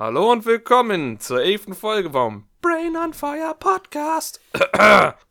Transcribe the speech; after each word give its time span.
Hallo 0.00 0.32
und 0.32 0.46
willkommen 0.46 1.20
zur 1.20 1.42
elften 1.42 1.74
Folge 1.74 2.10
vom 2.12 2.48
Brain 2.62 2.96
on 2.96 3.12
Fire 3.12 3.54
Podcast. 3.60 4.40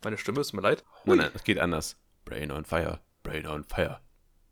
Meine 0.04 0.16
Stimme 0.16 0.40
ist 0.42 0.52
mir 0.52 0.60
leid. 0.60 0.84
Nein, 1.04 1.16
nein, 1.18 1.30
es 1.34 1.42
geht 1.42 1.58
anders. 1.58 1.96
Brain 2.24 2.52
on 2.52 2.64
Fire, 2.64 3.00
Brain 3.24 3.48
on 3.48 3.64
Fire, 3.64 4.00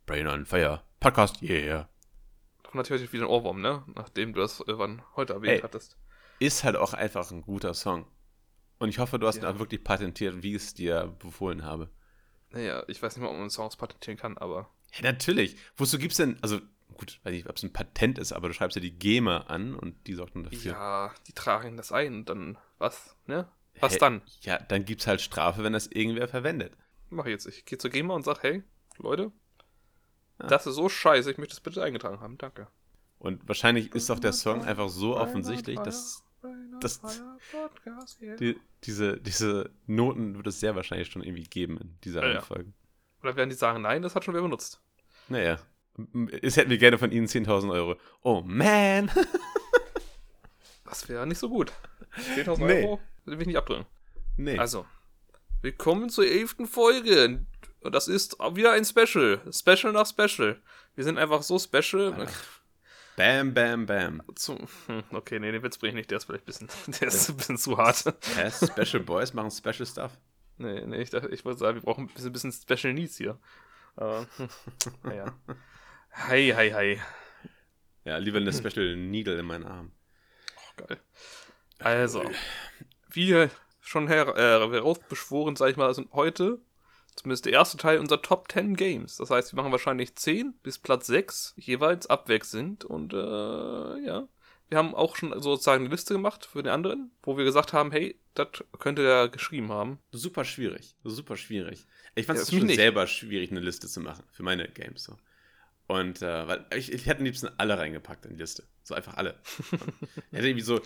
Brain 0.05 0.27
on 0.27 0.45
Fire, 0.45 0.83
Podcast, 0.99 1.41
yeah. 1.41 1.87
Doch 2.63 2.73
natürlich 2.73 3.13
wieder 3.13 3.23
ein 3.23 3.29
Ohrwurm, 3.29 3.61
ne? 3.61 3.85
Nachdem 3.95 4.33
du 4.33 4.41
das 4.41 4.59
irgendwann 4.59 5.03
heute 5.15 5.31
erwähnt 5.35 5.53
Ey. 5.53 5.61
hattest. 5.61 5.95
Ist 6.39 6.65
halt 6.65 6.75
auch 6.75 6.93
einfach 6.93 7.31
ein 7.31 7.41
guter 7.41 7.73
Song. 7.73 8.05
Und 8.77 8.89
ich 8.89 8.99
hoffe, 8.99 9.19
du 9.19 9.25
hast 9.27 9.37
ihn 9.37 9.43
Ja. 9.43 9.51
auch 9.51 9.59
wirklich 9.59 9.85
patentiert, 9.85 10.43
wie 10.43 10.49
ich 10.53 10.63
es 10.63 10.73
dir 10.73 11.15
befohlen 11.19 11.63
habe. 11.63 11.89
Naja, 12.49 12.83
ich 12.89 13.01
weiß 13.01 13.15
nicht 13.15 13.23
mal, 13.23 13.31
ob 13.31 13.37
man 13.37 13.49
Songs 13.49 13.77
patentieren 13.77 14.17
kann, 14.17 14.37
aber. 14.37 14.69
Ja, 14.95 15.03
natürlich. 15.13 15.55
Wozu 15.77 15.97
gibt's 15.97 16.17
denn, 16.17 16.37
also 16.41 16.59
gut, 16.99 17.19
weiß 17.23 17.31
nicht, 17.33 17.47
ob 17.49 17.55
es 17.57 17.63
ein 17.63 17.73
Patent 17.73 18.17
ist, 18.19 18.31
aber 18.33 18.47
du 18.49 18.53
schreibst 18.53 18.75
ja 18.75 18.81
die 18.81 18.91
GEMA 18.97 19.37
an 19.47 19.75
und 19.75 20.07
die 20.07 20.13
sorgt 20.13 20.35
dann 20.35 20.43
dafür. 20.43 20.71
Ja, 20.73 21.13
die 21.27 21.33
tragen 21.33 21.77
das 21.77 21.91
ein 21.91 22.13
und 22.15 22.29
dann. 22.29 22.57
Was? 22.77 23.15
Ne? 23.25 23.47
Was 23.79 23.93
Hä? 23.93 23.97
dann? 23.99 24.21
Ja, 24.41 24.57
dann 24.59 24.85
gibt's 24.85 25.07
halt 25.07 25.21
Strafe, 25.21 25.63
wenn 25.63 25.73
das 25.73 25.87
irgendwer 25.87 26.27
verwendet. 26.27 26.73
Mach 27.09 27.25
ich 27.25 27.31
jetzt. 27.31 27.45
Ich 27.47 27.65
gehe 27.65 27.77
zur 27.77 27.89
GEMA 27.89 28.13
und 28.13 28.23
sag, 28.23 28.43
hey, 28.43 28.63
Leute, 28.97 29.31
Ja. 30.39 30.47
das 30.47 30.67
ist 30.67 30.75
so 30.75 30.89
scheiße, 30.89 31.31
ich 31.31 31.37
möchte 31.37 31.55
das 31.55 31.61
bitte 31.61 31.81
eingetragen 31.83 32.19
haben. 32.19 32.37
Danke. 32.37 32.67
Und 33.17 33.47
wahrscheinlich 33.47 33.93
ist 33.95 34.09
doch 34.09 34.19
der 34.19 34.33
Song 34.33 34.63
einfach 34.63 34.89
so 34.89 35.17
offensichtlich, 35.17 35.79
dass 35.79 36.23
das- 36.79 37.01
die, 38.39 38.57
diese, 38.83 39.19
diese 39.19 39.71
Noten 39.87 40.35
wird 40.37 40.47
es 40.47 40.59
sehr 40.59 40.75
wahrscheinlich 40.75 41.09
schon 41.09 41.23
irgendwie 41.23 41.43
geben 41.43 41.77
in 41.77 41.97
dieser 42.03 42.21
Ja, 42.21 42.27
ja. 42.27 42.33
Reihenfolge. 42.35 42.73
Oder 43.21 43.35
werden 43.35 43.49
die 43.49 43.55
sagen, 43.57 43.81
nein, 43.81 44.01
das 44.01 44.15
hat 44.15 44.23
schon 44.23 44.33
wer 44.33 44.41
benutzt. 44.41 44.81
Naja. 45.27 45.59
Es 46.41 46.57
hätten 46.57 46.69
wir 46.69 46.77
gerne 46.77 46.97
von 46.97 47.11
Ihnen 47.11 47.27
10.000 47.27 47.71
Euro. 47.71 47.95
Oh 48.21 48.41
man. 48.45 49.11
Das 50.85 51.07
wäre 51.07 51.27
nicht 51.27 51.37
so 51.37 51.49
gut. 51.49 51.71
10.000 52.35 52.65
Nee. 52.65 52.83
Euro 52.83 52.99
will 53.25 53.39
ich 53.41 53.45
nicht 53.47 53.57
abdrücken. 53.57 53.85
nee. 54.37 54.57
Also, 54.57 54.87
willkommen 55.61 56.09
zur 56.09 56.25
elften 56.25 56.65
Folge. 56.65 57.45
Und 57.81 57.93
das 57.93 58.07
ist 58.07 58.39
wieder 58.39 58.71
ein 58.71 58.83
Special. 58.85 59.39
Special 59.51 59.93
nach 59.93 60.07
Special. 60.07 60.59
Wir 60.95 61.03
sind 61.03 61.19
einfach 61.19 61.43
so 61.43 61.59
special. 61.59 62.13
Ah. 62.19 62.27
bam, 63.15 63.53
bam, 63.53 63.85
bam. 63.85 64.23
Hm, 64.87 65.03
okay, 65.11 65.39
nee, 65.39 65.51
den 65.51 65.61
Witz 65.61 65.77
bringe 65.77 65.91
ich 65.91 65.95
nicht. 65.97 66.09
Der 66.11 66.17
ist 66.17 66.25
vielleicht 66.25 66.43
ein 66.43 66.47
bisschen, 66.47 66.69
der 66.99 67.07
ist 67.09 67.29
ein 67.29 67.37
bisschen 67.37 67.57
zu 67.59 67.77
hart. 67.77 68.03
Hä? 68.35 68.49
Special 68.49 69.03
Boys 69.03 69.33
machen 69.33 69.51
Special 69.51 69.85
Stuff? 69.85 70.17
Nee, 70.57 70.85
nee, 70.87 71.01
ich, 71.03 71.11
dachte, 71.11 71.29
ich 71.29 71.45
wollte 71.45 71.59
sagen, 71.59 71.75
wir 71.77 71.83
brauchen 71.83 72.05
ein 72.05 72.13
bisschen, 72.13 72.33
bisschen 72.33 72.51
Special 72.51 72.93
Needs 72.95 73.15
hier. 73.17 73.37
Aber, 73.95 74.25
hm, 74.37 74.49
naja. 75.03 75.35
Hi, 76.11 76.51
hi, 76.53 76.69
hi. 76.71 76.99
Ja, 78.03 78.17
lieber 78.17 78.37
eine 78.39 78.51
Special 78.53 78.95
Needle 78.97 79.39
in 79.39 79.45
meinen 79.45 79.65
Arm. 79.65 79.91
Geil. 80.77 80.99
Also, 81.79 82.23
wie 83.11 83.47
schon 83.81 84.07
her 84.07 84.27
äh, 84.35 84.71
herausbeschworen, 84.71 85.55
sag 85.55 85.71
ich 85.71 85.77
mal, 85.77 85.93
sind 85.93 86.11
heute 86.13 86.59
zumindest 87.15 87.45
der 87.45 87.53
erste 87.53 87.77
Teil 87.77 87.99
unserer 87.99 88.21
Top 88.21 88.51
10 88.51 88.75
Games. 88.75 89.17
Das 89.17 89.29
heißt, 89.29 89.53
wir 89.53 89.57
machen 89.57 89.71
wahrscheinlich 89.71 90.15
10 90.15 90.53
bis 90.63 90.79
Platz 90.79 91.07
6 91.07 91.53
jeweils 91.57 92.07
abwechselnd. 92.07 92.85
Und 92.85 93.13
äh, 93.13 93.17
ja, 93.17 94.27
wir 94.69 94.77
haben 94.77 94.95
auch 94.95 95.15
schon 95.15 95.31
sozusagen 95.41 95.85
eine 95.85 95.93
Liste 95.93 96.13
gemacht 96.13 96.45
für 96.45 96.63
den 96.63 96.71
anderen, 96.71 97.11
wo 97.23 97.37
wir 97.37 97.43
gesagt 97.45 97.73
haben, 97.73 97.91
hey, 97.91 98.19
das 98.35 98.49
könnte 98.79 99.05
er 99.05 99.27
geschrieben 99.29 99.69
haben. 99.71 99.99
Super 100.11 100.45
schwierig. 100.45 100.95
Super 101.03 101.35
schwierig. 101.37 101.85
Ich 102.15 102.25
fand 102.25 102.37
Ja, 102.37 102.43
es 102.43 102.51
mich 102.51 102.59
schon 102.59 102.67
nicht. 102.67 102.77
selber 102.77 103.07
schwierig, 103.07 103.51
eine 103.51 103.59
Liste 103.59 103.87
zu 103.87 103.99
machen. 104.01 104.23
Für 104.31 104.43
meine 104.43 104.67
Games 104.69 105.03
so. 105.03 105.17
Und 105.89 106.21
äh, 106.21 106.47
weil 106.47 106.65
ich, 106.75 106.91
ich 106.93 107.07
hätte 107.07 107.17
am 107.17 107.25
liebsten 107.25 107.49
alle 107.57 107.75
reingepackt 107.79 108.23
in 108.27 108.33
die 108.35 108.37
Liste. 108.37 108.63
So 108.83 108.93
einfach 108.93 109.15
alle. 109.15 109.39
Und 109.71 109.81
hätte 110.31 110.47
irgendwie 110.47 110.61
so. 110.61 110.79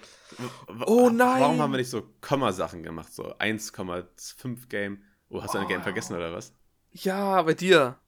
Oh 0.86 1.10
nein! 1.10 1.42
Warum 1.42 1.60
haben 1.60 1.72
wir 1.72 1.78
nicht 1.78 1.90
so 1.90 2.10
Kommasachen 2.22 2.84
gemacht? 2.84 3.12
So 3.12 3.36
1,5 3.36 4.70
Game. 4.70 5.04
Oh, 5.28 5.44
hast 5.44 5.56
du 5.56 5.58
ein 5.58 5.66
Oh. 5.66 5.68
Game 5.68 5.84
vergessen 5.84 6.16
oder 6.16 6.32
was? 6.32 6.54
Ja, 6.92 7.42
bei 7.42 7.54
dir. 7.54 8.00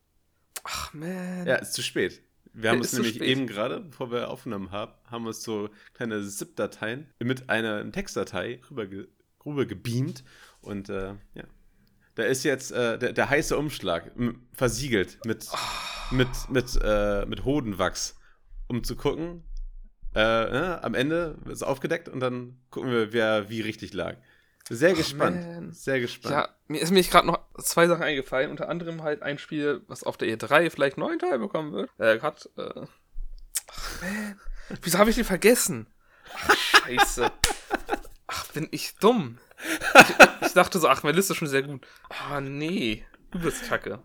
Ach, 0.64 0.94
man. 0.94 1.46
Ja, 1.46 1.56
ist 1.56 1.74
zu 1.74 1.84
spät. 1.84 2.22
Wir 2.54 2.70
haben 2.70 2.78
Ja, 2.78 2.80
uns 2.82 2.86
ist 2.88 2.92
zu 2.92 3.02
nämlich 3.02 3.16
spät. 3.18 3.28
eben 3.28 3.46
gerade, 3.48 3.82
bevor 3.82 4.10
wir 4.12 4.30
aufgenommen 4.30 4.72
haben, 4.72 4.94
haben 5.12 5.24
wir 5.26 5.30
uns 5.30 5.44
so 5.44 5.70
kleine 5.96 6.26
ZIP-Dateien 6.26 7.12
mit 7.20 7.50
einer 7.50 7.92
Textdatei 7.92 8.62
rüber, 8.72 8.88
rüber 9.46 9.66
gebeamt. 9.66 10.24
Und 10.62 10.88
äh, 10.88 11.16
ja, 11.34 11.44
da 12.16 12.24
ist 12.24 12.46
jetzt 12.46 12.72
äh, 12.72 12.98
der, 12.98 13.12
der 13.12 13.30
heiße 13.30 13.58
Umschlag 13.58 14.12
versiegelt 14.54 15.20
mit, 15.26 15.50
mit, 16.12 16.28
mit, 16.50 16.80
äh, 16.82 17.26
mit 17.26 17.46
Hodenwachs, 17.46 18.16
um 18.68 18.84
zu 18.84 18.96
gucken. 18.96 19.44
Äh, 20.16 20.20
ja, 20.20 20.84
am 20.84 20.94
Ende 20.94 21.38
ist 21.46 21.58
es 21.58 21.64
aufgedeckt 21.64 22.08
und 22.08 22.20
dann 22.20 22.58
gucken 22.70 22.90
wir, 22.92 23.12
wer 23.12 23.50
wie 23.50 23.62
richtig 23.62 23.94
lag. 23.94 24.16
Sehr 24.70 24.94
Ach, 24.94 24.98
gespannt. 24.98 25.46
man. 25.46 25.74
Sehr 25.74 26.00
gespannt. 26.00 26.34
Ja, 26.34 26.50
mir 26.68 26.82
ist 26.82 26.92
mir 26.92 27.04
gerade 27.04 27.28
noch 27.28 27.40
zwei 27.60 27.88
Sachen 27.88 28.02
eingefallen. 28.04 28.50
Unter 28.50 28.70
anderem 28.70 29.04
halt 29.04 29.22
ein 29.22 29.38
Spiel, 29.38 29.84
was 29.88 30.04
auf 30.04 30.18
der 30.18 30.28
E3 30.30 30.72
vielleicht 30.72 30.98
neun 30.98 31.20
Teil 31.20 31.38
bekommen 31.38 31.74
wird. 31.74 31.92
Äh, 32.00 32.18
grad, 32.18 32.50
äh. 32.58 32.86
Ach, 33.68 34.02
man. 34.02 34.40
Wieso 34.82 34.98
habe 34.98 35.10
ich 35.10 35.16
den 35.18 35.26
vergessen? 35.26 35.88
Ach, 36.48 36.56
scheiße. 36.56 37.32
Ach, 38.28 38.48
bin 38.54 38.68
ich 38.72 38.96
dumm. 38.96 39.38
Ich, 39.94 40.48
ich 40.48 40.54
dachte 40.54 40.80
so, 40.80 40.88
ach, 40.88 41.04
meine 41.04 41.16
Liste 41.16 41.34
ist 41.34 41.38
schon 41.38 41.48
sehr 41.48 41.64
gut. 41.64 41.86
Ah, 42.10 42.42
nee. 42.42 43.06
Du 43.32 43.40
bist 43.40 43.68
kacke. 43.68 44.00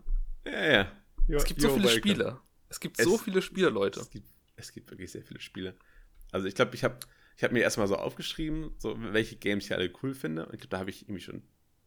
ja, 0.45 0.71
ja. 0.71 0.87
Es 1.29 1.45
gibt 1.45 1.61
so 1.61 1.69
viele 1.69 1.85
welcome. 1.85 1.99
Spiele. 2.13 2.39
Es 2.69 2.79
gibt 2.79 2.99
Es- 2.99 3.05
so 3.05 3.17
viele 3.17 3.41
Spiele, 3.41 3.69
Leute. 3.69 3.99
Es 3.99 4.09
gibt, 4.09 4.27
es 4.55 4.71
gibt 4.73 4.91
wirklich 4.91 5.11
sehr 5.11 5.23
viele 5.23 5.39
Spiele. 5.41 5.75
Also 6.31 6.47
ich 6.47 6.55
glaube, 6.55 6.75
ich 6.75 6.83
habe 6.83 6.97
ich 7.37 7.43
hab 7.43 7.51
mir 7.51 7.61
erstmal 7.61 7.87
so 7.87 7.95
aufgeschrieben, 7.95 8.73
so 8.77 8.95
welche 9.13 9.35
Games 9.35 9.65
ich 9.65 9.73
alle 9.73 9.91
cool 10.03 10.13
finde. 10.13 10.45
Und 10.45 10.53
ich 10.53 10.59
glaube, 10.61 10.69
da 10.71 10.79
habe 10.79 10.89
ich 10.89 11.03
irgendwie 11.03 11.21
schon 11.21 11.41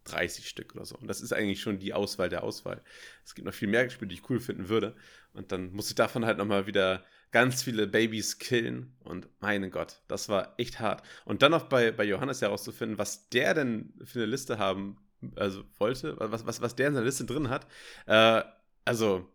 30 0.05 0.49
Stück 0.49 0.75
oder 0.75 0.84
so. 0.84 0.97
Und 0.97 1.06
das 1.06 1.21
ist 1.21 1.33
eigentlich 1.33 1.61
schon 1.62 1.78
die 1.78 1.94
Auswahl 1.94 2.28
der 2.28 2.43
Auswahl. 2.43 2.83
Es 3.25 3.34
gibt 3.34 3.47
noch 3.47 3.55
viel 3.55 3.69
mehr 3.69 3.89
Spiele, 3.89 4.09
die 4.09 4.17
ich 4.17 4.28
cool 4.28 4.41
finden 4.41 4.69
würde. 4.69 4.94
Und 5.33 5.53
dann 5.53 5.73
muss 5.73 5.89
ich 5.89 5.94
davon 5.94 6.27
halt 6.27 6.37
nochmal 6.39 6.67
wieder 6.67 7.05
ganz 7.31 7.62
viele 7.62 7.87
Babys 7.87 8.39
killen. 8.39 8.94
Und 9.00 9.28
mein 9.41 9.71
Gott, 9.71 10.03
das 10.09 10.28
war 10.28 10.55
echt 10.59 10.81
hart. 10.81 11.03
Und 11.25 11.41
dann 11.43 11.53
noch 11.53 11.69
bei, 11.69 11.91
bei 11.93 12.05
Johannes 12.05 12.43
herauszufinden, 12.43 12.99
was 12.99 13.28
der 13.31 13.55
denn 13.55 13.94
für 14.05 14.19
eine 14.21 14.27
Liste 14.27 14.59
haben, 14.59 14.99
also 15.37 15.65
wollte, 15.78 16.17
was, 16.19 16.44
was, 16.47 16.61
was 16.61 16.77
der 16.77 16.89
in 16.89 16.94
seiner 16.94 17.06
Liste 17.06 17.25
drin 17.25 17.49
hat. 17.49 17.67
Äh, 18.06 18.43
also, 18.84 19.27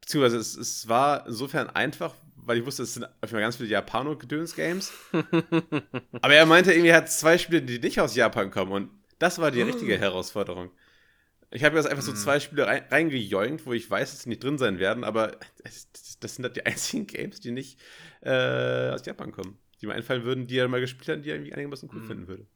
beziehungsweise 0.00 0.38
es, 0.38 0.56
es 0.56 0.88
war 0.88 1.26
insofern 1.26 1.68
einfach, 1.70 2.14
weil 2.36 2.58
ich 2.58 2.66
wusste, 2.66 2.82
es 2.82 2.94
sind 2.94 3.04
auf 3.04 3.12
jeden 3.22 3.30
Fall 3.32 3.40
ganz 3.40 3.56
viele 3.56 3.68
Japano-Gedöns-Games. 3.70 4.92
Aber 6.22 6.34
er 6.34 6.46
meinte 6.46 6.72
irgendwie, 6.72 6.90
er 6.90 6.98
hat 6.98 7.10
zwei 7.10 7.38
Spiele, 7.38 7.62
die 7.62 7.78
nicht 7.78 8.00
aus 8.00 8.14
Japan 8.14 8.50
kommen. 8.50 8.72
Und 8.72 8.90
das 9.18 9.38
war 9.38 9.50
die 9.50 9.62
richtige 9.62 9.98
Herausforderung. 9.98 10.70
Ich 11.50 11.62
habe 11.62 11.76
jetzt 11.76 11.86
einfach 11.86 12.02
so 12.02 12.10
Hm. 12.12 12.18
zwei 12.18 12.40
Spiele 12.40 12.66
rein, 12.66 12.84
reingejoinkt, 12.90 13.64
wo 13.64 13.72
ich 13.72 13.88
weiß, 13.88 14.10
dass 14.10 14.22
sie 14.22 14.28
nicht 14.28 14.42
drin 14.42 14.58
sein 14.58 14.78
werden, 14.80 15.04
aber 15.04 15.38
das, 16.20 16.34
sind 16.34 16.44
halt 16.44 16.56
die 16.56 16.66
einzigen 16.66 17.06
Games, 17.06 17.40
die 17.40 17.52
nicht 17.52 17.80
äh, 18.22 18.90
aus 18.90 19.06
Japan 19.06 19.30
kommen. 19.30 19.58
Die 19.80 19.86
mir 19.86 19.94
einfallen 19.94 20.24
würden, 20.24 20.46
die 20.46 20.58
er 20.58 20.68
mal 20.68 20.80
gespielt 20.80 21.08
hat, 21.08 21.24
die 21.24 21.30
er 21.30 21.36
irgendwie 21.36 21.52
einigermaßen 21.52 21.88
cool 21.92 22.00
Hm. 22.00 22.06
finden 22.06 22.28
würde. 22.28 22.46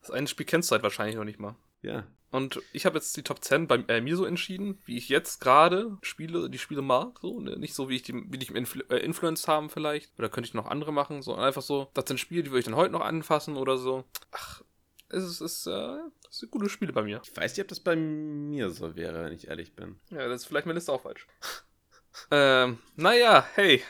Das 0.00 0.10
eine 0.10 0.26
Spiel 0.26 0.44
kennst 0.46 0.70
du 0.70 0.72
halt 0.72 0.82
wahrscheinlich 0.82 1.16
noch 1.16 1.24
nicht 1.24 1.38
mal. 1.38 1.54
Ja. 1.82 2.06
Und 2.32 2.62
ich 2.72 2.86
habe 2.86 2.96
jetzt 2.96 3.14
die 3.18 3.22
Top 3.22 3.44
10 3.44 3.68
bei 3.68 3.84
äh, 3.88 4.00
mir 4.00 4.16
so 4.16 4.24
entschieden, 4.24 4.80
wie 4.86 4.96
ich 4.96 5.10
jetzt 5.10 5.40
gerade 5.40 5.98
Spiele, 6.00 6.48
die 6.48 6.58
Spiele 6.58 6.80
mag. 6.80 7.18
So, 7.20 7.38
ne? 7.40 7.58
Nicht 7.58 7.74
so, 7.74 7.90
wie 7.90 7.96
ich 7.96 8.02
die, 8.02 8.14
wie 8.14 8.38
die 8.38 8.50
mich 8.50 8.56
influ 8.56 8.82
äh, 8.88 8.96
influenced 8.98 9.46
haben 9.48 9.68
vielleicht. 9.68 10.18
Oder 10.18 10.30
könnte 10.30 10.48
ich 10.48 10.54
noch 10.54 10.66
andere 10.66 10.94
machen. 10.94 11.20
So 11.20 11.34
einfach 11.34 11.60
so, 11.60 11.90
das 11.92 12.06
sind 12.08 12.18
Spiele, 12.18 12.42
die 12.42 12.50
würde 12.50 12.60
ich 12.60 12.64
dann 12.64 12.76
heute 12.76 12.92
noch 12.92 13.02
anfassen 13.02 13.56
oder 13.56 13.76
so. 13.76 14.04
Ach, 14.30 14.62
es 15.10 15.24
ist, 15.24 15.40
es 15.42 15.58
ist, 15.58 15.66
äh, 15.66 15.98
es 16.30 16.38
sind 16.38 16.50
gute 16.50 16.70
Spiele 16.70 16.94
bei 16.94 17.02
mir. 17.02 17.20
Ich 17.22 17.36
weiß 17.36 17.54
nicht, 17.54 17.60
ob 17.62 17.68
das 17.68 17.80
bei 17.80 17.96
mir 17.96 18.70
so 18.70 18.96
wäre, 18.96 19.24
wenn 19.24 19.34
ich 19.34 19.48
ehrlich 19.48 19.76
bin. 19.76 20.00
Ja, 20.08 20.26
das 20.26 20.42
ist 20.42 20.46
vielleicht 20.46 20.64
meine 20.64 20.78
Liste 20.78 20.90
auch 20.90 21.02
falsch. 21.02 21.26
ähm, 22.30 22.78
naja, 22.96 23.46
hey. 23.54 23.82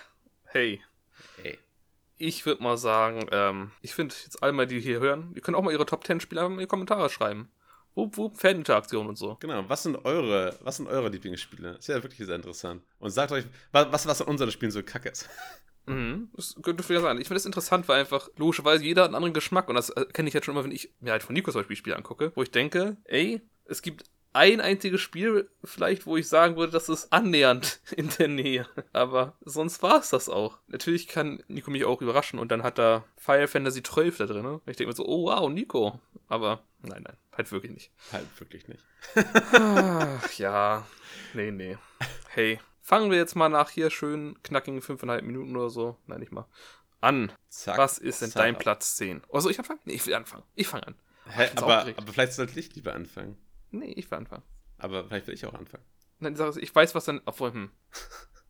Hey. 0.46 0.82
Ey. 1.44 1.60
Ich 2.16 2.44
würde 2.44 2.60
mal 2.60 2.76
sagen, 2.76 3.28
ähm, 3.30 3.70
ich 3.82 3.94
finde 3.94 4.16
jetzt 4.24 4.42
alle 4.42 4.52
mal, 4.52 4.66
die 4.66 4.80
hier 4.80 4.98
hören, 4.98 5.30
ihr 5.36 5.42
könnt 5.42 5.56
auch 5.56 5.62
mal 5.62 5.72
ihre 5.72 5.86
Top 5.86 6.04
10 6.04 6.18
Spiele 6.18 6.44
in 6.44 6.58
die 6.58 6.66
Kommentare 6.66 7.08
schreiben. 7.08 7.52
Wupp, 7.94 8.16
wupp, 8.16 8.38
Faninteraktion 8.38 9.06
und 9.06 9.16
so. 9.18 9.36
Genau, 9.40 9.68
was 9.68 9.82
sind 9.82 10.04
eure, 10.04 10.58
was 10.62 10.78
sind 10.78 10.86
eure 10.86 11.08
Lieblingsspiele? 11.10 11.72
Das 11.72 11.80
ist 11.80 11.88
ja 11.88 12.02
wirklich 12.02 12.26
sehr 12.26 12.36
interessant. 12.36 12.82
Und 12.98 13.10
sagt 13.10 13.32
euch, 13.32 13.44
wa- 13.72 13.88
was, 13.90 14.06
was 14.06 14.22
an 14.22 14.28
unseren 14.28 14.50
Spielen 14.50 14.72
so 14.72 14.82
kacke 14.82 15.08
ist. 15.10 15.28
Mhm, 15.86 16.30
das 16.36 16.54
könnte 16.62 16.84
vielleicht 16.84 17.02
sein. 17.02 17.16
Ich 17.18 17.26
finde 17.26 17.38
das 17.38 17.44
interessant, 17.44 17.88
weil 17.88 17.98
einfach 17.98 18.28
logischerweise 18.36 18.84
jeder 18.84 19.02
hat 19.02 19.08
einen 19.08 19.16
anderen 19.16 19.34
Geschmack 19.34 19.68
und 19.68 19.74
das 19.74 19.90
äh, 19.90 20.04
kenne 20.12 20.28
ich 20.28 20.34
jetzt 20.34 20.44
schon 20.44 20.54
immer, 20.54 20.62
wenn 20.62 20.70
ich 20.70 20.92
mir 21.00 21.10
halt 21.10 21.24
von 21.24 21.32
Nico 21.34 21.50
zum 21.50 21.58
Beispiel 21.60 21.74
Spiele 21.74 21.96
angucke, 21.96 22.30
wo 22.36 22.42
ich 22.44 22.52
denke, 22.52 22.98
ey, 23.02 23.40
es 23.64 23.82
gibt 23.82 24.04
ein 24.34 24.60
einziges 24.60 25.00
Spiel 25.00 25.50
vielleicht, 25.62 26.06
wo 26.06 26.16
ich 26.16 26.28
sagen 26.28 26.56
würde, 26.56 26.72
das 26.72 26.88
ist 26.88 27.12
annähernd 27.12 27.80
in 27.96 28.08
der 28.18 28.28
Nähe. 28.28 28.66
Aber 28.92 29.34
sonst 29.44 29.82
war 29.82 29.98
es 30.00 30.10
das 30.10 30.28
auch. 30.28 30.58
Natürlich 30.68 31.08
kann 31.08 31.42
Nico 31.48 31.70
mich 31.70 31.84
auch 31.84 32.00
überraschen 32.00 32.38
und 32.38 32.50
dann 32.50 32.62
hat 32.62 32.78
er 32.78 33.04
Fire 33.16 33.46
Fantasy 33.48 33.82
12 33.82 34.18
da 34.18 34.26
drin. 34.26 34.60
Ich 34.66 34.76
denke 34.76 34.88
mir 34.90 34.96
so, 34.96 35.06
oh 35.06 35.26
wow, 35.26 35.48
Nico. 35.50 36.00
Aber 36.28 36.62
nein, 36.80 37.02
nein, 37.02 37.16
halt 37.36 37.52
wirklich 37.52 37.72
nicht. 37.72 37.90
Halt 38.12 38.26
wirklich 38.40 38.68
nicht. 38.68 38.84
Ach, 39.52 40.32
ja, 40.34 40.86
nee, 41.34 41.50
nee. 41.50 41.76
Hey, 42.28 42.58
fangen 42.80 43.10
wir 43.10 43.18
jetzt 43.18 43.34
mal 43.34 43.48
nach 43.48 43.70
hier 43.70 43.90
schön 43.90 44.38
knackigen 44.42 44.80
fünfeinhalb 44.82 45.24
Minuten 45.24 45.54
oder 45.56 45.68
so. 45.70 45.98
Nein, 46.06 46.20
nicht 46.20 46.32
mal. 46.32 46.46
an. 47.00 47.32
Zack, 47.48 47.76
Was 47.76 47.98
ist 47.98 48.22
denn 48.22 48.30
zack. 48.30 48.42
dein 48.42 48.56
Platz 48.58 48.96
10? 48.96 49.22
Also 49.30 49.50
ich 49.50 49.58
anfangen? 49.58 49.80
Nee, 49.84 49.94
ich 49.94 50.06
will 50.06 50.14
anfangen. 50.14 50.44
Ich 50.54 50.68
fange 50.68 50.86
an. 50.86 50.94
Hä, 51.28 51.50
aber, 51.56 51.82
aber 51.96 52.12
vielleicht 52.12 52.32
sollte 52.32 52.58
ich 52.58 52.74
lieber 52.74 52.94
anfangen. 52.94 53.36
Nee, 53.72 53.92
ich 53.96 54.10
will 54.10 54.18
anfangen. 54.18 54.44
Aber 54.78 55.04
vielleicht 55.06 55.26
will 55.26 55.34
ich 55.34 55.44
auch 55.46 55.54
anfangen. 55.54 55.84
Nein, 56.20 56.36
Sache 56.36 56.50
ist, 56.50 56.56
ich 56.58 56.72
weiß, 56.74 56.94
was 56.94 57.04
dann. 57.06 57.20
Obwohl, 57.24 57.52
hm. 57.52 57.70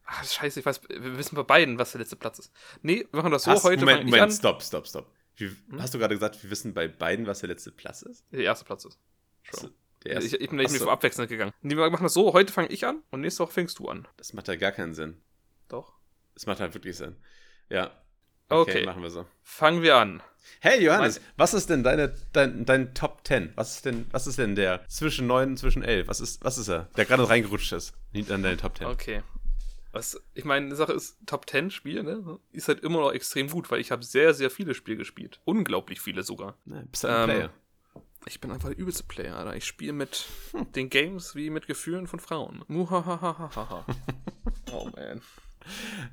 Ach, 0.05 0.25
scheiße, 0.25 0.61
ich 0.61 0.67
weiß, 0.67 0.83
wir 0.89 1.17
wissen 1.17 1.37
bei 1.37 1.43
beiden, 1.43 1.79
was 1.79 1.93
der 1.93 2.01
letzte 2.01 2.17
Platz 2.17 2.39
ist. 2.39 2.53
Nee, 2.83 3.07
wir 3.11 3.17
machen 3.19 3.31
das 3.31 3.45
so. 3.45 3.51
Hast- 3.53 3.65
heute 3.65 3.81
Moment, 3.81 4.05
Moment, 4.05 4.23
an. 4.25 4.31
stopp, 4.31 4.63
stopp, 4.63 4.87
stopp. 4.87 5.11
Wie, 5.37 5.47
Hm? 5.49 5.81
Hast 5.81 5.95
du 5.95 5.99
gerade 5.99 6.15
gesagt, 6.15 6.43
wir 6.43 6.51
wissen 6.51 6.75
bei 6.75 6.89
beiden, 6.89 7.27
was 7.27 7.41
der 7.41 7.49
letzte 7.49 7.71
Platz 7.73 8.03
ist? 8.03 8.25
Der 8.31 8.41
erste 8.41 8.65
Platz 8.67 8.85
ist. 8.85 8.99
Schon. 9.43 9.73
Der 10.05 10.13
erste, 10.13 10.27
ich, 10.37 10.43
ich 10.43 10.51
bin 10.51 10.59
ich 10.59 10.67
bin 10.67 10.75
Achso, 10.75 10.85
so 10.85 10.91
abwechselnd 10.91 11.31
gegangen. 11.31 11.53
Nee, 11.63 11.77
wir 11.77 11.89
machen 11.89 12.03
das 12.03 12.13
so, 12.15 12.33
heute 12.35 12.53
fange 12.53 12.69
ich 12.69 12.85
an 12.85 13.03
und 13.11 13.21
nächste 13.23 13.43
Woche 13.45 13.53
fängst 13.53 13.79
du 13.79 13.89
an. 13.89 14.07
das 14.17 14.33
macht 14.35 14.49
ja 14.49 14.57
gar 14.57 14.73
keinen 14.73 14.93
Sinn. 14.95 15.23
Doch. 15.69 15.95
Das 16.35 16.45
macht 16.47 16.61
halt 16.61 16.75
wirklich 16.75 16.97
Sinn. 16.97 17.17
Ja. 17.71 18.02
Okay. 18.53 18.85
machen 18.87 19.03
wir 19.03 19.11
so. 19.11 19.27
Fangen 19.43 19.83
wir 19.83 19.97
an. 19.97 20.23
Hey 20.61 20.83
Johannes, 20.85 21.21
was 21.37 21.55
ist 21.55 21.71
denn 21.71 21.83
deine, 21.83 22.15
dein, 22.33 22.65
dein 22.65 22.95
Top 22.95 23.23
10? 23.25 23.53
Was 23.57 23.77
ist 23.77 23.85
denn, 23.85 24.07
was 24.13 24.27
ist 24.29 24.39
denn 24.39 24.55
der 24.55 24.87
zwischen 24.89 25.27
9 25.27 25.51
und 25.51 25.57
zwischen 25.57 25.83
11? 25.83 26.07
Was 26.09 26.21
ist, 26.21 26.45
was 26.45 26.57
ist 26.59 26.69
er? 26.69 26.89
Der 26.97 27.05
gerade 27.05 27.29
reingerutscht 27.29 27.73
ist. 27.73 27.95
Nicht 28.13 28.31
an 28.31 28.43
deine 28.43 28.57
Top 28.57 28.77
10. 28.79 28.87
Okay. 28.87 29.23
Was, 29.91 30.19
ich 30.35 30.45
meine, 30.45 30.69
die 30.71 30.77
Sache 30.77 30.93
ist, 30.93 31.19
Top 31.27 31.49
10 31.51 31.71
Spiele, 31.71 32.03
ne? 32.05 32.39
Ist 32.53 32.69
halt 32.69 32.81
immer 32.81 33.01
noch 33.01 33.13
extrem 33.13 33.49
gut, 33.51 33.71
weil 33.71 33.81
ich 33.81 33.91
habe 33.91 34.05
sehr, 34.05 34.33
sehr 34.35 34.51
viele 34.51 34.75
Spiele 34.75 34.97
gespielt. 34.97 35.41
Unglaublich 35.45 36.01
viele 36.01 36.23
sogar. 36.23 36.57
Na, 36.65 36.83
bist 36.91 37.05
du 37.05 37.09
ein 37.09 37.15
Ähm, 37.15 37.25
Player? 37.37 37.51
Ich 38.27 38.41
bin 38.41 38.53
einfach 38.53 38.69
der 38.69 38.79
übelste 38.79 39.03
Player, 39.03 39.37
Alter. 39.37 39.57
Ich 39.57 39.65
spiele 39.65 39.93
mit 39.93 40.27
den 40.77 40.89
Games 40.91 41.35
wie 41.35 41.51
mit 41.51 41.67
Gefühlen 41.67 42.07
von 42.07 42.21
Frauen. 42.21 42.65
Muhahahaha. 42.69 43.85
oh 44.73 44.89
man. 44.97 45.21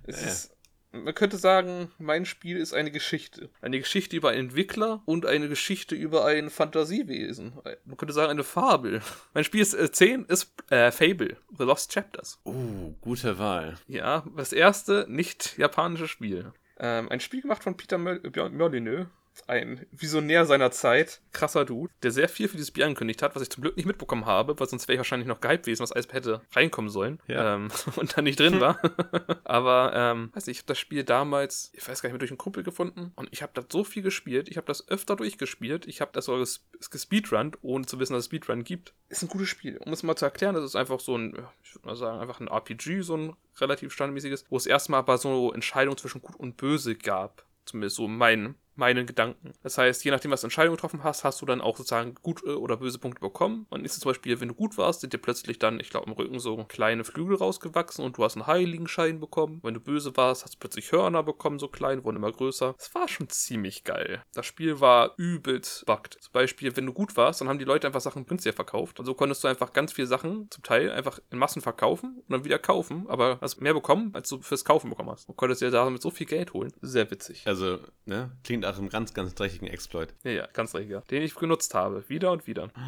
Es 0.04 0.22
Ja. 0.22 0.28
ist, 0.28 0.52
man 0.92 1.14
könnte 1.14 1.38
sagen, 1.38 1.92
mein 1.98 2.26
Spiel 2.26 2.58
ist 2.58 2.74
eine 2.74 2.92
Geschichte. 2.92 3.50
Eine 3.62 3.80
Geschichte 3.80 4.16
über 4.16 4.30
einen 4.30 4.48
Entwickler 4.48 5.02
und 5.06 5.26
eine 5.26 5.48
Geschichte 5.48 5.96
über 5.96 6.26
ein 6.26 6.50
Fantasiewesen. 6.50 7.54
Man 7.86 7.98
könnte 7.98 8.14
sagen, 8.14 8.32
eine 8.32 8.44
Fabel. 8.44 9.02
Mein 9.34 9.44
Spiel 9.44 9.62
ist 9.62 9.74
äh, 9.74 9.92
10 9.92 10.26
ist 10.26 10.54
äh, 10.70 10.92
Fable, 10.92 11.38
The 11.58 11.64
Lost 11.64 11.92
Chapters. 11.92 12.40
Oh, 12.44 12.94
gute 13.02 13.38
Wahl. 13.38 13.78
Ja, 13.88 14.26
das 14.36 14.54
erste 14.54 15.06
nicht 15.10 15.58
japanische 15.58 16.08
Spiel. 16.08 16.54
Ähm, 16.80 17.10
ein 17.10 17.20
Spiel 17.20 17.42
gemacht 17.42 17.64
von 17.64 17.76
Peter 17.76 17.98
Molyneux. 17.98 19.08
Ein 19.48 19.86
Visionär 19.92 20.46
seiner 20.46 20.72
Zeit, 20.72 21.22
krasser 21.32 21.66
Dude, 21.66 21.94
der 22.04 22.12
sehr 22.12 22.30
viel 22.30 22.48
für 22.48 22.56
dieses 22.58 22.70
Spiel 22.70 22.84
angekündigt 22.84 23.22
hat, 23.22 23.36
was 23.36 23.42
ich 23.44 23.50
zum 23.50 23.62
Glück 23.64 23.78
nicht 23.78 23.86
mitbekommen 23.86 24.26
habe, 24.26 24.60
weil 24.60 24.68
sonst 24.68 24.88
wäre 24.88 24.96
ich 24.96 25.00
wahrscheinlich 25.00 25.28
noch 25.28 25.42
gehypt 25.42 25.64
gewesen, 25.66 25.82
was 25.84 25.92
alles 25.92 26.12
hätte 26.12 26.42
reinkommen 26.54 26.90
sollen 26.90 27.20
Ja. 27.28 27.56
ähm, 27.56 27.70
und 27.96 28.16
dann 28.18 28.24
nicht 28.26 28.40
drin 28.40 28.60
war. 28.60 28.80
Aber, 29.44 29.92
ähm, 29.96 30.30
weiß 30.34 30.48
nicht, 30.48 30.58
ich 30.58 30.62
habe 30.62 30.68
das 30.68 30.80
Spiel 30.80 31.04
damals, 31.04 31.72
ich 31.74 31.88
weiß 31.88 32.02
gar 32.02 32.10
nicht 32.10 32.14
mehr, 32.14 32.20
durch 32.20 32.32
einen 32.32 32.38
Kumpel 32.38 32.64
gefunden 32.64 33.12
und 33.16 33.30
ich 33.32 33.42
habe 33.42 33.52
das 33.56 33.66
so 33.72 33.84
viel 33.84 34.04
gespielt, 34.04 34.50
ich 34.50 34.58
habe 34.58 34.68
das 34.68 34.88
öfter 34.90 35.16
durchgespielt, 35.16 35.88
ich 35.88 36.02
habe 36.02 36.12
das 36.14 36.26
sogar 36.26 36.40
ges 36.42 36.66
gespeedrunnt, 36.90 37.58
ohne 37.62 37.86
zu 37.86 38.00
wissen, 38.00 38.14
dass 38.14 38.22
es 38.22 38.26
Speedrun 38.26 38.64
gibt. 38.64 38.94
Ist 39.10 39.24
ein 39.24 39.30
gutes 39.30 39.50
Spiel. 39.50 39.78
Um 39.78 39.94
es 39.94 40.04
mal 40.04 40.16
zu 40.16 40.26
erklären, 40.26 40.56
das 40.56 40.64
ist 40.64 40.76
einfach 40.76 41.00
so 41.00 41.18
ein, 41.18 41.36
ich 41.64 41.76
würde 41.76 41.88
mal 41.88 41.96
sagen, 41.96 42.20
einfach 42.20 42.40
ein 42.40 42.48
RPG, 42.48 43.02
so 43.02 43.16
ein 43.18 43.36
relativ 43.60 43.92
standardmäßiges, 43.94 44.46
wo 44.50 44.58
es 44.58 44.66
erstmal 44.66 45.00
aber 45.00 45.18
so 45.18 45.52
Entscheidungen 45.54 45.98
zwischen 45.98 46.22
Gut 46.22 46.36
und 46.36 46.58
Böse 46.58 46.96
gab. 46.96 47.46
Zumindest 47.66 47.98
so 47.98 48.08
mein, 48.08 48.56
meinen 48.80 49.06
Gedanken. 49.06 49.54
Das 49.62 49.78
heißt, 49.78 50.04
je 50.04 50.12
nachdem, 50.12 50.32
was 50.32 50.42
du 50.42 50.48
Entscheidungen 50.48 50.78
getroffen 50.78 51.04
hast, 51.04 51.24
hast 51.24 51.42
du 51.42 51.46
dann 51.46 51.62
auch 51.62 51.78
sozusagen 51.78 52.16
gute 52.16 52.60
oder 52.60 52.78
böse 52.78 52.98
Punkte 52.98 53.22
bekommen. 53.22 53.68
Und 53.70 53.86
ist 53.86 53.94
es 53.94 54.00
zum 54.00 54.10
Beispiel, 54.10 54.40
wenn 54.42 54.48
du 54.48 54.56
gut 54.56 54.78
warst, 54.78 55.02
sind 55.02 55.14
dir 55.14 55.18
plötzlich 55.20 55.60
dann, 55.60 55.80
ich 55.80 55.90
glaube, 55.90 56.08
im 56.08 56.14
Rücken 56.14 56.40
so 56.40 56.58
kleine 56.66 57.04
Flügel 57.04 57.36
rausgewachsen 57.36 58.04
und 58.04 58.18
du 58.18 58.24
hast 58.24 58.36
einen 58.36 58.48
Heiligenschein 58.48 59.20
bekommen. 59.20 59.60
Wenn 59.62 59.74
du 59.74 59.80
böse 59.80 60.16
warst, 60.18 60.44
hast 60.44 60.56
du 60.56 60.60
plötzlich 60.60 60.92
Hörner 60.92 61.22
bekommen, 61.24 61.60
so 61.60 61.68
klein, 61.68 62.04
wurden 62.04 62.18
immer 62.18 62.32
größer. 62.32 62.74
Das 62.78 62.96
war 62.96 63.08
schon 63.08 63.30
ziemlich 63.30 63.84
geil. 63.84 64.24
Das 64.34 64.46
Spiel 64.46 64.80
war 64.80 65.14
übelst 65.18 65.86
bugged. 65.86 66.18
Zum 66.22 66.32
Beispiel, 66.32 66.76
wenn 66.76 66.86
du 66.86 66.94
gut 66.94 67.18
warst, 67.18 67.42
dann 67.42 67.50
haben 67.50 67.60
die 67.60 67.66
Leute 67.66 67.86
einfach 67.86 68.02
Sachen 68.02 68.26
günstiger 68.26 68.54
verkauft. 68.54 69.00
Und 69.00 69.06
so 69.06 69.14
konntest 69.14 69.44
du 69.44 69.48
einfach 69.48 69.74
ganz 69.74 69.92
viele 69.92 70.08
Sachen, 70.08 70.50
zum 70.50 70.64
Teil, 70.64 70.92
einfach 70.92 71.20
in 71.30 71.38
Massen 71.38 71.62
verkaufen 71.62 72.18
und 72.18 72.30
dann 72.32 72.46
wieder 72.46 72.60
kaufen, 72.60 73.06
aber 73.10 73.38
hast 73.42 73.60
mehr 73.62 73.74
bekommen, 73.74 74.12
als 74.14 74.30
du 74.30 74.42
fürs 74.42 74.64
Kaufen 74.64 74.90
bekommen 74.90 75.10
hast. 75.10 75.28
Und 75.28 75.36
konntest 75.36 75.62
dir 75.62 75.72
damit 75.72 76.02
so 76.02 76.10
viel 76.10 76.28
Geld 76.28 76.54
holen. 76.54 76.72
Sehr 76.82 77.10
witzig. 77.12 77.44
Also, 77.46 77.80
ne? 78.06 78.32
Klingt 78.44 78.66
nach 78.70 78.78
einem 78.78 78.90
ganz, 78.90 79.14
ganz 79.14 79.36
dreckigen 79.36 79.68
Exploit. 79.68 80.14
Ja, 80.24 80.32
ja, 80.32 80.48
ganz 80.54 80.76
richtiger. 80.76 81.02
Den 81.10 81.24
ich 81.24 81.36
genutzt 81.36 81.74
habe. 81.74 82.04
Wieder 82.08 82.32
und 82.32 82.48
wieder. 82.48 82.70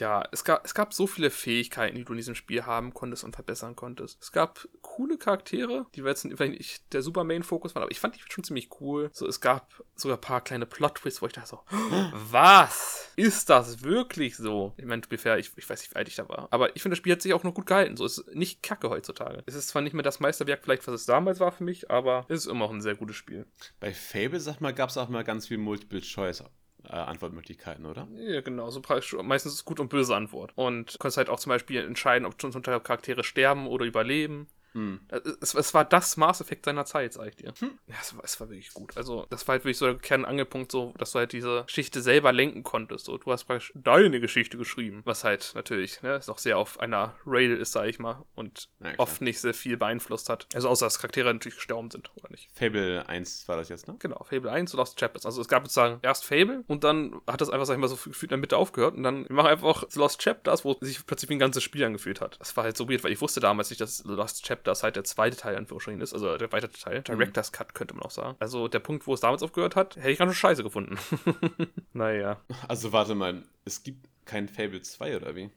Ja, 0.00 0.24
es 0.32 0.44
gab, 0.44 0.64
es 0.64 0.74
gab 0.74 0.94
so 0.94 1.06
viele 1.06 1.30
Fähigkeiten, 1.30 1.96
die 1.96 2.04
du 2.04 2.12
in 2.12 2.16
diesem 2.16 2.34
Spiel 2.34 2.64
haben 2.64 2.94
konntest 2.94 3.22
und 3.22 3.34
verbessern 3.34 3.76
konntest. 3.76 4.20
Es 4.22 4.32
gab 4.32 4.66
coole 4.80 5.18
Charaktere, 5.18 5.86
die 5.94 6.00
jetzt 6.00 6.22
vielleicht 6.22 6.58
nicht 6.58 6.92
der 6.92 7.02
super 7.02 7.22
Main-Fokus 7.22 7.74
waren, 7.74 7.82
aber 7.82 7.92
ich 7.92 8.00
fand 8.00 8.16
die 8.16 8.20
schon 8.28 8.42
ziemlich 8.42 8.68
cool. 8.80 9.10
So, 9.12 9.26
es 9.26 9.40
gab 9.40 9.82
sogar 9.94 10.16
ein 10.16 10.22
paar 10.22 10.40
kleine 10.40 10.66
Plot-Twists, 10.66 11.20
wo 11.20 11.26
ich 11.26 11.34
dachte 11.34 11.48
so, 11.48 11.60
was? 12.12 13.12
Ist 13.16 13.50
das 13.50 13.82
wirklich 13.82 14.36
so? 14.36 14.72
Ich 14.78 14.86
meine, 14.86 15.02
fair, 15.18 15.38
ich, 15.38 15.52
ich 15.56 15.68
weiß 15.68 15.80
nicht, 15.80 15.92
wie 15.92 15.96
alt 15.96 16.08
ich 16.08 16.16
da 16.16 16.28
war. 16.28 16.48
Aber 16.50 16.74
ich 16.74 16.82
finde, 16.82 16.94
das 16.94 16.98
Spiel 16.98 17.12
hat 17.12 17.22
sich 17.22 17.34
auch 17.34 17.44
noch 17.44 17.54
gut 17.54 17.66
gehalten. 17.66 17.96
So, 17.96 18.06
es 18.06 18.18
ist 18.18 18.34
nicht 18.34 18.62
kacke 18.62 18.88
heutzutage. 18.88 19.42
Es 19.44 19.54
ist 19.54 19.68
zwar 19.68 19.82
nicht 19.82 19.92
mehr 19.92 20.02
das 20.02 20.20
Meisterwerk 20.20 20.62
vielleicht, 20.62 20.86
was 20.86 20.94
es 20.94 21.06
damals 21.06 21.40
war 21.40 21.52
für 21.52 21.64
mich, 21.64 21.90
aber 21.90 22.24
es 22.28 22.40
ist 22.40 22.46
immer 22.46 22.60
noch 22.60 22.70
ein 22.70 22.80
sehr 22.80 22.94
gutes 22.94 23.16
Spiel. 23.16 23.46
Bei 23.78 23.92
Fable, 23.92 24.40
sag 24.40 24.60
mal, 24.60 24.72
gab 24.72 24.88
es 24.88 24.96
auch 24.96 25.10
mal 25.10 25.24
ganz 25.24 25.48
viel 25.48 25.58
Multiple-Choice-Antwortmöglichkeiten, 26.90 27.86
oder? 27.86 28.08
Ja, 28.16 28.40
genau. 28.40 28.70
So 28.70 28.80
praktisch, 28.80 29.14
meistens 29.22 29.54
ist 29.54 29.64
gut 29.64 29.80
und 29.80 29.88
böse 29.88 30.14
Antwort. 30.14 30.52
Und 30.56 30.94
du 30.94 30.98
kannst 30.98 31.16
halt 31.16 31.28
auch 31.28 31.38
zum 31.38 31.50
Beispiel 31.50 31.84
entscheiden, 31.84 32.26
ob 32.26 32.38
Charaktere 32.80 33.24
sterben 33.24 33.66
oder 33.66 33.84
überleben. 33.84 34.48
Hm. 34.72 35.00
Es, 35.40 35.54
es 35.54 35.74
war 35.74 35.84
das 35.84 36.16
Maß 36.16 36.40
Effekt 36.40 36.64
seiner 36.64 36.84
Zeit, 36.84 37.12
sag 37.12 37.28
ich 37.28 37.36
dir. 37.36 37.52
Ja, 37.86 37.96
es 38.00 38.16
war, 38.16 38.24
es 38.24 38.40
war 38.40 38.48
wirklich 38.48 38.72
gut. 38.72 38.96
Also, 38.96 39.26
das 39.30 39.46
war 39.48 39.54
halt 39.54 39.64
wirklich 39.64 39.78
so 39.78 39.86
der 39.86 39.96
Kernangelpunkt, 39.96 40.70
so, 40.70 40.94
dass 40.98 41.12
du 41.12 41.18
halt 41.18 41.32
diese 41.32 41.64
Geschichte 41.64 42.02
selber 42.02 42.32
lenken 42.32 42.62
konntest. 42.62 43.06
So, 43.06 43.18
du 43.18 43.32
hast 43.32 43.44
praktisch 43.44 43.72
deine 43.74 44.20
Geschichte 44.20 44.56
geschrieben. 44.58 45.02
Was 45.04 45.24
halt 45.24 45.52
natürlich, 45.54 46.02
ne, 46.02 46.16
ist 46.16 46.28
auch 46.28 46.38
sehr 46.38 46.58
auf 46.58 46.80
einer 46.80 47.16
Rail 47.26 47.56
ist, 47.56 47.72
sag 47.72 47.86
ich 47.86 47.98
mal. 47.98 48.24
Und 48.34 48.68
Ja, 48.82 48.92
oft 48.98 49.20
nicht 49.22 49.40
sehr 49.40 49.54
viel 49.54 49.76
beeinflusst 49.76 50.28
hat. 50.28 50.46
Also, 50.54 50.68
außer 50.68 50.86
dass 50.86 50.98
Charaktere 50.98 51.32
natürlich 51.32 51.56
gestorben 51.56 51.90
sind, 51.90 52.10
oder 52.16 52.30
nicht? 52.30 52.48
Fable 52.54 53.08
1 53.08 53.48
war 53.48 53.56
das 53.56 53.68
jetzt, 53.68 53.88
ne? 53.88 53.96
Genau, 53.98 54.22
Fable 54.24 54.50
1 54.50 54.72
und 54.72 54.78
Lost 54.78 54.98
Chapters. 54.98 55.26
Also 55.26 55.40
es 55.40 55.48
gab 55.48 55.64
sozusagen 55.64 55.98
erst 56.02 56.24
Fable 56.24 56.64
und 56.66 56.84
dann 56.84 57.20
hat 57.26 57.40
das 57.40 57.50
einfach, 57.50 57.66
sag 57.66 57.74
ich 57.74 57.80
mal, 57.80 57.88
so 57.88 57.96
gefühlt 57.96 58.24
in 58.24 58.28
der 58.28 58.38
Mitte 58.38 58.56
aufgehört 58.56 58.96
und 58.96 59.02
dann 59.02 59.28
wir 59.28 59.34
machen 59.34 59.48
einfach 59.48 59.84
Lost 59.94 60.20
Chapters, 60.20 60.64
wo 60.64 60.76
sich 60.80 61.04
plötzlich 61.06 61.28
wie 61.28 61.34
ein 61.34 61.38
ganzes 61.38 61.62
Spiel 61.62 61.84
angefühlt 61.84 62.20
hat. 62.20 62.38
Das 62.38 62.56
war 62.56 62.64
halt 62.64 62.76
so 62.76 62.88
weird, 62.88 63.04
weil 63.04 63.12
ich 63.12 63.20
wusste 63.20 63.40
damals 63.40 63.70
nicht, 63.70 63.80
dass 63.80 64.04
Lost 64.04 64.44
Chapters 64.44 64.59
halt 64.82 64.96
der 64.96 65.04
zweite 65.04 65.36
Teil 65.36 65.56
Anführungsstrichen 65.56 66.00
ist, 66.00 66.12
also 66.12 66.36
der 66.36 66.48
erweiterte 66.48 66.78
Teil. 66.78 67.02
Director's 67.02 67.52
Cut 67.52 67.74
könnte 67.74 67.94
man 67.94 68.02
auch 68.04 68.10
sagen. 68.10 68.36
Also 68.40 68.68
der 68.68 68.80
Punkt, 68.80 69.06
wo 69.06 69.14
es 69.14 69.20
damals 69.20 69.42
aufgehört 69.42 69.76
hat, 69.76 69.96
hätte 69.96 70.10
ich 70.10 70.18
ganz 70.18 70.32
schön 70.32 70.40
scheiße 70.40 70.62
gefunden. 70.62 70.98
naja. 71.92 72.40
Also, 72.68 72.92
warte 72.92 73.14
mal, 73.14 73.42
es 73.64 73.82
gibt 73.82 74.08
kein 74.24 74.48
Fable 74.48 74.82
2, 74.82 75.16
oder 75.16 75.34
wie? 75.34 75.50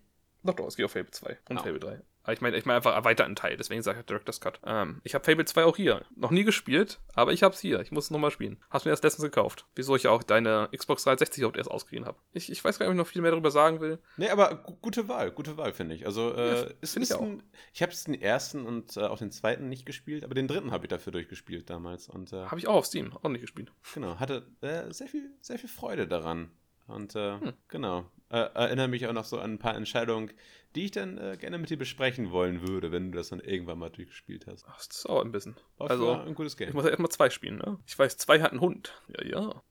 Doch, 0.43 0.55
doch, 0.55 0.67
es 0.67 0.75
geht 0.75 0.85
auf 0.85 0.91
Fable 0.91 1.11
2 1.11 1.37
und 1.49 1.57
Oh. 1.57 1.63
Fable 1.63 1.79
3. 1.79 2.01
Ich 2.31 2.39
meine 2.39 2.55
ich 2.55 2.65
mein 2.65 2.77
einfach 2.77 2.93
erweiterten 2.95 3.35
Teil, 3.35 3.57
deswegen 3.57 3.81
sage 3.81 3.99
ich 3.99 4.05
Director's 4.05 4.39
Cut. 4.39 4.59
Ähm, 4.65 5.01
ich 5.03 5.13
habe 5.13 5.25
Fable 5.25 5.43
2 5.43 5.65
auch 5.65 5.75
hier. 5.75 6.05
Noch 6.15 6.31
nie 6.31 6.43
gespielt, 6.45 6.99
aber 7.15 7.33
ich 7.33 7.43
hab's 7.43 7.59
hier. 7.59 7.81
Ich 7.81 7.91
muss 7.91 8.05
es 8.05 8.11
nochmal 8.11 8.31
spielen. 8.31 8.57
Hast 8.69 8.85
mir 8.85 8.91
erst 8.91 9.03
letztens 9.03 9.23
gekauft. 9.25 9.65
Wieso 9.75 9.95
ich 9.97 10.07
auch 10.07 10.23
deine 10.23 10.69
Xbox 10.73 11.03
360 11.03 11.39
überhaupt 11.41 11.57
erst 11.57 11.69
ausgeliehen 11.69 12.05
habe. 12.05 12.17
Ich, 12.31 12.49
ich 12.51 12.63
weiß 12.63 12.79
gar 12.79 12.85
nicht, 12.85 12.91
ob 12.91 12.95
ich 12.95 12.97
noch 13.05 13.11
viel 13.11 13.21
mehr 13.21 13.31
darüber 13.31 13.51
sagen 13.51 13.81
will. 13.81 13.99
Nee, 14.17 14.29
aber 14.29 14.55
gu- 14.55 14.77
gute 14.81 15.07
Wahl, 15.09 15.31
gute 15.31 15.57
Wahl, 15.57 15.73
finde 15.73 15.95
ich. 15.95 16.05
Also, 16.05 16.33
äh, 16.33 16.47
Ja, 16.61 16.67
ist, 16.79 16.93
find 16.93 17.03
ich 17.05 17.09
ist 17.11 17.15
auch. 17.17 17.21
ein, 17.21 17.43
ich 17.73 17.81
habe 17.81 17.91
jetzt 17.91 18.07
den 18.07 18.21
ersten 18.21 18.65
und 18.65 18.95
äh, 18.95 19.01
auch 19.01 19.17
den 19.17 19.31
zweiten 19.31 19.67
nicht 19.67 19.85
gespielt, 19.85 20.23
aber 20.23 20.33
den 20.33 20.47
dritten 20.47 20.71
habe 20.71 20.85
ich 20.85 20.89
dafür 20.89 21.11
durchgespielt 21.11 21.69
damals. 21.69 22.07
Und 22.07 22.31
äh, 22.31 22.45
Habe 22.45 22.57
ich 22.59 22.67
auch 22.67 22.75
auf 22.75 22.85
Steam, 22.85 23.11
auch 23.21 23.29
nicht 23.29 23.41
gespielt. 23.41 23.71
genau, 23.93 24.17
hatte 24.19 24.47
äh, 24.61 24.93
sehr, 24.93 25.07
viel, 25.07 25.29
sehr 25.41 25.59
viel 25.59 25.69
Freude 25.69 26.07
daran. 26.07 26.51
Und 26.87 27.15
äh, 27.15 27.39
Hm. 27.39 27.53
genau, 27.69 28.05
äh, 28.33 28.49
erinnere 28.55 28.87
mich 28.87 29.05
auch 29.07 29.13
noch 29.13 29.25
so 29.25 29.39
an 29.39 29.53
ein 29.53 29.59
paar 29.59 29.75
Entscheidungen, 29.75 30.31
die 30.75 30.85
ich 30.85 30.91
dann 30.91 31.19
äh, 31.19 31.37
gerne 31.39 31.59
mit 31.59 31.69
dir 31.69 31.77
besprechen 31.77 32.31
wollen 32.31 32.67
würde, 32.67 32.91
wenn 32.91 33.11
du 33.11 33.17
das 33.17 33.29
dann 33.29 33.39
irgendwann 33.39 33.77
mal 33.77 33.89
durchgespielt 33.89 34.47
hast. 34.47 34.65
Ach, 34.67 34.77
das 34.77 35.03
dauert 35.03 35.25
ein 35.25 35.31
bisschen. 35.31 35.55
Also, 35.77 36.13
ein 36.13 36.33
gutes 36.33 36.57
Game. 36.57 36.69
Ich 36.69 36.73
muss 36.73 36.83
ja 36.83 36.89
erstmal 36.89 37.11
zwei 37.11 37.29
spielen, 37.29 37.57
ne? 37.57 37.77
Ich 37.85 37.97
weiß, 37.97 38.17
zwei 38.17 38.41
hat 38.41 38.51
einen 38.51 38.61
Hund. 38.61 38.99
Ja, 39.07 39.23
ja. 39.23 39.63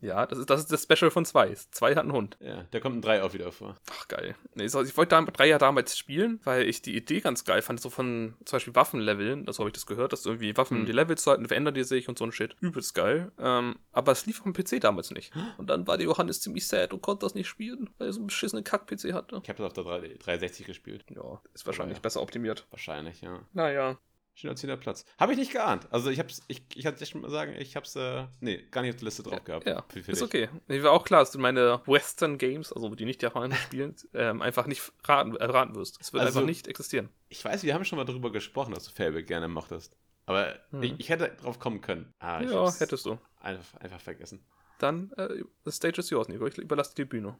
Ja, 0.00 0.26
das 0.26 0.38
ist 0.38 0.50
das, 0.50 0.60
ist 0.60 0.72
das 0.72 0.82
Special 0.84 1.10
von 1.10 1.24
zwei. 1.24 1.54
Zwei 1.70 1.90
hat 1.90 1.98
einen 1.98 2.12
Hund. 2.12 2.36
Ja, 2.40 2.64
da 2.70 2.80
kommt 2.80 2.96
ein 2.96 3.02
3 3.02 3.22
auch 3.22 3.32
wieder 3.34 3.52
vor. 3.52 3.76
Ach, 3.90 4.08
geil. 4.08 4.34
Nee, 4.54 4.64
ich 4.64 4.74
wollte 4.74 5.06
da 5.10 5.22
drei 5.22 5.46
ja 5.48 5.58
damals 5.58 5.96
spielen, 5.98 6.40
weil 6.44 6.68
ich 6.68 6.82
die 6.82 6.96
Idee 6.96 7.20
ganz 7.20 7.44
geil 7.44 7.62
fand, 7.62 7.80
so 7.80 7.90
von 7.90 8.34
zum 8.44 8.56
Beispiel 8.56 8.74
Waffenleveln, 8.74 9.44
das 9.44 9.58
habe 9.58 9.68
ich 9.68 9.74
das 9.74 9.86
gehört, 9.86 10.12
dass 10.12 10.24
irgendwie 10.26 10.56
Waffen 10.56 10.78
Hm. 10.78 10.86
die 10.86 10.92
Levels 10.92 11.26
halten, 11.26 11.46
verändern 11.46 11.74
die 11.74 11.84
sich 11.84 12.08
und 12.08 12.18
so 12.18 12.24
ein 12.24 12.32
Shit. 12.32 12.56
Übelst 12.60 12.94
geil. 12.94 13.30
Ähm, 13.38 13.76
aber 13.92 14.12
es 14.12 14.26
lief 14.26 14.40
auf 14.40 14.44
dem 14.44 14.54
PC 14.54 14.80
damals 14.80 15.10
nicht. 15.10 15.32
Und 15.58 15.68
dann 15.68 15.86
war 15.86 15.96
der 15.98 16.06
Johannes 16.06 16.40
ziemlich 16.40 16.66
sad 16.66 16.92
und 16.92 17.02
konnte 17.02 17.26
das 17.26 17.34
nicht 17.34 17.48
spielen, 17.48 17.90
weil 17.98 18.08
er 18.08 18.12
so 18.12 18.20
einen 18.20 18.28
beschissenen 18.28 18.64
Kack-PC 18.64 19.12
hatte. 19.12 19.40
Ich 19.42 19.48
habe 19.48 19.58
das 19.62 19.66
auf 19.66 19.72
der 19.74 19.84
3, 19.84 20.00
360 20.18 20.66
gespielt. 20.66 21.04
Ja, 21.10 21.40
ist 21.54 21.66
wahrscheinlich 21.66 21.98
Ja. 21.98 22.02
besser 22.02 22.22
optimiert. 22.22 22.66
Wahrscheinlich, 22.70 23.20
ja. 23.20 23.40
Naja. 23.52 23.98
Schöner 24.40 24.56
10. 24.56 24.80
Platz. 24.80 25.04
Habe 25.18 25.32
ich 25.32 25.38
nicht 25.38 25.52
geahnt. 25.52 25.86
Also 25.90 26.08
ich 26.08 26.18
hab's, 26.18 26.40
ich, 26.48 26.62
ich 26.74 26.86
hatte 26.86 27.04
schon 27.04 27.20
mal 27.20 27.30
sagen, 27.30 27.54
ich 27.58 27.76
hab's, 27.76 27.94
äh, 27.94 28.26
nee, 28.40 28.64
gar 28.70 28.80
nicht 28.80 28.94
auf 28.94 28.96
der 28.96 29.04
Liste 29.04 29.22
drauf 29.22 29.44
gehabt. 29.44 29.66
Ja, 29.66 29.84
ist 30.06 30.22
okay. 30.22 30.48
Mir 30.66 30.82
war 30.82 30.92
auch 30.92 31.04
klar, 31.04 31.20
dass 31.20 31.30
du 31.30 31.38
meine 31.38 31.82
Western 31.86 32.38
Games, 32.38 32.72
also 32.72 32.94
die 32.94 33.04
nicht 33.04 33.22
japanischen 33.22 33.60
spielen, 33.66 33.94
ähm, 34.14 34.40
einfach 34.40 34.66
nicht 34.66 34.80
raten, 35.04 35.36
äh, 35.36 35.44
raten 35.44 35.74
wirst. 35.74 35.98
Es 36.00 36.14
wird 36.14 36.24
Also- 36.24 36.38
einfach 36.38 36.46
nicht 36.46 36.68
existieren. 36.68 37.10
Ich 37.28 37.44
weiß, 37.44 37.62
wir 37.64 37.74
haben 37.74 37.84
schon 37.84 37.98
mal 37.98 38.04
darüber 38.04 38.32
gesprochen, 38.32 38.72
dass 38.72 38.84
du 38.84 38.92
Fable 38.92 39.22
gerne 39.22 39.46
mochtest. 39.46 39.96
Aber 40.24 40.58
hm. 40.70 40.82
ich, 40.84 40.94
ich, 40.98 41.08
hätte 41.10 41.36
drauf 41.40 41.58
kommen 41.58 41.82
können. 41.82 42.14
Ah, 42.18 42.40
ja, 42.40 42.72
hättest 42.78 43.04
du. 43.04 43.18
Einfach, 43.40 43.80
einfach 43.80 44.00
vergessen. 44.00 44.44
Dann, 44.78 45.12
äh, 45.18 45.44
the 45.64 45.70
stage 45.70 46.00
is 46.00 46.08
yours, 46.08 46.28
Nico. 46.28 46.46
Ich 46.46 46.56
überlasse 46.56 46.94
die 46.94 47.04
Bühne. 47.04 47.36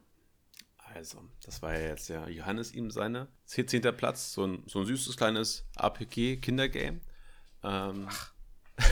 Also, 0.93 1.23
das 1.43 1.61
war 1.61 1.73
ja 1.73 1.87
jetzt 1.87 2.09
ja 2.09 2.27
Johannes 2.27 2.73
ihm 2.73 2.91
seine 2.91 3.27
10. 3.45 3.81
Platz. 3.95 4.33
So 4.33 4.45
ein, 4.45 4.63
so 4.67 4.79
ein 4.79 4.85
süßes 4.85 5.17
kleines 5.17 5.65
APG-Kindergame. 5.75 6.99
Ähm, 7.63 8.07
Ach, 8.09 8.33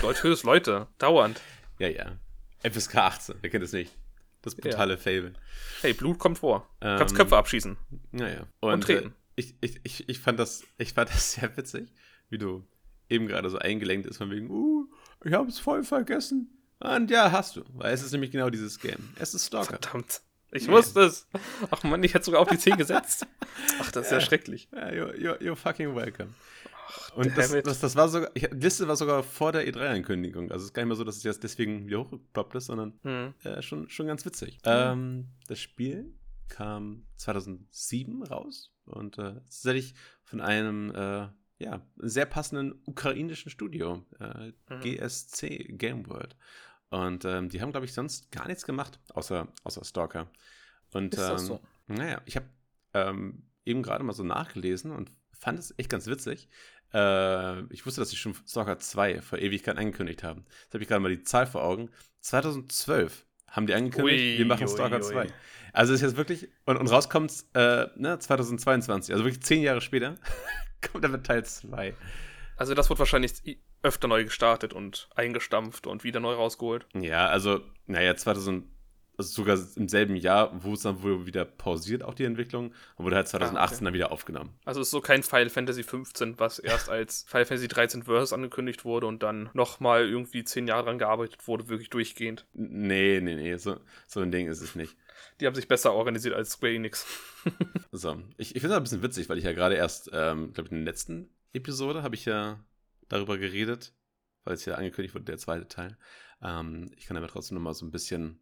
Leute, 0.01 0.19
fürs 0.19 0.43
Leute. 0.43 0.87
Dauernd. 0.97 1.41
ja, 1.79 1.87
ja. 1.87 2.17
FSK 2.61 2.95
18, 2.95 3.35
wer 3.41 3.49
kennt 3.49 3.63
es 3.63 3.71
nicht? 3.71 3.95
Das 4.41 4.55
brutale 4.55 4.93
ja. 4.93 4.97
Fable. 4.97 5.33
Hey, 5.81 5.93
Blut 5.93 6.19
kommt 6.19 6.39
vor. 6.39 6.69
Du 6.79 6.87
kannst 6.87 7.13
ähm, 7.13 7.17
Köpfe 7.17 7.37
abschießen. 7.37 7.77
Naja. 8.11 8.47
Und, 8.59 8.73
und 8.73 8.81
treten. 8.81 9.09
Äh, 9.09 9.11
ich, 9.35 9.55
ich, 9.61 9.79
ich, 9.83 10.09
ich, 10.09 10.19
fand 10.19 10.39
das, 10.39 10.63
ich 10.77 10.93
fand 10.93 11.09
das 11.09 11.33
sehr 11.33 11.55
witzig, 11.57 11.91
wie 12.29 12.37
du 12.37 12.65
eben 13.09 13.27
gerade 13.27 13.49
so 13.49 13.57
eingelenkt 13.57 14.05
ist 14.07 14.17
von 14.17 14.29
wegen, 14.29 14.49
uh, 14.49 14.87
ich 15.23 15.33
habe 15.33 15.49
es 15.49 15.59
voll 15.59 15.83
vergessen. 15.83 16.49
Und 16.79 17.11
ja, 17.11 17.31
hast 17.31 17.57
du, 17.57 17.63
weil 17.73 17.93
es 17.93 18.03
ist 18.03 18.11
nämlich 18.11 18.31
genau 18.31 18.49
dieses 18.49 18.79
Game. 18.79 19.13
Es 19.19 19.33
ist 19.33 19.47
Stalker. 19.47 19.79
Verdammt. 19.81 20.21
Ich 20.51 20.63
yeah. 20.63 20.73
wusste 20.73 21.01
es. 21.01 21.27
Ach 21.69 21.83
man, 21.83 22.03
ich 22.03 22.13
hätte 22.13 22.25
sogar 22.25 22.41
auf 22.41 22.49
die 22.49 22.57
10 22.57 22.77
gesetzt. 22.77 23.27
Ach, 23.79 23.91
das 23.91 24.05
ist 24.05 24.11
ja, 24.11 24.21
schrecklich. 24.21 24.69
Ja, 24.71 24.87
you're, 24.87 25.15
you're, 25.15 25.37
you're 25.39 25.55
fucking 25.55 25.95
welcome. 25.95 26.33
Und 27.15 27.37
das, 27.37 27.51
das, 27.63 27.79
das, 27.79 27.95
war 27.95 28.09
sogar, 28.09 28.31
ich, 28.33 28.47
die 28.47 28.57
Liste 28.57 28.87
war 28.87 28.95
sogar 28.95 29.23
vor 29.23 29.51
der 29.51 29.67
E3-Ankündigung. 29.67 30.51
Also 30.51 30.63
es 30.63 30.69
ist 30.69 30.73
gar 30.73 30.83
nicht 30.83 30.87
mehr 30.87 30.95
so, 30.95 31.03
dass 31.03 31.17
es 31.17 31.23
jetzt 31.23 31.43
deswegen 31.43 31.87
wieder 31.87 31.99
hochgeploppt 31.99 32.55
ist, 32.55 32.65
sondern 32.65 32.99
hm. 33.03 33.33
äh, 33.43 33.61
schon, 33.61 33.89
schon 33.89 34.07
ganz 34.07 34.25
witzig. 34.25 34.57
Hm. 34.63 34.71
Ähm, 34.73 35.27
das 35.47 35.59
Spiel 35.59 36.13
kam 36.47 37.05
2007 37.17 38.23
raus 38.23 38.73
und 38.85 39.17
äh, 39.17 39.35
tatsächlich 39.35 39.93
von 40.23 40.41
einem 40.41 40.93
äh, 40.95 41.27
ja, 41.59 41.85
sehr 41.97 42.25
passenden 42.25 42.81
ukrainischen 42.85 43.51
Studio, 43.51 44.05
äh, 44.19 44.51
mhm. 44.73 44.79
GSC 44.81 45.73
Game 45.77 46.07
World. 46.07 46.35
Und 46.89 47.25
ähm, 47.25 47.49
die 47.49 47.61
haben, 47.61 47.71
glaube 47.71 47.85
ich, 47.85 47.93
sonst 47.93 48.31
gar 48.31 48.47
nichts 48.47 48.65
gemacht, 48.65 48.99
außer, 49.13 49.47
außer 49.63 49.83
Stalker. 49.85 50.29
Und 50.91 51.13
Ist 51.13 51.19
das 51.19 51.41
ähm, 51.43 51.47
so? 51.47 51.59
naja, 51.87 52.21
ich 52.25 52.35
habe 52.35 52.47
ähm, 52.93 53.43
eben 53.65 53.83
gerade 53.83 54.03
mal 54.03 54.13
so 54.13 54.23
nachgelesen 54.23 54.91
und 54.91 55.11
fand 55.31 55.59
es 55.59 55.73
echt 55.77 55.89
ganz 55.89 56.07
witzig. 56.07 56.49
Äh, 56.93 57.61
ich 57.71 57.85
wusste, 57.85 58.01
dass 58.01 58.09
sie 58.09 58.15
schon 58.15 58.35
Stalker 58.47 58.79
2 58.79 59.21
vor 59.21 59.37
Ewigkeit 59.37 59.77
angekündigt 59.77 60.23
haben. 60.23 60.45
Jetzt 60.63 60.73
habe 60.73 60.83
ich 60.83 60.89
gerade 60.89 61.01
mal 61.01 61.15
die 61.15 61.23
Zahl 61.23 61.45
vor 61.45 61.63
Augen. 61.63 61.89
2012 62.21 63.25
haben 63.47 63.67
die 63.67 63.73
angekündigt, 63.73 64.19
ui, 64.19 64.37
wir 64.39 64.45
machen 64.45 64.67
ui, 64.67 64.73
Stalker 64.73 64.97
ui. 64.97 65.03
2. 65.03 65.27
Also 65.73 65.93
ist 65.93 66.01
jetzt 66.01 66.17
wirklich, 66.17 66.49
und, 66.65 66.77
und 66.77 66.87
rauskommt 66.87 67.31
äh, 67.53 67.87
ne, 67.95 68.17
2022, 68.17 69.13
also 69.13 69.23
wirklich 69.23 69.43
zehn 69.43 69.61
Jahre 69.61 69.81
später, 69.81 70.15
kommt 70.91 71.03
dann 71.03 71.11
mit 71.11 71.25
Teil 71.25 71.45
2. 71.45 71.95
Also 72.57 72.73
das 72.73 72.89
wird 72.89 72.99
wahrscheinlich 72.99 73.59
öfter 73.83 74.07
neu 74.07 74.23
gestartet 74.23 74.73
und 74.73 75.09
eingestampft 75.15 75.87
und 75.87 76.03
wieder 76.03 76.19
neu 76.19 76.33
rausgeholt. 76.33 76.85
Ja, 76.93 77.27
also, 77.27 77.61
naja, 77.87 78.15
2000, 78.15 78.65
also 79.17 79.29
sogar 79.31 79.57
im 79.75 79.89
selben 79.89 80.15
Jahr, 80.15 80.63
wo 80.63 80.73
es 80.73 80.81
dann 80.81 81.01
wohl 81.03 81.25
wieder 81.25 81.45
pausiert, 81.45 82.03
auch 82.03 82.13
die 82.13 82.23
Entwicklung, 82.23 82.73
und 82.95 83.05
wurde 83.05 83.17
halt 83.17 83.27
2018 83.27 83.57
ah, 83.57 83.65
okay. 83.65 83.85
dann 83.85 83.93
wieder 83.93 84.11
aufgenommen. 84.11 84.57
Also 84.65 84.81
es 84.81 84.87
ist 84.87 84.91
so 84.91 85.01
kein 85.01 85.23
Final 85.23 85.49
Fantasy 85.49 85.83
15, 85.83 86.39
was 86.39 86.59
erst 86.59 86.89
als 86.89 87.25
Final 87.27 87.45
Fantasy 87.45 87.67
13 87.67 88.03
Verse 88.03 88.33
angekündigt 88.33 88.85
wurde 88.85 89.07
und 89.07 89.23
dann 89.23 89.49
nochmal 89.53 90.07
irgendwie 90.07 90.43
zehn 90.43 90.67
Jahre 90.67 90.85
dran 90.85 90.99
gearbeitet 90.99 91.47
wurde, 91.47 91.67
wirklich 91.67 91.89
durchgehend. 91.89 92.45
Nee, 92.53 93.19
nee, 93.21 93.35
nee, 93.35 93.57
so, 93.57 93.77
so 94.07 94.21
ein 94.21 94.31
Ding 94.31 94.47
ist 94.47 94.61
es 94.61 94.75
nicht. 94.75 94.95
Die 95.39 95.47
haben 95.47 95.55
sich 95.55 95.67
besser 95.67 95.93
organisiert 95.93 96.35
als 96.35 96.51
Square 96.51 96.73
Enix. 96.73 97.05
so, 97.91 98.21
ich, 98.37 98.55
ich 98.55 98.61
finde 98.61 98.75
es 98.75 98.77
ein 98.77 98.83
bisschen 98.83 99.03
witzig, 99.03 99.29
weil 99.29 99.37
ich 99.37 99.43
ja 99.43 99.53
gerade 99.53 99.75
erst, 99.75 100.09
ähm, 100.13 100.53
glaube 100.53 100.67
ich, 100.67 100.71
in 100.71 100.85
der 100.85 100.93
letzten 100.93 101.29
Episode 101.53 102.03
habe 102.03 102.15
ich 102.15 102.25
ja 102.25 102.59
darüber 103.09 103.37
geredet, 103.37 103.93
weil 104.43 104.53
es 104.53 104.65
ja 104.65 104.75
angekündigt 104.75 105.13
wurde, 105.15 105.25
der 105.25 105.37
zweite 105.37 105.67
Teil. 105.67 105.97
Ähm, 106.41 106.91
ich 106.95 107.05
kann 107.05 107.17
aber 107.17 107.27
trotzdem 107.27 107.55
nochmal 107.55 107.73
so 107.73 107.85
ein 107.85 107.91
bisschen, 107.91 108.39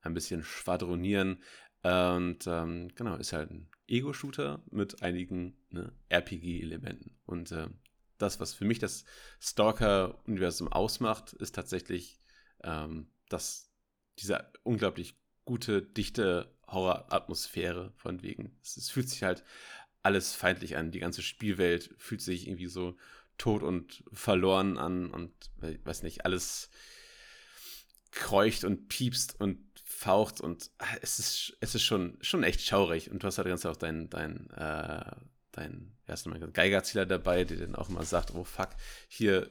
ein 0.00 0.14
bisschen 0.14 0.42
schwadronieren. 0.42 1.42
Und 1.82 2.46
ähm, 2.46 2.88
genau, 2.94 3.16
ist 3.16 3.32
halt 3.32 3.50
ein 3.50 3.70
Ego-Shooter 3.86 4.64
mit 4.70 5.02
einigen 5.02 5.56
ne, 5.70 5.92
RPG-Elementen. 6.08 7.16
Und 7.24 7.52
äh, 7.52 7.68
das, 8.18 8.40
was 8.40 8.54
für 8.54 8.64
mich 8.64 8.78
das 8.78 9.04
Stalker-Universum 9.40 10.68
ausmacht, 10.68 11.32
ist 11.34 11.54
tatsächlich, 11.54 12.20
ähm, 12.64 13.10
dass 13.28 13.70
dieser 14.18 14.52
unglaublich 14.64 15.16
gute, 15.44 15.82
dichte 15.82 16.54
Horror-Atmosphäre 16.66 17.92
von 17.96 18.22
wegen. 18.22 18.58
Es, 18.62 18.76
es, 18.76 18.90
fühlt 18.90 19.08
sich 19.08 19.22
halt 19.22 19.44
alles 20.02 20.34
feindlich 20.34 20.76
an. 20.76 20.90
Die 20.90 20.98
ganze 20.98 21.22
Spielwelt 21.22 21.94
fühlt 21.96 22.20
sich 22.20 22.46
irgendwie 22.46 22.66
so 22.66 22.96
tot 23.38 23.62
und 23.62 24.04
verloren 24.12 24.76
an 24.76 25.10
und 25.10 25.32
weiß 25.84 26.02
nicht, 26.02 26.24
alles 26.24 26.70
kreucht 28.10 28.64
und 28.64 28.88
piepst 28.88 29.40
und 29.40 29.58
faucht 29.84 30.40
und 30.40 30.70
ah, 30.78 30.86
es 31.02 31.18
ist, 31.18 31.56
es 31.60 31.74
ist 31.74 31.82
schon, 31.82 32.18
schon 32.20 32.42
echt 32.42 32.60
schaurig. 32.60 33.10
Und 33.10 33.22
du 33.22 33.26
hast 33.26 33.38
halt 33.38 33.48
ganz 33.48 33.66
auch 33.66 33.76
dein, 33.76 34.08
dein, 34.10 34.48
äh, 34.50 35.10
dein, 35.52 35.96
erst 36.06 36.26
mal 36.26 36.38
dabei, 36.38 37.44
der 37.44 37.56
dann 37.58 37.74
auch 37.74 37.88
immer 37.88 38.04
sagt, 38.04 38.32
oh 38.34 38.44
fuck, 38.44 38.70
hier 39.08 39.50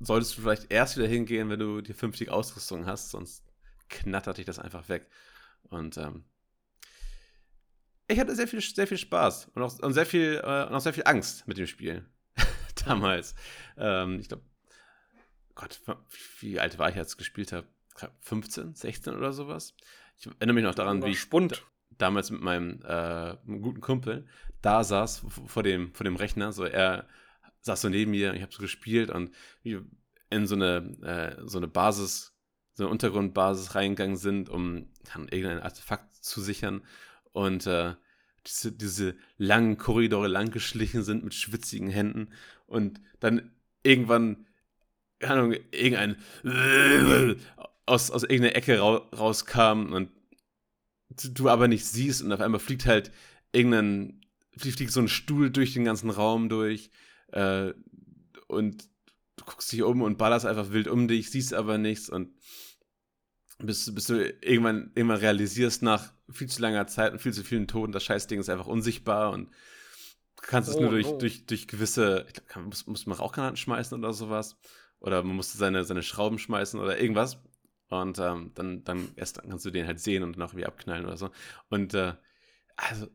solltest 0.00 0.36
du 0.36 0.42
vielleicht 0.42 0.72
erst 0.72 0.96
wieder 0.96 1.06
hingehen, 1.06 1.50
wenn 1.50 1.60
du 1.60 1.80
die 1.80 1.92
50 1.92 2.30
Ausrüstung 2.30 2.86
hast, 2.86 3.10
sonst 3.10 3.44
knattert 3.88 4.38
dich 4.38 4.46
das 4.46 4.58
einfach 4.58 4.88
weg. 4.88 5.06
Und 5.64 5.96
ähm, 5.96 6.24
ich 8.08 8.18
hatte 8.18 8.34
sehr 8.34 8.48
viel, 8.48 8.60
sehr 8.60 8.86
viel 8.86 8.98
Spaß 8.98 9.48
und 9.54 9.62
auch, 9.62 9.78
und 9.78 9.92
sehr 9.92 10.06
viel, 10.06 10.40
äh, 10.42 10.66
und 10.66 10.74
auch 10.74 10.80
sehr 10.80 10.94
viel 10.94 11.06
Angst 11.06 11.46
mit 11.46 11.58
dem 11.58 11.66
Spiel. 11.66 12.04
Damals. 12.86 13.34
Ähm, 13.76 14.20
ich 14.20 14.28
glaube, 14.28 14.44
Gott, 15.54 15.80
wie 16.40 16.58
alt 16.60 16.78
war 16.78 16.90
ich, 16.90 16.96
als 16.96 17.12
ich 17.12 17.18
gespielt 17.18 17.52
habe? 17.52 17.66
15, 18.20 18.74
16 18.74 19.14
oder 19.14 19.32
sowas. 19.32 19.74
Ich 20.16 20.26
erinnere 20.26 20.54
mich 20.54 20.64
noch 20.64 20.74
daran, 20.74 21.04
wie 21.04 21.10
ich 21.10 21.20
Spund. 21.20 21.62
damals 21.90 22.30
mit 22.30 22.40
meinem 22.40 22.80
äh, 22.84 23.36
guten 23.46 23.80
Kumpel 23.80 24.26
da 24.62 24.84
saß 24.84 25.26
vor 25.46 25.62
dem, 25.62 25.92
vor 25.92 26.04
dem 26.04 26.16
Rechner. 26.16 26.52
So, 26.52 26.64
er 26.64 27.06
saß 27.60 27.82
so 27.82 27.88
neben 27.88 28.12
mir, 28.12 28.34
ich 28.34 28.42
habe 28.42 28.52
so 28.52 28.62
gespielt 28.62 29.10
und 29.10 29.34
wir 29.62 29.84
in 30.30 30.46
so 30.46 30.54
eine, 30.54 30.76
äh, 31.02 31.42
so 31.46 31.58
eine 31.58 31.68
Basis, 31.68 32.34
so 32.74 32.84
eine 32.84 32.90
Untergrundbasis 32.90 33.74
reingegangen 33.74 34.16
sind, 34.16 34.48
um 34.48 34.88
irgendein 35.30 35.60
Artefakt 35.60 36.14
zu 36.24 36.40
sichern. 36.40 36.82
Und 37.32 37.66
äh, 37.66 37.94
diese, 38.46 38.72
diese 38.72 39.14
langen 39.38 39.78
Korridore 39.78 40.28
langgeschlichen 40.28 41.02
sind 41.02 41.24
mit 41.24 41.34
schwitzigen 41.34 41.88
Händen 41.88 42.28
und 42.66 43.00
dann 43.20 43.52
irgendwann, 43.82 44.46
keine 45.18 45.40
Ahnung, 45.40 45.56
irgendein 45.70 46.16
aus, 47.86 48.10
aus 48.10 48.22
irgendeiner 48.22 48.56
Ecke 48.56 48.80
ra 48.80 48.96
rauskam 49.14 49.92
und 49.92 50.10
du 51.10 51.48
aber 51.48 51.68
nicht 51.68 51.84
siehst 51.84 52.22
und 52.22 52.32
auf 52.32 52.40
einmal 52.40 52.60
fliegt 52.60 52.86
halt 52.86 53.12
irgendein, 53.52 54.20
fliegt 54.56 54.92
so 54.92 55.00
ein 55.00 55.08
Stuhl 55.08 55.50
durch 55.50 55.74
den 55.74 55.84
ganzen 55.84 56.10
Raum 56.10 56.48
durch 56.48 56.90
äh, 57.28 57.72
und 58.48 58.88
du 59.36 59.44
guckst 59.44 59.72
dich 59.72 59.82
um 59.82 60.02
und 60.02 60.18
ballerst 60.18 60.46
einfach 60.46 60.70
wild 60.70 60.88
um 60.88 61.08
dich, 61.08 61.30
siehst 61.30 61.54
aber 61.54 61.78
nichts 61.78 62.08
und 62.08 62.30
bis, 63.58 63.94
bis 63.94 64.06
du 64.06 64.24
irgendwann, 64.40 64.90
irgendwann 64.94 65.18
realisierst 65.18 65.82
nach 65.82 66.12
viel 66.32 66.48
zu 66.48 66.60
langer 66.62 66.86
Zeit 66.86 67.12
und 67.12 67.20
viel 67.20 67.32
zu 67.32 67.44
vielen 67.44 67.68
Toten, 67.68 67.92
das 67.92 68.04
Scheißding 68.04 68.40
ist 68.40 68.48
einfach 68.48 68.66
unsichtbar 68.66 69.30
und 69.30 69.48
du 69.48 70.42
kannst 70.42 70.70
oh, 70.70 70.74
es 70.74 70.80
nur 70.80 70.90
durch, 70.90 71.06
oh. 71.06 71.18
durch, 71.18 71.46
durch 71.46 71.68
gewisse, 71.68 72.26
ich 72.28 72.46
glaube, 72.46 72.68
muss, 72.68 72.86
muss 72.86 73.06
man 73.06 73.18
Rauchgranaten 73.18 73.56
schmeißen 73.56 73.98
oder 73.98 74.12
sowas. 74.12 74.56
Oder 75.00 75.22
man 75.24 75.34
musste 75.34 75.58
seine, 75.58 75.84
seine 75.84 76.04
Schrauben 76.04 76.38
schmeißen 76.38 76.78
oder 76.78 77.00
irgendwas. 77.00 77.38
Und 77.88 78.18
ähm, 78.20 78.52
dann, 78.54 78.84
dann 78.84 79.08
erst 79.16 79.38
dann 79.38 79.48
kannst 79.50 79.64
du 79.64 79.70
den 79.70 79.86
halt 79.86 79.98
sehen 79.98 80.22
und 80.22 80.36
dann 80.36 80.42
auch 80.48 80.54
wieder 80.54 80.68
abknallen 80.68 81.04
oder 81.04 81.16
so. 81.16 81.30
Und 81.70 81.92
äh, 81.94 82.14
also, 82.76 83.08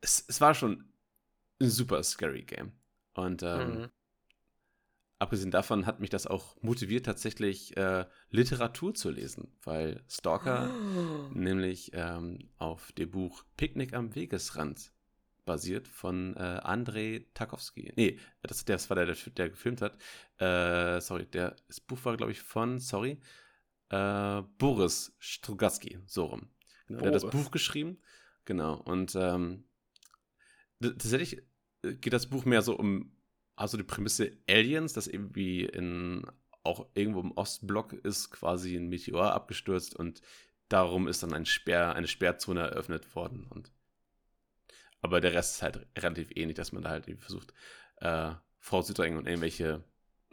es, 0.00 0.24
es 0.26 0.40
war 0.40 0.54
schon 0.54 0.90
ein 1.60 1.68
super 1.68 2.02
scary 2.02 2.42
Game. 2.42 2.72
Und 3.12 3.42
ähm, 3.42 3.78
mhm 3.80 3.90
abgesehen 5.24 5.50
davon 5.50 5.86
hat 5.86 6.00
mich 6.00 6.10
das 6.10 6.26
auch 6.26 6.54
motiviert, 6.60 7.06
tatsächlich 7.06 7.74
äh, 7.78 8.04
Literatur 8.30 8.94
zu 8.94 9.10
lesen, 9.10 9.48
weil 9.62 10.04
Stalker 10.06 10.70
oh. 10.70 11.30
nämlich 11.32 11.92
ähm, 11.94 12.50
auf 12.58 12.92
dem 12.92 13.10
Buch 13.10 13.42
Picknick 13.56 13.94
am 13.94 14.14
Wegesrand 14.14 14.92
basiert 15.46 15.88
von 15.88 16.36
äh, 16.36 16.40
Andrei 16.40 17.24
Tarkovsky. 17.32 17.92
Nee, 17.96 18.18
das, 18.42 18.66
das 18.66 18.90
war 18.90 18.96
der, 18.96 19.06
der, 19.06 19.16
der 19.16 19.48
gefilmt 19.48 19.80
hat. 19.80 19.96
Äh, 20.38 21.00
sorry, 21.00 21.24
der, 21.24 21.56
das 21.68 21.80
Buch 21.80 22.04
war, 22.04 22.18
glaube 22.18 22.32
ich, 22.32 22.40
von, 22.42 22.78
sorry, 22.78 23.18
äh, 23.88 24.42
Boris 24.58 25.16
Strugatsky, 25.18 26.00
so 26.04 26.26
rum. 26.26 26.50
Genau, 26.86 27.00
der 27.00 27.08
hat 27.08 27.14
das 27.14 27.30
Buch 27.30 27.50
geschrieben. 27.50 27.98
Genau, 28.44 28.74
und 28.74 29.14
ähm, 29.16 29.64
tatsächlich 30.82 31.42
äh, 31.82 31.94
geht 31.94 32.12
das 32.12 32.26
Buch 32.26 32.44
mehr 32.44 32.60
so 32.60 32.76
um 32.76 33.10
also 33.56 33.76
die 33.76 33.84
Prämisse 33.84 34.32
Aliens, 34.48 34.92
dass 34.92 35.06
irgendwie 35.06 35.64
in 35.64 36.26
auch 36.62 36.86
irgendwo 36.94 37.20
im 37.20 37.32
Ostblock 37.32 37.92
ist 37.92 38.30
quasi 38.30 38.76
ein 38.76 38.88
Meteor 38.88 39.32
abgestürzt 39.32 39.94
und 39.94 40.22
darum 40.68 41.08
ist 41.08 41.22
dann 41.22 41.34
ein 41.34 41.46
Sperr, 41.46 41.94
eine 41.94 42.08
Sperrzone 42.08 42.60
eröffnet 42.60 43.14
worden. 43.14 43.46
Und 43.50 43.70
aber 45.02 45.20
der 45.20 45.34
Rest 45.34 45.56
ist 45.56 45.62
halt 45.62 45.86
relativ 45.98 46.28
ähnlich, 46.34 46.56
dass 46.56 46.72
man 46.72 46.82
da 46.82 46.88
halt 46.88 47.04
versucht, 47.20 47.52
äh, 47.96 48.32
vorzudrängen 48.58 49.18
und 49.18 49.26
irgendwelche 49.26 49.84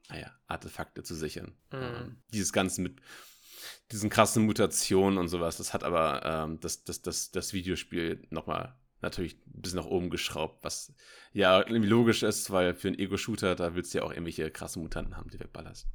naja, 0.09 0.33
Artefakte 0.47 1.03
zu 1.03 1.15
sichern. 1.15 1.53
Mhm. 1.71 1.79
Ähm, 1.79 2.23
dieses 2.29 2.53
Ganze 2.53 2.81
mit 2.81 3.01
diesen 3.91 4.09
krassen 4.09 4.45
Mutationen 4.45 5.19
und 5.19 5.27
sowas, 5.27 5.57
das 5.57 5.73
hat 5.73 5.83
aber 5.83 6.25
ähm, 6.25 6.59
das, 6.61 6.83
das, 6.83 7.01
das, 7.01 7.31
das 7.31 7.53
Videospiel 7.53 8.25
nochmal 8.29 8.75
natürlich 9.01 9.36
ein 9.48 9.62
bisschen 9.62 9.79
nach 9.79 9.86
oben 9.86 10.10
geschraubt, 10.10 10.63
was 10.63 10.93
ja 11.34 11.60
irgendwie 11.60 11.88
logisch 11.88 12.24
ist, 12.24 12.51
weil 12.51 12.74
für 12.74 12.89
einen 12.89 13.00
Ego-Shooter, 13.00 13.55
da 13.55 13.75
willst 13.75 13.93
du 13.93 14.00
ja 14.00 14.03
auch 14.03 14.12
irgendwelche 14.12 14.50
krassen 14.51 14.81
Mutanten 14.84 15.17
haben, 15.17 15.29
die 15.29 15.39
wegballerst. 15.39 15.88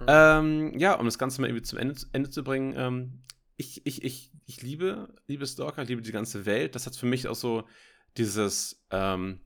Mhm. 0.00 0.06
Ähm, 0.08 0.78
ja, 0.78 0.94
um 0.94 1.04
das 1.04 1.18
Ganze 1.18 1.40
mal 1.40 1.48
irgendwie 1.48 1.64
zum 1.64 1.78
Ende, 1.78 1.94
Ende 2.12 2.30
zu 2.30 2.42
bringen, 2.42 2.74
ähm, 2.76 3.22
ich, 3.56 3.86
ich, 3.86 4.02
ich, 4.04 4.32
ich 4.46 4.62
liebe, 4.62 5.14
liebe 5.26 5.46
Stalker, 5.46 5.84
liebe 5.84 6.00
die 6.00 6.12
ganze 6.12 6.46
Welt. 6.46 6.74
Das 6.74 6.86
hat 6.86 6.96
für 6.96 7.06
mich 7.06 7.28
auch 7.28 7.34
so 7.34 7.64
dieses, 8.16 8.82
ähm, 8.90 9.40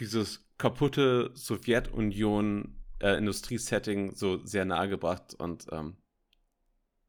dieses 0.00 0.44
kaputte 0.58 1.30
Sowjetunion 1.34 2.82
äh, 3.00 3.16
Industriesetting 3.16 4.14
so 4.14 4.44
sehr 4.44 4.64
nahe 4.64 4.88
gebracht 4.88 5.34
und 5.34 5.66
ähm, 5.70 5.96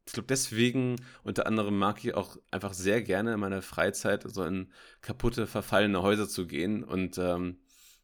ich 0.06 0.12
glaube, 0.12 0.26
deswegen 0.26 0.96
unter 1.22 1.46
anderem 1.46 1.78
mag 1.78 2.04
ich 2.04 2.14
auch 2.14 2.36
einfach 2.50 2.74
sehr 2.74 3.02
gerne 3.02 3.34
in 3.34 3.40
meiner 3.40 3.62
Freizeit 3.62 4.24
so 4.26 4.44
in 4.44 4.70
kaputte, 5.00 5.46
verfallene 5.46 6.02
Häuser 6.02 6.28
zu 6.28 6.46
gehen 6.46 6.84
und 6.84 7.18
ähm, 7.18 7.58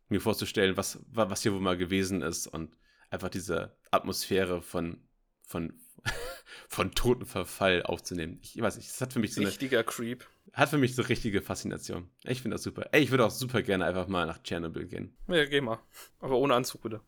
mir 0.08 0.20
vorzustellen, 0.20 0.76
was, 0.76 0.98
was 1.10 1.42
hier 1.42 1.52
wohl 1.52 1.60
mal 1.60 1.76
gewesen 1.76 2.22
ist 2.22 2.46
und 2.46 2.76
einfach 3.10 3.28
diese 3.28 3.76
Atmosphäre 3.90 4.62
von, 4.62 4.98
von, 5.42 5.74
von 6.68 6.92
toten 6.92 7.26
Verfall 7.26 7.82
aufzunehmen. 7.82 8.38
Ich 8.42 8.60
weiß 8.60 8.76
nicht, 8.76 8.88
das 8.88 9.00
hat 9.00 9.12
für 9.12 9.18
mich 9.18 9.34
so 9.34 9.40
eine, 9.40 9.50
Richtiger 9.50 9.84
Creep. 9.84 10.26
hat 10.52 10.70
für 10.70 10.78
mich 10.78 10.94
so 10.94 11.02
richtige 11.02 11.42
Faszination. 11.42 12.08
Ich 12.24 12.40
finde 12.40 12.54
das 12.54 12.62
super. 12.62 12.88
Ey, 12.92 13.02
ich 13.02 13.10
würde 13.10 13.26
auch 13.26 13.30
super 13.30 13.62
gerne 13.62 13.84
einfach 13.84 14.08
mal 14.08 14.26
nach 14.26 14.42
Tschernobyl 14.42 14.86
gehen. 14.86 15.14
Ja, 15.28 15.44
geh 15.44 15.60
mal. 15.60 15.78
Aber 16.18 16.38
ohne 16.38 16.54
Anzug, 16.54 16.82
bitte. 16.82 17.00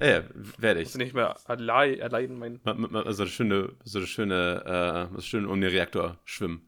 Ja, 0.00 0.22
werde 0.58 0.80
ich. 0.80 0.86
Dass 0.88 0.92
du 0.92 0.98
nicht 0.98 1.14
mehr 1.14 1.36
allein, 1.48 2.00
allein 2.02 2.38
mein. 2.38 2.60
Ma- 2.64 2.74
ma- 2.74 2.88
ma- 2.88 3.12
So 3.12 3.22
eine 3.22 3.30
schöne, 3.30 3.72
so 3.84 3.98
eine 3.98 4.06
schöne, 4.06 5.08
äh, 5.12 5.14
so 5.16 5.22
schön 5.22 5.46
um 5.46 5.60
den 5.60 5.70
Reaktor 5.70 6.18
schwimmen. 6.24 6.66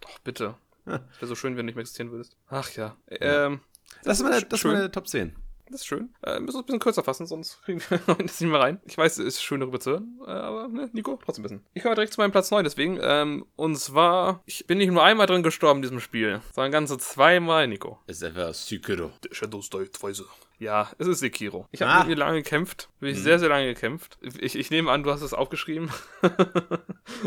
Doch, 0.00 0.18
bitte. 0.20 0.54
Ja. 0.86 1.00
Wäre 1.18 1.26
so 1.26 1.34
schön, 1.34 1.52
wenn 1.56 1.58
du 1.58 1.64
nicht 1.66 1.74
mehr 1.74 1.82
existieren 1.82 2.10
würdest. 2.10 2.36
Ach 2.48 2.70
ja. 2.72 2.96
Ähm, 3.10 3.60
Das 4.04 4.18
ist 4.18 4.22
meine, 4.24 4.40
das 4.42 4.52
ist 4.58 4.60
schön. 4.60 4.72
meine 4.72 4.90
Top 4.90 5.08
10. 5.08 5.34
Das 5.70 5.82
ist 5.82 5.86
schön. 5.86 6.12
Äh, 6.24 6.40
müssen 6.40 6.56
wir 6.56 6.62
ein 6.62 6.66
bisschen 6.66 6.80
kürzer 6.80 7.04
fassen, 7.04 7.26
sonst 7.26 7.62
kriegen 7.62 7.80
wir 7.88 7.98
das 8.24 8.40
nicht 8.40 8.50
mehr 8.50 8.58
rein. 8.60 8.80
Ich 8.86 8.98
weiß, 8.98 9.18
es 9.18 9.24
ist 9.24 9.42
schön 9.42 9.60
darüber 9.60 9.78
zu 9.78 9.90
hören, 9.92 10.18
äh, 10.26 10.30
aber 10.30 10.66
ne, 10.68 10.90
Nico, 10.92 11.16
trotzdem 11.24 11.42
ein 11.42 11.44
bisschen. 11.44 11.64
Ich 11.74 11.82
komme 11.82 11.94
direkt 11.94 12.12
zu 12.12 12.20
meinem 12.20 12.32
Platz 12.32 12.50
9, 12.50 12.64
deswegen. 12.64 12.98
Ähm, 13.00 13.44
und 13.54 13.76
zwar, 13.76 14.42
ich 14.46 14.66
bin 14.66 14.78
nicht 14.78 14.90
nur 14.90 15.04
einmal 15.04 15.26
drin 15.28 15.44
gestorben 15.44 15.78
in 15.78 15.82
diesem 15.82 16.00
Spiel, 16.00 16.40
sondern 16.52 16.72
ganze 16.72 16.98
zweimal, 16.98 17.68
Nico. 17.68 18.00
Es 18.08 18.16
ist 18.16 18.24
einfach 18.24 18.52
Sekiro. 18.52 19.12
Der 19.22 19.32
Shadows 19.34 19.70
Die 19.70 19.84
Twice. 19.84 20.24
Ja, 20.60 20.90
es 20.98 21.06
ist 21.06 21.20
Sekiro. 21.20 21.66
Ich 21.72 21.80
habe 21.80 21.90
Ah. 21.90 21.98
mit 22.00 22.08
mir 22.08 22.14
lange 22.16 22.42
gekämpft. 22.42 22.90
Wirklich 23.00 23.16
Hm. 23.16 23.24
sehr, 23.24 23.38
sehr 23.38 23.48
lange 23.48 23.66
gekämpft. 23.72 24.18
Ich, 24.40 24.54
ich 24.56 24.70
nehme 24.70 24.90
an, 24.92 25.02
du 25.02 25.10
hast 25.10 25.22
es 25.22 25.32
aufgeschrieben. 25.32 25.90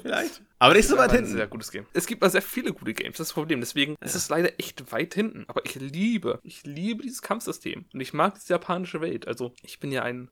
Vielleicht. 0.01 0.41
Aber 0.59 0.73
nicht 0.75 0.87
so 0.87 0.97
weit 0.97 1.09
ein 1.09 1.17
hinten. 1.17 1.31
Sehr 1.31 1.47
gutes 1.47 1.71
Game. 1.71 1.85
Es 1.93 2.05
gibt 2.05 2.21
aber 2.21 2.29
sehr 2.29 2.41
viele 2.41 2.73
gute 2.73 2.93
Games, 2.93 3.17
das 3.17 3.25
ist 3.27 3.29
das 3.31 3.33
Problem. 3.33 3.59
Deswegen 3.59 3.95
ist 4.01 4.15
es 4.15 4.29
leider 4.29 4.51
echt 4.59 4.91
weit 4.91 5.13
hinten. 5.13 5.45
Aber 5.47 5.65
ich 5.65 5.75
liebe, 5.75 6.39
ich 6.43 6.63
liebe 6.63 7.03
dieses 7.03 7.21
Kampfsystem. 7.21 7.85
Und 7.93 7.99
ich 8.01 8.13
mag 8.13 8.35
diese 8.35 8.53
japanische 8.53 9.01
Welt. 9.01 9.27
Also, 9.27 9.53
ich 9.63 9.79
bin 9.79 9.91
ja 9.91 10.03
ein, 10.03 10.29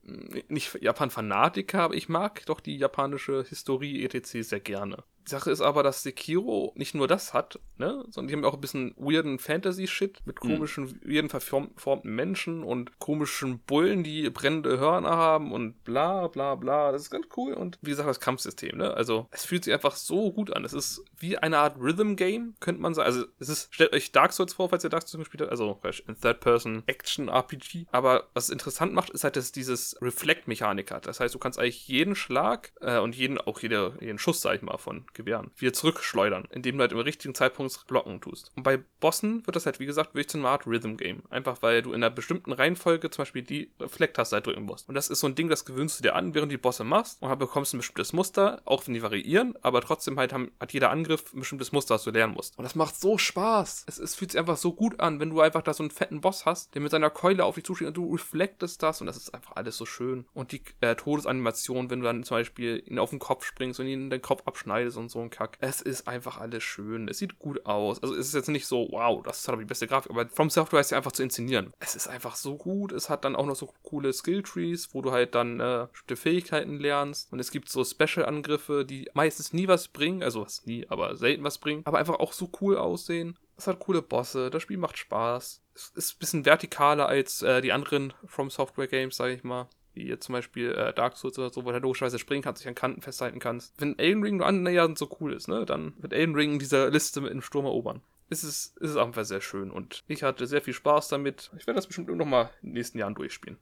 nicht 0.48 0.77
Japan-Fanatiker, 0.81 1.81
aber 1.81 1.96
ich 1.96 2.08
mag 2.08 2.46
doch 2.46 2.60
die 2.60 2.77
japanische 2.77 3.43
Historie 3.50 4.05
etc. 4.05 4.43
sehr 4.48 4.60
gerne. 4.60 5.03
Die 5.25 5.29
Sache 5.29 5.51
ist 5.51 5.61
aber, 5.61 5.83
dass 5.83 6.03
Sekiro 6.03 6.73
nicht 6.75 6.95
nur 6.95 7.07
das 7.07 7.33
hat, 7.33 7.59
ne, 7.77 8.03
sondern 8.09 8.27
die 8.27 8.33
haben 8.33 8.45
auch 8.45 8.55
ein 8.55 8.61
bisschen 8.61 8.93
weirden 8.97 9.37
Fantasy-Shit 9.39 10.19
mit 10.25 10.43
Mhm. 10.43 10.55
komischen, 10.55 10.99
weirden 11.05 11.29
verform- 11.29 11.69
verformten 11.73 12.15
Menschen 12.15 12.63
und 12.63 12.97
komischen 12.99 13.59
Bullen, 13.59 14.03
die 14.03 14.29
brennende 14.29 14.79
Hörner 14.79 15.11
haben 15.11 15.51
und 15.51 15.83
bla 15.83 16.27
bla 16.27 16.55
bla. 16.55 16.91
Das 16.91 17.03
ist 17.03 17.11
ganz 17.11 17.27
cool. 17.37 17.53
Und 17.53 17.77
wie 17.81 17.91
gesagt, 17.91 18.09
das 18.09 18.19
Kampfsystem, 18.19 18.77
ne? 18.77 18.93
Also, 18.93 19.27
es 19.31 19.45
fühlt 19.45 19.63
sich 19.63 19.73
einfach 19.73 19.95
so 19.95 20.31
gut 20.31 20.55
an. 20.55 20.65
Es 20.65 20.73
ist 20.73 21.03
wie 21.17 21.37
eine 21.37 21.57
Art 21.59 21.77
Rhythm-Game, 21.79 22.55
könnte 22.59 22.81
man 22.81 22.93
sagen. 22.93 23.05
Also, 23.05 23.25
es 23.39 23.49
ist, 23.49 23.73
stellt 23.73 23.93
euch 23.93 24.11
Dark 24.11 24.33
Souls 24.33 24.53
vor, 24.53 24.69
falls 24.69 24.83
ihr 24.83 24.89
Dark 24.89 25.07
Souls 25.07 25.19
gespielt 25.24 25.41
habt. 25.41 25.51
Also, 25.51 25.79
ein 26.07 26.15
Third-Person-Action-RPG. 26.19 27.85
Aber 27.91 28.27
was 28.33 28.46
es 28.46 28.50
interessant 28.50 28.93
macht, 28.93 29.09
ist 29.11 29.24
halt, 29.24 29.35
dass 29.35 29.46
es 29.46 29.51
dieses 29.51 29.98
Reflect-Mechanik 30.01 30.91
hat. 30.91 31.05
Das 31.07 31.19
heißt, 31.19 31.33
du 31.35 31.39
kannst 31.39 31.59
eigentlich 31.59 31.87
jeden 31.87 32.15
Schlag 32.15 32.72
äh, 32.81 33.00
und 33.00 33.15
jeden, 33.15 33.37
auch 33.39 33.59
jede, 33.59 33.98
jeden 34.00 34.17
Schuss, 34.17 34.41
sag 34.41 34.55
ich 34.55 34.61
mal, 34.61 34.77
von 34.77 35.05
Gewehren 35.13 35.51
wieder 35.57 35.74
zurückschleudern, 35.74 36.47
indem 36.51 36.77
du 36.77 36.81
halt 36.81 36.91
im 36.91 37.00
richtigen 37.00 37.35
Zeitpunkt 37.35 37.87
blocken 37.87 38.21
tust. 38.21 38.51
Und 38.55 38.63
bei 38.63 38.79
Bossen 39.00 39.45
wird 39.45 39.55
das 39.55 39.65
halt, 39.65 39.79
wie 39.79 39.85
gesagt, 39.85 40.13
wirklich 40.13 40.29
zu 40.29 40.37
einer 40.37 40.50
Art 40.50 40.67
Rhythm-Game. 40.67 41.24
Einfach 41.29 41.61
weil 41.61 41.81
du 41.81 41.89
in 41.89 41.95
einer 41.95 42.09
bestimmten 42.09 42.51
Reihenfolge 42.51 43.09
zum 43.09 43.24
Beispiel 43.24 43.41
die 43.43 43.71
Reflekt-Taste 43.79 44.35
halt 44.35 44.47
drücken 44.47 44.63
musst. 44.63 44.89
Und 44.89 44.95
das 44.95 45.09
ist 45.09 45.19
so 45.19 45.27
ein 45.27 45.35
Ding, 45.35 45.50
das 45.50 45.65
gewöhnst 45.65 46.00
du 46.00 46.03
dir 46.03 46.15
an, 46.15 46.33
während 46.33 46.51
du 46.51 46.57
die 46.57 46.61
Bosse 46.61 46.83
machst 46.83 47.21
und 47.21 47.29
dann 47.29 47.39
bekommst 47.39 47.74
du 47.74 47.77
ein 47.77 47.79
bestimmtes 47.79 48.13
Muster, 48.13 48.61
auch 48.65 48.85
wenn 48.87 48.93
die 48.93 49.03
variieren, 49.03 49.55
aber 49.61 49.81
trotzdem 49.81 50.17
halt 50.17 50.33
haben, 50.33 50.51
hat 50.59 50.74
jeder 50.74 50.91
Angriff 50.91 51.33
ein 51.33 51.39
bestimmtes 51.39 51.71
Muster, 51.71 51.95
das 51.95 52.03
du 52.03 52.11
lernen 52.11 52.33
musst. 52.33 52.57
Und 52.57 52.63
das 52.63 52.75
macht 52.75 53.00
so 53.00 53.17
Spaß. 53.17 53.85
Es, 53.87 53.97
es 53.97 54.15
fühlt 54.15 54.31
sich 54.31 54.39
einfach 54.39 54.57
so 54.57 54.74
gut 54.74 55.00
an, 55.00 55.19
wenn 55.19 55.29
du 55.29 55.41
einfach 55.41 55.61
da 55.61 55.74
so 55.74 55.83
einen 55.83 55.91
fetten 55.91 56.21
Boss 56.21 56.45
hast, 56.45 56.74
der 56.74 56.81
mit 56.81 56.91
seiner 56.91 57.09
Keule 57.09 57.45
auf 57.45 57.55
dich 57.55 57.63
zusteht 57.63 57.87
und 57.87 57.97
du 57.97 58.11
reflektest 58.11 58.81
das 58.83 59.01
und 59.01 59.07
das 59.07 59.17
ist 59.17 59.33
einfach 59.33 59.55
alles 59.55 59.77
so 59.77 59.85
schön. 59.85 60.25
Und 60.33 60.51
die 60.51 60.61
äh, 60.81 60.95
Todesanimation, 60.95 61.89
wenn 61.89 62.00
du 62.00 62.05
dann 62.05 62.24
zum 62.24 62.37
Beispiel 62.37 62.83
ihn 62.85 63.00
auf 63.00 63.09
den 63.09 63.19
Kopf 63.19 63.45
springst 63.45 63.79
und 63.79 63.87
ihn 63.87 64.09
den 64.09 64.21
Kopf 64.21 64.43
abschneidest 64.45 64.97
und 65.01 65.09
so 65.09 65.20
ein 65.20 65.29
Kack. 65.29 65.57
Es 65.59 65.81
ist 65.81 66.07
einfach 66.07 66.40
alles 66.40 66.64
schön. 66.64 67.07
Es 67.07 67.18
sieht 67.18 67.40
gut 67.40 67.66
aus. 67.66 68.01
Also 68.01 68.16
es 68.16 68.27
ist 68.27 68.33
jetzt 68.33 68.50
nicht 68.50 68.66
so, 68.66 68.87
wow, 68.92 69.22
das 69.24 69.48
hat 69.48 69.53
aber 69.53 69.61
die 69.61 69.68
beste 69.68 69.87
Grafik, 69.87 70.11
aber 70.11 70.27
From 70.29 70.50
Software 70.50 70.79
ist 70.79 70.92
ja 70.92 70.98
einfach 70.98 71.11
zu 71.11 71.24
inszenieren. 71.24 71.74
Es 71.79 71.96
ist 71.96 72.07
einfach 72.07 72.35
so 72.35 72.55
gut. 72.55 72.92
Es 72.92 73.09
hat 73.09 73.25
dann 73.25 73.35
auch 73.35 73.46
noch 73.46 73.55
so 73.55 73.74
coole 73.83 74.14
Skilltrees, 74.14 74.94
wo 74.94 75.01
du 75.01 75.11
halt 75.11 75.35
dann 75.35 75.59
äh, 75.59 75.87
bestimmte 75.92 76.16
Fähigkeiten 76.16 76.79
lernst. 76.79 77.31
Und 77.31 77.40
es 77.40 77.51
gibt 77.51 77.70
so 77.70 77.83
Special-Angriffe, 77.83 78.85
die 78.85 79.09
meistens 79.14 79.53
nie 79.53 79.68
was 79.68 79.87
bringen, 79.87 80.24
also 80.24 80.42
was 80.42 80.66
nie, 80.66 80.85
aber 80.90 81.16
selten 81.16 81.44
was 81.44 81.57
bringen, 81.57 81.81
aber 81.85 81.98
einfach 81.98 82.20
auch 82.20 82.33
so 82.33 82.50
cool 82.61 82.77
aussehen. 82.77 83.37
Es 83.57 83.68
hat 83.68 83.79
coole 83.79 84.01
Bosse, 84.01 84.50
das 84.50 84.64
Spiel 84.64 84.77
macht 84.77 84.98
Spaß. 84.98 85.61
Es 85.75 85.90
ist 85.96 86.16
ein 86.16 86.20
bisschen 86.20 86.44
vertikaler 86.46 87.07
als 87.07 87.42
äh, 87.42 87.61
die 87.61 87.72
anderen 87.72 88.14
From 88.25 88.50
Software 88.50 88.87
Games, 88.87 89.16
sage 89.16 89.33
ich 89.33 89.44
mal. 89.44 89.70
Wie 89.93 90.07
jetzt 90.07 90.25
zum 90.25 90.33
Beispiel 90.33 90.71
äh, 90.71 90.93
Dark 90.93 91.17
Souls 91.17 91.37
oder 91.37 91.51
so, 91.51 91.63
wo 91.63 91.69
du 91.69 91.73
halt 91.73 91.83
logischerweise 91.83 92.19
springen 92.19 92.41
kannst, 92.41 92.61
dich 92.61 92.67
an 92.67 92.75
Kanten 92.75 93.01
festhalten 93.01 93.39
kannst. 93.39 93.73
Wenn 93.79 93.99
Elden 93.99 94.23
Ring 94.23 94.37
nur 94.37 94.47
annähernd 94.47 94.97
so 94.97 95.15
cool 95.19 95.33
ist, 95.33 95.47
ne, 95.47 95.65
dann 95.65 95.93
wird 96.01 96.13
Elden 96.13 96.35
Ring 96.35 96.59
diese 96.59 96.87
Liste 96.87 97.21
mit 97.21 97.31
dem 97.31 97.41
Sturm 97.41 97.65
erobern. 97.65 98.01
Es 98.29 98.45
ist, 98.45 98.77
es 98.79 98.91
ist 98.91 98.97
einfach 98.97 99.25
sehr 99.25 99.41
schön 99.41 99.71
und 99.71 100.03
ich 100.07 100.23
hatte 100.23 100.47
sehr 100.47 100.61
viel 100.61 100.73
Spaß 100.73 101.09
damit. 101.09 101.51
Ich 101.57 101.67
werde 101.67 101.77
das 101.77 101.87
bestimmt 101.87 102.07
noch 102.07 102.25
mal 102.25 102.49
in 102.61 102.69
den 102.69 102.73
nächsten 102.73 102.97
Jahren 102.97 103.15
durchspielen. 103.15 103.57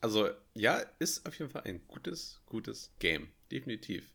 Also, 0.00 0.30
ja, 0.54 0.80
ist 1.00 1.26
auf 1.26 1.36
jeden 1.38 1.50
Fall 1.50 1.62
ein 1.64 1.80
gutes, 1.88 2.40
gutes 2.46 2.92
Game. 3.00 3.28
Definitiv. 3.50 4.08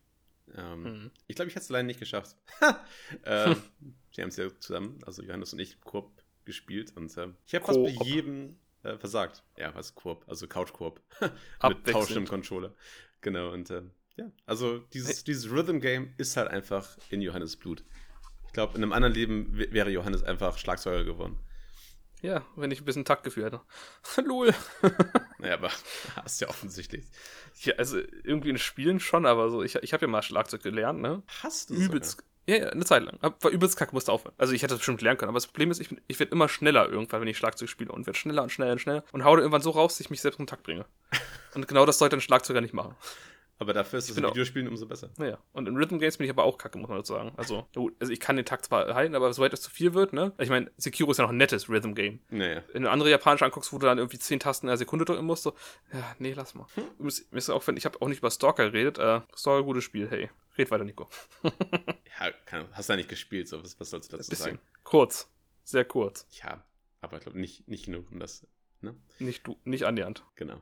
Ähm, 0.54 0.82
Mhm. 0.82 1.10
Ich 1.26 1.36
glaube, 1.36 1.50
ich 1.50 1.54
hätte 1.54 1.64
es 1.64 1.68
leider 1.68 1.84
nicht 1.84 2.00
geschafft. 2.00 2.36
ähm, 3.24 3.56
wir 4.14 4.22
haben 4.22 4.28
es 4.28 4.36
ja 4.36 4.48
zusammen, 4.58 4.98
also 5.04 5.22
Johannes 5.22 5.52
und 5.52 5.58
ich, 5.58 5.80
Koop 5.82 6.10
gespielt 6.44 6.96
und 6.96 7.14
ähm, 7.18 7.36
ich 7.46 7.54
habe 7.54 7.66
fast 7.66 7.82
bei 7.82 7.90
jedem 8.04 8.56
äh, 8.88 8.98
versagt. 8.98 9.42
Ja, 9.56 9.74
was 9.74 9.94
Koop, 9.94 10.24
also 10.26 10.46
Couch-Koop. 10.46 11.00
Mit 11.20 11.32
Abwechselnd. 11.58 11.92
tauschendem 11.92 12.26
Controller. 12.26 12.74
Genau, 13.20 13.52
und 13.52 13.70
ähm, 13.70 13.90
ja, 14.16 14.30
also 14.46 14.78
dieses, 14.92 15.24
dieses 15.24 15.50
Rhythm-Game 15.50 16.14
ist 16.18 16.36
halt 16.36 16.48
einfach 16.48 16.96
in 17.10 17.20
Johannes 17.20 17.56
Blut. 17.56 17.84
Ich 18.46 18.52
glaube, 18.52 18.76
in 18.76 18.82
einem 18.82 18.92
anderen 18.92 19.14
Leben 19.14 19.56
wäre 19.56 19.90
Johannes 19.90 20.22
einfach 20.22 20.58
Schlagzeuger 20.58 21.04
geworden. 21.04 21.38
Ja, 22.20 22.44
wenn 22.56 22.70
ich 22.70 22.80
ein 22.80 22.84
bisschen 22.84 23.04
Taktgefühl 23.04 23.44
hätte. 23.44 23.60
Lol. 24.24 24.54
Naja, 25.40 25.54
aber 25.54 25.70
hast 26.16 26.40
ja 26.40 26.48
offensichtlich. 26.48 27.06
Ja, 27.60 27.74
also 27.76 28.00
irgendwie 28.24 28.50
in 28.50 28.58
Spielen 28.58 28.98
schon, 28.98 29.24
aber 29.24 29.50
so, 29.50 29.62
ich, 29.62 29.76
ich 29.76 29.92
habe 29.92 30.04
ja 30.04 30.10
mal 30.10 30.20
Schlagzeug 30.20 30.64
gelernt, 30.64 31.00
ne? 31.00 31.22
Hast 31.44 31.70
du 31.70 31.74
Übelst. 31.74 32.24
Ja, 32.48 32.56
ja, 32.56 32.68
eine 32.70 32.84
Zeit 32.86 33.02
lang. 33.02 33.18
War 33.20 33.50
übelst 33.50 33.76
kacke, 33.76 33.92
musste 33.94 34.10
aufhören. 34.10 34.34
Also 34.38 34.54
ich 34.54 34.62
hätte 34.62 34.70
das 34.72 34.78
bestimmt 34.78 35.02
lernen 35.02 35.18
können, 35.18 35.28
aber 35.28 35.36
das 35.36 35.46
Problem 35.46 35.70
ist, 35.70 35.80
ich, 35.80 35.90
bin- 35.90 36.00
ich 36.06 36.18
werde 36.18 36.32
immer 36.32 36.48
schneller 36.48 36.88
irgendwann, 36.88 37.20
wenn 37.20 37.28
ich 37.28 37.36
Schlagzeug 37.36 37.68
spiele 37.68 37.92
und 37.92 38.06
werde 38.06 38.18
schneller 38.18 38.42
und 38.42 38.50
schneller 38.50 38.72
und 38.72 38.78
schneller 38.80 39.04
und 39.12 39.22
hau 39.22 39.32
dann 39.36 39.40
irgendwann 39.40 39.60
so 39.60 39.70
raus, 39.70 39.94
dass 39.94 40.00
ich 40.00 40.08
mich 40.10 40.22
selbst 40.22 40.40
in 40.40 40.46
Takt 40.46 40.62
bringe. 40.62 40.86
Und 41.54 41.66
genau 41.66 41.86
das 41.86 41.98
sollte 41.98 42.14
ein 42.14 42.20
Schlagzeuger 42.20 42.60
nicht 42.60 42.74
machen. 42.74 42.94
Aber 43.60 43.72
dafür 43.72 43.98
ist 43.98 44.08
es 44.08 44.16
in 44.16 44.24
Videospielen 44.24 44.68
umso 44.68 44.86
besser. 44.86 45.10
Naja, 45.18 45.38
und 45.52 45.66
in 45.66 45.76
Rhythm 45.76 45.98
Games 45.98 46.16
bin 46.16 46.26
ich 46.26 46.30
aber 46.30 46.44
auch 46.44 46.58
kacke, 46.58 46.78
muss 46.78 46.88
man 46.88 46.98
dazu 46.98 47.14
sagen. 47.14 47.32
Also, 47.36 47.66
gut, 47.74 47.96
also 47.98 48.12
ich 48.12 48.20
kann 48.20 48.36
den 48.36 48.44
Takt 48.44 48.66
zwar 48.66 48.94
halten, 48.94 49.16
aber 49.16 49.32
sobald 49.32 49.52
das 49.52 49.62
zu 49.62 49.70
viel 49.70 49.94
wird, 49.94 50.12
ne? 50.12 50.32
Ich 50.38 50.48
meine, 50.48 50.70
Sekiro 50.76 51.10
ist 51.10 51.18
ja 51.18 51.24
noch 51.24 51.32
ein 51.32 51.36
nettes 51.36 51.68
Rhythm 51.68 51.94
Game. 51.94 52.20
Naja. 52.30 52.62
Wenn 52.72 52.82
du 52.82 52.90
andere 52.90 53.10
japanische 53.10 53.44
anguckst, 53.44 53.72
wo 53.72 53.78
du 53.78 53.86
dann 53.86 53.98
irgendwie 53.98 54.18
10 54.18 54.38
Tasten 54.38 54.66
in 54.66 54.70
einer 54.70 54.76
Sekunde 54.76 55.04
drücken 55.04 55.24
musst, 55.24 55.42
so, 55.42 55.54
ja, 55.92 56.14
nee, 56.18 56.32
lass 56.34 56.54
mal. 56.54 56.66
Übrigens, 56.98 57.26
Mir 57.32 57.38
ist 57.38 57.50
auch, 57.50 57.66
ich 57.66 57.84
habe 57.84 58.00
auch 58.00 58.08
nicht 58.08 58.18
über 58.18 58.30
Stalker 58.30 58.70
geredet, 58.70 58.98
äh, 58.98 59.20
Stalker, 59.34 59.64
gutes 59.64 59.84
Spiel, 59.84 60.08
hey. 60.08 60.30
Red 60.56 60.70
weiter, 60.70 60.84
Nico. 60.84 61.08
Ja, 62.20 62.32
kann, 62.46 62.66
hast 62.72 62.88
du 62.88 62.94
ja 62.94 62.96
nicht 62.96 63.08
gespielt, 63.08 63.46
so 63.46 63.62
was, 63.62 63.78
was 63.78 63.90
sollst 63.90 64.12
du 64.12 64.16
dazu 64.16 64.34
sagen? 64.34 64.58
Kurz. 64.82 65.30
Sehr 65.62 65.84
kurz. 65.84 66.26
Ja, 66.42 66.64
aber 67.00 67.18
ich 67.18 67.22
glaube 67.22 67.38
nicht, 67.38 67.68
nicht 67.68 67.84
genug, 67.84 68.10
um 68.10 68.18
das. 68.18 68.44
Ne? 68.80 68.96
Nicht 69.20 69.46
du, 69.46 69.56
nicht 69.64 69.84
annähernd. 69.84 70.24
Genau. 70.34 70.60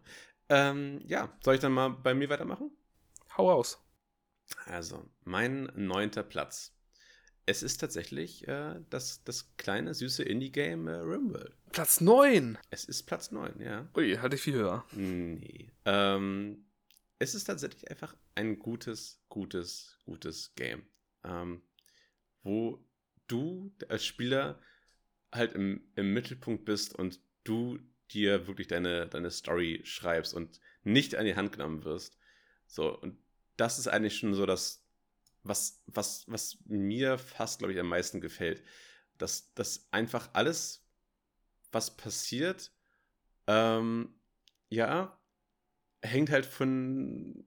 Ähm, 0.51 1.01
ja, 1.07 1.31
soll 1.43 1.55
ich 1.55 1.61
dann 1.61 1.73
mal 1.73 1.89
bei 1.89 2.13
mir 2.13 2.29
weitermachen? 2.29 2.71
Hau 3.37 3.51
raus. 3.51 3.79
Also, 4.66 5.09
mein 5.25 5.70
neunter 5.75 6.22
Platz 6.22 6.77
es 7.46 7.62
ist 7.62 7.79
tatsächlich 7.79 8.46
äh, 8.49 8.81
das, 8.90 9.22
das 9.22 9.57
kleine, 9.57 9.94
süße 9.94 10.25
Indie-Game 10.25 10.88
äh, 10.88 10.96
Rimworld. 10.96 11.55
Platz 11.70 12.01
9! 12.01 12.59
Es 12.70 12.85
ist 12.85 13.05
Platz 13.05 13.31
9, 13.31 13.61
ja. 13.61 13.88
Ui, 13.96 14.16
hatte 14.16 14.35
ich 14.35 14.42
viel 14.42 14.55
höher. 14.55 14.85
Nee. 14.92 15.70
Ähm, 15.85 16.66
es 17.20 17.35
ist 17.35 17.44
tatsächlich 17.44 17.88
einfach 17.88 18.16
ein 18.35 18.59
gutes, 18.59 19.22
gutes, 19.29 19.96
gutes 20.05 20.55
Game. 20.57 20.87
Ähm, 21.22 21.62
wo 22.42 22.85
du 23.29 23.72
als 23.88 24.05
Spieler 24.05 24.61
halt 25.33 25.53
im, 25.53 25.88
im 25.94 26.12
Mittelpunkt 26.12 26.64
bist 26.64 26.96
und 26.96 27.20
du 27.44 27.79
dir 28.11 28.49
wirklich 28.49 28.66
deine, 28.66 29.07
deine 29.07 29.31
Story 29.31 29.81
schreibst 29.85 30.35
und 30.35 30.61
nicht 30.83 31.14
an 31.14 31.25
die 31.25 31.37
Hand 31.37 31.53
genommen 31.53 31.85
wirst. 31.85 32.18
So, 32.66 32.99
und 32.99 33.18
das 33.57 33.79
ist 33.79 33.88
eigentlich 33.88 34.19
schon 34.19 34.35
so 34.35 34.47
das, 34.47 34.85
was, 35.42 35.83
was, 35.87 36.25
was 36.29 36.59
mir 36.66 37.19
fast, 37.19 37.59
glaube 37.59 37.73
ich, 37.73 37.81
am 37.81 37.88
meisten 37.88 38.21
gefällt. 38.21 38.62
Dass, 39.19 39.55
dass 39.55 39.88
einfach 39.92 40.29
alles, 40.35 40.85
was 41.73 41.97
passiert, 41.97 42.71
ähm, 43.47 44.14
ja, 44.69 45.19
hängt 46.03 46.31
halt 46.31 46.47
von, 46.47 47.47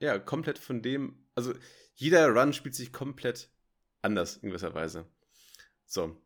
ja, 0.00 0.18
komplett 0.18 0.58
von 0.58 0.82
dem, 0.82 1.26
also 1.34 1.54
jeder 1.94 2.28
Run 2.28 2.52
spielt 2.52 2.74
sich 2.74 2.92
komplett 2.92 3.48
anders 4.02 4.38
in 4.38 4.50
gewisser 4.50 4.74
Weise. 4.74 5.06
So, 5.86 6.20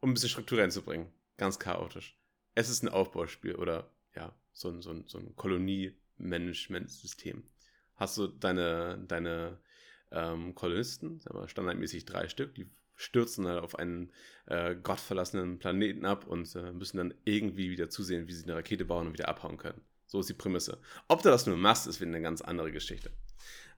um 0.00 0.10
ein 0.10 0.14
bisschen 0.14 0.30
Struktur 0.30 0.58
reinzubringen. 0.58 1.12
Ganz 1.36 1.58
chaotisch. 1.58 2.18
Es 2.54 2.68
ist 2.68 2.82
ein 2.82 2.88
Aufbauspiel 2.88 3.54
oder 3.54 3.90
ja, 4.14 4.34
so 4.52 4.68
ein, 4.68 4.82
so 4.82 4.90
ein, 4.90 5.06
so 5.06 5.18
ein 5.18 5.34
Kolonie-Management-System. 5.36 7.44
Hast 7.96 8.18
du 8.18 8.26
deine, 8.26 8.98
deine 9.06 9.58
ähm, 10.10 10.54
Kolonisten, 10.54 11.20
standardmäßig 11.46 12.04
drei 12.04 12.28
Stück, 12.28 12.54
die 12.54 12.70
stürzen 12.94 13.46
halt 13.46 13.62
auf 13.62 13.78
einen 13.78 14.12
äh, 14.46 14.74
gottverlassenen 14.76 15.58
Planeten 15.58 16.04
ab 16.04 16.26
und 16.26 16.54
äh, 16.54 16.72
müssen 16.72 16.98
dann 16.98 17.14
irgendwie 17.24 17.70
wieder 17.70 17.88
zusehen, 17.90 18.28
wie 18.28 18.32
sie 18.32 18.44
eine 18.44 18.54
Rakete 18.54 18.84
bauen 18.84 19.08
und 19.08 19.12
wieder 19.12 19.28
abhauen 19.28 19.56
können. 19.56 19.80
So 20.06 20.20
ist 20.20 20.28
die 20.28 20.34
Prämisse. 20.34 20.78
Ob 21.08 21.22
du 21.22 21.30
das 21.30 21.46
nur 21.46 21.56
machst, 21.56 21.86
ist 21.86 22.00
wieder 22.00 22.10
eine 22.10 22.20
ganz 22.20 22.42
andere 22.42 22.70
Geschichte. 22.70 23.10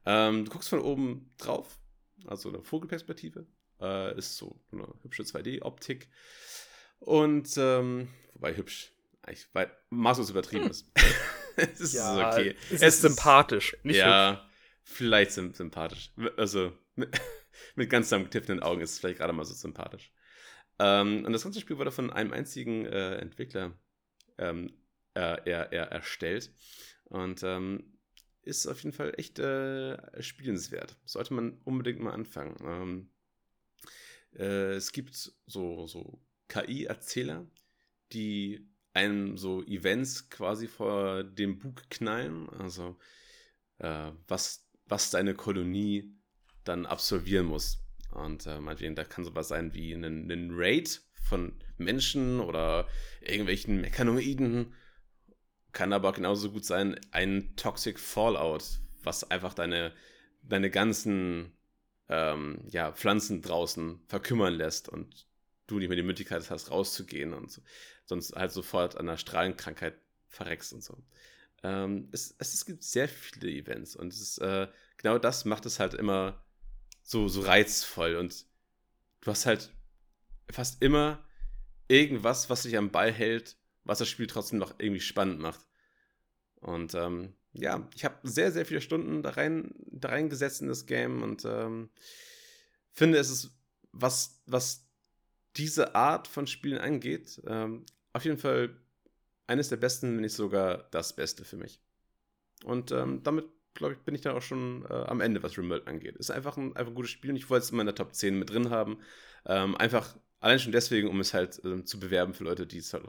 Ähm, 0.05 0.45
du 0.45 0.51
guckst 0.51 0.69
von 0.69 0.81
oben 0.81 1.31
drauf, 1.39 1.79
also 2.27 2.49
eine 2.49 2.63
Vogelperspektive. 2.63 3.47
Äh, 3.81 4.17
ist 4.19 4.37
so 4.37 4.61
eine 4.73 4.87
hübsche 5.03 5.23
2D-Optik. 5.23 6.09
Und, 6.99 7.55
ähm, 7.57 8.09
wobei 8.35 8.57
hübsch, 8.57 8.93
eigentlich, 9.23 9.47
weil 9.53 9.71
maßlos 9.91 10.31
übertrieben 10.31 10.65
hm. 10.65 10.71
ist. 10.71 10.91
es 11.75 11.81
ist 11.81 11.95
ja, 11.95 12.29
okay. 12.29 12.57
Es, 12.71 12.83
es 12.83 12.95
ist 12.97 13.01
sympathisch, 13.03 13.77
nicht 13.83 13.97
Ja, 13.99 14.31
hübsch. 14.33 14.43
vielleicht 14.83 15.33
sympathisch. 15.33 16.13
Also, 16.37 16.73
mit, 16.97 17.11
mit 17.77 17.91
ganz 17.91 18.07
zusammengekniffenen 18.07 18.63
Augen 18.63 18.81
ist 18.81 18.93
es 18.93 18.99
vielleicht 18.99 19.19
gerade 19.19 19.33
mal 19.33 19.45
so 19.45 19.55
sympathisch. 19.55 20.13
Ähm, 20.79 21.25
und 21.25 21.33
das 21.33 21.45
ganze 21.45 21.61
Spiel 21.61 21.79
wurde 21.79 21.93
von 21.93 22.11
einem 22.13 22.33
einzigen 22.33 22.87
äh, 22.87 23.17
Entwickler 23.17 23.79
ähm, 24.39 24.73
äh, 25.15 25.21
er, 25.51 25.73
er 25.73 25.85
erstellt. 25.93 26.53
Und 27.05 27.43
ähm, 27.43 27.99
ist 28.43 28.67
auf 28.67 28.83
jeden 28.83 28.95
Fall 28.95 29.15
echt 29.17 29.39
äh, 29.39 30.23
spielenswert. 30.23 30.99
Sollte 31.05 31.35
man 31.35 31.59
unbedingt 31.65 32.01
mal 32.01 32.13
anfangen. 32.13 32.57
Ähm, 32.63 33.11
äh, 34.39 34.75
es 34.75 34.93
gibt 34.93 35.15
so, 35.47 35.87
so 35.87 36.21
KI-Erzähler, 36.49 37.47
die 38.13 38.69
einem 38.95 39.37
so 39.37 39.63
Events 39.65 40.31
quasi 40.31 40.67
vor 40.67 41.25
dem 41.25 41.59
Bug 41.59 41.83
knallen. 41.91 42.49
Also 42.59 42.97
äh, 43.79 44.11
was, 44.27 44.67
was 44.87 45.11
deine 45.11 45.35
Kolonie 45.35 46.15
dann 46.65 46.87
absolvieren 46.87 47.47
muss. 47.47 47.81
Und 48.13 48.47
äh, 48.47 48.61
meinetwegen, 48.61 48.95
da 48.95 49.05
kann 49.05 49.25
sowas 49.25 49.49
sein 49.49 49.75
wie 49.75 49.93
ein, 49.93 50.05
ein 50.05 50.51
Raid 50.53 51.03
von 51.23 51.53
Menschen 51.77 52.41
oder 52.41 52.87
irgendwelchen 53.21 53.81
Mechanoiden 53.81 54.73
kann 55.75 55.93
aber 55.93 56.13
genauso 56.13 56.51
gut 56.51 56.65
sein, 56.65 56.99
ein 57.11 57.55
Toxic 57.57 57.99
Fallout, 57.99 58.81
was 59.03 59.31
einfach 59.31 59.53
deine, 59.53 59.93
deine 60.43 60.71
ganzen 60.71 61.53
ähm, 62.09 62.61
ja, 62.71 62.93
Pflanzen 62.93 63.43
draußen 63.43 64.01
verkümmern 64.07 64.55
lässt 64.55 64.89
und 64.89 65.27
du 65.67 65.79
nicht 65.79 65.89
mehr 65.89 65.97
die 65.97 66.03
Möglichkeit 66.03 66.49
hast, 66.49 66.71
rauszugehen 66.71 67.35
und 67.35 67.51
so. 67.51 67.61
Sonst 68.05 68.35
halt 68.35 68.53
sofort 68.53 68.97
an 68.97 69.09
einer 69.09 69.19
Strahlenkrankheit 69.19 69.95
verreckst 70.29 70.73
und 70.73 70.83
so. 70.83 71.03
Ähm, 71.63 72.09
es, 72.13 72.35
es, 72.39 72.55
es, 72.55 72.67
gibt 72.67 72.83
sehr 72.83 73.09
viele 73.09 73.51
Events 73.51 73.97
und 73.97 74.13
ist, 74.13 74.39
äh, 74.39 74.69
genau 74.99 75.19
das 75.19 75.45
macht 75.45 75.65
es 75.67 75.81
halt 75.81 75.95
immer 75.95 76.45
so, 77.03 77.29
so 77.29 77.41
reizvoll 77.41 78.17
und 78.17 78.47
du 79.23 79.31
hast 79.31 79.47
halt 79.47 79.71
fast 80.51 80.83
immer 80.83 81.25
irgendwas, 81.89 82.51
was 82.51 82.63
dich 82.63 82.77
am 82.77 82.91
Ball 82.91 83.13
hält, 83.13 83.57
was 83.85 83.99
das 83.99 84.09
Spiel 84.09 84.27
trotzdem 84.27 84.59
noch 84.59 84.75
irgendwie 84.79 85.01
spannend 85.01 85.41
macht. 85.41 85.67
Und 86.57 86.95
ähm, 86.95 87.35
ja, 87.53 87.89
ich 87.95 88.05
habe 88.05 88.17
sehr, 88.23 88.53
sehr 88.53 88.67
viele 88.67 88.81
Stunden 88.81 89.23
da 89.23 89.31
rein, 89.31 89.75
da 89.91 90.09
reingesetzt 90.09 90.61
in 90.61 90.69
das 90.69 90.87
Game 90.87 91.23
und 91.23 91.45
ähm, 91.45 91.91
finde, 92.93 93.19
es 93.19 93.31
ist, 93.31 93.51
was, 93.93 94.43
was 94.47 94.84
diese 95.57 95.95
Art 95.95 96.29
von 96.29 96.47
Spielen 96.47 96.79
angeht, 96.79 97.41
ähm, 97.47 97.85
auf 98.13 98.25
jeden 98.25 98.39
Fall 98.39 98.77
eines 99.47 99.69
der 99.69 99.77
besten, 99.77 100.15
wenn 100.15 100.23
nicht 100.23 100.35
sogar 100.35 100.89
das 100.91 101.15
Beste 101.15 101.45
für 101.45 101.57
mich. 101.57 101.81
Und 102.65 102.93
ähm, 102.93 103.23
damit, 103.23 103.47
glaube 103.75 103.95
ich, 103.95 104.01
bin 104.01 104.15
ich 104.15 104.23
dann 104.23 104.37
auch 104.37 104.43
schon 104.43 104.85
äh, 104.89 104.93
am 104.93 105.21
Ende, 105.21 105.43
was 105.43 105.59
Rimworld 105.59 105.87
angeht. 105.87 106.17
Ist 106.17 106.31
einfach 106.31 106.57
ein, 106.57 106.75
einfach 106.77 106.93
ein 106.93 106.95
gutes 106.95 107.11
Spiel 107.11 107.31
und 107.31 107.37
ich 107.37 107.51
wollte 107.51 107.65
es 107.65 107.71
in 107.71 107.77
meiner 107.77 107.95
Top 107.95 108.15
10 108.15 108.39
mit 108.39 108.51
drin 108.51 108.71
haben. 108.71 108.99
Ähm, 109.47 109.77
einfach 109.77 110.17
Allein 110.45 110.59
schon 110.59 110.73
deswegen, 110.73 111.09
um 111.09 111.21
es 111.21 111.33
halt 111.33 111.63
ähm, 111.65 111.87
zu 111.87 111.99
bewerben 111.99 112.35
für 112.35 112.45
Leute, 112.45 112.67
die 112.67 112.77
es 112.77 112.93
halt 112.93 113.07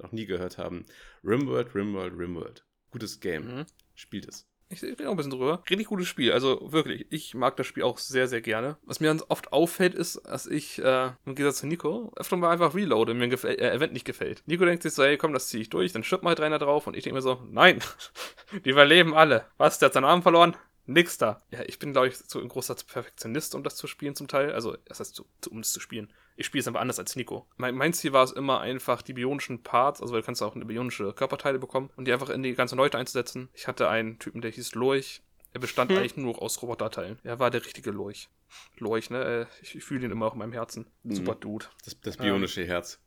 noch 0.00 0.10
nie 0.10 0.24
gehört 0.24 0.56
haben. 0.56 0.86
Rimworld, 1.22 1.74
Rimworld, 1.74 2.14
Rimworld. 2.16 2.64
Gutes 2.90 3.20
Game. 3.20 3.44
Mhm. 3.44 3.66
Spielt 3.94 4.26
es. 4.26 4.48
Ich 4.70 4.82
rede 4.82 5.06
auch 5.06 5.12
ein 5.12 5.16
bisschen 5.16 5.30
drüber. 5.30 5.62
Richtig 5.70 5.86
gutes 5.86 6.08
Spiel. 6.08 6.32
Also 6.32 6.60
wirklich, 6.72 7.06
ich 7.10 7.34
mag 7.34 7.56
das 7.56 7.66
Spiel 7.66 7.84
auch 7.84 7.96
sehr, 7.96 8.28
sehr 8.28 8.42
gerne. 8.42 8.76
Was 8.84 9.00
mir 9.00 9.06
ganz 9.06 9.24
oft 9.28 9.52
auffällt, 9.52 9.94
ist, 9.94 10.20
dass 10.26 10.46
ich, 10.46 10.78
äh, 10.82 11.06
im 11.24 11.34
Gegensatz 11.34 11.60
zu 11.60 11.66
Nico, 11.66 12.12
öfter 12.16 12.36
mal 12.36 12.50
einfach 12.50 12.74
reloade 12.74 13.14
mir 13.14 13.24
ein 13.24 13.30
Gefäl 13.30 13.54
äh, 13.54 13.70
Event 13.70 13.94
nicht 13.94 14.04
gefällt. 14.04 14.42
Nico 14.46 14.64
denkt 14.66 14.82
sich 14.82 14.92
so, 14.92 15.02
hey, 15.02 15.16
komm, 15.16 15.32
das 15.32 15.48
ziehe 15.48 15.62
ich 15.62 15.70
durch, 15.70 15.92
dann 15.92 16.04
stirbt 16.04 16.22
mal 16.22 16.30
halt 16.30 16.40
einer 16.40 16.58
drauf 16.58 16.86
und 16.86 16.96
ich 16.96 17.04
denke 17.04 17.16
mir 17.16 17.22
so, 17.22 17.40
nein, 17.50 17.80
die 18.64 18.70
überleben 18.70 19.14
alle. 19.14 19.46
Was, 19.56 19.78
der 19.78 19.86
hat 19.86 19.94
seinen 19.94 20.04
Arm 20.04 20.22
verloren? 20.22 20.54
Nix 20.88 21.18
da. 21.18 21.42
Ja, 21.50 21.60
ich 21.66 21.78
bin, 21.78 21.92
glaube 21.92 22.08
ich, 22.08 22.16
so 22.16 22.40
ein 22.40 22.48
großer 22.48 22.74
Perfektionist, 22.74 23.54
um 23.54 23.62
das 23.62 23.76
zu 23.76 23.86
spielen 23.86 24.14
zum 24.14 24.26
Teil. 24.26 24.52
Also, 24.52 24.76
das 24.86 25.00
heißt, 25.00 25.22
um 25.50 25.60
es 25.60 25.72
zu 25.72 25.80
spielen. 25.80 26.12
Ich 26.36 26.46
spiele 26.46 26.60
es 26.60 26.66
einfach 26.66 26.80
anders 26.80 26.98
als 26.98 27.14
Nico. 27.14 27.46
Mein, 27.58 27.74
mein, 27.74 27.92
Ziel 27.92 28.14
war 28.14 28.24
es 28.24 28.32
immer 28.32 28.60
einfach, 28.60 29.02
die 29.02 29.12
bionischen 29.12 29.62
Parts, 29.62 30.00
also 30.00 30.14
du 30.14 30.22
kannst 30.22 30.42
auch 30.42 30.54
eine 30.54 30.64
bionische 30.64 31.12
Körperteile 31.12 31.58
bekommen 31.58 31.90
und 31.96 32.06
die 32.06 32.12
einfach 32.12 32.30
in 32.30 32.42
die 32.42 32.54
ganze 32.54 32.74
Leute 32.74 32.96
einzusetzen. 32.96 33.50
Ich 33.52 33.68
hatte 33.68 33.88
einen 33.90 34.18
Typen, 34.18 34.40
der 34.40 34.50
hieß 34.50 34.74
Lurch. 34.74 35.20
Er 35.52 35.60
bestand 35.60 35.90
hm. 35.90 35.98
eigentlich 35.98 36.16
nur 36.16 36.40
aus 36.40 36.62
Roboterteilen. 36.62 37.18
Er 37.22 37.38
war 37.38 37.50
der 37.50 37.64
richtige 37.64 37.90
Lurch. 37.90 38.30
Lurch, 38.78 39.10
ne? 39.10 39.24
Äh, 39.24 39.62
ich, 39.62 39.74
ich 39.74 39.84
fühle 39.84 40.06
ihn 40.06 40.10
immer 40.10 40.26
auch 40.26 40.32
in 40.32 40.38
meinem 40.38 40.52
Herzen. 40.52 40.86
Mhm. 41.02 41.14
Super 41.14 41.34
Dude. 41.34 41.66
Das, 41.84 42.00
das 42.00 42.16
bionische 42.16 42.62
ähm, 42.62 42.68
Herz. 42.68 43.02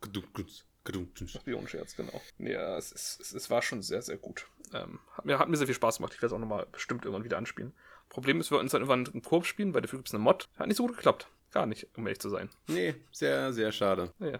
Das 0.83 1.43
bionische 1.43 1.77
Herz, 1.77 1.95
genau. 1.95 2.21
Ja, 2.39 2.77
es, 2.77 2.91
es, 2.91 3.33
es 3.33 3.49
war 3.49 3.61
schon 3.61 3.81
sehr, 3.81 4.01
sehr 4.01 4.17
gut. 4.17 4.47
Ähm, 4.73 4.99
hat, 5.15 5.25
mir, 5.25 5.37
hat 5.37 5.49
mir 5.49 5.57
sehr 5.57 5.67
viel 5.67 5.75
Spaß 5.75 5.97
gemacht. 5.97 6.13
Ich 6.13 6.21
werde 6.21 6.27
es 6.27 6.33
auch 6.33 6.39
nochmal 6.39 6.65
bestimmt 6.71 7.05
irgendwann 7.05 7.23
wieder 7.23 7.37
anspielen. 7.37 7.73
Problem 8.09 8.39
ist, 8.39 8.51
wir 8.51 8.55
wollten 8.55 8.65
es 8.67 8.71
dann 8.71 8.81
irgendwann 8.81 9.13
im 9.13 9.21
Korb 9.21 9.45
spielen, 9.45 9.73
weil 9.73 9.81
dafür 9.81 9.99
gibt 9.99 10.09
es 10.09 10.13
eine 10.13 10.23
Mod. 10.23 10.49
Hat 10.57 10.67
nicht 10.67 10.77
so 10.77 10.85
gut 10.85 10.95
geklappt. 10.95 11.27
Gar 11.51 11.65
nicht, 11.65 11.87
um 11.95 12.05
ehrlich 12.07 12.19
zu 12.19 12.29
sein. 12.29 12.49
Nee, 12.67 12.95
sehr, 13.11 13.53
sehr 13.53 13.71
schade. 13.71 14.13
Naja, 14.19 14.39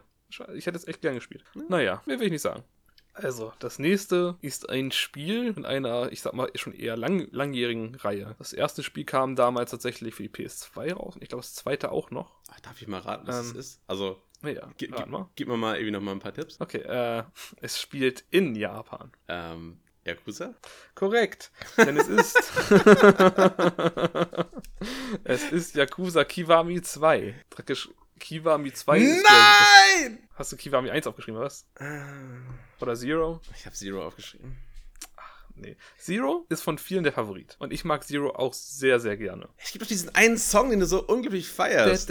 ich 0.53 0.65
hätte 0.65 0.77
es 0.77 0.87
echt 0.87 1.01
gern 1.01 1.15
gespielt. 1.15 1.43
Ja. 1.53 1.61
Naja, 1.69 2.01
mehr 2.05 2.19
will 2.19 2.27
ich 2.27 2.31
nicht 2.31 2.41
sagen. 2.41 2.63
Also, 3.13 3.51
das 3.59 3.77
nächste 3.77 4.37
ist 4.41 4.69
ein 4.69 4.91
Spiel 4.91 5.53
in 5.55 5.65
einer, 5.65 6.11
ich 6.11 6.21
sag 6.21 6.33
mal, 6.33 6.49
schon 6.55 6.73
eher 6.73 6.95
lang, 6.95 7.27
langjährigen 7.31 7.95
Reihe. 7.95 8.35
Das 8.39 8.53
erste 8.53 8.83
Spiel 8.83 9.03
kam 9.03 9.35
damals 9.35 9.71
tatsächlich 9.71 10.15
für 10.15 10.23
die 10.23 10.29
PS2 10.29 10.93
raus. 10.93 11.15
Ich 11.19 11.27
glaube, 11.27 11.41
das 11.41 11.53
zweite 11.53 11.91
auch 11.91 12.09
noch. 12.09 12.39
Ach, 12.49 12.59
darf 12.61 12.81
ich 12.81 12.87
mal 12.87 13.01
raten, 13.01 13.27
was 13.27 13.39
ähm, 13.39 13.51
es 13.51 13.57
ist? 13.57 13.81
Also, 13.87 14.21
ja, 14.43 14.69
gib, 14.77 14.95
gib, 14.95 15.07
gib 15.35 15.47
mir 15.47 15.57
mal 15.57 15.75
irgendwie 15.75 15.91
noch 15.91 16.01
mal 16.01 16.13
ein 16.13 16.19
paar 16.19 16.33
Tipps. 16.33 16.59
Okay, 16.59 16.79
äh, 16.79 17.23
es 17.61 17.79
spielt 17.79 18.23
in 18.31 18.55
Japan. 18.55 19.11
Ähm, 19.27 19.79
Yakuza? 20.03 20.55
Korrekt, 20.95 21.51
denn 21.77 21.97
es 21.97 22.07
ist. 22.07 22.35
es 25.23 25.51
ist 25.51 25.75
Yakuza 25.75 26.23
Kiwami 26.23 26.81
2. 26.81 27.35
Kiwami 28.19 28.73
2 28.73 28.97
Nein! 28.97 29.07
ist 29.07 29.23
der, 29.23 30.17
Hast 30.35 30.51
du 30.51 30.57
Kiwami 30.57 30.89
1 30.89 31.07
aufgeschrieben, 31.07 31.37
oder 31.37 31.45
was? 31.45 31.67
Äh. 31.79 32.01
Oder 32.79 32.95
Zero? 32.95 33.41
Ich 33.55 33.65
habe 33.65 33.75
Zero 33.75 34.05
aufgeschrieben. 34.05 34.57
Nee. 35.61 35.77
Zero 35.97 36.45
ist 36.49 36.63
von 36.63 36.77
vielen 36.79 37.03
der 37.03 37.13
Favorit. 37.13 37.55
Und 37.59 37.71
ich 37.71 37.85
mag 37.85 38.03
Zero 38.03 38.31
auch 38.31 38.53
sehr, 38.53 38.99
sehr 38.99 39.15
gerne. 39.15 39.47
Es 39.57 39.71
gibt 39.71 39.83
doch 39.83 39.87
diesen 39.87 40.13
einen 40.15 40.37
Song, 40.37 40.71
den 40.71 40.79
du 40.79 40.87
so 40.87 41.03
unglaublich 41.05 41.47
feierst. 41.49 42.09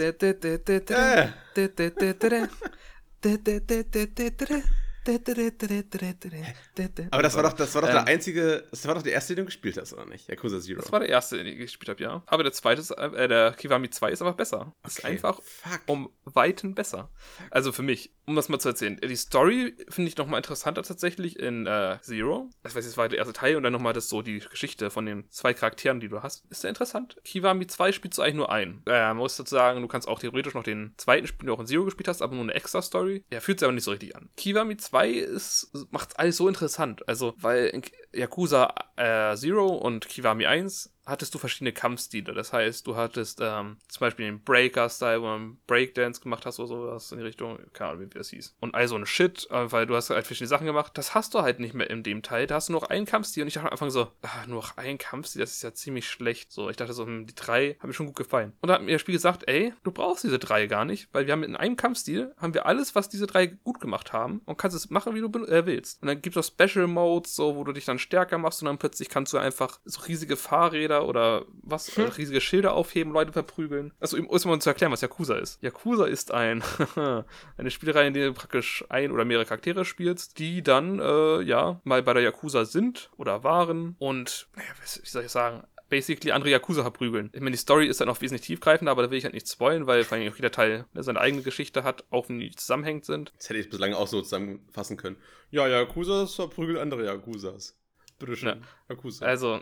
Aber 7.11 7.23
das 7.23 7.35
war 7.35 7.43
doch, 7.43 7.53
das 7.53 7.73
war 7.75 7.81
doch 7.81 7.89
Ähm, 7.89 7.95
der 7.95 8.07
einzige, 8.07 8.63
das 8.71 8.85
war 8.87 8.95
doch 8.95 9.01
der 9.01 9.13
erste, 9.13 9.33
den 9.35 9.43
du 9.43 9.45
gespielt 9.45 9.77
hast, 9.77 9.93
oder 9.93 10.05
nicht? 10.05 10.27
Yakuza 10.29 10.59
Zero. 10.59 10.81
Das 10.81 10.91
war 10.91 10.99
der 10.99 11.09
erste, 11.09 11.37
den 11.37 11.47
ich 11.47 11.57
gespielt 11.57 11.89
habe, 11.89 12.01
ja. 12.03 12.23
Aber 12.27 12.43
der 12.43 12.51
zweite, 12.53 12.81
ist, 12.81 12.91
äh, 12.91 13.27
der 13.27 13.53
Kiwami 13.53 13.89
2 13.89 14.11
ist 14.11 14.21
einfach 14.21 14.35
besser. 14.35 14.73
Ist 14.85 14.99
Okay. 14.99 15.07
einfach 15.13 15.41
Fuck. 15.43 15.81
um 15.87 16.09
Weiten 16.25 16.75
besser. 16.75 17.09
Also 17.49 17.71
für 17.71 17.81
mich, 17.83 18.11
um 18.25 18.35
das 18.35 18.49
mal 18.49 18.59
zu 18.59 18.69
erzählen. 18.69 18.99
Die 19.03 19.15
Story 19.15 19.75
finde 19.89 20.09
ich 20.09 20.17
nochmal 20.17 20.37
interessanter 20.37 20.83
tatsächlich 20.83 21.39
in 21.39 21.65
äh, 21.65 21.97
Zero. 22.01 22.49
Das 22.63 22.75
weiß 22.75 22.85
ich, 22.85 22.91
das 22.91 22.97
war 22.97 23.09
der 23.09 23.17
erste 23.19 23.33
Teil 23.33 23.55
und 23.55 23.63
dann 23.63 23.73
nochmal 23.73 23.93
das 23.93 24.09
so 24.09 24.21
die 24.21 24.39
Geschichte 24.39 24.89
von 24.91 25.05
den 25.05 25.29
zwei 25.31 25.53
Charakteren, 25.53 25.99
die 25.99 26.07
du 26.09 26.21
hast. 26.21 26.45
Ist 26.49 26.61
sehr 26.61 26.69
interessant. 26.69 27.17
Kiwami 27.25 27.67
2 27.67 27.91
spielst 27.91 28.17
du 28.17 28.21
eigentlich 28.21 28.35
nur 28.35 28.51
ein. 28.51 28.81
Äh, 28.85 28.91
man 29.07 29.17
muss 29.17 29.35
dazu 29.37 29.55
sagen, 29.55 29.81
du 29.81 29.87
kannst 29.87 30.07
auch 30.07 30.19
theoretisch 30.19 30.53
noch 30.53 30.63
den 30.63 30.93
zweiten 30.97 31.27
spielen, 31.27 31.39
den 31.39 31.47
du 31.47 31.53
auch 31.53 31.59
in 31.59 31.67
Zero 31.67 31.85
gespielt 31.85 32.07
hast, 32.07 32.21
aber 32.21 32.35
nur 32.35 32.43
eine 32.43 32.53
extra 32.53 32.81
Story. 32.81 33.23
Ja, 33.31 33.39
fühlt 33.39 33.59
sich 33.59 33.65
aber 33.65 33.73
nicht 33.73 33.83
so 33.83 33.91
richtig 33.91 34.15
an. 34.15 34.29
Kiwami 34.37 34.77
2 34.77 34.90
ist, 35.11 35.71
macht 35.91 36.19
alles 36.19 36.37
so 36.37 36.47
interessant. 36.47 37.07
Also, 37.07 37.33
weil 37.37 37.81
Yakuza 38.13 38.73
äh, 38.95 39.35
Zero 39.35 39.67
und 39.67 40.07
Kiwami 40.07 40.45
1 40.45 40.91
hattest 41.05 41.33
du 41.33 41.37
verschiedene 41.37 41.73
Kampfstile. 41.73 42.33
Das 42.33 42.53
heißt, 42.53 42.85
du 42.85 42.95
hattest 42.95 43.39
ähm, 43.41 43.77
zum 43.87 43.99
Beispiel 44.01 44.25
den 44.25 44.43
Breaker-Style, 44.43 45.21
wo 45.21 45.25
man 45.25 45.57
Breakdance 45.67 46.21
gemacht 46.21 46.45
hast 46.45 46.59
oder 46.59 46.67
sowas 46.67 47.11
in 47.11 47.17
die 47.19 47.23
Richtung, 47.23 47.59
keine 47.73 47.91
Ahnung, 47.91 48.05
wie 48.05 48.17
das 48.17 48.29
hieß. 48.29 48.55
Und 48.59 48.75
all 48.75 48.87
so 48.87 48.95
ein 48.95 49.05
Shit, 49.05 49.47
äh, 49.49 49.71
weil 49.71 49.85
du 49.85 49.95
hast 49.95 50.09
halt 50.09 50.25
verschiedene 50.25 50.47
Sachen 50.47 50.67
gemacht. 50.67 50.91
Das 50.95 51.15
hast 51.15 51.33
du 51.33 51.41
halt 51.41 51.59
nicht 51.59 51.73
mehr 51.73 51.89
in 51.89 52.03
dem 52.03 52.21
Teil. 52.21 52.47
Da 52.47 52.55
hast 52.55 52.69
du 52.69 52.73
nur 52.73 52.81
noch 52.81 52.89
einen 52.89 53.05
Kampfstil 53.05 53.43
und 53.43 53.47
ich 53.47 53.55
dachte 53.55 53.67
am 53.67 53.73
Anfang 53.73 53.89
so, 53.89 54.11
ah, 54.21 54.45
nur 54.47 54.57
noch 54.57 54.77
einen 54.77 54.97
Kampfstil, 54.97 55.41
das 55.41 55.51
ist 55.51 55.63
ja 55.63 55.73
ziemlich 55.73 56.09
schlecht. 56.09 56.51
So, 56.51 56.69
ich 56.69 56.77
dachte 56.77 56.93
so, 56.93 57.05
hm, 57.05 57.25
die 57.25 57.35
drei 57.35 57.77
haben 57.79 57.87
mir 57.89 57.93
schon 57.93 58.07
gut 58.07 58.15
gefallen. 58.15 58.53
Und 58.61 58.69
da 58.69 58.75
hat 58.75 58.83
mir 58.83 58.93
das 58.93 59.01
Spiel 59.01 59.15
gesagt, 59.15 59.47
ey, 59.47 59.73
du 59.83 59.91
brauchst 59.91 60.23
diese 60.23 60.39
drei 60.39 60.67
gar 60.67 60.85
nicht, 60.85 61.09
weil 61.11 61.25
wir 61.25 61.33
haben 61.33 61.43
in 61.43 61.55
einem 61.55 61.75
Kampfstil, 61.75 62.33
haben 62.37 62.53
wir 62.53 62.65
alles, 62.65 62.95
was 62.95 63.09
diese 63.09 63.27
drei 63.27 63.47
gut 63.47 63.79
gemacht 63.79 64.13
haben 64.13 64.41
und 64.45 64.57
kannst 64.57 64.77
es 64.77 64.89
machen, 64.89 65.15
wie 65.15 65.21
du 65.21 65.45
äh, 65.45 65.65
willst. 65.65 66.01
Und 66.01 66.07
dann 66.07 66.21
gibt 66.21 66.37
es 66.37 66.45
auch 66.45 66.67
Special 66.67 66.87
Modes, 66.87 67.35
so, 67.35 67.55
wo 67.55 67.63
du 67.63 67.71
dich 67.71 67.85
dann 67.85 67.99
stärker 68.01 68.37
machst 68.37 68.61
und 68.61 68.65
dann 68.65 68.77
plötzlich 68.77 69.07
kannst 69.09 69.31
du 69.33 69.37
einfach 69.37 69.79
so 69.85 70.01
riesige 70.01 70.35
Fahrräder 70.35 71.07
oder 71.07 71.45
was, 71.63 71.97
äh, 71.97 72.01
riesige 72.01 72.41
Schilder 72.41 72.73
aufheben, 72.73 73.13
Leute 73.13 73.31
verprügeln. 73.31 73.93
Also, 73.99 74.17
um 74.17 74.27
uns 74.27 74.43
mal 74.45 74.59
zu 74.59 74.69
erklären, 74.69 74.91
was 74.91 75.01
Yakuza 75.01 75.35
ist. 75.35 75.61
Yakuza 75.63 76.05
ist 76.05 76.31
ein, 76.31 76.63
eine 77.57 77.71
Spielreihe, 77.71 78.07
in 78.07 78.13
der 78.13 78.27
du 78.27 78.33
praktisch 78.33 78.83
ein 78.89 79.11
oder 79.11 79.25
mehrere 79.25 79.45
Charaktere 79.45 79.85
spielst, 79.85 80.39
die 80.39 80.61
dann, 80.61 80.99
äh, 80.99 81.41
ja, 81.41 81.79
mal 81.83 82.03
bei 82.03 82.13
der 82.13 82.23
Yakuza 82.23 82.65
sind 82.65 83.09
oder 83.17 83.43
waren 83.43 83.95
und, 83.99 84.47
naja, 84.55 84.69
was- 84.81 85.01
wie 85.03 85.07
soll 85.07 85.23
ich 85.23 85.31
sagen, 85.31 85.63
basically 85.89 86.31
andere 86.31 86.51
Yakuza 86.51 86.83
verprügeln. 86.83 87.29
Ich 87.33 87.41
meine, 87.41 87.51
die 87.51 87.57
Story 87.57 87.85
ist 87.85 87.99
dann 87.99 88.07
auch 88.07 88.21
wesentlich 88.21 88.47
tiefgreifender, 88.47 88.91
aber 88.93 89.03
da 89.03 89.11
will 89.11 89.17
ich 89.17 89.25
halt 89.25 89.33
nicht 89.33 89.49
spoilen, 89.49 89.87
weil 89.87 90.05
vor 90.05 90.17
allem 90.17 90.31
auch 90.31 90.35
jeder 90.37 90.49
Teil 90.51 90.85
ne, 90.93 91.03
seine 91.03 91.19
eigene 91.19 91.41
Geschichte 91.43 91.83
hat, 91.83 92.05
auch 92.11 92.29
wenn 92.29 92.39
die 92.39 92.51
zusammenhängend 92.51 93.03
sind. 93.03 93.33
Das 93.37 93.49
hätte 93.49 93.59
ich 93.59 93.69
bislang 93.69 93.93
auch 93.93 94.07
so 94.07 94.21
zusammenfassen 94.21 94.95
können. 94.95 95.17
Ja, 95.49 95.67
Yakuzas 95.67 96.33
verprügelt 96.35 96.79
andere 96.79 97.03
Yakuzas. 97.03 97.77
Bitteschön. 98.25 98.49
Ja. 98.49 98.57
Yakuza. 98.89 99.25
Also, 99.25 99.59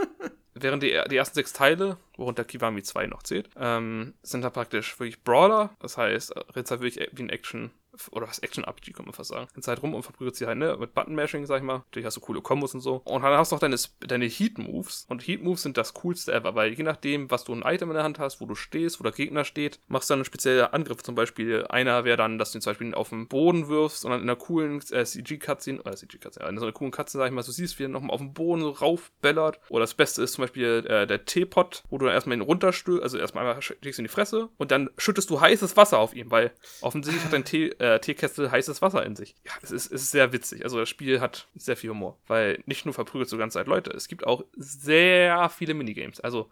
während 0.54 0.82
die, 0.82 0.98
die 1.10 1.16
ersten 1.16 1.34
sechs 1.34 1.52
Teile, 1.52 1.98
worunter 2.16 2.44
Kiwami 2.44 2.82
2 2.82 3.06
noch 3.06 3.22
zählt, 3.22 3.50
ähm, 3.56 4.14
sind 4.22 4.42
da 4.42 4.50
praktisch 4.50 4.98
wirklich 4.98 5.22
Brawler. 5.22 5.70
Das 5.80 5.98
heißt, 5.98 6.34
halt 6.70 6.80
wirklich 6.80 7.08
wie 7.12 7.22
ein 7.22 7.30
Action- 7.30 7.70
oder 8.10 8.28
was 8.28 8.38
Action-RPG, 8.38 8.92
kann 8.92 9.04
man 9.04 9.14
fast 9.14 9.30
sagen. 9.30 9.48
In 9.54 9.62
Zeit 9.62 9.82
rum 9.82 9.94
und 9.94 10.02
verprügelt 10.02 10.36
sie 10.36 10.46
halt, 10.46 10.58
ne, 10.58 10.76
mit 10.78 10.94
Button-Mashing, 10.94 11.46
sag 11.46 11.58
ich 11.58 11.62
mal. 11.62 11.78
Natürlich 11.78 12.06
hast 12.06 12.16
du 12.16 12.20
coole 12.20 12.40
Kombos 12.40 12.74
und 12.74 12.80
so. 12.80 13.02
Und 13.04 13.22
dann 13.22 13.36
hast 13.36 13.52
du 13.52 13.56
auch 13.56 13.60
deine, 13.60 13.76
deine 14.00 14.26
Heat-Moves. 14.26 15.06
Und 15.08 15.26
Heat-Moves 15.26 15.62
sind 15.62 15.76
das 15.76 15.94
coolste 15.94 16.32
ever, 16.32 16.54
weil 16.54 16.72
je 16.72 16.82
nachdem, 16.82 17.30
was 17.30 17.44
du 17.44 17.54
ein 17.54 17.62
Item 17.62 17.90
in 17.90 17.94
der 17.94 18.04
Hand 18.04 18.18
hast, 18.18 18.40
wo 18.40 18.46
du 18.46 18.54
stehst, 18.54 19.00
wo 19.00 19.04
der 19.04 19.12
Gegner 19.12 19.44
steht, 19.44 19.80
machst 19.88 20.10
du 20.10 20.12
dann 20.12 20.20
einen 20.20 20.24
speziellen 20.24 20.66
Angriff. 20.66 21.02
Zum 21.02 21.14
Beispiel, 21.14 21.66
einer 21.66 22.04
wäre 22.04 22.16
dann, 22.16 22.38
dass 22.38 22.52
du 22.52 22.58
ihn 22.58 22.62
zum 22.62 22.70
Beispiel 22.70 22.94
auf 22.94 23.10
den 23.10 23.28
Boden 23.28 23.68
wirfst 23.68 24.04
und 24.04 24.10
dann 24.10 24.20
in 24.20 24.28
einer 24.28 24.36
coolen 24.36 24.80
äh, 24.90 25.04
CG-Cutscene, 25.04 25.80
oder 25.80 25.96
CG-Cutscene, 25.96 26.48
in 26.48 26.58
so 26.58 26.64
einer 26.64 26.72
coolen 26.72 26.92
Cutscene, 26.92 27.22
sag 27.22 27.28
ich 27.28 27.34
mal, 27.34 27.42
du 27.42 27.52
siehst, 27.52 27.78
wie 27.78 27.84
er 27.84 27.88
nochmal 27.88 28.14
auf 28.14 28.20
den 28.20 28.34
Boden 28.34 28.62
so 28.62 28.70
raufbellert. 28.70 29.60
Oder 29.68 29.80
das 29.80 29.94
Beste 29.94 30.22
ist 30.22 30.32
zum 30.34 30.42
Beispiel 30.42 30.84
äh, 30.86 31.06
der 31.06 31.24
Teepot, 31.24 31.82
wo 31.88 31.98
du 31.98 32.06
dann 32.06 32.14
erstmal 32.14 32.36
ihn 32.36 32.42
runterstößt, 32.42 33.02
also 33.02 33.18
erstmal 33.18 33.46
einmal 33.46 33.62
schlägst 33.62 33.98
in 33.98 34.04
die 34.04 34.10
Fresse 34.10 34.48
und 34.56 34.70
dann 34.70 34.90
schüttest 34.98 35.30
du 35.30 35.40
heißes 35.40 35.76
Wasser 35.76 35.98
auf 35.98 36.14
ihn, 36.14 36.30
weil 36.30 36.52
offensichtlich 36.80 37.24
hat 37.24 37.32
dein 37.32 37.44
Tee, 37.44 37.68
äh, 37.68 37.85
Teekessel 38.00 38.50
heißes 38.50 38.82
Wasser 38.82 39.04
in 39.04 39.16
sich. 39.16 39.34
Ja, 39.44 39.52
es 39.62 39.70
ist, 39.70 39.86
es 39.86 40.02
ist 40.02 40.10
sehr 40.10 40.32
witzig. 40.32 40.64
Also 40.64 40.78
das 40.78 40.88
Spiel 40.88 41.20
hat 41.20 41.46
sehr 41.54 41.76
viel 41.76 41.90
Humor, 41.90 42.18
weil 42.26 42.62
nicht 42.66 42.84
nur 42.84 42.94
verprügelt 42.94 43.28
so 43.28 43.38
ganze 43.38 43.58
Zeit 43.58 43.66
Leute, 43.66 43.90
es 43.90 44.08
gibt 44.08 44.26
auch 44.26 44.44
sehr 44.56 45.48
viele 45.50 45.74
Minigames. 45.74 46.20
Also 46.20 46.50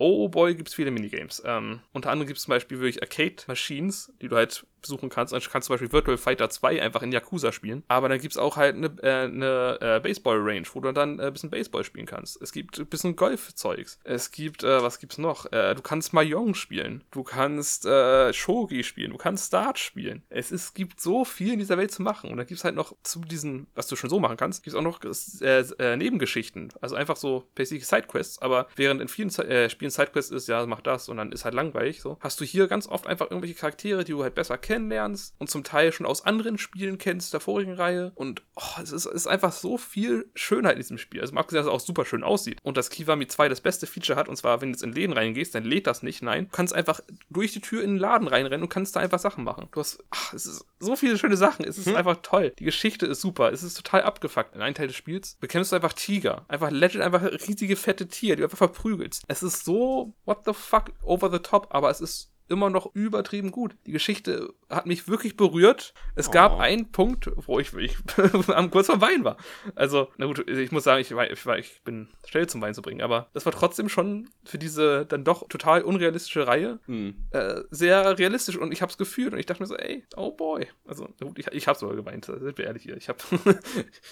Oh 0.00 0.28
boy, 0.28 0.54
gibt 0.54 0.68
es 0.68 0.74
viele 0.74 0.92
Minigames. 0.92 1.42
Ähm, 1.44 1.80
unter 1.92 2.10
anderem 2.10 2.28
gibt 2.28 2.38
es 2.38 2.44
zum 2.44 2.52
Beispiel 2.52 2.78
wirklich 2.78 3.02
Arcade-Machines, 3.02 4.12
die 4.22 4.28
du 4.28 4.36
halt 4.36 4.64
besuchen 4.80 5.08
kannst. 5.08 5.34
Also 5.34 5.46
du 5.46 5.52
kannst 5.52 5.66
zum 5.66 5.74
Beispiel 5.74 5.92
Virtual 5.92 6.16
Fighter 6.16 6.50
2 6.50 6.82
einfach 6.82 7.02
in 7.02 7.12
Yakuza 7.12 7.52
spielen. 7.52 7.84
Aber 7.88 8.08
dann 8.08 8.20
gibt 8.20 8.32
es 8.32 8.38
auch 8.38 8.56
halt 8.56 8.76
eine, 8.76 8.86
äh, 9.02 9.24
eine 9.24 9.78
äh, 9.80 10.00
Baseball-Range, 10.00 10.66
wo 10.72 10.80
du 10.80 10.92
dann 10.92 11.18
äh, 11.18 11.30
bisschen 11.30 11.50
Baseball 11.50 11.84
spielen 11.84 12.06
kannst. 12.06 12.40
Es 12.42 12.52
gibt 12.52 12.78
ein 12.78 12.86
bisschen 12.86 13.16
Golf-Zeugs. 13.16 13.98
Es 14.04 14.30
gibt, 14.30 14.64
äh, 14.64 14.82
was 14.82 14.98
gibt's 14.98 15.18
noch? 15.18 15.50
Äh, 15.52 15.74
du 15.74 15.82
kannst 15.82 16.12
Mahjong 16.12 16.54
spielen. 16.54 17.04
Du 17.10 17.22
kannst 17.22 17.86
äh, 17.86 18.32
Shogi 18.32 18.84
spielen. 18.84 19.12
Du 19.12 19.18
kannst 19.18 19.52
Dart 19.52 19.78
spielen. 19.78 20.22
Es 20.28 20.52
ist, 20.52 20.74
gibt 20.74 21.00
so 21.00 21.24
viel 21.24 21.52
in 21.52 21.58
dieser 21.58 21.78
Welt 21.78 21.90
zu 21.90 22.02
machen. 22.02 22.30
Und 22.30 22.36
dann 22.36 22.46
gibt 22.46 22.58
es 22.58 22.64
halt 22.64 22.74
noch 22.74 22.94
zu 23.02 23.20
diesen, 23.20 23.66
was 23.74 23.86
du 23.88 23.96
schon 23.96 24.10
so 24.10 24.20
machen 24.20 24.36
kannst, 24.36 24.62
gibt 24.62 24.74
es 24.74 24.78
auch 24.78 24.82
noch 24.82 25.00
äh, 25.40 25.60
äh, 25.78 25.96
Nebengeschichten. 25.96 26.72
Also 26.80 26.96
einfach 26.96 27.16
so 27.16 27.44
basic 27.54 27.84
Sidequests. 27.84 28.40
Aber 28.40 28.66
während 28.76 29.00
in 29.00 29.08
vielen 29.08 29.30
äh, 29.38 29.70
Spielen 29.70 29.90
Sidequests 29.90 30.30
ist, 30.30 30.48
ja, 30.48 30.64
mach 30.66 30.80
das 30.80 31.08
und 31.08 31.16
dann 31.16 31.32
ist 31.32 31.44
halt 31.44 31.54
langweilig 31.54 32.00
so, 32.00 32.18
hast 32.20 32.40
du 32.40 32.44
hier 32.44 32.68
ganz 32.68 32.86
oft 32.86 33.06
einfach 33.06 33.30
irgendwelche 33.30 33.54
Charaktere, 33.54 34.04
die 34.04 34.12
du 34.12 34.22
halt 34.22 34.34
besser 34.34 34.58
kennenlernst 34.68 35.34
und 35.38 35.48
zum 35.48 35.64
Teil 35.64 35.92
schon 35.92 36.04
aus 36.04 36.26
anderen 36.26 36.58
Spielen 36.58 36.98
kennst, 36.98 37.32
der 37.32 37.40
vorigen 37.40 37.72
Reihe. 37.72 38.12
Und 38.14 38.42
oh, 38.54 38.82
es, 38.82 38.92
ist, 38.92 39.06
es 39.06 39.14
ist 39.14 39.26
einfach 39.26 39.52
so 39.52 39.78
viel 39.78 40.30
Schönheit 40.34 40.74
in 40.74 40.80
diesem 40.80 40.98
Spiel. 40.98 41.22
Also 41.22 41.32
mal 41.32 41.40
abgesehen, 41.40 41.64
dass 41.64 41.66
es 41.66 41.72
auch 41.72 41.84
super 41.84 42.04
schön 42.04 42.22
aussieht. 42.22 42.58
Und 42.62 42.76
dass 42.76 42.90
Kiwami 42.90 43.26
2 43.26 43.48
das 43.48 43.62
beste 43.62 43.86
Feature 43.86 44.18
hat, 44.18 44.28
und 44.28 44.36
zwar, 44.36 44.60
wenn 44.60 44.68
du 44.68 44.76
jetzt 44.76 44.82
in 44.82 44.92
Läden 44.92 45.14
reingehst, 45.14 45.54
dann 45.54 45.64
lädt 45.64 45.86
das 45.86 46.02
nicht. 46.02 46.22
Nein, 46.22 46.44
du 46.44 46.50
kannst 46.50 46.74
einfach 46.74 47.00
durch 47.30 47.52
die 47.52 47.62
Tür 47.62 47.82
in 47.82 47.92
den 47.92 47.98
Laden 47.98 48.28
reinrennen 48.28 48.62
und 48.62 48.68
kannst 48.68 48.94
da 48.94 49.00
einfach 49.00 49.18
Sachen 49.18 49.42
machen. 49.42 49.68
Du 49.72 49.80
hast, 49.80 50.04
ach, 50.10 50.34
es 50.34 50.44
ist 50.44 50.66
so 50.78 50.96
viele 50.96 51.16
schöne 51.16 51.38
Sachen. 51.38 51.64
Es 51.64 51.78
ist 51.78 51.88
einfach 51.88 52.18
toll. 52.22 52.52
Die 52.58 52.64
Geschichte 52.64 53.06
ist 53.06 53.22
super. 53.22 53.50
Es 53.50 53.62
ist 53.62 53.74
total 53.74 54.02
abgefuckt. 54.02 54.54
In 54.54 54.60
einem 54.60 54.74
Teil 54.74 54.88
des 54.88 54.96
Spiels 54.96 55.38
bekämpfst 55.40 55.72
du 55.72 55.76
einfach 55.76 55.94
Tiger. 55.94 56.44
Einfach 56.48 56.70
Legend, 56.70 57.02
einfach 57.02 57.22
riesige 57.22 57.76
fette 57.76 58.06
Tiere, 58.06 58.36
die 58.36 58.40
du 58.40 58.44
einfach 58.44 58.58
verprügelst. 58.58 59.22
Es 59.28 59.42
ist 59.42 59.64
so, 59.64 60.12
what 60.26 60.44
the 60.44 60.52
fuck, 60.52 60.92
over 61.02 61.30
the 61.30 61.38
top, 61.38 61.68
aber 61.70 61.88
es 61.88 62.02
ist 62.02 62.32
immer 62.48 62.70
noch 62.70 62.94
übertrieben 62.94 63.50
gut. 63.50 63.76
Die 63.86 63.92
Geschichte 63.92 64.52
hat 64.70 64.86
mich 64.86 65.08
wirklich 65.08 65.36
berührt. 65.36 65.94
Es 66.14 66.30
gab 66.30 66.52
Oh. 66.52 66.58
einen 66.58 66.90
Punkt, 66.92 67.30
wo 67.34 67.58
ich, 67.58 67.72
ich 67.74 67.96
am 68.48 68.70
kurz 68.70 68.86
vor 68.86 69.00
Wein 69.00 69.24
war. 69.24 69.36
Also, 69.74 70.08
na 70.16 70.26
gut, 70.26 70.48
ich 70.48 70.72
muss 70.72 70.84
sagen, 70.84 71.00
ich, 71.00 71.14
war, 71.14 71.30
ich, 71.30 71.44
war, 71.46 71.58
ich 71.58 71.82
bin 71.84 72.08
schnell 72.26 72.46
zum 72.48 72.60
Wein 72.60 72.74
zu 72.74 72.82
bringen, 72.82 73.02
aber 73.02 73.28
das 73.34 73.44
war 73.44 73.52
trotzdem 73.52 73.88
schon 73.88 74.28
für 74.44 74.58
diese 74.58 75.06
dann 75.06 75.24
doch 75.24 75.48
total 75.48 75.82
unrealistische 75.82 76.46
Reihe 76.46 76.78
Hm. 76.86 77.14
äh, 77.30 77.60
sehr 77.70 78.18
realistisch 78.18 78.56
und 78.56 78.72
ich 78.72 78.82
habe 78.82 78.90
es 78.90 78.98
gefühlt 78.98 79.32
und 79.32 79.38
ich 79.38 79.46
dachte 79.46 79.62
mir 79.62 79.66
so, 79.66 79.76
ey, 79.76 80.04
oh 80.16 80.30
boy. 80.32 80.66
Also, 80.86 81.08
na 81.20 81.26
gut, 81.26 81.38
ich, 81.38 81.46
ich 81.48 81.68
habe 81.68 81.78
sogar 81.78 81.96
geweint, 81.96 82.24
sind 82.26 82.56
wir 82.58 82.64
ehrlich 82.66 82.82
hier. 82.82 82.96
Ich 82.96 83.08
habe, 83.08 83.18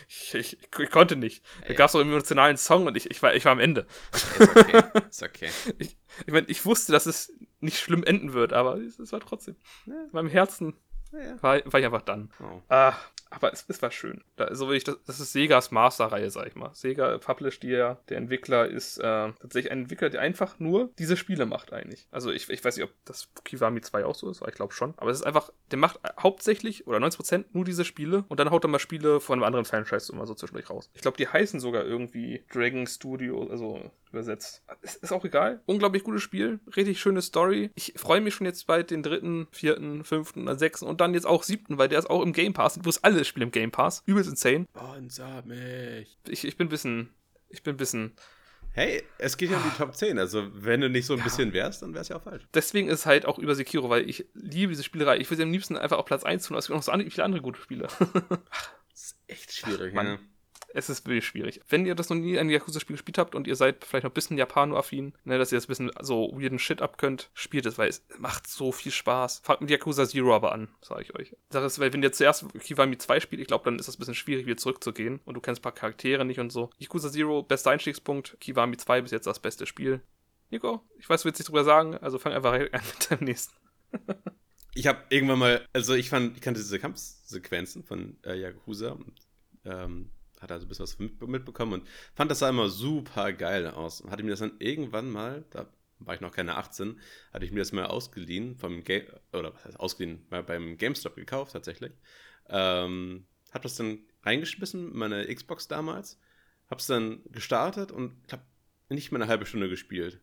ich, 0.08 0.34
ich, 0.34 0.58
ich 0.78 0.90
konnte 0.90 1.16
nicht. 1.16 1.42
Da 1.66 1.74
gab 1.74 1.86
es 1.86 1.92
so 1.92 1.98
einen 1.98 2.10
emotionalen 2.10 2.56
Song 2.56 2.86
und 2.86 2.96
ich, 2.96 3.10
ich, 3.10 3.22
war, 3.22 3.34
ich 3.34 3.44
war 3.44 3.52
am 3.52 3.60
Ende. 3.60 3.86
Ist 4.12 4.56
okay. 4.56 4.82
Ist 5.08 5.22
okay. 5.22 5.50
Ich, 5.78 5.96
ich 6.26 6.32
meine, 6.32 6.46
ich 6.48 6.64
wusste, 6.64 6.92
dass 6.92 7.04
es 7.06 7.32
nicht 7.66 7.78
schlimm 7.78 8.02
enden 8.02 8.32
wird, 8.32 8.52
aber 8.52 8.76
es, 8.76 9.12
war 9.12 9.20
trotzdem. 9.20 9.56
Ja. 9.84 9.92
In 10.04 10.10
meinem 10.12 10.28
Herzen 10.28 10.74
ja. 11.12 11.42
war, 11.42 11.60
war 11.64 11.80
ich 11.80 11.86
einfach 11.86 12.02
dann. 12.02 12.30
Oh. 12.40 12.62
Ah, 12.68 12.94
aber 13.36 13.52
es, 13.52 13.64
es 13.68 13.82
war 13.82 13.90
schön. 13.90 14.24
Da, 14.36 14.54
so 14.54 14.68
will 14.68 14.76
ich 14.76 14.84
das, 14.84 14.96
das 15.06 15.20
ist 15.20 15.32
Segas 15.32 15.70
Master-Reihe, 15.70 16.30
sag 16.30 16.48
ich 16.48 16.54
mal. 16.54 16.70
Sega 16.74 17.18
published 17.18 17.62
die 17.62 17.68
ja. 17.68 17.98
Der 18.08 18.16
Entwickler 18.16 18.66
ist 18.66 18.98
äh, 18.98 19.02
tatsächlich 19.02 19.70
ein 19.70 19.82
Entwickler, 19.82 20.08
der 20.08 20.22
einfach 20.22 20.58
nur 20.58 20.90
diese 20.98 21.16
Spiele 21.16 21.44
macht 21.44 21.72
eigentlich. 21.72 22.08
Also 22.10 22.32
ich, 22.32 22.48
ich 22.48 22.64
weiß 22.64 22.76
nicht, 22.76 22.84
ob 22.84 22.92
das 23.04 23.28
Kiwami 23.44 23.82
2 23.82 24.06
auch 24.06 24.14
so 24.14 24.30
ist, 24.30 24.40
aber 24.40 24.48
ich 24.48 24.56
glaube 24.56 24.72
schon. 24.72 24.94
Aber 24.96 25.10
es 25.10 25.18
ist 25.18 25.26
einfach, 25.26 25.52
der 25.70 25.78
macht 25.78 26.00
hauptsächlich 26.20 26.86
oder 26.86 26.98
90% 26.98 27.44
nur 27.52 27.64
diese 27.64 27.84
Spiele 27.84 28.24
und 28.28 28.40
dann 28.40 28.50
haut 28.50 28.64
er 28.64 28.68
mal 28.68 28.78
Spiele 28.78 29.20
von 29.20 29.34
einem 29.34 29.44
anderen 29.44 29.66
Franchise 29.66 30.10
immer 30.10 30.26
so 30.26 30.34
zwischendurch 30.34 30.70
raus. 30.70 30.90
Ich 30.94 31.02
glaube, 31.02 31.18
die 31.18 31.28
heißen 31.28 31.60
sogar 31.60 31.84
irgendwie 31.84 32.42
Dragon 32.50 32.86
Studio, 32.86 33.46
also 33.50 33.90
übersetzt. 34.16 34.62
Ist, 34.82 35.02
ist 35.02 35.12
auch 35.12 35.24
egal. 35.24 35.60
Unglaublich 35.66 36.02
gutes 36.02 36.22
Spiel, 36.22 36.60
richtig 36.74 37.00
schöne 37.00 37.22
Story. 37.22 37.70
Ich 37.74 37.94
freue 37.96 38.20
mich 38.20 38.34
schon 38.34 38.46
jetzt 38.46 38.66
bald 38.66 38.90
den 38.90 39.02
dritten, 39.02 39.46
vierten, 39.50 40.04
fünften, 40.04 40.56
sechsten 40.58 40.86
und 40.86 41.00
dann 41.00 41.14
jetzt 41.14 41.26
auch 41.26 41.42
siebten, 41.42 41.78
weil 41.78 41.88
der 41.88 41.98
ist 41.98 42.10
auch 42.10 42.22
im 42.22 42.32
Game 42.32 42.54
Pass. 42.54 42.74
Du 42.74 42.86
hast 42.86 43.04
alle 43.04 43.24
Spiele 43.26 43.44
im 43.44 43.50
Game 43.52 43.70
Pass. 43.70 44.02
Übelst 44.06 44.30
insane. 44.30 44.66
Sponsor 44.70 45.42
mich. 45.44 46.18
Ich, 46.28 46.44
ich 46.44 46.56
bin 46.56 46.66
ein 46.66 46.70
bisschen, 46.70 47.10
ich 47.48 47.62
bin 47.62 47.74
ein 47.74 47.78
bisschen 47.78 48.16
Hey, 48.76 49.02
es 49.16 49.38
geht 49.38 49.50
ja 49.50 49.56
um 49.56 49.62
die 49.62 49.74
Top 49.74 49.96
10. 49.96 50.18
Also, 50.18 50.48
wenn 50.52 50.82
du 50.82 50.90
nicht 50.90 51.06
so 51.06 51.14
ein 51.14 51.22
bisschen 51.22 51.54
wärst, 51.54 51.80
dann 51.80 51.94
wär's 51.94 52.08
ja 52.08 52.16
auch 52.16 52.22
falsch. 52.22 52.46
deswegen 52.52 52.88
ist 52.88 53.00
es 53.00 53.06
halt 53.06 53.24
auch 53.24 53.38
über 53.38 53.54
Sekiro, 53.54 53.88
weil 53.88 54.06
ich 54.06 54.26
liebe 54.34 54.70
diese 54.70 54.82
Spielerei. 54.82 55.16
Ich 55.16 55.30
würde 55.30 55.38
sie 55.38 55.42
am 55.44 55.52
liebsten 55.52 55.78
einfach 55.78 55.96
auf 55.96 56.04
Platz 56.04 56.24
1 56.24 56.44
tun, 56.44 56.54
aber 56.54 56.58
es 56.58 56.66
gibt 56.66 56.76
noch 56.76 56.82
so 56.82 56.92
viele 56.92 57.24
andere 57.24 57.40
gute 57.40 57.60
Spiele. 57.60 57.88
Das 58.90 59.04
ist 59.04 59.16
echt 59.26 59.52
schwierig, 59.52 59.92
Mann. 59.92 60.06
ja. 60.06 60.18
Es 60.76 60.90
ist 60.90 61.06
wirklich 61.06 61.26
schwierig. 61.26 61.62
Wenn 61.70 61.86
ihr 61.86 61.94
das 61.94 62.10
noch 62.10 62.16
nie 62.16 62.38
ein 62.38 62.50
Yakuza-Spiel 62.50 62.96
gespielt 62.96 63.16
habt 63.16 63.34
und 63.34 63.46
ihr 63.46 63.56
seid 63.56 63.82
vielleicht 63.82 64.04
noch 64.04 64.10
ein 64.10 64.14
bisschen 64.14 64.36
Japano-affin, 64.36 65.14
ne, 65.24 65.38
dass 65.38 65.50
ihr 65.50 65.56
das 65.56 65.64
ein 65.64 65.68
bisschen 65.68 65.90
so 66.02 66.30
weirden 66.34 66.58
Shit 66.58 66.82
abkönnt, 66.82 67.30
spielt 67.32 67.64
es, 67.64 67.78
weil 67.78 67.88
es 67.88 68.04
macht 68.18 68.46
so 68.46 68.72
viel 68.72 68.92
Spaß. 68.92 69.40
Fangt 69.42 69.62
mit 69.62 69.70
Yakuza 69.70 70.06
Zero 70.06 70.34
aber 70.34 70.52
an, 70.52 70.68
sage 70.82 71.02
ich 71.02 71.14
euch. 71.14 71.34
Sache 71.48 71.64
ist, 71.64 71.78
weil 71.78 71.94
wenn 71.94 72.02
ihr 72.02 72.12
zuerst 72.12 72.46
Kiwami 72.60 72.98
2 72.98 73.20
spielt, 73.20 73.40
ich 73.40 73.48
glaube, 73.48 73.64
dann 73.64 73.78
ist 73.78 73.88
das 73.88 73.96
ein 73.96 74.00
bisschen 74.00 74.14
schwierig, 74.14 74.44
wieder 74.44 74.58
zurückzugehen 74.58 75.20
und 75.24 75.32
du 75.32 75.40
kennst 75.40 75.60
ein 75.60 75.62
paar 75.62 75.72
Charaktere 75.72 76.26
nicht 76.26 76.40
und 76.40 76.52
so. 76.52 76.68
Yakuza 76.76 77.10
Zero, 77.10 77.42
bester 77.42 77.70
Einstiegspunkt. 77.70 78.36
Kiwami 78.40 78.76
2 78.76 79.00
bis 79.00 79.12
jetzt 79.12 79.26
das 79.26 79.40
beste 79.40 79.64
Spiel. 79.64 80.02
Nico, 80.50 80.82
ich 80.98 81.08
weiß, 81.08 81.22
du 81.22 81.26
willst 81.26 81.40
nicht 81.40 81.48
drüber 81.48 81.64
sagen, 81.64 81.96
also 81.96 82.18
fang 82.18 82.34
einfach 82.34 82.52
an 82.52 82.60
mit 82.70 83.10
deinem 83.10 83.24
nächsten. 83.24 83.54
ich 84.74 84.86
habe 84.86 84.98
irgendwann 85.08 85.38
mal, 85.38 85.66
also 85.72 85.94
ich 85.94 86.10
fand, 86.10 86.36
ich 86.36 86.42
kannte 86.42 86.60
diese 86.60 86.78
Kampfsequenzen 86.78 87.82
von 87.82 88.18
äh, 88.24 88.38
Yakuza 88.38 88.90
und 88.90 89.14
ähm, 89.64 90.10
hatte 90.40 90.54
also 90.54 90.66
ein 90.66 90.68
bisschen 90.68 90.84
was 90.84 90.98
mitbekommen 91.28 91.74
und 91.74 91.88
fand 92.14 92.30
das 92.30 92.40
sah 92.40 92.48
immer 92.48 92.68
super 92.68 93.32
geil 93.32 93.66
aus. 93.68 94.04
Hatte 94.08 94.22
mir 94.22 94.30
das 94.30 94.40
dann 94.40 94.56
irgendwann 94.58 95.10
mal, 95.10 95.44
da 95.50 95.66
war 95.98 96.14
ich 96.14 96.20
noch 96.20 96.32
keine 96.32 96.56
18, 96.56 97.00
hatte 97.32 97.44
ich 97.44 97.52
mir 97.52 97.60
das 97.60 97.72
mal 97.72 97.86
ausgeliehen 97.86 98.56
vom 98.56 98.84
Game, 98.84 99.06
oder 99.32 99.54
was 99.54 99.64
heißt 99.64 99.80
ausgeliehen, 99.80 100.26
mal 100.30 100.42
beim 100.42 100.76
GameStop 100.76 101.16
gekauft 101.16 101.52
tatsächlich. 101.52 101.92
Ähm, 102.48 103.26
hab 103.52 103.62
das 103.62 103.76
dann 103.76 104.00
reingeschmissen, 104.22 104.94
meine 104.96 105.32
Xbox 105.34 105.68
damals, 105.68 106.20
hab's 106.68 106.86
dann 106.86 107.22
gestartet 107.30 107.92
und 107.92 108.14
hab 108.30 108.44
nicht 108.88 109.10
mal 109.12 109.22
eine 109.22 109.30
halbe 109.30 109.46
Stunde 109.46 109.68
gespielt. 109.68 110.20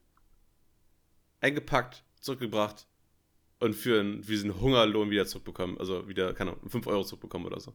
Eingepackt, 1.41 2.03
zurückgebracht 2.19 2.87
und 3.59 3.73
für, 3.73 3.99
einen, 3.99 4.23
für 4.23 4.31
diesen 4.31 4.59
Hungerlohn 4.59 5.09
wieder 5.09 5.25
zurückbekommen, 5.25 5.77
also 5.77 6.07
wieder, 6.07 6.33
keine 6.33 6.51
Ahnung, 6.51 6.69
5 6.69 6.87
Euro 6.87 7.03
zurückbekommen 7.03 7.47
oder 7.47 7.59
so. 7.59 7.73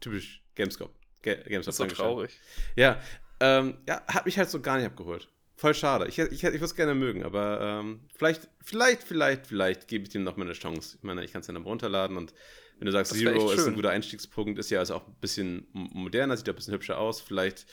Typisch 0.00 0.42
Gamescom. 0.54 0.90
GameStop. 1.22 1.74
So 1.74 1.86
traurig. 1.86 2.38
Ja, 2.74 3.00
ähm, 3.40 3.78
ja, 3.88 4.02
hat 4.06 4.26
mich 4.26 4.38
halt 4.38 4.50
so 4.50 4.60
gar 4.60 4.76
nicht 4.76 4.86
abgeholt. 4.86 5.28
Voll 5.56 5.74
schade. 5.74 6.06
Ich, 6.06 6.18
ich, 6.18 6.32
ich 6.32 6.42
würde 6.42 6.64
es 6.64 6.74
gerne 6.74 6.94
mögen, 6.94 7.24
aber 7.24 7.60
ähm, 7.60 8.00
vielleicht, 8.14 8.48
vielleicht, 8.62 9.02
vielleicht, 9.02 9.46
vielleicht 9.46 9.88
gebe 9.88 10.04
ich 10.04 10.10
dem 10.10 10.22
noch 10.22 10.36
mal 10.36 10.44
eine 10.44 10.52
Chance. 10.52 10.96
Ich 10.98 11.02
meine, 11.02 11.24
ich 11.24 11.32
kann 11.32 11.40
es 11.40 11.46
ja 11.46 11.54
noch 11.54 11.64
runterladen 11.64 12.16
und 12.16 12.34
wenn 12.78 12.86
du 12.86 12.92
sagst, 12.92 13.14
Zero 13.14 13.50
ist 13.50 13.66
ein 13.66 13.74
guter 13.74 13.88
Einstiegspunkt, 13.88 14.58
ist 14.58 14.68
ja 14.68 14.80
also 14.80 14.96
auch 14.96 15.06
ein 15.06 15.14
bisschen 15.18 15.66
moderner, 15.72 16.36
sieht 16.36 16.46
ja 16.46 16.52
ein 16.52 16.56
bisschen 16.56 16.74
hübscher 16.74 16.98
aus. 16.98 17.22
Vielleicht 17.22 17.64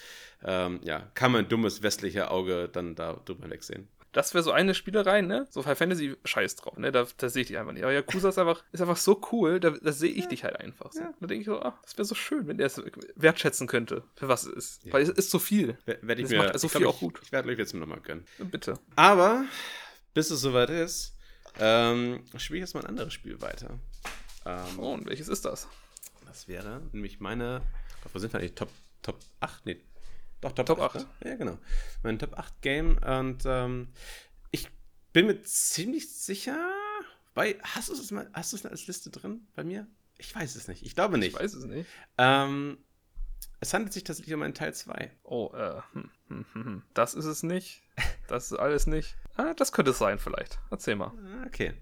ähm, 0.46 0.80
ja, 0.86 1.12
kann 1.14 1.34
man 1.34 1.44
ein 1.44 1.50
dummes 1.50 1.84
westlicher 1.84 2.32
Auge 2.32 2.70
dann 2.72 2.96
da 2.96 3.22
drüber 3.26 3.50
wegsehen 3.50 3.90
das 4.14 4.34
wäre 4.34 4.44
so 4.44 4.52
eine 4.52 4.76
Spielerei, 4.76 5.22
ne? 5.22 5.48
So 5.50 5.62
Final 5.64 5.76
Fantasy 5.76 6.16
scheiß 6.24 6.56
drauf, 6.56 6.78
ne? 6.78 6.92
Da, 6.92 7.08
da 7.18 7.30
sehe 7.30 7.42
ich 7.42 7.48
dich 7.48 7.58
einfach 7.58 7.74
nicht. 7.74 7.84
Aber 7.84 7.92
Yakuza 7.92 8.30
ist 8.30 8.38
einfach, 8.38 8.64
ist 8.72 8.82
einfach 8.82 8.98
so 8.98 9.20
cool, 9.32 9.60
da, 9.60 9.72
da 9.72 9.92
sehe 9.92 10.12
ich 10.12 10.26
ja. 10.26 10.30
dich 10.30 10.44
halt 10.44 10.60
einfach. 10.60 10.92
So. 10.94 11.02
Ja. 11.02 11.14
Da 11.20 11.28
denke 11.28 11.42
ich 11.42 11.48
so, 11.48 11.62
ach, 11.62 11.82
das 11.82 11.98
wäre 11.98 12.06
so 12.06 12.16
schön, 12.16 12.48
wenn 12.48 12.58
der 12.58 12.68
es 12.68 12.82
wertschätzen 13.16 13.68
könnte, 13.68 14.04
für 14.16 14.28
was 14.28 14.46
es 14.46 14.54
ist. 14.54 14.86
Ja. 14.86 14.94
Weil 14.94 15.02
es 15.02 15.10
ist 15.10 15.32
so 15.32 15.40
viel. 15.40 15.78
Werde 15.86 16.22
ich 16.22 16.22
das 16.22 16.32
mir, 16.32 16.38
macht 16.38 16.60
so 16.60 16.70
viel 16.70 16.86
auch 16.86 17.00
gut. 17.00 17.18
Ich, 17.18 17.28
ich 17.28 17.32
werde 17.32 17.50
euch 17.50 17.58
jetzt 17.58 17.74
nochmal 17.74 18.02
gönnen. 18.02 18.26
Bitte. 18.38 18.76
Aber, 18.96 19.46
bis 20.14 20.30
es 20.30 20.42
soweit 20.42 20.70
ist, 20.70 21.18
ähm, 21.60 22.24
spiele 22.38 22.60
ich 22.60 22.62
jetzt 22.62 22.76
mal 22.76 22.82
ein 22.82 22.90
anderes 22.90 23.14
Spiel 23.14 23.42
weiter. 23.42 23.80
Ähm, 24.46 24.80
oh, 24.80 24.94
und 24.94 25.08
welches 25.08 25.28
ist 25.28 25.46
das? 25.46 25.68
Das 26.26 26.48
wäre 26.48 26.82
nämlich 26.92 27.20
meine, 27.20 27.62
wo 28.12 28.20
sind 28.20 28.34
wir 28.34 28.40
eigentlich? 28.40 28.56
Top, 28.56 28.70
Top 29.02 29.20
8? 29.40 29.66
Nee, 29.66 29.82
doch, 30.44 30.52
Top, 30.54 30.66
Top 30.66 30.80
8. 30.80 30.96
8. 30.98 31.24
Ne? 31.24 31.30
Ja, 31.30 31.36
genau. 31.36 31.58
Mein 32.04 32.20
Top 32.20 32.38
8 32.38 32.62
Game. 32.62 32.98
Und 32.98 33.44
ähm, 33.46 33.90
ich 34.52 34.70
bin 35.12 35.28
mir 35.28 35.42
ziemlich 35.44 36.14
sicher. 36.14 36.58
Bei, 37.34 37.58
hast 37.64 37.90
du 37.90 37.94
es 37.94 38.12
mal, 38.12 38.30
hast 38.34 38.54
du 38.54 38.58
es 38.58 38.66
als 38.66 38.88
Liste 38.88 39.10
drin 39.10 39.48
bei 39.56 39.64
mir? 39.64 39.88
Ich 40.18 40.36
weiß 40.36 40.56
es 40.56 40.68
nicht. 40.68 40.84
Ich 40.84 40.96
glaube 40.96 41.18
nicht. 41.18 41.34
Ich 41.34 41.40
weiß 41.40 41.54
es 41.54 41.66
nicht. 41.66 41.90
Ähm, 42.18 42.78
es 43.60 43.74
handelt 43.74 43.94
sich 43.94 44.04
tatsächlich 44.04 44.36
um 44.36 44.42
einen 44.42 44.54
Teil 44.54 44.74
2. 44.74 45.12
Oh, 45.24 45.52
äh, 45.54 45.82
hm, 45.94 46.12
hm, 46.28 46.46
hm, 46.54 46.66
hm, 46.66 46.84
das 46.94 47.14
ist 47.14 47.26
es 47.26 47.44
nicht. 47.44 47.82
Das 48.28 48.52
ist 48.52 48.58
alles 48.58 48.88
nicht. 48.88 49.16
Ah, 49.36 49.56
das 49.56 49.72
könnte 49.72 49.90
es 49.90 49.98
sein, 49.98 50.20
vielleicht. 50.20 50.60
Erzähl 50.70 50.96
mal. 50.96 51.08
Ah, 51.08 51.48
okay. 51.48 51.74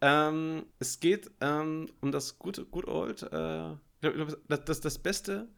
Ähm, 0.00 0.66
es 0.80 0.98
geht 0.98 1.30
ähm, 1.40 1.88
um 2.00 2.10
das 2.10 2.40
gute, 2.40 2.64
good 2.64 2.88
old, 2.88 3.22
äh, 3.22 3.76
das, 4.00 4.64
das, 4.64 4.80
das 4.80 4.98
beste 4.98 5.48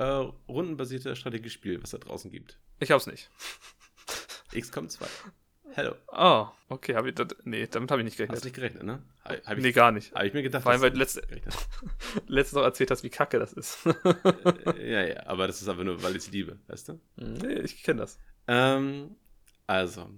äh, 0.00 0.32
rundenbasierte 0.48 1.14
Strategiespiel, 1.14 1.82
was 1.82 1.90
da 1.90 1.98
draußen 1.98 2.30
gibt. 2.30 2.58
Ich 2.78 2.90
hab's 2.90 3.06
nicht. 3.06 3.30
XCOM 4.58 4.88
2. 4.88 5.06
Hello. 5.72 5.94
Oh, 6.08 6.48
okay, 6.70 6.96
hab 6.96 7.04
ich 7.04 7.14
das, 7.14 7.28
nee, 7.44 7.66
damit 7.66 7.90
habe 7.90 8.00
ich 8.00 8.06
nicht 8.06 8.16
gerechnet. 8.16 8.36
Hast 8.36 8.44
du 8.44 8.48
nicht 8.48 8.56
gerechnet, 8.56 8.82
ne? 8.82 9.02
Hab, 9.24 9.46
hab 9.46 9.58
ich, 9.58 9.62
nee, 9.62 9.72
gar 9.72 9.92
nicht. 9.92 10.12
Habe 10.14 10.26
ich 10.26 10.32
mir 10.32 10.42
gedacht, 10.42 10.62
Vor 10.62 10.72
allem, 10.72 10.80
weil 10.80 10.90
du 10.90 10.98
letzte, 10.98 11.20
letztens 12.26 12.54
noch 12.54 12.62
erzählt 12.62 12.90
hast, 12.90 13.04
wie 13.04 13.10
kacke 13.10 13.38
das 13.38 13.52
ist. 13.52 13.86
Äh, 13.86 14.90
ja, 14.90 15.02
ja, 15.06 15.26
aber 15.26 15.46
das 15.46 15.60
ist 15.60 15.68
aber 15.68 15.84
nur, 15.84 16.02
weil 16.02 16.12
ich 16.12 16.24
es 16.24 16.30
liebe, 16.30 16.58
weißt 16.66 16.88
du? 16.88 17.00
Nee, 17.16 17.60
ich 17.60 17.82
kenne 17.82 18.00
das. 18.00 18.18
Ähm, 18.48 19.16
also, 19.66 20.08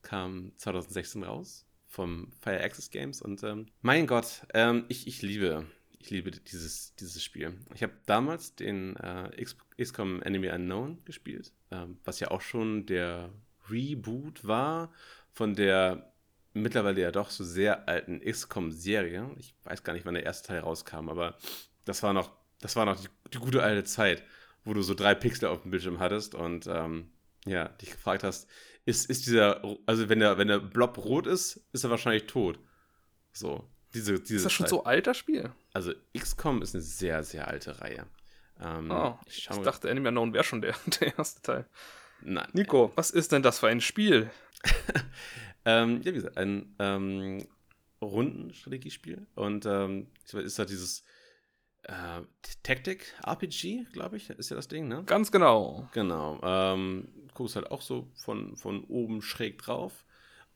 kam 0.00 0.52
2016 0.56 1.22
raus 1.22 1.66
vom 1.88 2.32
Fire 2.40 2.64
Access 2.64 2.90
Games 2.90 3.20
und 3.20 3.42
ähm, 3.42 3.66
mein 3.82 4.06
Gott, 4.06 4.46
ähm, 4.54 4.86
ich, 4.88 5.06
ich 5.06 5.22
liebe 5.22 5.66
ich 5.98 6.10
liebe 6.10 6.30
dieses, 6.30 6.94
dieses 6.96 7.22
Spiel. 7.22 7.54
Ich 7.74 7.82
habe 7.82 7.94
damals 8.06 8.54
den 8.54 8.96
äh, 8.96 9.44
XCOM 9.82 10.22
Enemy 10.22 10.50
Unknown 10.50 11.04
gespielt, 11.04 11.52
ähm, 11.70 11.98
was 12.04 12.20
ja 12.20 12.30
auch 12.30 12.40
schon 12.40 12.86
der 12.86 13.32
Reboot 13.70 14.46
war 14.46 14.92
von 15.32 15.54
der 15.54 16.12
mittlerweile 16.54 17.02
ja 17.02 17.10
doch 17.10 17.30
so 17.30 17.44
sehr 17.44 17.88
alten 17.88 18.20
XCOM-Serie. 18.20 19.30
Ich 19.38 19.54
weiß 19.64 19.84
gar 19.84 19.92
nicht, 19.92 20.06
wann 20.06 20.14
der 20.14 20.24
erste 20.24 20.48
Teil 20.48 20.60
rauskam, 20.60 21.08
aber 21.08 21.36
das 21.84 22.02
war 22.02 22.12
noch, 22.12 22.30
das 22.60 22.76
war 22.76 22.86
noch 22.86 22.98
die, 22.98 23.08
die 23.32 23.38
gute 23.38 23.62
alte 23.62 23.84
Zeit, 23.84 24.22
wo 24.64 24.72
du 24.72 24.82
so 24.82 24.94
drei 24.94 25.14
Pixel 25.14 25.48
auf 25.48 25.62
dem 25.62 25.70
Bildschirm 25.70 26.00
hattest 26.00 26.34
und 26.34 26.66
ähm, 26.66 27.10
ja, 27.44 27.68
dich 27.68 27.90
gefragt 27.90 28.24
hast, 28.24 28.48
ist, 28.84 29.08
ist 29.10 29.26
dieser, 29.26 29.62
also 29.86 30.08
wenn 30.08 30.20
der, 30.20 30.38
wenn 30.38 30.48
der 30.48 30.58
Blob 30.58 30.98
rot 30.98 31.26
ist, 31.26 31.66
ist 31.72 31.84
er 31.84 31.90
wahrscheinlich 31.90 32.26
tot. 32.26 32.58
So. 33.32 33.68
Diese, 33.96 34.20
diese 34.20 34.36
ist 34.36 34.44
das 34.44 34.52
schon 34.52 34.66
Zeit. 34.66 34.70
so 34.70 34.84
alt, 34.84 35.06
das 35.06 35.16
Spiel? 35.16 35.50
Also 35.72 35.92
XCOM 36.16 36.60
ist 36.60 36.74
eine 36.74 36.82
sehr, 36.82 37.24
sehr 37.24 37.48
alte 37.48 37.80
Reihe. 37.80 38.06
Ähm, 38.60 38.90
oh, 38.90 39.18
ich, 39.26 39.48
ich 39.50 39.58
dachte, 39.58 39.88
Enemy 39.88 40.08
Unknown 40.08 40.34
wäre 40.34 40.44
schon 40.44 40.60
der, 40.60 40.74
der 41.00 41.16
erste 41.16 41.40
Teil. 41.40 41.66
Nein. 42.20 42.48
Nico, 42.52 42.92
was 42.94 43.10
ist 43.10 43.32
denn 43.32 43.42
das 43.42 43.58
für 43.58 43.68
ein 43.68 43.80
Spiel? 43.80 44.30
ähm, 45.64 46.02
ja, 46.02 46.12
wie 46.12 46.16
gesagt, 46.16 46.36
ein 46.36 46.74
ähm, 46.78 47.48
Rundenstrategiespiel. 48.02 49.26
Und 49.34 49.64
ähm, 49.64 50.08
ist 50.30 50.58
halt 50.58 50.68
dieses 50.68 51.02
äh, 51.84 52.20
Tactic 52.62 53.14
RPG, 53.26 53.86
glaube 53.92 54.18
ich, 54.18 54.28
ist 54.28 54.50
ja 54.50 54.56
das 54.56 54.68
Ding, 54.68 54.88
ne? 54.88 55.04
Ganz 55.06 55.32
genau. 55.32 55.88
Genau. 55.92 56.38
Ähm, 56.42 57.08
guckst 57.32 57.56
halt 57.56 57.70
auch 57.70 57.80
so 57.80 58.10
von, 58.14 58.56
von 58.56 58.84
oben 58.84 59.22
schräg 59.22 59.56
drauf 59.58 60.04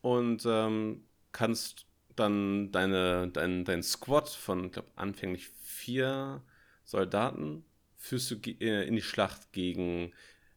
und 0.03 0.44
ähm, 0.46 1.05
kannst 1.33 1.87
dann 2.20 2.70
deine, 2.72 3.28
dein, 3.33 3.64
dein 3.64 3.83
Squad 3.83 4.28
von, 4.28 4.70
glaube, 4.70 4.88
anfänglich 4.96 5.48
vier 5.62 6.42
Soldaten 6.85 7.64
führst 7.96 8.30
du 8.30 8.37
äh, 8.61 8.87
in 8.87 8.94
die 8.96 9.02
Schlacht 9.02 9.52
gegen 9.52 10.12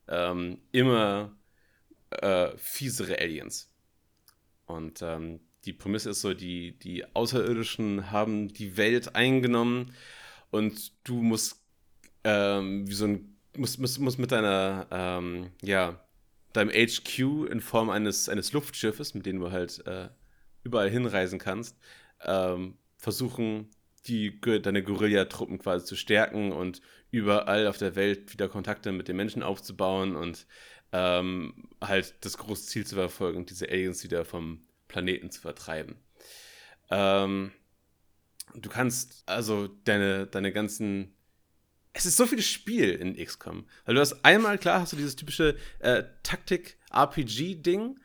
ähm, 0.07 0.59
immer 0.71 1.35
äh, 2.11 2.55
fiesere 2.57 3.19
Aliens. 3.19 3.71
Und 4.65 5.01
ähm, 5.01 5.39
die 5.65 5.73
Prämisse 5.73 6.11
ist 6.11 6.21
so, 6.21 6.33
die, 6.33 6.77
die 6.79 7.05
Außerirdischen 7.15 8.11
haben 8.11 8.49
die 8.49 8.77
Welt 8.77 9.15
eingenommen 9.15 9.93
und 10.51 10.93
du 11.03 11.21
musst 11.21 11.61
ähm, 12.23 12.87
wie 12.87 12.93
so 12.93 13.05
ein 13.05 13.37
musst, 13.55 13.79
musst, 13.79 13.99
musst 13.99 14.19
mit 14.19 14.31
deiner 14.31 14.87
ähm, 14.91 15.51
ja 15.61 15.99
deinem 16.53 16.69
HQ 16.69 17.49
in 17.49 17.61
Form 17.61 17.89
eines 17.89 18.29
eines 18.29 18.53
Luftschiffes, 18.53 19.13
mit 19.13 19.25
dem 19.25 19.39
du 19.39 19.51
halt 19.51 19.85
äh, 19.87 20.09
überall 20.63 20.89
hinreisen 20.89 21.39
kannst, 21.39 21.77
ähm, 22.21 22.77
versuchen, 22.97 23.69
die, 24.07 24.39
deine 24.41 24.83
Guerillatruppen 24.83 25.59
quasi 25.59 25.85
zu 25.85 25.95
stärken 25.95 26.51
und 26.51 26.81
überall 27.11 27.67
auf 27.67 27.77
der 27.77 27.95
Welt 27.95 28.33
wieder 28.33 28.49
Kontakte 28.49 28.91
mit 28.91 29.07
den 29.07 29.15
Menschen 29.15 29.43
aufzubauen 29.43 30.15
und 30.15 30.45
ähm, 30.91 31.69
halt 31.81 32.15
das 32.21 32.37
große 32.37 32.67
Ziel 32.67 32.85
zu 32.85 32.95
verfolgen, 32.95 33.45
diese 33.45 33.69
Aliens 33.69 34.03
wieder 34.03 34.25
vom 34.25 34.65
Planeten 34.87 35.31
zu 35.31 35.41
vertreiben. 35.41 35.95
Ähm, 36.89 37.51
du 38.55 38.69
kannst 38.69 39.23
also 39.25 39.67
deine, 39.67 40.27
deine 40.27 40.51
ganzen. 40.51 41.15
Es 41.93 42.05
ist 42.05 42.17
so 42.17 42.25
viel 42.25 42.41
Spiel 42.41 42.91
in 42.91 43.15
XCOM. 43.15 43.65
Weil 43.85 43.95
du 43.95 44.01
hast 44.01 44.23
einmal, 44.25 44.57
klar, 44.57 44.81
hast 44.81 44.93
du 44.93 44.97
dieses 44.97 45.15
typische 45.15 45.55
äh, 45.79 46.03
Taktik-RPG-Ding, 46.23 47.99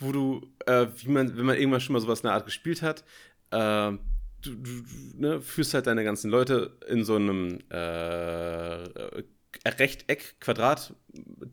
wo 0.00 0.12
du, 0.12 0.46
äh, 0.66 0.86
wie 0.96 1.10
man, 1.10 1.36
wenn 1.36 1.46
man 1.46 1.56
irgendwann 1.56 1.80
schon 1.80 1.92
mal 1.92 2.00
sowas 2.00 2.20
in 2.20 2.24
der 2.24 2.34
Art 2.34 2.46
gespielt 2.46 2.82
hat, 2.82 3.04
äh, 3.50 3.92
du, 4.42 4.54
du 4.56 4.82
ne, 5.14 5.40
führst 5.40 5.74
halt 5.74 5.86
deine 5.86 6.04
ganzen 6.04 6.30
Leute 6.30 6.76
in 6.88 7.04
so 7.04 7.16
einem 7.16 7.58
äh, 7.68 9.22
Rechteck, 9.66 10.40
Quadrat, 10.40 10.94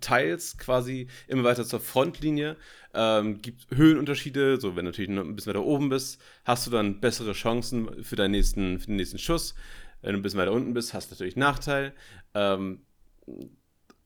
Teils 0.01 0.57
quasi 0.57 1.07
immer 1.27 1.43
weiter 1.43 1.65
zur 1.65 1.79
Frontlinie. 1.79 2.55
Ähm, 2.93 3.41
gibt 3.41 3.67
Höhenunterschiede, 3.75 4.59
so 4.59 4.75
wenn 4.75 4.85
du 4.85 4.91
natürlich 4.91 5.09
ein 5.09 5.35
bisschen 5.35 5.53
weiter 5.53 5.65
oben 5.65 5.89
bist, 5.89 6.21
hast 6.45 6.67
du 6.67 6.71
dann 6.71 6.99
bessere 7.01 7.33
Chancen 7.33 8.03
für, 8.03 8.15
deinen 8.15 8.31
nächsten, 8.31 8.79
für 8.79 8.87
den 8.87 8.95
nächsten 8.95 9.19
Schuss. 9.19 9.55
Wenn 10.01 10.13
du 10.13 10.19
ein 10.19 10.21
bisschen 10.21 10.39
weiter 10.39 10.53
unten 10.53 10.73
bist, 10.73 10.93
hast 10.93 11.09
du 11.09 11.15
natürlich 11.15 11.35
Nachteil. 11.35 11.93
Ähm, 12.33 12.81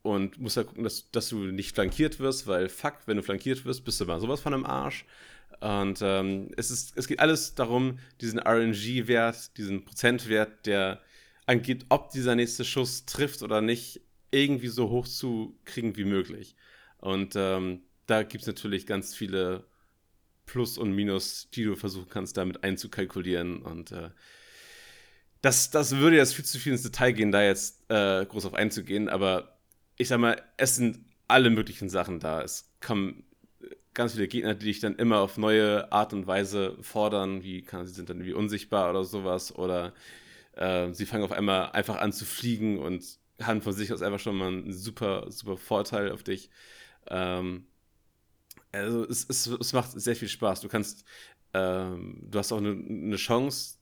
und 0.04 0.40
musst 0.40 0.58
halt 0.58 0.68
gucken, 0.68 0.84
dass, 0.84 1.10
dass 1.12 1.30
du 1.30 1.38
nicht 1.38 1.76
flankiert 1.76 2.20
wirst, 2.20 2.48
weil 2.48 2.70
fuck, 2.70 3.00
wenn 3.06 3.18
du 3.18 3.24
flankiert 3.24 3.66
wirst, 3.66 3.86
bist 3.86 4.02
du 4.02 4.06
mal 4.06 4.20
sowas 4.20 4.42
von 4.42 4.54
einem 4.54 4.66
Arsch. 4.66 5.06
Und 5.60 6.00
ähm, 6.02 6.50
es, 6.58 6.72
ist, 6.72 6.98
es 6.98 7.08
geht 7.08 7.20
alles 7.20 7.54
darum, 7.54 8.00
diesen 8.20 8.40
RNG-Wert, 8.40 9.58
diesen 9.58 9.86
Prozentwert, 9.86 10.66
der 10.66 11.02
angeht, 11.46 11.86
ob 11.90 12.10
dieser 12.10 12.36
nächste 12.36 12.66
Schuss 12.66 13.06
trifft 13.06 13.44
oder 13.44 13.62
nicht, 13.62 14.02
irgendwie 14.32 14.70
so 14.70 14.90
hoch 14.90 15.08
zu 15.08 15.60
kriegen 15.66 15.98
wie 15.98 16.06
möglich. 16.06 16.56
Und 16.98 17.36
ähm, 17.36 17.82
da 18.08 18.24
gibt 18.24 18.42
es 18.42 18.48
natürlich 18.48 18.88
ganz 18.88 19.14
viele 19.14 19.66
Plus 20.46 20.78
und 20.78 20.94
Minus, 20.94 21.50
die 21.54 21.64
du 21.64 21.76
versuchen 21.76 22.10
kannst, 22.10 22.38
damit 22.38 22.64
einzukalkulieren. 22.64 23.62
Und 23.62 23.92
äh, 23.92 24.10
das, 25.42 25.70
das 25.70 25.98
würde 25.98 26.18
jetzt 26.18 26.34
viel 26.34 26.46
zu 26.46 26.60
viel 26.60 26.74
ins 26.74 26.84
Detail 26.84 27.12
gehen, 27.12 27.32
da 27.32 27.44
jetzt 27.44 27.84
äh, 27.90 28.26
groß 28.26 28.46
auf 28.46 28.54
einzugehen. 28.54 29.10
Aber 29.10 29.51
ich 30.02 30.08
sag 30.08 30.20
mal, 30.20 30.42
es 30.58 30.76
sind 30.76 31.00
alle 31.28 31.52
möglichen 31.52 31.88
Sachen 31.88 32.20
da. 32.20 32.42
Es 32.42 32.72
kommen 32.82 33.24
ganz 33.94 34.14
viele 34.14 34.28
Gegner, 34.28 34.56
die 34.56 34.66
dich 34.66 34.80
dann 34.80 34.96
immer 34.96 35.20
auf 35.20 35.38
neue 35.38 35.92
Art 35.92 36.12
und 36.14 36.26
Weise 36.26 36.76
fordern, 36.82 37.44
wie 37.44 37.62
kann, 37.62 37.86
sie 37.86 37.94
sind 37.94 38.10
dann 38.10 38.18
irgendwie 38.18 38.34
unsichtbar 38.34 38.90
oder 38.90 39.04
sowas, 39.04 39.54
oder 39.56 39.94
äh, 40.54 40.92
sie 40.92 41.06
fangen 41.06 41.24
auf 41.24 41.32
einmal 41.32 41.72
einfach 41.74 41.98
an 41.98 42.14
zu 42.14 42.26
fliegen 42.26 42.80
und 42.80 43.04
haben 43.42 43.62
von 43.62 43.74
sich 43.74 43.94
aus 43.94 44.02
einfach 44.02 44.20
schon 44.20 44.38
mal 44.38 44.48
einen 44.48 44.74
super, 44.74 45.30
super 45.30 45.56
Vorteil 45.58 46.12
auf 46.12 46.24
dich. 46.24 46.50
Ähm, 47.08 47.66
also 48.72 49.06
es, 49.08 49.28
es, 49.30 49.46
es 49.46 49.74
macht 49.74 49.92
sehr 49.92 50.16
viel 50.16 50.30
Spaß. 50.30 50.62
Du 50.62 50.68
kannst, 50.68 51.06
ähm, 51.54 52.24
du 52.24 52.40
hast 52.40 52.52
auch 52.52 52.58
eine, 52.58 52.72
eine 52.72 53.18
Chance, 53.18 53.78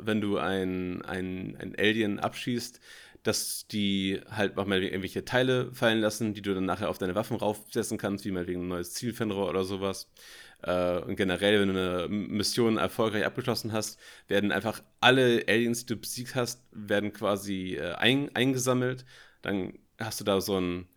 wenn 0.00 0.20
du 0.20 0.38
ein, 0.38 1.02
ein, 1.02 1.56
ein 1.60 1.76
Alien 1.78 2.18
abschießt, 2.18 2.80
dass 3.22 3.66
die 3.66 4.20
halt 4.30 4.56
auch 4.56 4.66
mal 4.66 4.82
irgendwelche 4.82 5.24
Teile 5.24 5.72
fallen 5.74 6.00
lassen, 6.00 6.34
die 6.34 6.42
du 6.42 6.54
dann 6.54 6.64
nachher 6.64 6.88
auf 6.88 6.98
deine 6.98 7.14
Waffen 7.14 7.36
raufsetzen 7.36 7.98
kannst, 7.98 8.24
wie 8.24 8.30
mal 8.30 8.46
wegen 8.46 8.62
ein 8.62 8.68
neues 8.68 8.94
Zielfenster 8.94 9.36
oder 9.48 9.64
sowas. 9.64 10.08
Äh, 10.62 10.98
und 11.00 11.16
generell, 11.16 11.60
wenn 11.60 11.74
du 11.74 11.80
eine 11.80 12.08
Mission 12.08 12.76
erfolgreich 12.78 13.24
abgeschlossen 13.24 13.72
hast, 13.72 13.98
werden 14.28 14.52
einfach 14.52 14.82
alle 15.00 15.44
Aliens, 15.48 15.86
die 15.86 15.94
du 15.94 16.00
besiegt 16.00 16.34
hast, 16.34 16.62
werden 16.72 17.12
quasi 17.12 17.76
äh, 17.76 17.92
ein, 17.94 18.34
eingesammelt. 18.34 19.04
Dann 19.42 19.78
hast 19.98 20.20
du 20.20 20.24
da 20.24 20.40
so 20.40 20.56
einen, 20.56 20.88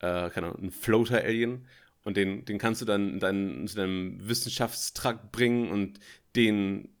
äh, 0.00 0.30
keine 0.30 0.48
Ahnung, 0.48 0.58
einen 0.58 0.70
Floater-Alien 0.70 1.66
und 2.04 2.16
den, 2.16 2.44
den 2.44 2.58
kannst 2.58 2.80
du 2.82 2.86
dann 2.86 3.14
in 3.14 3.20
deinen, 3.20 3.68
zu 3.68 3.76
deinem 3.76 4.28
Wissenschaftstrakt 4.28 5.32
bringen 5.32 5.70
und 5.70 6.00
den 6.36 6.95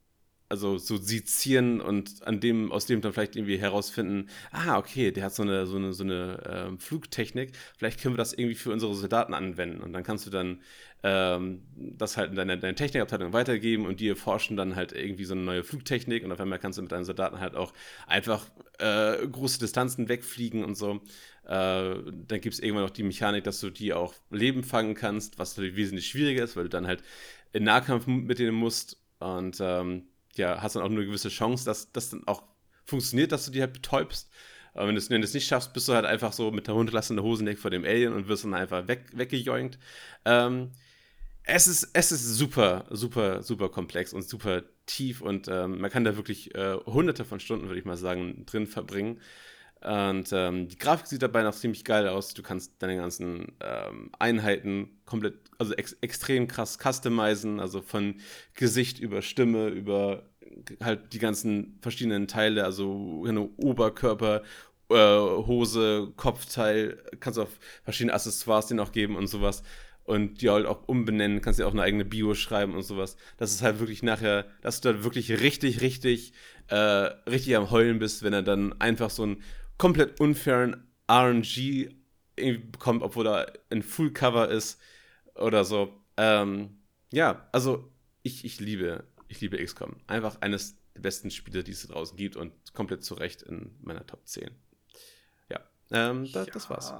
also 0.48 0.78
so 0.78 0.96
sezieren 0.96 1.80
und 1.80 2.26
an 2.26 2.40
dem, 2.40 2.70
aus 2.72 2.86
dem 2.86 3.00
dann 3.00 3.12
vielleicht 3.12 3.36
irgendwie 3.36 3.58
herausfinden, 3.58 4.28
ah, 4.52 4.78
okay, 4.78 5.10
der 5.10 5.24
hat 5.24 5.34
so 5.34 5.42
eine, 5.42 5.66
so 5.66 5.76
eine, 5.76 5.92
so 5.92 6.04
eine 6.04 6.42
ähm, 6.48 6.78
Flugtechnik, 6.78 7.52
vielleicht 7.76 8.00
können 8.00 8.14
wir 8.14 8.18
das 8.18 8.32
irgendwie 8.32 8.54
für 8.54 8.72
unsere 8.72 8.94
Soldaten 8.94 9.34
anwenden. 9.34 9.82
Und 9.82 9.92
dann 9.92 10.02
kannst 10.02 10.26
du 10.26 10.30
dann 10.30 10.60
ähm, 11.02 11.62
das 11.76 12.16
halt 12.16 12.30
in 12.30 12.36
deine, 12.36 12.58
deine 12.58 12.74
Technikabteilung 12.74 13.32
weitergeben 13.32 13.86
und 13.86 14.00
die 14.00 14.08
erforschen 14.08 14.56
dann 14.56 14.76
halt 14.76 14.92
irgendwie 14.92 15.24
so 15.24 15.34
eine 15.34 15.42
neue 15.42 15.64
Flugtechnik 15.64 16.24
und 16.24 16.32
auf 16.32 16.40
einmal 16.40 16.58
kannst 16.58 16.78
du 16.78 16.82
mit 16.82 16.92
deinen 16.92 17.04
Soldaten 17.04 17.40
halt 17.40 17.54
auch 17.54 17.72
einfach 18.06 18.46
äh, 18.78 19.26
große 19.26 19.58
Distanzen 19.58 20.08
wegfliegen 20.08 20.64
und 20.64 20.76
so. 20.76 21.00
Äh, 21.44 21.48
dann 21.48 22.40
gibt 22.40 22.54
es 22.54 22.60
irgendwann 22.60 22.84
noch 22.84 22.90
die 22.90 23.02
Mechanik, 23.04 23.44
dass 23.44 23.60
du 23.60 23.70
die 23.70 23.92
auch 23.92 24.14
Leben 24.30 24.64
fangen 24.64 24.94
kannst, 24.94 25.38
was 25.38 25.58
wesentlich 25.58 26.08
schwieriger 26.08 26.44
ist, 26.44 26.56
weil 26.56 26.64
du 26.64 26.70
dann 26.70 26.86
halt 26.86 27.02
in 27.52 27.64
Nahkampf 27.64 28.06
mit 28.06 28.38
denen 28.38 28.56
musst 28.56 28.98
und 29.18 29.58
ähm, 29.60 30.08
ja, 30.38 30.62
hast 30.62 30.76
dann 30.76 30.82
auch 30.82 30.90
eine 30.90 31.04
gewisse 31.04 31.28
Chance, 31.28 31.64
dass 31.64 31.92
das 31.92 32.10
dann 32.10 32.26
auch 32.26 32.42
funktioniert, 32.84 33.32
dass 33.32 33.46
du 33.46 33.50
die 33.50 33.60
halt 33.60 33.72
betäubst. 33.72 34.30
Aber 34.74 34.88
wenn 34.88 34.94
du 34.94 35.00
es 35.00 35.34
nicht 35.34 35.46
schaffst, 35.46 35.72
bist 35.72 35.88
du 35.88 35.94
halt 35.94 36.04
einfach 36.04 36.32
so 36.32 36.50
mit 36.50 36.66
der 36.66 36.74
runterlassenden 36.74 37.24
Hosendeck 37.24 37.58
vor 37.58 37.70
dem 37.70 37.84
Alien 37.84 38.12
und 38.12 38.28
wirst 38.28 38.44
dann 38.44 38.52
einfach 38.54 38.86
weg, 38.88 39.06
weggejoinkt. 39.12 39.78
Ähm, 40.26 40.72
es 41.44 41.66
ist, 41.66 41.90
es 41.92 42.12
ist 42.12 42.34
super, 42.34 42.84
super, 42.90 43.42
super 43.42 43.68
komplex 43.68 44.12
und 44.12 44.28
super 44.28 44.64
tief 44.84 45.20
und 45.22 45.48
ähm, 45.48 45.80
man 45.80 45.90
kann 45.90 46.04
da 46.04 46.16
wirklich 46.16 46.54
äh, 46.54 46.76
hunderte 46.84 47.24
von 47.24 47.40
Stunden, 47.40 47.68
würde 47.68 47.78
ich 47.78 47.84
mal 47.86 47.96
sagen, 47.96 48.44
drin 48.46 48.66
verbringen. 48.66 49.20
Und 49.86 50.30
ähm, 50.32 50.66
die 50.66 50.78
Grafik 50.78 51.06
sieht 51.06 51.22
dabei 51.22 51.44
noch 51.44 51.54
ziemlich 51.54 51.84
geil 51.84 52.08
aus. 52.08 52.34
Du 52.34 52.42
kannst 52.42 52.82
deine 52.82 52.96
ganzen 52.96 53.52
ähm, 53.60 54.10
Einheiten 54.18 54.98
komplett, 55.04 55.34
also 55.58 55.74
ex 55.74 55.92
extrem 56.00 56.48
krass 56.48 56.76
customizen, 56.76 57.60
also 57.60 57.82
von 57.82 58.16
Gesicht 58.54 58.98
über 58.98 59.22
Stimme, 59.22 59.68
über 59.68 60.24
halt 60.82 61.12
die 61.12 61.20
ganzen 61.20 61.78
verschiedenen 61.82 62.26
Teile, 62.26 62.64
also 62.64 63.20
genau, 63.20 63.50
Oberkörper, 63.58 64.42
äh, 64.90 64.94
Hose, 64.96 66.12
Kopfteil, 66.16 67.00
kannst 67.20 67.38
auch 67.38 67.48
verschiedene 67.84 68.14
Accessoires 68.14 68.66
dir 68.66 68.74
noch 68.74 68.90
geben 68.90 69.14
und 69.14 69.28
sowas. 69.28 69.62
Und 70.02 70.42
die 70.42 70.50
halt 70.50 70.66
auch 70.66 70.88
umbenennen, 70.88 71.40
kannst 71.40 71.60
dir 71.60 71.66
auch 71.68 71.72
eine 71.72 71.82
eigene 71.82 72.04
Bio 72.04 72.34
schreiben 72.34 72.74
und 72.74 72.82
sowas. 72.82 73.16
Das 73.36 73.52
ist 73.52 73.62
halt 73.62 73.78
wirklich 73.78 74.02
nachher, 74.02 74.46
dass 74.62 74.80
du 74.80 74.92
da 74.92 75.04
wirklich 75.04 75.30
richtig, 75.40 75.80
richtig, 75.80 76.32
äh, 76.68 76.74
richtig 76.74 77.56
am 77.56 77.70
Heulen 77.70 78.00
bist, 78.00 78.24
wenn 78.24 78.32
er 78.32 78.42
dann 78.42 78.80
einfach 78.80 79.10
so 79.10 79.24
ein 79.26 79.42
komplett 79.78 80.20
unfairen 80.20 80.86
RNG 81.10 81.90
bekommt, 82.36 83.02
obwohl 83.02 83.26
er 83.26 83.52
ein 83.70 83.82
Full 83.82 84.12
Cover 84.12 84.48
ist 84.48 84.80
oder 85.34 85.64
so. 85.64 85.92
Ähm, 86.16 86.78
ja, 87.12 87.48
also 87.52 87.90
ich, 88.22 88.44
ich 88.44 88.60
liebe, 88.60 89.04
ich 89.28 89.40
liebe 89.40 89.62
XCOM. 89.62 89.96
Einfach 90.06 90.40
eines 90.40 90.76
der 90.94 91.00
besten 91.02 91.30
Spiele, 91.30 91.62
die 91.62 91.72
es 91.72 91.86
draußen 91.86 92.16
gibt 92.16 92.36
und 92.36 92.52
komplett 92.74 93.04
zu 93.04 93.14
Recht 93.14 93.42
in 93.42 93.76
meiner 93.80 94.06
Top 94.06 94.26
10. 94.26 94.50
Ja, 95.50 95.60
ähm, 95.90 96.30
da, 96.32 96.44
ja. 96.44 96.50
das 96.52 96.68
war's. 96.70 96.92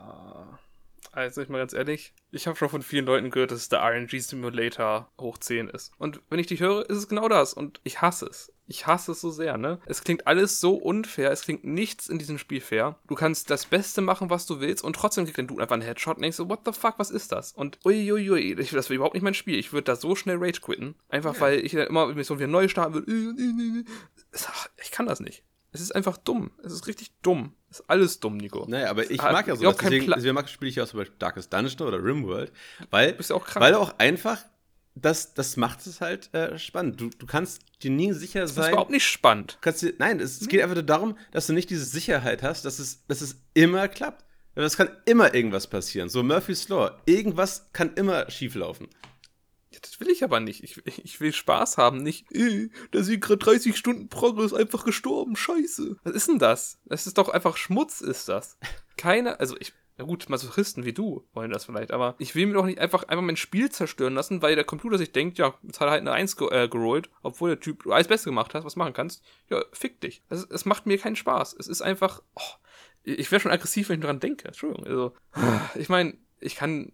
Also 1.12 1.40
ich 1.40 1.48
mal 1.48 1.58
ganz 1.58 1.72
ehrlich, 1.72 2.12
ich 2.30 2.46
habe 2.46 2.56
schon 2.58 2.68
von 2.68 2.82
vielen 2.82 3.06
Leuten 3.06 3.30
gehört, 3.30 3.50
dass 3.50 3.60
es 3.60 3.68
der 3.70 3.80
RNG 3.80 4.20
Simulator 4.20 5.10
hoch 5.18 5.38
10 5.38 5.68
ist. 5.68 5.92
Und 5.96 6.20
wenn 6.28 6.38
ich 6.38 6.46
dich 6.46 6.60
höre, 6.60 6.88
ist 6.90 6.98
es 6.98 7.08
genau 7.08 7.28
das. 7.28 7.54
Und 7.54 7.80
ich 7.84 8.02
hasse 8.02 8.26
es. 8.26 8.52
Ich 8.66 8.86
hasse 8.86 9.12
es 9.12 9.22
so 9.22 9.30
sehr, 9.30 9.56
ne? 9.56 9.78
Es 9.86 10.02
klingt 10.04 10.26
alles 10.26 10.60
so 10.60 10.74
unfair. 10.74 11.30
Es 11.30 11.42
klingt 11.42 11.64
nichts 11.64 12.08
in 12.08 12.18
diesem 12.18 12.36
Spiel 12.36 12.60
fair. 12.60 12.98
Du 13.06 13.14
kannst 13.14 13.48
das 13.48 13.64
Beste 13.64 14.02
machen, 14.02 14.28
was 14.28 14.44
du 14.44 14.60
willst. 14.60 14.84
Und 14.84 14.96
trotzdem 14.96 15.24
kriegt 15.24 15.38
dein 15.38 15.46
Dude 15.46 15.62
einfach 15.62 15.74
einen 15.74 15.82
Headshot 15.82 16.16
und 16.16 16.22
denkst 16.22 16.36
so, 16.36 16.50
what 16.50 16.60
the 16.66 16.72
fuck, 16.72 16.98
was 16.98 17.10
ist 17.10 17.32
das? 17.32 17.52
Und 17.52 17.78
uiuiui, 17.86 18.54
das 18.54 18.72
wäre 18.72 18.94
überhaupt 18.94 19.14
nicht 19.14 19.22
mein 19.22 19.34
Spiel. 19.34 19.58
Ich 19.58 19.72
würde 19.72 19.84
da 19.84 19.96
so 19.96 20.16
schnell 20.16 20.36
Rage 20.38 20.60
quitten. 20.60 20.96
Einfach 21.08 21.34
ja. 21.34 21.40
weil 21.40 21.64
ich 21.64 21.72
dann 21.72 21.86
immer 21.86 22.12
Mission 22.12 22.38
wieder 22.38 22.48
neu 22.48 22.68
starten 22.68 22.94
würde. 22.94 23.84
Ich 24.82 24.90
kann 24.90 25.06
das 25.06 25.20
nicht. 25.20 25.44
Es 25.72 25.80
ist 25.80 25.94
einfach 25.94 26.16
dumm. 26.16 26.50
Es 26.62 26.72
ist 26.72 26.86
richtig 26.86 27.12
dumm. 27.22 27.54
Es 27.70 27.80
ist 27.80 27.90
alles 27.90 28.20
dumm, 28.20 28.36
Nico. 28.36 28.64
Naja, 28.68 28.90
aber 28.90 29.10
ich 29.10 29.20
mag 29.20 29.46
ja 29.46 29.56
so. 29.56 29.70
Deswegen, 29.70 30.10
deswegen 30.10 30.48
spiele 30.48 30.70
ich 30.70 30.76
ja 30.76 30.84
auch 30.84 30.88
zum 30.88 31.00
Beispiel 31.00 31.16
Darkest 31.18 31.52
Dungeon 31.52 31.88
oder 31.88 32.02
Rimworld. 32.02 32.52
Weil, 32.90 33.12
du 33.12 33.18
bist 33.18 33.30
ja 33.30 33.36
auch 33.36 33.44
krank. 33.44 33.64
weil 33.64 33.74
auch 33.74 33.98
einfach 33.98 34.44
das, 34.96 35.34
das 35.34 35.56
macht 35.56 35.86
es 35.86 36.00
halt 36.00 36.32
äh, 36.34 36.58
spannend. 36.58 37.00
Du, 37.00 37.10
du 37.10 37.26
kannst 37.26 37.60
dir 37.82 37.90
nie 37.90 38.12
sicher 38.12 38.46
sein. 38.46 38.56
Das 38.56 38.66
ist 38.66 38.72
überhaupt 38.72 38.90
nicht 38.90 39.06
spannend. 39.06 39.58
Dir, 39.62 39.94
nein, 39.98 40.20
es, 40.20 40.40
es, 40.40 40.48
geht 40.48 40.62
einfach 40.62 40.74
nur 40.74 40.84
darum, 40.84 41.18
dass 41.32 41.46
du 41.46 41.52
nicht 41.52 41.68
diese 41.68 41.84
Sicherheit 41.84 42.42
hast, 42.42 42.64
dass 42.64 42.78
es, 42.78 43.06
dass 43.06 43.20
es 43.20 43.36
immer 43.52 43.88
klappt. 43.88 44.24
Es 44.54 44.78
kann 44.78 44.88
immer 45.04 45.34
irgendwas 45.34 45.66
passieren. 45.66 46.08
So 46.08 46.22
Murphy's 46.22 46.70
Law. 46.70 46.98
Irgendwas 47.04 47.68
kann 47.74 47.92
immer 47.94 48.30
schieflaufen. 48.30 48.88
Ja, 49.70 49.78
das 49.82 49.98
will 50.00 50.08
ich 50.08 50.22
aber 50.22 50.40
nicht. 50.40 50.62
Ich, 50.62 50.80
ich 50.86 51.20
will 51.20 51.32
Spaß 51.32 51.76
haben, 51.76 51.98
nicht, 51.98 52.30
äh, 52.32 52.68
da 52.92 53.02
sind 53.02 53.20
gerade 53.20 53.38
30 53.38 53.76
Stunden 53.76 54.08
Progress 54.08 54.54
einfach 54.54 54.84
gestorben, 54.84 55.36
scheiße. 55.36 55.96
Was 56.04 56.14
ist 56.14 56.28
denn 56.28 56.38
das? 56.38 56.78
Das 56.84 57.06
ist 57.06 57.18
doch 57.18 57.28
einfach 57.28 57.56
Schmutz, 57.56 58.00
ist 58.00 58.28
das. 58.28 58.58
Keine, 58.96 59.40
also 59.40 59.56
ich, 59.58 59.72
na 59.98 60.04
gut, 60.04 60.28
Masochisten 60.28 60.84
wie 60.84 60.92
du 60.92 61.26
wollen 61.32 61.50
das 61.50 61.64
vielleicht, 61.64 61.90
aber 61.90 62.14
ich 62.18 62.34
will 62.34 62.46
mir 62.46 62.54
doch 62.54 62.66
nicht 62.66 62.78
einfach, 62.78 63.04
einfach 63.04 63.24
mein 63.24 63.36
Spiel 63.36 63.70
zerstören 63.70 64.14
lassen, 64.14 64.42
weil 64.42 64.54
der 64.54 64.64
Computer 64.64 64.98
sich 64.98 65.12
denkt, 65.12 65.38
ja, 65.38 65.54
jetzt 65.62 65.80
hat 65.80 65.88
er 65.88 65.92
halt 65.92 66.02
eine 66.02 66.12
1 66.12 66.36
ge 66.36 66.48
äh, 66.50 66.68
gerollt, 66.68 67.10
obwohl 67.22 67.50
der 67.50 67.60
Typ 67.60 67.86
alles 67.86 68.08
Beste 68.08 68.28
gemacht 68.28 68.54
hat, 68.54 68.64
was 68.64 68.76
machen 68.76 68.92
kannst. 68.92 69.24
Ja, 69.48 69.64
fick 69.72 70.00
dich. 70.00 70.22
Es, 70.28 70.44
es 70.44 70.64
macht 70.64 70.86
mir 70.86 70.98
keinen 70.98 71.16
Spaß. 71.16 71.56
Es 71.58 71.66
ist 71.66 71.82
einfach, 71.82 72.22
oh, 72.34 72.54
ich 73.04 73.30
wäre 73.30 73.40
schon 73.40 73.52
aggressiv, 73.52 73.88
wenn 73.88 74.00
ich 74.00 74.02
daran 74.02 74.20
denke. 74.20 74.48
Entschuldigung. 74.48 74.86
Also, 74.86 75.14
ich 75.76 75.88
meine, 75.88 76.16
ich 76.40 76.56
kann, 76.56 76.92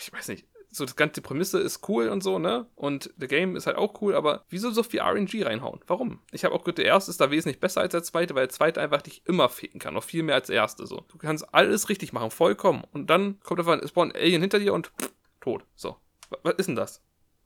ich 0.00 0.12
weiß 0.12 0.28
nicht, 0.28 0.46
so 0.74 0.84
das 0.84 0.96
ganze 0.96 1.22
Prämisse 1.22 1.60
ist 1.60 1.88
cool 1.88 2.08
und 2.08 2.22
so, 2.22 2.38
ne? 2.38 2.66
Und 2.74 3.10
der 3.16 3.28
Game 3.28 3.56
ist 3.56 3.66
halt 3.66 3.76
auch 3.76 4.00
cool, 4.02 4.14
aber 4.14 4.44
wieso 4.48 4.70
so 4.70 4.82
viel 4.82 5.00
RNG 5.00 5.44
reinhauen? 5.44 5.80
Warum? 5.86 6.20
Ich 6.32 6.44
habe 6.44 6.54
auch 6.54 6.64
gehört, 6.64 6.78
der 6.78 6.86
erste 6.86 7.10
ist 7.10 7.20
da 7.20 7.30
wesentlich 7.30 7.60
besser 7.60 7.80
als 7.80 7.92
der 7.92 8.02
zweite, 8.02 8.34
weil 8.34 8.46
der 8.46 8.54
zweite 8.54 8.80
einfach 8.80 9.02
dich 9.02 9.22
immer 9.26 9.48
ficken 9.48 9.80
kann, 9.80 9.94
noch 9.94 10.04
viel 10.04 10.22
mehr 10.22 10.34
als 10.34 10.48
der 10.48 10.56
erste 10.56 10.86
so. 10.86 11.04
Du 11.08 11.18
kannst 11.18 11.54
alles 11.54 11.88
richtig 11.88 12.12
machen, 12.12 12.30
vollkommen. 12.30 12.84
Und 12.92 13.08
dann 13.08 13.40
kommt 13.40 13.60
einfach 13.60 13.80
ein 13.80 13.86
Spawn 13.86 14.12
Alien 14.12 14.40
hinter 14.40 14.58
dir 14.58 14.74
und 14.74 14.88
pff, 14.88 15.12
tot. 15.40 15.64
So. 15.74 15.96
Was 16.42 16.54
ist 16.54 16.66
denn 16.66 16.76
das? 16.76 17.02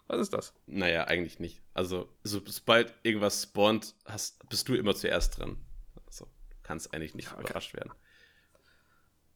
Was 0.07 0.21
ist 0.21 0.33
das? 0.33 0.55
Naja, 0.67 1.05
eigentlich 1.05 1.39
nicht. 1.39 1.61
Also, 1.75 2.09
so, 2.23 2.41
sobald 2.47 2.95
irgendwas 3.03 3.43
spawnt, 3.43 3.95
hast, 4.07 4.49
bist 4.49 4.69
du 4.69 4.75
immer 4.75 4.95
zuerst 4.95 5.39
dran. 5.39 5.59
Also, 6.07 6.27
kannst 6.63 6.95
eigentlich 6.95 7.15
nicht 7.15 7.31
okay. 7.31 7.43
überrascht 7.43 7.75
werden. 7.75 7.93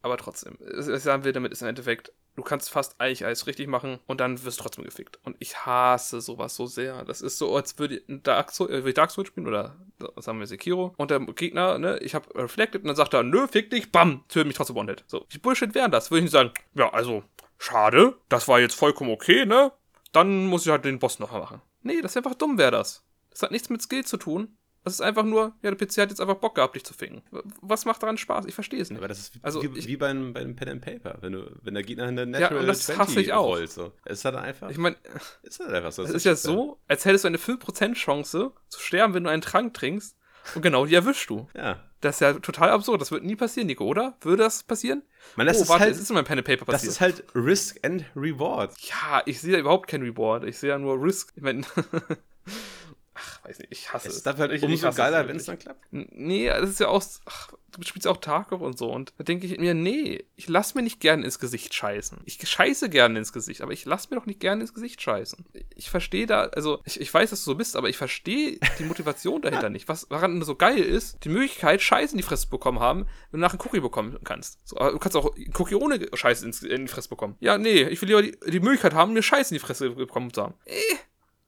Aber 0.00 0.16
trotzdem, 0.16 0.56
was 0.58 1.02
sagen 1.02 1.24
will 1.24 1.32
damit 1.32 1.52
ist 1.52 1.62
im 1.62 1.68
Endeffekt, 1.68 2.12
du 2.36 2.42
kannst 2.42 2.70
fast 2.70 3.00
eigentlich 3.00 3.24
alles 3.24 3.46
richtig 3.46 3.68
machen 3.68 3.98
und 4.06 4.20
dann 4.20 4.42
wirst 4.44 4.58
du 4.58 4.62
trotzdem 4.62 4.84
gefickt. 4.84 5.18
Und 5.24 5.36
ich 5.38 5.64
hasse 5.66 6.20
sowas 6.20 6.56
so 6.56 6.66
sehr. 6.66 7.04
Das 7.04 7.20
ist 7.20 7.38
so, 7.38 7.54
als 7.54 7.78
würde 7.78 7.96
ich 7.96 8.22
Dark 8.22 8.52
Souls, 8.52 8.70
äh, 8.70 8.88
ich 8.88 8.94
Dark 8.94 9.10
Souls 9.10 9.28
spielen 9.28 9.46
oder 9.46 9.76
sagen 10.16 10.38
wir 10.38 10.46
Sekiro 10.46 10.94
und 10.96 11.10
der 11.10 11.20
Gegner, 11.20 11.78
ne, 11.78 11.98
ich 11.98 12.14
habe 12.14 12.34
reflected 12.34 12.82
und 12.82 12.88
dann 12.88 12.96
sagt 12.96 13.14
er, 13.14 13.22
nö, 13.22 13.46
fick 13.48 13.70
dich, 13.70 13.92
bam, 13.92 14.24
tötet 14.28 14.48
mich 14.48 14.56
trotzdem 14.56 14.76
One-Hit. 14.76 15.04
So, 15.06 15.26
wie 15.28 15.38
Bullshit 15.38 15.74
wären 15.74 15.90
das? 15.90 16.10
Würde 16.10 16.18
ich 16.18 16.24
nicht 16.24 16.32
sagen, 16.32 16.52
ja, 16.74 16.92
also, 16.92 17.22
schade, 17.58 18.16
das 18.28 18.48
war 18.48 18.60
jetzt 18.60 18.74
vollkommen 18.74 19.10
okay, 19.10 19.46
ne? 19.46 19.72
Dann 20.12 20.46
muss 20.46 20.66
ich 20.66 20.72
halt 20.72 20.84
den 20.84 20.98
Boss 20.98 21.18
noch 21.18 21.32
mal 21.32 21.40
machen. 21.40 21.62
Nee, 21.82 22.00
das 22.02 22.14
wäre 22.14 22.24
einfach 22.24 22.38
dumm, 22.38 22.58
wäre 22.58 22.70
das. 22.70 23.04
Das 23.30 23.42
hat 23.42 23.50
nichts 23.50 23.70
mit 23.70 23.80
Skill 23.80 24.04
zu 24.04 24.18
tun. 24.18 24.56
Das 24.84 24.94
ist 24.94 25.00
einfach 25.00 25.22
nur, 25.24 25.52
ja, 25.62 25.70
der 25.70 25.76
PC 25.76 25.98
hat 25.98 26.10
jetzt 26.10 26.20
einfach 26.20 26.34
Bock 26.36 26.56
gehabt, 26.56 26.74
dich 26.74 26.84
zu 26.84 26.92
ficken. 26.92 27.22
Was 27.60 27.84
macht 27.84 28.02
daran 28.02 28.18
Spaß? 28.18 28.46
Ich 28.46 28.54
verstehe 28.54 28.80
es 28.82 28.90
nicht. 28.90 28.98
Aber 28.98 29.06
das 29.08 29.18
ist 29.20 29.34
wie, 29.36 29.38
Also, 29.42 29.62
wie, 29.62 29.78
ich- 29.78 29.86
wie 29.86 29.96
beim, 29.96 30.32
beim 30.32 30.56
Pen 30.56 30.68
and 30.68 30.80
Paper, 30.84 31.18
wenn 31.20 31.32
du, 31.34 31.50
wenn 31.62 31.74
der 31.74 31.84
Gegner 31.84 32.08
in 32.08 32.16
der 32.16 32.24
Ja, 32.26 32.40
Natural 32.40 32.60
und 32.62 32.66
das 32.66 32.86
20 32.86 32.98
hasse 33.00 33.20
ich 33.20 33.32
auch. 33.32 33.46
rollt. 33.46 33.70
So. 33.70 33.92
Es 34.04 34.18
ist 34.18 34.24
halt 34.24 34.34
einfach, 34.36 34.70
Ich 34.70 34.78
meine, 34.78 34.96
ist 35.42 35.60
halt 35.60 35.70
einfach 35.72 35.92
so. 35.92 36.02
es 36.02 36.10
ist 36.10 36.24
ja 36.24 36.34
so, 36.34 36.78
als 36.88 37.04
hättest 37.04 37.24
du 37.24 37.28
eine 37.28 37.38
5% 37.38 37.94
Chance 37.94 38.52
zu 38.68 38.80
sterben, 38.80 39.14
wenn 39.14 39.22
du 39.24 39.30
einen 39.30 39.42
Trank 39.42 39.72
trinkst. 39.74 40.16
Und 40.56 40.62
genau 40.62 40.86
die 40.86 40.94
erwischst 40.96 41.30
du. 41.30 41.48
Ja. 41.54 41.80
Das 42.00 42.16
ist 42.16 42.20
ja 42.20 42.32
total 42.32 42.70
absurd. 42.70 43.00
Das 43.00 43.12
wird 43.12 43.22
nie 43.22 43.36
passieren, 43.36 43.68
Nico, 43.68 43.84
oder? 43.84 44.16
Würde 44.22 44.42
das 44.42 44.64
passieren? 44.64 45.02
Man, 45.36 45.46
das 45.46 45.58
oh, 45.58 45.62
ist 45.62 45.68
warte, 45.68 45.84
halt, 45.84 45.94
es 45.94 46.00
ist 46.00 46.10
in 46.10 46.14
meinem 46.14 46.24
Pen 46.24 46.38
and 46.38 46.46
Paper 46.48 46.64
das 46.64 46.72
passiert. 46.82 46.90
ist 46.94 47.00
halt 47.00 47.24
Risk 47.36 47.78
and 47.84 48.04
Reward. 48.16 48.74
ja, 48.80 49.22
ich 49.26 49.40
sehe 49.40 49.52
da 49.52 49.58
überhaupt 49.60 49.88
kein 49.88 50.02
Reward. 50.02 50.42
Ich 50.42 50.58
sehe 50.58 50.70
ja 50.70 50.78
nur 50.80 51.00
Risk. 51.00 51.32
Ich 51.36 51.42
meine, 51.44 51.62
ach, 53.22 53.44
weiß 53.44 53.58
nicht, 53.60 53.70
ich 53.72 53.92
hasse 53.92 54.08
Es 54.08 54.12
es. 54.14 54.18
ist 54.18 54.26
dafür 54.26 54.42
halt 54.48 54.52
Ich- 54.52 54.62
ich 54.62 54.68
umso 54.84 54.92
geiler, 54.92 55.28
wenn 55.28 55.36
es 55.36 55.44
dann 55.46 55.58
klappt. 55.58 55.86
Nee, 55.90 56.48
das 56.48 56.70
ist 56.70 56.80
ja 56.80 56.88
auch. 56.88 57.02
Ach, 57.26 57.52
du 57.76 57.82
spielst 57.84 58.04
ja 58.04 58.10
auch 58.12 58.18
Tarkov 58.18 58.60
und 58.60 58.76
so. 58.76 58.90
Und 58.92 59.14
da 59.16 59.24
denke 59.24 59.46
ich 59.46 59.58
mir, 59.58 59.72
nee, 59.72 60.26
ich 60.36 60.48
lass 60.48 60.74
mir 60.74 60.82
nicht 60.82 61.00
gerne 61.00 61.24
ins 61.24 61.38
Gesicht 61.38 61.72
scheißen. 61.72 62.18
Ich 62.26 62.46
scheiße 62.46 62.90
gerne 62.90 63.18
ins 63.18 63.32
Gesicht, 63.32 63.62
aber 63.62 63.72
ich 63.72 63.84
lass 63.86 64.10
mir 64.10 64.16
doch 64.16 64.26
nicht 64.26 64.40
gerne 64.40 64.60
ins 64.60 64.74
Gesicht 64.74 65.00
scheißen. 65.00 65.46
Ich 65.74 65.88
verstehe 65.88 66.26
da, 66.26 66.42
also, 66.48 66.80
ich, 66.84 67.00
ich 67.00 67.12
weiß, 67.12 67.30
dass 67.30 67.40
du 67.44 67.52
so 67.52 67.54
bist, 67.54 67.76
aber 67.76 67.88
ich 67.88 67.96
verstehe 67.96 68.58
die 68.78 68.84
Motivation 68.84 69.40
dahinter 69.42 69.70
nicht. 69.70 69.88
Was 69.88 70.10
woran 70.10 70.42
so 70.42 70.54
geil 70.54 70.78
ist, 70.80 71.24
die 71.24 71.30
Möglichkeit, 71.30 71.80
Scheiße 71.80 72.12
in 72.12 72.18
die 72.18 72.24
Fresse 72.24 72.42
zu 72.44 72.50
bekommen 72.50 72.80
haben, 72.80 73.06
wenn 73.30 73.38
du 73.40 73.46
nachher 73.46 73.58
einen 73.58 73.66
Cookie 73.68 73.80
bekommen 73.80 74.18
kannst. 74.24 74.58
So, 74.68 74.76
aber 74.78 74.92
du 74.92 74.98
kannst 74.98 75.16
auch 75.16 75.34
einen 75.34 75.52
Cookie 75.56 75.74
ohne 75.76 76.06
Scheiße 76.14 76.44
ins, 76.44 76.62
in 76.62 76.86
die 76.86 76.92
Fresse 76.92 77.08
bekommen. 77.08 77.36
Ja, 77.40 77.56
nee, 77.56 77.84
ich 77.84 78.02
will 78.02 78.08
lieber 78.08 78.22
die, 78.22 78.36
die 78.50 78.60
Möglichkeit 78.60 78.92
haben, 78.92 79.14
mir 79.14 79.22
Scheiße 79.22 79.54
in 79.54 79.58
die 79.60 79.64
Fresse 79.64 79.90
bekommen 79.90 80.32
zu 80.34 80.42
haben. 80.42 80.54
Äh, 80.66 80.74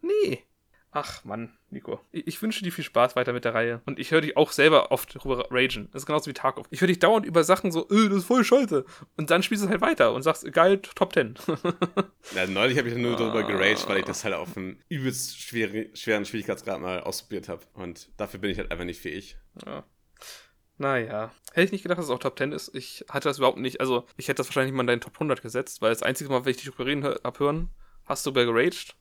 nee. 0.00 0.42
Ach 0.96 1.24
Mann, 1.24 1.58
Nico. 1.74 2.00
Ich, 2.12 2.40
wünsche 2.40 2.64
dir 2.64 2.72
viel 2.72 2.84
Spaß 2.84 3.14
weiter 3.16 3.32
mit 3.34 3.44
der 3.44 3.52
Reihe. 3.52 3.82
Und 3.84 3.98
ich 3.98 4.10
höre 4.10 4.22
dich 4.22 4.36
auch 4.36 4.50
selber 4.52 4.90
oft 4.92 5.14
drüber 5.22 5.46
ragen. 5.50 5.88
Das 5.92 6.02
ist 6.02 6.06
genauso 6.06 6.30
wie 6.30 6.32
Tarkov. 6.32 6.66
Ich 6.70 6.80
höre 6.80 6.88
dich 6.88 6.98
dauernd 7.00 7.26
über 7.26 7.44
Sachen 7.44 7.70
so, 7.72 7.86
äh, 7.90 8.08
das 8.08 8.18
ist 8.18 8.24
voll 8.24 8.44
scheiße. 8.44 8.84
Und 9.16 9.30
dann 9.30 9.42
spielst 9.42 9.62
du 9.62 9.66
es 9.66 9.70
halt 9.70 9.82
weiter 9.82 10.14
und 10.14 10.22
sagst, 10.22 10.50
geil, 10.52 10.78
Top 10.94 11.12
10. 11.12 11.34
Ja, 12.34 12.46
neulich 12.46 12.78
habe 12.78 12.88
ich 12.88 12.94
nur 12.96 13.16
darüber 13.16 13.40
Ah. 13.40 13.42
geraged, 13.42 13.86
weil 13.88 13.98
ich 13.98 14.04
das 14.06 14.24
halt 14.24 14.34
auf 14.34 14.56
einem 14.56 14.78
übelst 14.88 15.38
schwere, 15.38 15.88
schweren 15.94 16.24
Schwierigkeitsgrad 16.24 16.80
mal 16.80 17.00
ausprobiert 17.00 17.48
habe. 17.50 17.60
Und 17.74 18.08
dafür 18.16 18.40
bin 18.40 18.50
ich 18.50 18.58
halt 18.58 18.70
einfach 18.72 18.86
nicht 18.86 19.00
fähig. 19.00 19.36
ja. 19.66 19.84
Naja. 20.76 21.30
Hätte 21.52 21.66
ich 21.66 21.72
nicht 21.72 21.82
gedacht, 21.82 21.98
dass 21.98 22.06
es 22.06 22.10
auch 22.10 22.18
Top 22.18 22.36
10 22.36 22.50
ist. 22.50 22.74
Ich 22.74 23.04
hatte 23.08 23.28
das 23.28 23.38
überhaupt 23.38 23.58
nicht. 23.58 23.80
Also, 23.80 24.06
ich 24.16 24.26
hätte 24.26 24.38
das 24.38 24.48
wahrscheinlich 24.48 24.74
mal 24.74 24.82
in 24.82 24.88
deinen 24.88 25.00
Top 25.00 25.14
100 25.14 25.40
gesetzt, 25.40 25.80
weil 25.82 25.90
das 25.90 26.02
einzige 26.02 26.30
Mal, 26.30 26.44
wenn 26.44 26.50
ich 26.50 26.56
dich 26.56 26.66
drüber 26.68 26.86
reden 26.86 27.04
hör- 27.04 27.20
hab 27.22 27.38
hören, 27.38 27.68
hast 28.06 28.26
du 28.26 28.30
über 28.30 28.44
geraged. 28.44 28.96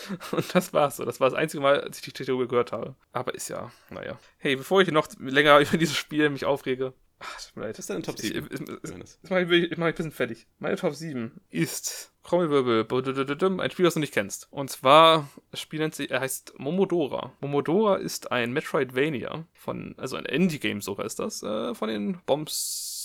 Und 0.32 0.54
das 0.54 0.72
war's 0.72 0.96
so. 0.96 1.04
Das 1.04 1.20
war 1.20 1.28
das 1.30 1.38
einzige 1.38 1.62
Mal, 1.62 1.80
als 1.80 1.98
ich 2.04 2.12
dich 2.12 2.26
darüber 2.26 2.46
gehört 2.48 2.72
habe. 2.72 2.94
Aber 3.12 3.34
ist 3.34 3.48
ja, 3.48 3.70
naja. 3.90 4.18
Hey, 4.38 4.56
bevor 4.56 4.80
ich 4.82 4.90
noch 4.90 5.08
länger 5.18 5.58
über 5.60 5.76
dieses 5.76 5.96
Spiel 5.96 6.28
mich 6.30 6.44
aufrege. 6.44 6.92
Ach, 7.24 7.40
tut 7.40 7.56
mir 7.56 7.62
leid. 7.66 7.74
Was 7.74 7.80
ist 7.80 7.90
deine 7.90 8.02
Top 8.02 8.16
Ich- 8.16 8.32
7? 8.32 8.48
ich- 8.50 8.60
ich-? 8.60 8.98
Jetzt 8.98 9.30
mache 9.30 9.42
ich, 9.42 9.70
ich 9.70 9.78
mach 9.78 9.86
ich 9.86 9.92
ein 9.92 9.94
bisschen 9.94 10.10
fertig. 10.10 10.46
Meine 10.58 10.74
Top 10.76 10.94
7 10.94 11.40
ist 11.50 12.12
Trommelwirbel, 12.24 12.84
ein 13.60 13.70
Spiel, 13.70 13.84
das 13.84 13.94
du 13.94 14.00
nicht 14.00 14.12
kennst. 14.14 14.48
Und 14.50 14.70
zwar, 14.70 15.28
das 15.52 15.60
Spiel 15.60 15.78
nennt 15.80 15.94
sich, 15.94 16.10
er 16.10 16.20
heißt 16.20 16.54
Momodora. 16.58 17.32
Momodora 17.40 17.96
ist 17.96 18.32
ein 18.32 18.52
Metroidvania 18.52 19.44
von, 19.54 19.94
also 19.98 20.16
ein 20.16 20.24
Indie-Game 20.24 20.80
sogar 20.80 21.06
ist 21.06 21.18
das, 21.20 21.42
äh, 21.44 21.74
von 21.76 21.88
den 21.88 22.20
Bomb 22.26 22.48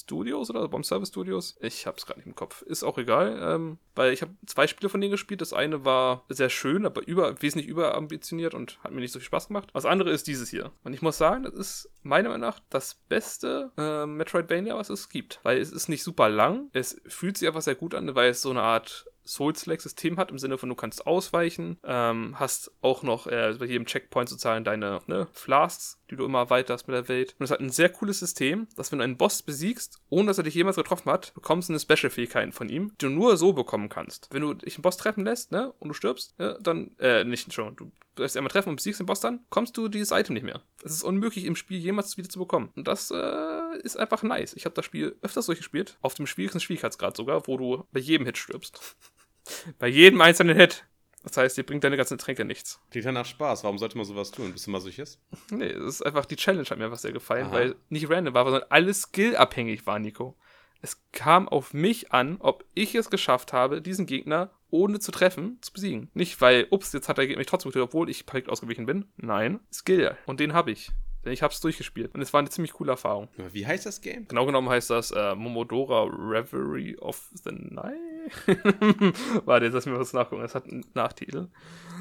Studios 0.08 0.49
oder 0.49 0.68
Bomb 0.70 0.86
Service 0.86 1.10
Studios. 1.10 1.58
Ich 1.60 1.86
hab's 1.86 2.05
gerade 2.05 2.20
nicht 2.20 2.28
im 2.28 2.36
Kopf. 2.36 2.62
Ist 2.62 2.84
auch 2.84 2.97
egal, 2.97 3.38
ähm, 3.41 3.78
weil 3.93 4.14
ich 4.14 4.22
habe 4.22 4.32
zwei 4.45 4.66
Spiele 4.66 4.88
von 4.89 5.01
denen 5.01 5.12
gespielt. 5.12 5.41
Das 5.41 5.51
eine 5.51 5.84
war 5.84 6.24
sehr 6.30 6.49
schön, 6.49 6.86
aber 6.86 7.05
über, 7.05 7.41
wesentlich 7.41 7.68
überambitioniert 7.68 8.53
und 8.53 8.82
hat 8.84 8.91
mir 8.93 9.01
nicht 9.01 9.12
so 9.12 9.20
viel 9.20 9.26
Spaß 9.26 9.49
gemacht. 9.49 9.70
Das 9.74 9.86
andere 9.86 10.12
ist 10.12 10.28
dieses 10.28 10.49
hier. 10.49 10.72
Und 10.86 10.93
ich 10.93 11.01
muss 11.01 11.18
sagen, 11.18 11.43
das 11.43 11.53
ist 11.53 11.91
meiner 12.03 12.30
Meinung 12.30 12.47
nach 12.47 12.62
das 12.70 12.95
beste 13.10 13.72
äh, 13.78 14.05
Metroidvania, 14.05 14.78
was 14.78 14.89
es 14.89 15.10
gibt. 15.10 15.41
Weil 15.43 15.60
es 15.60 15.72
ist 15.72 15.89
nicht 15.89 16.03
super 16.03 16.30
lang. 16.30 16.70
Es 16.72 17.01
fühlt 17.08 17.38
sich 17.38 17.47
einfach 17.47 17.62
sehr 17.62 17.76
gut 17.76 17.93
an, 17.93 18.16
weil 18.16 18.30
es 18.30 18.41
so 18.41 18.51
eine 18.51 18.62
Art 18.62 19.08
Souls-like-System 19.28 20.18
hat, 20.18 20.32
im 20.32 20.39
Sinne 20.39 20.58
von, 20.58 20.70
du 20.70 20.76
kannst 20.76 21.05
ausweichen, 21.05 21.78
ähm, 21.84 22.39
hast 22.39 22.72
auch 22.82 23.03
noch 23.03 23.28
äh, 23.28 23.55
bei 23.60 23.66
jedem 23.66 23.86
Checkpoint 23.86 24.30
sozusagen 24.30 24.64
deine 24.64 25.01
ne, 25.08 25.28
Flasks, 25.34 26.01
die 26.10 26.16
du 26.16 26.26
immer 26.26 26.39
erweiterst 26.39 26.88
mit 26.88 26.95
der 26.95 27.08
Welt. 27.08 27.36
Und 27.39 27.45
es 27.45 27.51
hat 27.51 27.60
ein 27.60 27.70
sehr 27.70 27.89
cooles 27.89 28.20
System, 28.20 28.68
dass 28.76 28.91
wenn 28.91 28.99
du 28.99 29.03
einen 29.03 29.18
Boss 29.18 29.41
besiegst, 29.41 29.99
ohne 30.10 30.28
dass 30.28 30.38
er 30.38 30.43
dich 30.43 30.55
jemals 30.55 30.78
getroffen 30.78 31.12
hat, 31.12 31.34
bekommst 31.34 31.70
du 31.70 31.74
eine 31.74 31.80
Special-Fähigkeiten 31.80 32.51
von 32.51 32.70
ihm, 32.70 32.91
die 33.01 33.05
du 33.05 33.10
nur 33.10 33.38
so 33.38 33.53
bekommen 33.53 33.89
kannst. 33.89 34.28
Wenn 34.32 34.41
du 34.41 34.53
dich 34.53 34.76
einen 34.76 34.84
Boss 34.84 34.97
treffen 34.97 35.24
lässt, 35.24 35.51
ne, 35.51 35.74
und 35.80 35.89
du 35.89 35.93
stirbst, 35.93 36.38
ne, 36.39 36.58
dann, 36.62 36.91
äh, 36.99 37.24
nicht 37.24 37.51
schon, 37.53 37.76
du 37.76 37.91
lässt 38.18 38.38
einmal 38.38 38.51
treffen 38.51 38.70
und 38.70 38.78
besiegst 38.78 38.99
den 38.99 39.05
Boss 39.05 39.20
dann, 39.20 39.41
kommst 39.49 39.78
du 39.78 39.88
dieses 39.88 40.12
Item 40.12 40.34
nicht 40.34 40.43
mehr. 40.43 40.62
Es 40.84 40.91
ist 40.91 41.03
unmöglich, 41.03 41.45
im 41.45 41.55
Spiel 41.55 41.80
jemals 41.80 42.18
wieder 42.18 42.30
zu 42.30 42.39
bekommen. 42.39 42.72
Und 42.76 42.88
das 42.88 43.12
äh, 43.12 43.78
ist 43.84 43.97
einfach 43.97 44.24
nice. 44.24 44.53
Ich 44.53 44.66
habe 44.66 44.76
das 44.76 44.86
Spiel 44.86 45.16
öfters 45.22 45.45
durchgespielt, 45.45 45.97
auf 46.01 46.14
dem 46.14 46.28
schwierigsten 46.28 46.60
Schwierigkeitsgrad 46.60 47.16
sogar, 47.16 47.47
wo 47.47 47.58
du 47.58 47.84
bei 47.91 47.99
jedem 47.99 48.26
Hit 48.26 48.38
stirbst. 48.38 48.95
bei 49.80 49.88
jedem 49.88 50.22
einzelnen 50.22 50.58
Hit. 50.58 50.86
Das 51.28 51.38
heißt, 51.38 51.58
dir 51.58 51.64
bringt 51.64 51.84
deine 51.84 51.98
ganzen 51.98 52.18
Tränke 52.18 52.46
nichts. 52.46 52.80
Klingt 52.90 53.06
ja 53.06 53.12
nach 53.12 53.26
Spaß. 53.26 53.64
Warum 53.64 53.78
sollte 53.78 53.98
man 53.98 54.06
sowas 54.06 54.32
tun? 54.32 54.54
Bist 54.54 54.68
du 54.68 54.72
Masochist? 54.72 55.20
Nee, 55.52 55.66
es 55.66 55.96
ist 55.96 56.06
einfach, 56.06 56.26
die 56.26 56.38
Challenge 56.38 56.66
hat 56.66 56.78
mir 56.78 56.86
einfach 56.86 57.00
sehr 57.00 57.12
gefallen, 57.12 57.48
Aha. 57.48 57.54
weil 57.54 57.76
nicht 57.90 58.10
random 58.10 58.34
war, 58.34 58.46
sondern 58.46 58.64
alles 58.70 59.02
skillabhängig 59.02 59.86
war, 59.86 60.00
Nico. 60.00 60.38
Es 60.82 61.02
kam 61.12 61.50
auf 61.50 61.74
mich 61.74 62.14
an, 62.14 62.38
ob 62.40 62.64
ich 62.76 62.96
es 62.96 63.10
geschafft 63.10 63.52
habe, 63.52 63.82
diesen 63.82 64.06
Gegner 64.06 64.52
ohne 64.70 65.00
zu 65.00 65.12
treffen 65.12 65.58
zu 65.62 65.74
besiegen. 65.74 66.10
Nicht, 66.14 66.40
weil, 66.40 66.68
ups, 66.70 66.94
jetzt 66.94 67.10
hat 67.10 67.18
der 67.18 67.26
Gegner 67.26 67.40
mich 67.40 67.48
trotzdem 67.48 67.72
getötet, 67.72 67.90
obwohl 67.90 68.10
ich 68.10 68.26
perfekt 68.26 68.50
ausgewichen 68.50 68.86
bin. 68.86 69.06
Nein, 69.18 69.60
Skill. 69.72 70.16
Und 70.28 70.40
den 70.40 70.54
habe 70.54 70.72
ich. 70.72 70.92
Denn 71.26 71.34
ich 71.34 71.42
habe 71.42 71.54
es 71.54 71.60
durchgespielt. 71.60 72.14
Und 72.16 72.22
es 72.22 72.32
war 72.32 72.40
eine 72.40 72.50
ziemlich 72.50 72.74
coole 72.74 72.92
Erfahrung. 72.92 73.28
Wie 73.52 73.68
heißt 73.68 73.86
das 73.86 74.02
Game? 74.02 74.28
Genau 74.28 74.46
genommen 74.46 74.70
heißt 74.70 74.90
das 74.90 75.12
äh, 75.12 75.36
Momodora 75.36 76.04
Reverie 76.04 76.98
of 77.00 77.30
the 77.34 77.52
Night. 77.52 78.00
Warte, 79.46 79.66
jetzt 79.66 79.74
lass 79.74 79.86
mir 79.86 80.00
was 80.00 80.14
nachgucken. 80.14 80.44
Es 80.44 80.56
hat 80.56 80.66
einen 80.66 80.86
Nachtitel. 80.94 81.48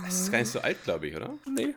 Das 0.05 0.20
ist 0.20 0.33
gar 0.33 0.39
nicht 0.39 0.51
so 0.51 0.61
alt, 0.61 0.83
glaube 0.85 1.09
ich, 1.09 1.16
oder? 1.16 1.35
Nee. 1.47 1.74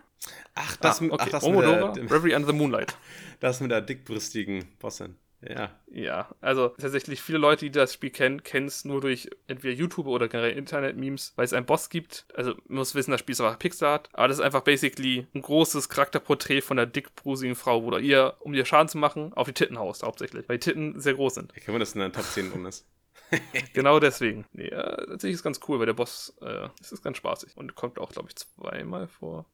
Ach, 0.56 0.76
das, 0.78 1.02
ah, 1.02 1.06
okay. 1.06 1.16
ach, 1.20 1.30
das, 1.30 1.48
mit 1.48 1.62
der, 1.62 2.12
Reverie 2.12 2.36
under 2.36 2.48
the 2.48 2.54
Moonlight. 2.54 2.98
das 3.40 3.62
mit 3.62 3.72
der 3.72 3.82
dickbrüstigen 3.82 4.66
Bossin. 4.80 5.16
Ja. 5.48 5.72
Ja, 5.90 6.30
also 6.42 6.70
tatsächlich 6.70 7.22
viele 7.22 7.38
Leute, 7.38 7.66
die 7.66 7.72
das 7.72 7.94
Spiel 7.94 8.10
kennen, 8.10 8.44
kennen 8.44 8.68
es 8.68 8.84
nur 8.84 9.00
durch 9.00 9.30
entweder 9.48 9.74
YouTube 9.74 10.08
oder 10.08 10.28
generell 10.28 10.58
Internet-Memes, 10.58 11.34
weil 11.38 11.46
es 11.46 11.54
einen 11.54 11.66
Boss 11.66 11.90
gibt. 11.90 12.26
Also 12.36 12.56
man 12.68 12.80
muss 12.80 12.94
wissen, 12.94 13.12
das 13.12 13.22
Spiel 13.22 13.34
ist 13.34 13.42
einfach 13.42 13.58
Pixar, 13.58 14.04
aber 14.12 14.28
das 14.28 14.40
ist 14.40 14.44
einfach 14.44 14.62
basically 14.62 15.28
ein 15.34 15.42
großes 15.42 15.88
Charakterporträt 15.88 16.62
von 16.62 16.78
einer 16.78 16.86
dickbrusigen 16.86 17.56
Frau, 17.56 17.84
wo 17.84 17.98
ihr, 17.98 18.36
um 18.40 18.54
ihr 18.54 18.66
Schaden 18.66 18.90
zu 18.90 18.98
machen, 18.98 19.34
auf 19.34 19.48
die 19.48 19.54
Titten 19.54 19.80
haust 19.80 20.04
hauptsächlich, 20.04 20.48
weil 20.50 20.58
die 20.58 20.72
Titten 20.72 21.00
sehr 21.00 21.14
groß 21.14 21.36
sind. 21.36 21.56
Wie 21.56 21.62
kann 21.62 21.74
man 21.74 21.80
das 21.80 21.94
in 21.94 22.02
der 22.02 22.12
Top 22.12 22.26
10 22.26 22.52
drin 22.52 22.66
ist? 22.66 22.86
Genau 23.74 24.00
deswegen. 24.00 24.46
Nee, 24.54 24.68
äh, 24.68 25.06
tatsächlich 25.08 25.34
ist 25.34 25.40
es 25.40 25.44
ganz 25.44 25.60
cool, 25.68 25.80
weil 25.80 25.86
der 25.86 25.94
Boss, 25.94 26.36
äh, 26.42 26.68
es 26.82 26.92
ist 26.92 27.04
ganz 27.04 27.18
spaßig 27.18 27.56
und 27.56 27.76
kommt 27.76 28.00
auch, 28.00 28.12
glaube 28.12 28.30
ich, 28.30 28.36
zweimal 28.36 29.08
vor. 29.08 29.46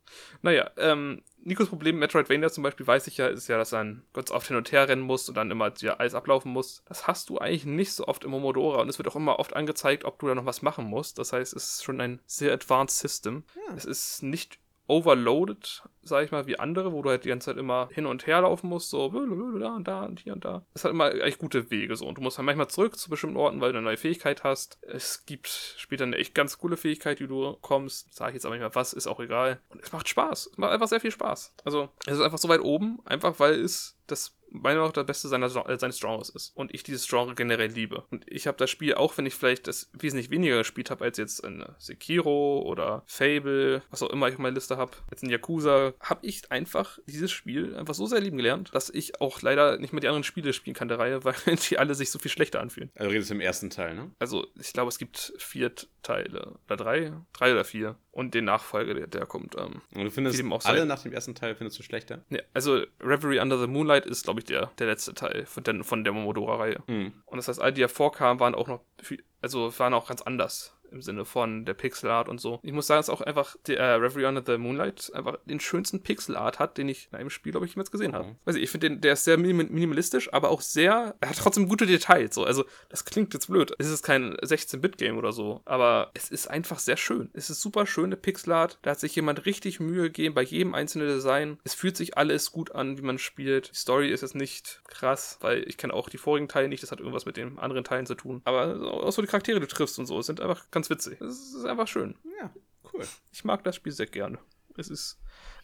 Naja, 0.41 0.71
ähm, 0.77 1.23
Nikos 1.37 1.69
Problem 1.69 1.95
mit 1.95 2.01
Metroidvania 2.01 2.49
zum 2.49 2.63
Beispiel, 2.63 2.87
weiß 2.87 3.07
ich 3.07 3.17
ja, 3.17 3.27
ist 3.27 3.47
ja, 3.47 3.57
dass 3.57 3.73
er 3.73 3.97
ganz 4.13 4.31
oft 4.31 4.47
hin 4.47 4.57
und 4.57 4.71
her 4.71 4.87
rennen 4.87 5.03
muss 5.03 5.29
und 5.29 5.35
dann 5.35 5.51
immer 5.51 5.71
ja, 5.79 5.95
alles 5.95 6.15
ablaufen 6.15 6.51
muss. 6.51 6.83
Das 6.85 7.07
hast 7.07 7.29
du 7.29 7.37
eigentlich 7.37 7.65
nicht 7.65 7.93
so 7.93 8.07
oft 8.07 8.23
im 8.23 8.31
Momodora 8.31 8.81
und 8.81 8.89
es 8.89 8.97
wird 8.97 9.07
auch 9.07 9.15
immer 9.15 9.39
oft 9.39 9.55
angezeigt, 9.55 10.05
ob 10.05 10.19
du 10.19 10.27
da 10.27 10.35
noch 10.35 10.45
was 10.45 10.61
machen 10.61 10.85
musst. 10.85 11.19
Das 11.19 11.33
heißt, 11.33 11.53
es 11.53 11.75
ist 11.75 11.83
schon 11.83 12.01
ein 12.01 12.19
sehr 12.25 12.53
advanced 12.53 12.97
System. 12.97 13.43
Ja. 13.55 13.75
Es 13.75 13.85
ist 13.85 14.23
nicht 14.23 14.59
overloaded, 14.87 15.83
sag 16.03 16.25
ich 16.25 16.31
mal, 16.31 16.45
wie 16.47 16.59
andere, 16.59 16.93
wo 16.93 17.01
du 17.01 17.09
halt 17.09 17.25
die 17.25 17.29
ganze 17.29 17.45
Zeit 17.45 17.57
immer 17.57 17.89
hin 17.91 18.05
und 18.05 18.27
her 18.27 18.41
laufen 18.41 18.69
musst, 18.69 18.89
so 18.89 19.09
da 19.09 19.75
und 19.75 19.87
da 19.87 20.05
und 20.05 20.19
hier 20.19 20.33
und 20.33 20.45
da. 20.45 20.65
Es 20.73 20.83
hat 20.83 20.91
immer 20.91 21.13
echt 21.13 21.39
gute 21.39 21.71
Wege 21.71 21.95
so 21.95 22.05
und 22.05 22.17
du 22.17 22.21
musst 22.21 22.37
dann 22.37 22.45
manchmal 22.45 22.67
zurück 22.67 22.97
zu 22.97 23.09
bestimmten 23.09 23.37
Orten, 23.37 23.61
weil 23.61 23.71
du 23.71 23.79
eine 23.79 23.85
neue 23.85 23.97
Fähigkeit 23.97 24.43
hast. 24.43 24.77
Es 24.83 25.25
gibt 25.25 25.47
später 25.47 26.03
eine 26.03 26.17
echt 26.17 26.35
ganz 26.35 26.57
coole 26.57 26.77
Fähigkeit, 26.77 27.19
die 27.19 27.27
du 27.27 27.57
kommst. 27.61 28.13
Sag 28.13 28.29
ich 28.29 28.35
jetzt 28.35 28.45
aber 28.45 28.55
nicht 28.55 28.61
mehr 28.61 28.75
was, 28.75 28.93
ist 28.93 29.07
auch 29.07 29.19
egal. 29.19 29.59
Und 29.69 29.81
es 29.81 29.91
macht 29.91 30.07
Spaß. 30.07 30.49
Es 30.51 30.57
macht 30.57 30.71
einfach 30.71 30.87
sehr 30.87 30.99
viel 30.99 31.11
Spaß. 31.11 31.53
Also, 31.63 31.89
es 32.05 32.13
ist 32.13 32.21
einfach 32.21 32.37
so 32.37 32.49
weit 32.49 32.61
oben, 32.61 32.99
einfach 33.05 33.39
weil 33.39 33.59
es 33.59 33.97
das 34.07 34.34
meiner 34.49 34.75
Meinung 34.75 34.87
nach 34.87 34.93
der 34.93 35.03
beste 35.03 35.27
seiner, 35.27 35.49
seines 35.49 35.99
Genres 35.99 36.29
ist. 36.29 36.55
Und 36.55 36.73
ich 36.73 36.83
dieses 36.83 37.07
Genre 37.07 37.35
generell 37.35 37.71
liebe. 37.71 38.03
Und 38.11 38.25
ich 38.27 38.47
habe 38.47 38.57
das 38.57 38.69
Spiel, 38.69 38.95
auch 38.95 39.17
wenn 39.17 39.25
ich 39.25 39.35
vielleicht 39.35 39.67
das 39.67 39.89
wesentlich 39.93 40.29
weniger 40.29 40.57
gespielt 40.57 40.89
habe 40.91 41.05
als 41.05 41.17
jetzt 41.17 41.39
in 41.39 41.63
Sekiro 41.77 42.61
oder 42.61 43.03
Fable, 43.07 43.81
was 43.89 44.03
auch 44.03 44.09
immer 44.09 44.27
ich 44.27 44.35
auf 44.35 44.39
meiner 44.39 44.55
Liste 44.55 44.77
habe, 44.77 44.91
jetzt 45.11 45.23
in 45.23 45.29
Yakuza, 45.29 45.93
habe 45.99 46.25
ich 46.25 46.51
einfach 46.51 46.99
dieses 47.07 47.31
Spiel 47.31 47.75
einfach 47.75 47.93
so 47.93 48.05
sehr 48.05 48.21
lieben 48.21 48.37
gelernt, 48.37 48.69
dass 48.73 48.89
ich 48.89 49.21
auch 49.21 49.41
leider 49.41 49.77
nicht 49.77 49.93
mehr 49.93 50.01
die 50.01 50.07
anderen 50.07 50.23
Spiele 50.23 50.53
spielen 50.53 50.75
kann 50.75 50.87
der 50.87 50.99
Reihe, 50.99 51.23
weil 51.23 51.35
die 51.69 51.77
alle 51.77 51.95
sich 51.95 52.11
so 52.11 52.19
viel 52.19 52.31
schlechter 52.31 52.59
anfühlen. 52.59 52.91
Also 52.95 53.11
redest 53.11 53.29
du 53.29 53.35
im 53.35 53.41
ersten 53.41 53.69
Teil, 53.69 53.95
ne? 53.95 54.11
Also 54.19 54.47
ich 54.59 54.73
glaube, 54.73 54.89
es 54.89 54.97
gibt 54.97 55.33
vier 55.37 55.71
Teile 56.05 56.53
oder 56.65 56.77
drei, 56.77 57.13
drei 57.33 57.51
oder 57.51 57.65
vier 57.65 57.95
und 58.11 58.33
den 58.33 58.45
Nachfolger, 58.45 58.93
der, 58.93 59.07
der 59.07 59.25
kommt. 59.25 59.55
Ähm, 59.57 59.81
und 59.93 60.03
du 60.03 60.11
findest 60.11 60.41
alle 60.65 60.85
nach 60.85 61.01
dem 61.01 61.13
ersten 61.13 61.35
Teil 61.35 61.55
findest 61.55 61.79
du 61.79 61.83
schlechter? 61.83 62.23
Ne, 62.29 62.43
also 62.53 62.83
Reverie 63.01 63.39
Under 63.39 63.59
the 63.59 63.67
Moonlight 63.67 64.05
ist, 64.05 64.23
glaube 64.23 64.39
ich, 64.39 64.45
der, 64.45 64.71
der 64.77 64.87
letzte 64.87 65.13
Teil 65.13 65.45
von 65.45 65.63
der, 65.63 65.83
von 65.83 66.03
der 66.03 66.13
Momodora-Reihe. 66.13 66.83
Mhm. 66.87 67.13
Und 67.25 67.37
das 67.37 67.47
heißt, 67.47 67.59
all 67.59 67.73
die 67.73 67.81
davor 67.81 68.11
kamen, 68.11 68.39
waren 68.39 68.55
auch 68.55 68.67
noch 68.67 68.81
viel, 69.01 69.23
also 69.41 69.77
waren 69.79 69.93
auch 69.93 70.07
ganz 70.07 70.21
anders 70.21 70.74
im 70.95 71.01
Sinne 71.01 71.25
von 71.25 71.65
der 71.65 71.73
Pixel 71.73 72.09
Art 72.09 72.29
und 72.29 72.39
so. 72.39 72.59
Ich 72.63 72.71
muss 72.71 72.87
sagen, 72.87 72.99
dass 72.99 73.09
auch 73.09 73.21
einfach 73.21 73.55
der 73.67 73.79
äh, 73.79 73.93
Reverie 73.95 74.25
Under 74.25 74.43
the 74.45 74.57
Moonlight 74.57 75.11
einfach 75.13 75.37
den 75.45 75.59
schönsten 75.59 76.01
Pixel 76.01 76.35
Art 76.35 76.59
hat, 76.59 76.77
den 76.77 76.89
ich 76.89 77.09
in 77.11 77.19
einem 77.19 77.29
Spiel, 77.29 77.51
glaube 77.51 77.65
ich, 77.65 77.73
jemals 77.73 77.91
gesehen 77.91 78.13
habe. 78.13 78.29
Mhm. 78.29 78.35
Weiß 78.45 78.55
ich, 78.55 78.63
ich 78.63 78.69
finde, 78.69 78.97
der 78.97 79.13
ist 79.13 79.25
sehr 79.25 79.37
minim 79.37 79.57
minimalistisch, 79.57 80.33
aber 80.33 80.49
auch 80.49 80.61
sehr, 80.61 81.15
er 81.19 81.29
hat 81.29 81.37
trotzdem 81.37 81.67
gute 81.67 81.85
Details. 81.85 82.33
So. 82.35 82.45
Also, 82.45 82.65
das 82.89 83.05
klingt 83.05 83.33
jetzt 83.33 83.47
blöd. 83.47 83.73
Es 83.77 83.89
ist 83.89 84.03
kein 84.03 84.35
16-Bit-Game 84.35 85.17
oder 85.17 85.31
so, 85.31 85.61
aber 85.65 86.11
es 86.13 86.29
ist 86.29 86.47
einfach 86.49 86.79
sehr 86.79 86.97
schön. 86.97 87.29
Es 87.33 87.49
ist 87.49 87.61
super 87.61 87.85
schöne 87.85 88.15
Pixel 88.15 88.53
Art. 88.53 88.79
Da 88.81 88.91
hat 88.91 88.99
sich 88.99 89.15
jemand 89.15 89.45
richtig 89.45 89.79
Mühe 89.79 90.03
gegeben 90.03 90.35
bei 90.35 90.43
jedem 90.43 90.73
einzelnen 90.73 91.07
Design. 91.07 91.59
Es 91.63 91.73
fühlt 91.73 91.97
sich 91.97 92.17
alles 92.17 92.51
gut 92.51 92.71
an, 92.73 92.97
wie 92.97 93.01
man 93.01 93.17
spielt. 93.17 93.71
Die 93.71 93.75
Story 93.77 94.09
ist 94.09 94.21
jetzt 94.21 94.35
nicht 94.35 94.81
krass, 94.87 95.37
weil 95.41 95.63
ich 95.67 95.77
kenne 95.77 95.93
auch 95.93 96.09
die 96.09 96.17
vorigen 96.17 96.47
Teile 96.47 96.69
nicht. 96.69 96.83
Das 96.83 96.91
hat 96.91 96.99
irgendwas 96.99 97.25
mit 97.25 97.37
den 97.37 97.59
anderen 97.59 97.83
Teilen 97.83 98.05
zu 98.05 98.15
tun. 98.15 98.41
Aber 98.45 99.03
auch 99.03 99.11
so 99.11 99.21
die 99.21 99.27
Charaktere, 99.27 99.59
die 99.59 99.67
du 99.67 99.73
triffst 99.73 99.99
und 99.99 100.05
so, 100.05 100.21
sind 100.21 100.41
einfach 100.41 100.69
ganz 100.71 100.84
witzig. 100.89 101.19
Es 101.21 101.53
ist 101.53 101.65
einfach 101.65 101.87
schön. 101.87 102.15
Ja, 102.39 102.53
cool. 102.93 103.05
Ich 103.31 103.43
mag 103.43 103.63
das 103.63 103.75
Spiel 103.75 103.91
sehr 103.91 104.07
gerne. 104.07 104.39
Es 104.77 104.89
ist. 104.89 105.19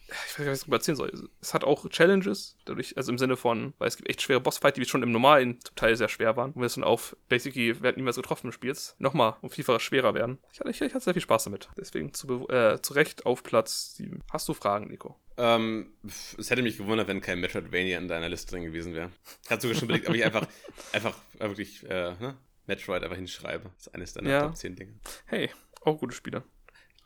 Ich 0.08 0.38
weiß 0.38 0.38
nicht, 0.38 0.48
was 0.48 0.62
ich 0.66 0.72
erzählen 0.72 0.96
soll. 0.96 1.30
Es 1.40 1.54
hat 1.54 1.64
auch 1.64 1.88
Challenges, 1.88 2.56
dadurch, 2.64 2.96
also 2.96 3.12
im 3.12 3.18
Sinne 3.18 3.36
von, 3.36 3.72
weil 3.78 3.88
es 3.88 3.96
gibt 3.96 4.10
echt 4.10 4.20
schwere 4.20 4.40
Bossfights, 4.40 4.74
die 4.74 4.84
schon 4.84 5.02
im 5.02 5.12
Normalen 5.12 5.58
zum 5.62 5.74
Teil 5.76 5.96
sehr 5.96 6.08
schwer 6.08 6.36
waren. 6.36 6.52
Und 6.52 6.60
wir 6.60 6.68
sind 6.68 6.82
auf 6.82 7.16
basically 7.28 7.80
werden 7.80 7.96
niemals 7.96 8.16
getroffen 8.16 8.48
im 8.48 8.52
Spiel, 8.52 8.76
nochmal 8.98 9.36
um 9.40 9.48
vielfaches 9.48 9.82
schwerer 9.82 10.12
werden. 10.12 10.38
Ich 10.52 10.60
hatte, 10.60 10.70
ich, 10.70 10.80
ich, 10.82 10.92
hatte 10.92 11.04
sehr 11.04 11.14
viel 11.14 11.22
Spaß 11.22 11.44
damit. 11.44 11.68
Deswegen 11.78 12.12
zu, 12.12 12.48
äh, 12.48 12.82
zu 12.82 12.92
Recht 12.94 13.24
auf 13.24 13.42
Platz 13.42 13.94
7. 13.94 14.20
Hast 14.30 14.48
du 14.48 14.54
Fragen, 14.54 14.88
Nico? 14.88 15.16
Ähm, 15.38 15.94
es 16.04 16.50
hätte 16.50 16.62
mich 16.62 16.76
gewundert, 16.76 17.08
wenn 17.08 17.20
kein 17.20 17.40
Metroidvania 17.40 17.98
in 17.98 18.08
deiner 18.08 18.28
Liste 18.28 18.50
drin 18.52 18.64
gewesen 18.64 18.92
wäre. 18.94 19.10
Ich 19.44 19.50
hatte 19.50 19.62
sogar 19.62 19.76
schon 19.76 19.88
überlegt, 19.88 20.08
ob 20.08 20.14
ich 20.14 20.24
einfach, 20.24 20.46
einfach 20.92 21.16
wirklich 21.38 21.84
äh, 21.88 22.14
ne? 22.20 22.36
Metroid 22.66 23.02
einfach 23.02 23.16
hinschreibe. 23.16 23.70
Das 23.76 23.86
ist 23.86 23.94
eines 23.94 24.12
deiner 24.14 24.30
ja. 24.30 24.42
Top 24.42 24.56
10 24.56 24.76
Dinge. 24.76 24.94
Hey, 25.26 25.50
auch 25.82 25.98
gute 25.98 26.14
Spiele. 26.14 26.44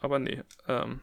Aber 0.00 0.18
nee, 0.18 0.42
ähm, 0.68 1.00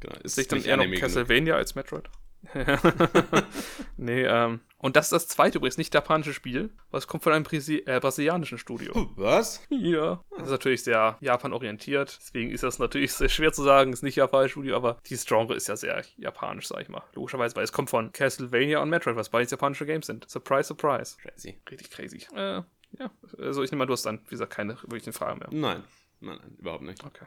genau, 0.00 0.16
ist 0.22 0.36
sich 0.36 0.48
dann 0.48 0.62
eher 0.62 0.76
noch 0.76 0.84
Castlevania 0.98 1.54
genug. 1.54 1.58
als 1.58 1.74
Metroid? 1.74 2.10
nee, 3.96 4.22
ähm, 4.22 4.60
und 4.78 4.94
das 4.94 5.06
ist 5.06 5.12
das 5.12 5.28
zweite 5.28 5.58
übrigens, 5.58 5.76
nicht 5.76 5.92
japanische 5.92 6.32
Spiel, 6.32 6.70
was 6.90 7.08
kommt 7.08 7.24
von 7.24 7.32
einem 7.32 7.42
Brasi 7.42 7.82
äh, 7.84 7.98
brasilianischen 7.98 8.58
Studio. 8.58 9.10
Was? 9.16 9.60
Ja. 9.70 10.22
Das 10.30 10.44
ist 10.44 10.50
natürlich 10.50 10.84
sehr 10.84 11.18
Japan-orientiert, 11.20 12.16
deswegen 12.20 12.50
ist 12.50 12.62
das 12.62 12.78
natürlich 12.78 13.12
sehr 13.12 13.28
schwer 13.28 13.52
zu 13.52 13.64
sagen, 13.64 13.92
ist 13.92 14.02
nicht 14.02 14.16
japanisches 14.16 14.52
Studio, 14.52 14.76
aber 14.76 14.98
dieses 15.06 15.26
Genre 15.26 15.54
ist 15.54 15.66
ja 15.66 15.76
sehr 15.76 16.04
japanisch, 16.16 16.68
sag 16.68 16.80
ich 16.80 16.88
mal. 16.88 17.02
Logischerweise, 17.14 17.56
weil 17.56 17.64
es 17.64 17.72
kommt 17.72 17.90
von 17.90 18.12
Castlevania 18.12 18.80
und 18.80 18.88
Metroid, 18.88 19.16
was 19.16 19.30
beides 19.30 19.50
japanische 19.50 19.86
Games 19.86 20.06
sind. 20.06 20.28
Surprise, 20.30 20.68
surprise. 20.68 21.16
Crazy. 21.20 21.60
Richtig 21.68 21.90
crazy. 21.90 22.26
Äh, 22.36 22.62
ja, 22.92 23.10
also 23.38 23.62
ich 23.62 23.70
nehme 23.70 23.80
mal, 23.80 23.86
du 23.86 23.92
hast 23.92 24.06
dann, 24.06 24.20
wie 24.24 24.30
gesagt, 24.30 24.52
keine 24.52 24.74
wirklichen 24.82 25.12
Fragen 25.12 25.38
mehr. 25.40 25.48
Nein, 25.50 25.84
nein, 26.20 26.38
nein, 26.40 26.56
überhaupt 26.58 26.84
nicht. 26.84 27.04
Okay. 27.04 27.26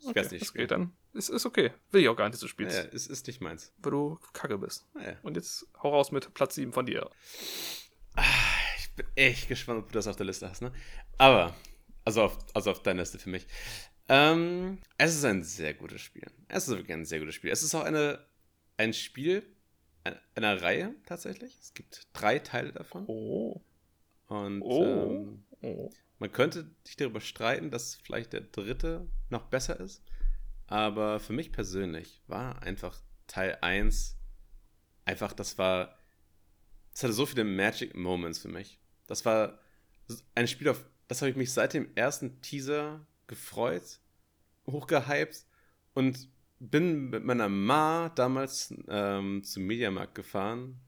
Ich 0.00 0.06
okay, 0.06 0.20
weiß 0.20 0.30
nicht. 0.30 0.42
Das 0.42 0.54
geht 0.54 0.70
dann. 0.70 0.92
Ist, 1.12 1.28
ist 1.28 1.44
okay. 1.44 1.72
Will 1.90 2.02
ich 2.02 2.08
auch 2.08 2.16
gar 2.16 2.24
nicht, 2.24 2.34
dass 2.34 2.40
du 2.40 2.48
spielst. 2.48 2.76
Ja, 2.76 2.84
ist, 2.84 3.06
ist 3.08 3.26
nicht 3.26 3.40
meins. 3.40 3.72
Weil 3.78 3.90
du 3.92 4.18
kacke 4.32 4.56
bist. 4.56 4.86
Ja. 4.94 5.16
Und 5.22 5.36
jetzt 5.36 5.66
hau 5.82 5.90
raus 5.90 6.10
mit 6.10 6.32
Platz 6.32 6.54
7 6.54 6.72
von 6.72 6.86
dir. 6.86 7.10
Ah, 8.14 8.24
ich 8.78 8.94
bin 8.94 9.06
echt 9.16 9.48
gespannt, 9.48 9.80
ob 9.80 9.88
du 9.88 9.92
das 9.92 10.06
auf 10.06 10.16
der 10.16 10.26
Liste 10.26 10.48
hast, 10.48 10.62
ne? 10.62 10.72
Aber, 11.18 11.54
also 12.04 12.22
auf, 12.22 12.38
also 12.54 12.70
auf 12.70 12.82
deiner 12.82 13.02
Liste 13.02 13.18
für 13.18 13.28
mich. 13.28 13.46
Ähm, 14.08 14.78
es 14.96 15.14
ist 15.14 15.24
ein 15.24 15.42
sehr 15.42 15.74
gutes 15.74 16.00
Spiel. 16.00 16.26
Es 16.48 16.66
ist 16.66 16.76
wirklich 16.76 16.92
ein 16.92 17.04
sehr 17.04 17.20
gutes 17.20 17.34
Spiel. 17.34 17.50
Es 17.50 17.62
ist 17.62 17.74
auch 17.74 17.84
eine, 17.84 18.24
ein 18.78 18.94
Spiel 18.94 19.44
einer 20.34 20.62
Reihe 20.62 20.94
tatsächlich. 21.06 21.58
Es 21.60 21.74
gibt 21.74 22.08
drei 22.12 22.38
Teile 22.38 22.72
davon. 22.72 23.04
Oh. 23.06 23.60
Und 24.30 24.62
oh. 24.62 24.84
Ähm, 24.84 25.44
oh. 25.62 25.90
man 26.20 26.30
könnte 26.30 26.70
sich 26.84 26.96
darüber 26.96 27.20
streiten, 27.20 27.70
dass 27.70 27.96
vielleicht 27.96 28.32
der 28.32 28.42
dritte 28.42 29.08
noch 29.28 29.46
besser 29.46 29.78
ist. 29.80 30.04
Aber 30.68 31.18
für 31.18 31.32
mich 31.32 31.50
persönlich 31.50 32.22
war 32.28 32.62
einfach 32.62 33.02
Teil 33.26 33.58
1 33.60 34.16
einfach, 35.04 35.32
das 35.32 35.58
war, 35.58 35.98
es 36.94 37.02
hatte 37.02 37.12
so 37.12 37.26
viele 37.26 37.42
Magic 37.42 37.96
Moments 37.96 38.38
für 38.38 38.48
mich. 38.48 38.78
Das 39.08 39.24
war 39.24 39.58
ein 40.36 40.46
Spiel, 40.46 40.68
auf 40.68 40.84
das 41.08 41.22
habe 41.22 41.30
ich 41.30 41.36
mich 41.36 41.52
seit 41.52 41.74
dem 41.74 41.90
ersten 41.96 42.40
Teaser 42.40 43.04
gefreut, 43.26 43.98
hochgehypt 44.68 45.44
und 45.94 46.28
bin 46.60 47.10
mit 47.10 47.24
meiner 47.24 47.48
Ma 47.48 48.10
damals 48.10 48.72
ähm, 48.86 49.42
zum 49.42 49.64
Mediamarkt 49.64 50.14
gefahren 50.14 50.80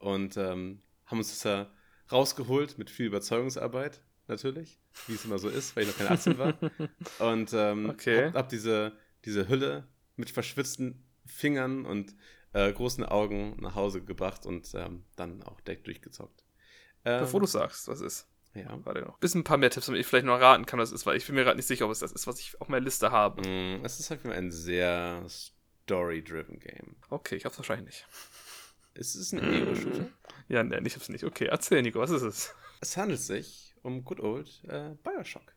und 0.00 0.36
ähm, 0.36 0.82
haben 1.06 1.18
uns 1.18 1.30
das 1.30 1.44
ja 1.44 1.70
rausgeholt 2.12 2.78
mit 2.78 2.90
viel 2.90 3.06
Überzeugungsarbeit, 3.06 4.00
natürlich, 4.26 4.78
wie 5.06 5.14
es 5.14 5.24
immer 5.24 5.38
so 5.38 5.48
ist, 5.48 5.76
weil 5.76 5.84
ich 5.84 5.90
noch 5.90 5.98
keine 5.98 6.10
18 6.10 6.38
war. 6.38 6.54
Und 7.18 7.52
ähm, 7.52 7.90
okay. 7.90 8.26
hab, 8.26 8.34
hab, 8.34 8.48
diese, 8.48 8.92
diese 9.24 9.48
Hülle 9.48 9.86
mit 10.16 10.30
verschwitzten 10.30 11.04
Fingern 11.26 11.84
und 11.84 12.14
äh, 12.52 12.72
großen 12.72 13.04
Augen 13.04 13.56
nach 13.60 13.74
Hause 13.74 14.02
gebracht 14.02 14.46
und 14.46 14.72
ähm, 14.74 15.04
dann 15.16 15.42
auch 15.42 15.60
direkt 15.60 15.86
durchgezockt. 15.86 16.44
Ähm, 17.04 17.20
Bevor 17.20 17.40
du 17.40 17.46
sagst, 17.46 17.88
was 17.88 18.00
ist. 18.00 18.26
Ja. 18.54 18.78
Warte 18.84 19.02
noch. 19.02 19.18
Bisschen 19.18 19.42
ein 19.42 19.44
paar 19.44 19.58
mehr 19.58 19.70
Tipps, 19.70 19.86
damit 19.86 20.00
ich 20.00 20.06
vielleicht 20.06 20.26
noch 20.26 20.40
raten 20.40 20.66
kann, 20.66 20.80
was 20.80 20.88
es 20.90 20.96
ist, 20.96 21.06
weil 21.06 21.16
ich 21.16 21.26
bin 21.26 21.36
mir 21.36 21.44
gerade 21.44 21.56
nicht 21.56 21.66
sicher, 21.66 21.84
ob 21.84 21.92
es 21.92 22.00
das 22.00 22.12
ist, 22.12 22.26
was 22.26 22.40
ich 22.40 22.60
auf 22.60 22.68
meiner 22.68 22.84
Liste 22.84 23.12
habe. 23.12 23.42
Mm, 23.42 23.84
es 23.84 24.00
ist 24.00 24.10
halt 24.10 24.26
ein 24.26 24.50
sehr 24.50 25.24
story-driven 25.28 26.58
Game. 26.58 26.96
Okay, 27.10 27.36
ich 27.36 27.44
hab's 27.44 27.58
wahrscheinlich 27.58 27.86
nicht. 27.86 28.06
Ist 28.94 29.14
es 29.14 29.32
ein 29.32 29.38
Ego-Shooter? 29.42 30.08
Ja, 30.48 30.64
nein, 30.64 30.84
ich 30.84 30.94
hab's 30.94 31.08
nicht. 31.08 31.24
Okay, 31.24 31.46
erzähl, 31.46 31.82
Nico, 31.82 32.00
was 32.00 32.10
ist 32.10 32.22
es? 32.22 32.54
Es 32.80 32.96
handelt 32.96 33.20
sich 33.20 33.74
um 33.82 34.04
Good 34.04 34.20
Old 34.20 34.62
äh, 34.68 34.94
Bioshock. 35.02 35.54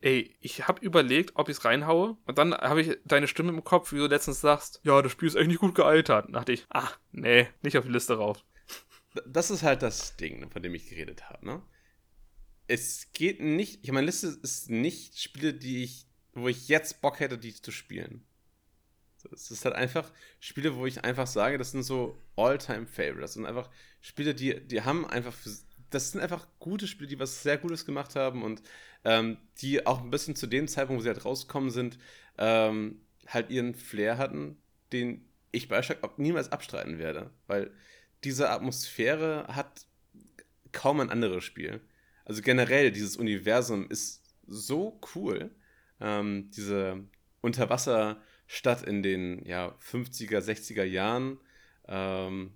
Ey, 0.00 0.36
ich 0.40 0.68
habe 0.68 0.84
überlegt, 0.84 1.32
ob 1.34 1.48
ich 1.48 1.56
es 1.56 1.64
reinhaue. 1.64 2.18
Und 2.26 2.36
dann 2.36 2.52
habe 2.52 2.82
ich 2.82 2.98
deine 3.04 3.28
Stimme 3.28 3.50
im 3.50 3.64
Kopf, 3.64 3.92
wie 3.92 3.98
du 3.98 4.06
letztens 4.06 4.40
sagst, 4.40 4.80
ja, 4.82 5.00
das 5.00 5.12
Spiel 5.12 5.28
ist 5.28 5.34
echt 5.34 5.48
nicht 5.48 5.60
gut 5.60 5.74
gealtert. 5.74 6.26
dachte 6.30 6.52
ich, 6.52 6.66
ah, 6.68 6.90
nee, 7.12 7.48
nicht 7.62 7.78
auf 7.78 7.84
die 7.84 7.92
Liste 7.92 8.16
rauf. 8.16 8.44
Das 9.26 9.50
ist 9.50 9.62
halt 9.62 9.82
das 9.82 10.16
Ding, 10.16 10.50
von 10.50 10.62
dem 10.62 10.74
ich 10.74 10.88
geredet 10.88 11.30
habe, 11.30 11.46
ne? 11.46 11.62
Es 12.66 13.12
geht 13.12 13.40
nicht, 13.40 13.84
ich 13.84 13.92
meine 13.92 14.06
Liste 14.06 14.26
ist 14.42 14.68
nicht 14.68 15.20
Spiele, 15.20 15.54
die 15.54 15.84
ich, 15.84 16.06
wo 16.32 16.48
ich 16.48 16.68
jetzt 16.68 17.00
Bock 17.00 17.20
hätte, 17.20 17.38
die 17.38 17.54
zu 17.54 17.70
spielen. 17.70 18.26
Es 19.32 19.50
ist 19.50 19.64
halt 19.64 19.74
einfach 19.74 20.12
Spiele, 20.40 20.76
wo 20.76 20.86
ich 20.86 21.04
einfach 21.04 21.26
sage, 21.26 21.58
das 21.58 21.70
sind 21.72 21.82
so 21.82 22.18
All-Time-Favorites. 22.36 23.20
Das 23.20 23.34
sind 23.34 23.46
einfach 23.46 23.70
Spiele, 24.00 24.34
die, 24.34 24.60
die 24.66 24.82
haben 24.82 25.06
einfach, 25.06 25.34
das 25.90 26.12
sind 26.12 26.20
einfach 26.20 26.46
gute 26.58 26.86
Spiele, 26.86 27.08
die 27.08 27.18
was 27.18 27.42
sehr 27.42 27.58
Gutes 27.58 27.86
gemacht 27.86 28.16
haben 28.16 28.42
und 28.42 28.62
ähm, 29.04 29.38
die 29.58 29.86
auch 29.86 30.02
ein 30.02 30.10
bisschen 30.10 30.36
zu 30.36 30.46
dem 30.46 30.68
Zeitpunkt, 30.68 31.00
wo 31.00 31.02
sie 31.02 31.08
halt 31.10 31.24
rausgekommen 31.24 31.70
sind, 31.70 31.98
ähm, 32.38 33.00
halt 33.26 33.50
ihren 33.50 33.74
Flair 33.74 34.18
hatten, 34.18 34.56
den 34.92 35.24
ich 35.52 35.68
bei 35.68 35.80
Bioshock 35.80 36.18
niemals 36.18 36.52
abstreiten 36.52 36.98
werde. 36.98 37.30
Weil 37.46 37.70
diese 38.24 38.50
Atmosphäre 38.50 39.46
hat 39.48 39.86
kaum 40.72 41.00
ein 41.00 41.10
anderes 41.10 41.44
Spiel. 41.44 41.80
Also 42.24 42.42
generell, 42.42 42.90
dieses 42.90 43.16
Universum 43.16 43.88
ist 43.90 44.22
so 44.46 45.00
cool. 45.14 45.54
Ähm, 46.00 46.50
diese 46.50 47.04
Unterwasser- 47.42 48.20
statt 48.54 48.82
in 48.82 49.02
den 49.02 49.44
ja, 49.44 49.74
50er, 49.90 50.38
60er 50.38 50.84
Jahren, 50.84 51.38
ähm, 51.88 52.52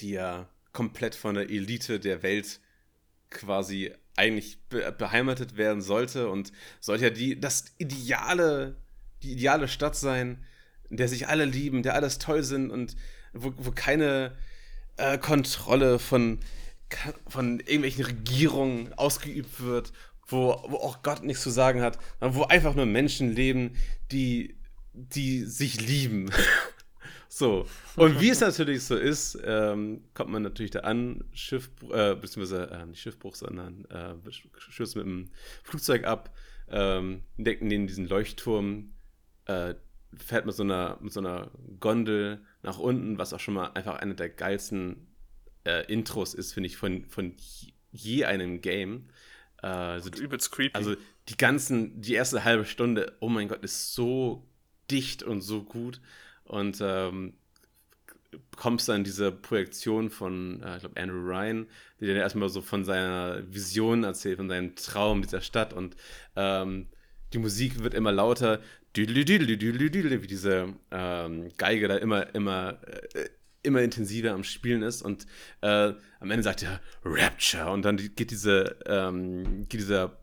die 0.00 0.10
ja 0.10 0.48
komplett 0.72 1.16
von 1.16 1.34
der 1.34 1.50
Elite 1.50 1.98
der 1.98 2.22
Welt 2.22 2.60
quasi 3.30 3.92
eigentlich 4.14 4.62
be 4.68 4.92
beheimatet 4.96 5.56
werden 5.56 5.82
sollte 5.82 6.28
und 6.28 6.52
sollte 6.80 7.04
ja 7.04 7.10
die, 7.10 7.40
das 7.40 7.64
ideale, 7.78 8.76
die 9.22 9.32
ideale 9.32 9.66
Stadt 9.66 9.96
sein, 9.96 10.44
in 10.88 10.98
der 10.98 11.08
sich 11.08 11.26
alle 11.26 11.46
lieben, 11.46 11.82
der 11.82 11.94
alles 11.94 12.18
toll 12.18 12.44
sind 12.44 12.70
und 12.70 12.96
wo, 13.32 13.52
wo 13.56 13.72
keine 13.72 14.36
äh, 14.98 15.18
Kontrolle 15.18 15.98
von, 15.98 16.38
von 17.26 17.58
irgendwelchen 17.60 18.04
Regierungen 18.04 18.92
ausgeübt 18.92 19.60
wird, 19.60 19.92
wo, 20.26 20.62
wo 20.68 20.76
auch 20.76 21.02
Gott 21.02 21.24
nichts 21.24 21.42
zu 21.42 21.50
sagen 21.50 21.80
hat, 21.80 21.98
wo 22.20 22.44
einfach 22.44 22.74
nur 22.74 22.86
Menschen 22.86 23.32
leben, 23.32 23.74
die 24.12 24.61
die 24.92 25.44
sich 25.44 25.80
lieben. 25.80 26.30
So, 27.34 27.66
und 27.96 28.20
wie 28.20 28.28
es 28.28 28.40
natürlich 28.42 28.84
so 28.84 28.94
ist, 28.94 29.38
ähm, 29.42 30.04
kommt 30.12 30.28
man 30.28 30.42
natürlich 30.42 30.70
da 30.70 30.80
an, 30.80 31.24
Schiff, 31.32 31.70
äh, 31.90 32.14
beziehungsweise 32.14 32.70
äh, 32.70 32.84
nicht 32.84 33.00
Schiffbruch, 33.00 33.34
sondern 33.36 33.86
äh, 33.86 34.12
Schuss 34.58 34.94
mit 34.96 35.06
dem 35.06 35.30
Flugzeug 35.64 36.04
ab, 36.04 36.36
ähm, 36.68 37.22
decken 37.38 37.70
in 37.70 37.86
diesen 37.86 38.06
Leuchtturm, 38.06 38.92
äh, 39.46 39.74
fährt 40.14 40.44
mit 40.44 40.54
so, 40.54 40.62
einer, 40.62 40.98
mit 41.00 41.14
so 41.14 41.20
einer 41.20 41.50
Gondel 41.80 42.44
nach 42.62 42.78
unten, 42.78 43.16
was 43.16 43.32
auch 43.32 43.40
schon 43.40 43.54
mal 43.54 43.68
einfach 43.68 43.96
eine 43.96 44.14
der 44.14 44.28
geilsten 44.28 45.06
äh, 45.64 45.90
Intros 45.90 46.34
ist, 46.34 46.52
finde 46.52 46.66
ich, 46.66 46.76
von, 46.76 47.06
von 47.06 47.34
je 47.92 48.26
einem 48.26 48.60
Game. 48.60 49.08
Äh, 49.62 49.68
also, 49.68 50.10
Übelst 50.10 50.52
creepy. 50.52 50.74
Also 50.74 50.96
die 51.30 51.38
ganzen, 51.38 52.00
die 52.02 52.12
erste 52.12 52.44
halbe 52.44 52.66
Stunde, 52.66 53.16
oh 53.20 53.30
mein 53.30 53.48
Gott, 53.48 53.64
ist 53.64 53.94
so 53.94 54.46
dicht 54.92 55.22
und 55.22 55.40
so 55.40 55.62
gut. 55.62 56.00
Und 56.44 56.78
ähm, 56.80 57.34
bekommst 58.50 58.88
dann 58.88 59.04
diese 59.04 59.32
Projektion 59.32 60.10
von, 60.10 60.62
äh, 60.62 60.76
ich 60.76 60.80
glaube, 60.80 61.00
Andrew 61.00 61.20
Ryan, 61.20 61.66
der 62.00 62.14
dir 62.14 62.20
erstmal 62.20 62.48
so 62.48 62.60
von 62.62 62.84
seiner 62.84 63.42
Vision 63.52 64.04
erzählt, 64.04 64.36
von 64.38 64.48
seinem 64.48 64.74
Traum 64.74 65.22
dieser 65.22 65.40
Stadt. 65.40 65.72
Und 65.72 65.96
ähm, 66.36 66.88
die 67.32 67.38
Musik 67.38 67.82
wird 67.82 67.94
immer 67.94 68.12
lauter, 68.12 68.60
wie 68.94 69.06
diese 70.26 70.68
ähm, 70.90 71.48
Geige 71.56 71.88
da 71.88 71.96
immer, 71.96 72.34
immer, 72.34 72.78
äh, 73.14 73.28
immer 73.62 73.80
intensiver 73.80 74.32
am 74.32 74.44
Spielen 74.44 74.82
ist. 74.82 75.02
Und 75.02 75.26
äh, 75.62 75.92
am 76.20 76.30
Ende 76.30 76.42
sagt 76.42 76.62
er 76.62 76.80
Rapture. 77.04 77.70
Und 77.70 77.82
dann 77.84 77.96
geht 77.96 78.30
diese, 78.30 78.76
ähm, 78.86 79.66
geht 79.68 79.80
dieser 79.80 80.21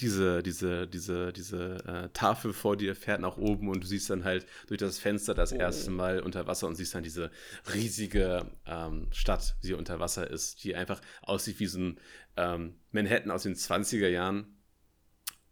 diese, 0.00 0.42
diese, 0.42 0.88
diese, 0.88 1.32
diese 1.32 1.76
äh, 1.86 2.08
Tafel 2.12 2.52
vor 2.52 2.76
dir 2.76 2.96
fährt 2.96 3.20
nach 3.20 3.36
oben 3.36 3.68
und 3.68 3.84
du 3.84 3.86
siehst 3.86 4.10
dann 4.10 4.24
halt 4.24 4.46
durch 4.66 4.78
das 4.78 4.98
Fenster 4.98 5.34
das 5.34 5.52
oh. 5.52 5.56
erste 5.56 5.90
Mal 5.90 6.20
unter 6.20 6.46
Wasser 6.46 6.66
und 6.66 6.74
siehst 6.74 6.94
dann 6.94 7.04
diese 7.04 7.30
riesige 7.72 8.46
ähm, 8.66 9.08
Stadt, 9.12 9.56
die 9.62 9.74
unter 9.74 10.00
Wasser 10.00 10.28
ist, 10.28 10.64
die 10.64 10.74
einfach 10.74 11.00
aussieht 11.22 11.60
wie 11.60 11.66
so 11.66 11.78
ein 11.78 12.00
ähm, 12.36 12.74
Manhattan 12.90 13.30
aus 13.30 13.44
den 13.44 13.54
20er 13.54 14.08
Jahren, 14.08 14.56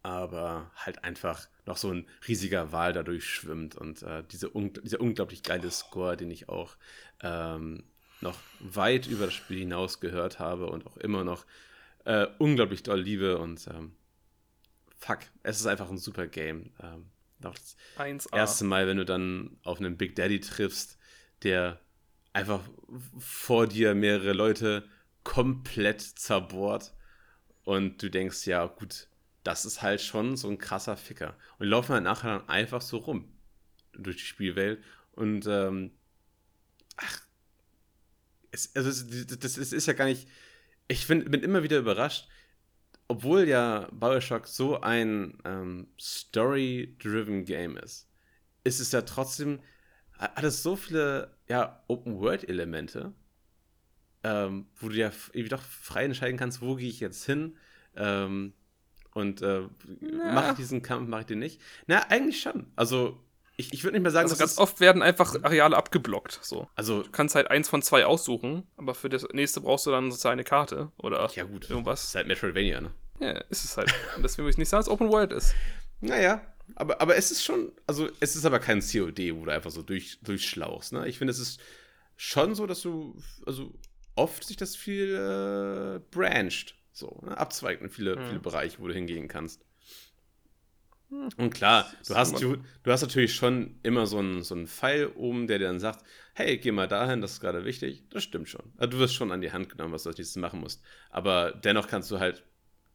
aber 0.01 0.71
halt 0.75 1.05
einfach 1.05 1.47
noch 1.65 1.77
so 1.77 1.91
ein 1.91 2.05
riesiger 2.27 2.73
Wal 2.73 2.91
dadurch 2.91 3.25
schwimmt 3.25 3.75
und 3.75 4.03
äh, 4.03 4.23
diese 4.29 4.53
un 4.53 4.73
dieser 4.83 4.99
unglaublich 4.99 5.43
geile 5.43 5.71
Score, 5.71 6.17
den 6.17 6.29
ich 6.29 6.49
auch 6.49 6.75
ähm, 7.21 7.83
noch 8.19 8.37
weit 8.59 9.07
über 9.07 9.25
das 9.25 9.33
Spiel 9.33 9.59
hinaus 9.59 10.01
gehört 10.01 10.39
habe 10.39 10.67
und 10.67 10.85
auch 10.85 10.97
immer 10.97 11.23
noch 11.23 11.45
äh, 12.03 12.27
unglaublich 12.39 12.83
doll 12.83 12.99
liebe 12.99 13.37
und 13.37 13.65
ähm, 13.67 13.95
fuck, 15.03 15.19
es 15.43 15.59
ist 15.59 15.65
einfach 15.65 15.89
ein 15.89 15.97
super 15.97 16.27
Game. 16.27 16.71
Ähm, 16.81 17.09
das 17.39 17.75
1A. 17.97 18.35
erste 18.35 18.63
Mal, 18.63 18.87
wenn 18.87 18.97
du 18.97 19.05
dann 19.05 19.57
auf 19.63 19.79
einen 19.79 19.97
Big 19.97 20.15
Daddy 20.15 20.39
triffst, 20.39 20.97
der 21.43 21.79
einfach 22.31 22.61
vor 23.19 23.67
dir 23.67 23.95
mehrere 23.95 24.33
Leute 24.33 24.87
komplett 25.23 26.01
zerbohrt 26.01 26.93
und 27.63 28.01
du 28.01 28.09
denkst, 28.09 28.47
ja, 28.47 28.65
gut, 28.65 29.07
das 29.43 29.65
ist 29.65 29.81
halt 29.81 30.01
schon 30.01 30.37
so 30.37 30.49
ein 30.49 30.57
krasser 30.57 30.95
Ficker. 30.95 31.35
Und 31.59 31.67
laufen 31.67 31.91
dann 31.91 32.07
halt 32.07 32.17
nachher 32.17 32.39
dann 32.39 32.49
einfach 32.49 32.81
so 32.81 32.97
rum 32.97 33.29
durch 33.93 34.17
die 34.17 34.23
Spielwelt 34.23 34.81
und 35.11 35.45
ähm, 35.47 35.91
ach, 36.95 37.21
es, 38.51 38.73
also 38.75 38.89
das, 38.89 39.39
das 39.39 39.57
ist 39.57 39.85
ja 39.85 39.93
gar 39.93 40.05
nicht. 40.05 40.27
Ich 40.87 41.05
find, 41.05 41.29
bin 41.29 41.41
immer 41.41 41.63
wieder 41.63 41.77
überrascht, 41.77 42.27
obwohl 43.07 43.47
ja 43.47 43.87
Bioshock 43.91 44.47
so 44.47 44.81
ein 44.81 45.37
ähm, 45.45 45.87
Story-driven 45.99 47.45
Game 47.45 47.77
ist, 47.77 48.09
ist 48.63 48.79
es 48.79 48.91
ja 48.91 49.01
trotzdem, 49.01 49.59
hat 50.17 50.43
es 50.43 50.63
so 50.63 50.75
viele 50.75 51.35
ja, 51.47 51.83
Open-World-Elemente, 51.87 53.13
ähm, 54.23 54.67
wo 54.77 54.89
du 54.89 54.95
ja 54.95 55.11
irgendwie 55.33 55.49
doch 55.49 55.61
frei 55.61 56.05
entscheiden 56.05 56.37
kannst, 56.37 56.61
wo 56.61 56.75
gehe 56.75 56.89
ich 56.89 56.99
jetzt 56.99 57.25
hin 57.25 57.57
ähm, 57.95 58.53
und 59.13 59.41
äh, 59.41 59.67
mache 60.33 60.51
ich 60.51 60.57
diesen 60.57 60.81
Kampf, 60.81 61.07
mache 61.07 61.21
ich 61.21 61.27
den 61.27 61.39
nicht. 61.39 61.61
Na, 61.87 61.99
eigentlich 62.09 62.41
schon. 62.41 62.71
Also 62.75 63.23
ich, 63.63 63.73
ich 63.73 63.83
würde 63.83 63.95
nicht 63.95 64.03
mehr 64.03 64.11
sagen, 64.11 64.29
also 64.29 64.37
ganz 64.37 64.57
oft 64.57 64.79
werden 64.79 65.01
einfach 65.01 65.35
Areale 65.43 65.77
abgeblockt. 65.77 66.39
So. 66.41 66.67
Also 66.75 67.03
du 67.03 67.11
kannst 67.11 67.35
halt 67.35 67.49
eins 67.49 67.69
von 67.69 67.81
zwei 67.81 68.05
aussuchen, 68.05 68.67
aber 68.77 68.95
für 68.95 69.09
das 69.09 69.25
nächste 69.33 69.61
brauchst 69.61 69.85
du 69.85 69.91
dann 69.91 70.11
sozusagen 70.11 70.33
eine 70.33 70.43
Karte 70.43 70.91
oder 70.97 71.29
ja 71.35 71.43
gut, 71.43 71.69
irgendwas. 71.69 72.01
Das 72.01 72.09
ist 72.09 72.15
halt 72.15 72.27
Metroidvania, 72.27 72.81
ne? 72.81 72.91
Ja, 73.19 73.31
ist 73.49 73.63
es 73.63 73.77
halt. 73.77 73.93
Und 74.15 74.23
deswegen 74.23 74.43
würde 74.43 74.51
ich 74.51 74.57
nicht 74.57 74.69
sagen, 74.69 74.83
dass 74.83 74.89
Open 74.89 75.09
World 75.09 75.31
ist. 75.31 75.53
Naja, 76.01 76.41
aber, 76.75 77.01
aber 77.01 77.15
es 77.15 77.31
ist 77.31 77.43
schon, 77.43 77.71
also 77.87 78.09
es 78.19 78.35
ist 78.35 78.45
aber 78.45 78.59
kein 78.59 78.81
COD, 78.81 79.35
wo 79.35 79.45
du 79.45 79.51
einfach 79.51 79.71
so 79.71 79.81
durch, 79.81 80.19
durchschlauchst. 80.21 80.93
Ne? 80.93 81.07
Ich 81.07 81.17
finde, 81.17 81.31
es 81.31 81.39
ist 81.39 81.59
schon 82.15 82.55
so, 82.55 82.65
dass 82.67 82.81
du, 82.81 83.15
also 83.45 83.73
oft 84.15 84.43
sich 84.43 84.57
das 84.57 84.75
viel 84.75 85.15
äh, 85.15 85.99
branched, 86.11 86.75
so, 86.91 87.21
ne? 87.23 87.37
abzweigt 87.37 87.81
in 87.81 87.89
viele, 87.89 88.15
mhm. 88.15 88.27
viele 88.27 88.39
Bereiche, 88.39 88.79
wo 88.79 88.87
du 88.87 88.93
hingehen 88.93 89.27
kannst. 89.27 89.61
Und 91.37 91.53
klar, 91.53 91.91
du 92.07 92.15
hast, 92.15 92.41
du, 92.41 92.57
du 92.83 92.91
hast 92.91 93.01
natürlich 93.01 93.35
schon 93.35 93.79
immer 93.83 94.05
so 94.05 94.19
einen, 94.19 94.43
so 94.43 94.55
einen 94.55 94.67
Pfeil 94.67 95.07
oben, 95.15 95.47
der 95.47 95.59
dir 95.59 95.67
dann 95.67 95.79
sagt, 95.79 96.03
hey, 96.33 96.57
geh 96.57 96.71
mal 96.71 96.87
dahin, 96.87 97.21
das 97.21 97.33
ist 97.33 97.39
gerade 97.39 97.65
wichtig. 97.65 98.03
Das 98.09 98.23
stimmt 98.23 98.49
schon. 98.49 98.73
Also 98.77 98.91
du 98.91 98.99
wirst 98.99 99.13
schon 99.15 99.31
an 99.31 99.41
die 99.41 99.51
Hand 99.51 99.69
genommen, 99.69 99.93
was 99.93 100.03
du 100.03 100.09
als 100.09 100.17
nächstes 100.17 100.41
machen 100.41 100.59
musst. 100.59 100.83
Aber 101.09 101.51
dennoch 101.51 101.87
kannst 101.87 102.09
du 102.11 102.19
halt 102.19 102.43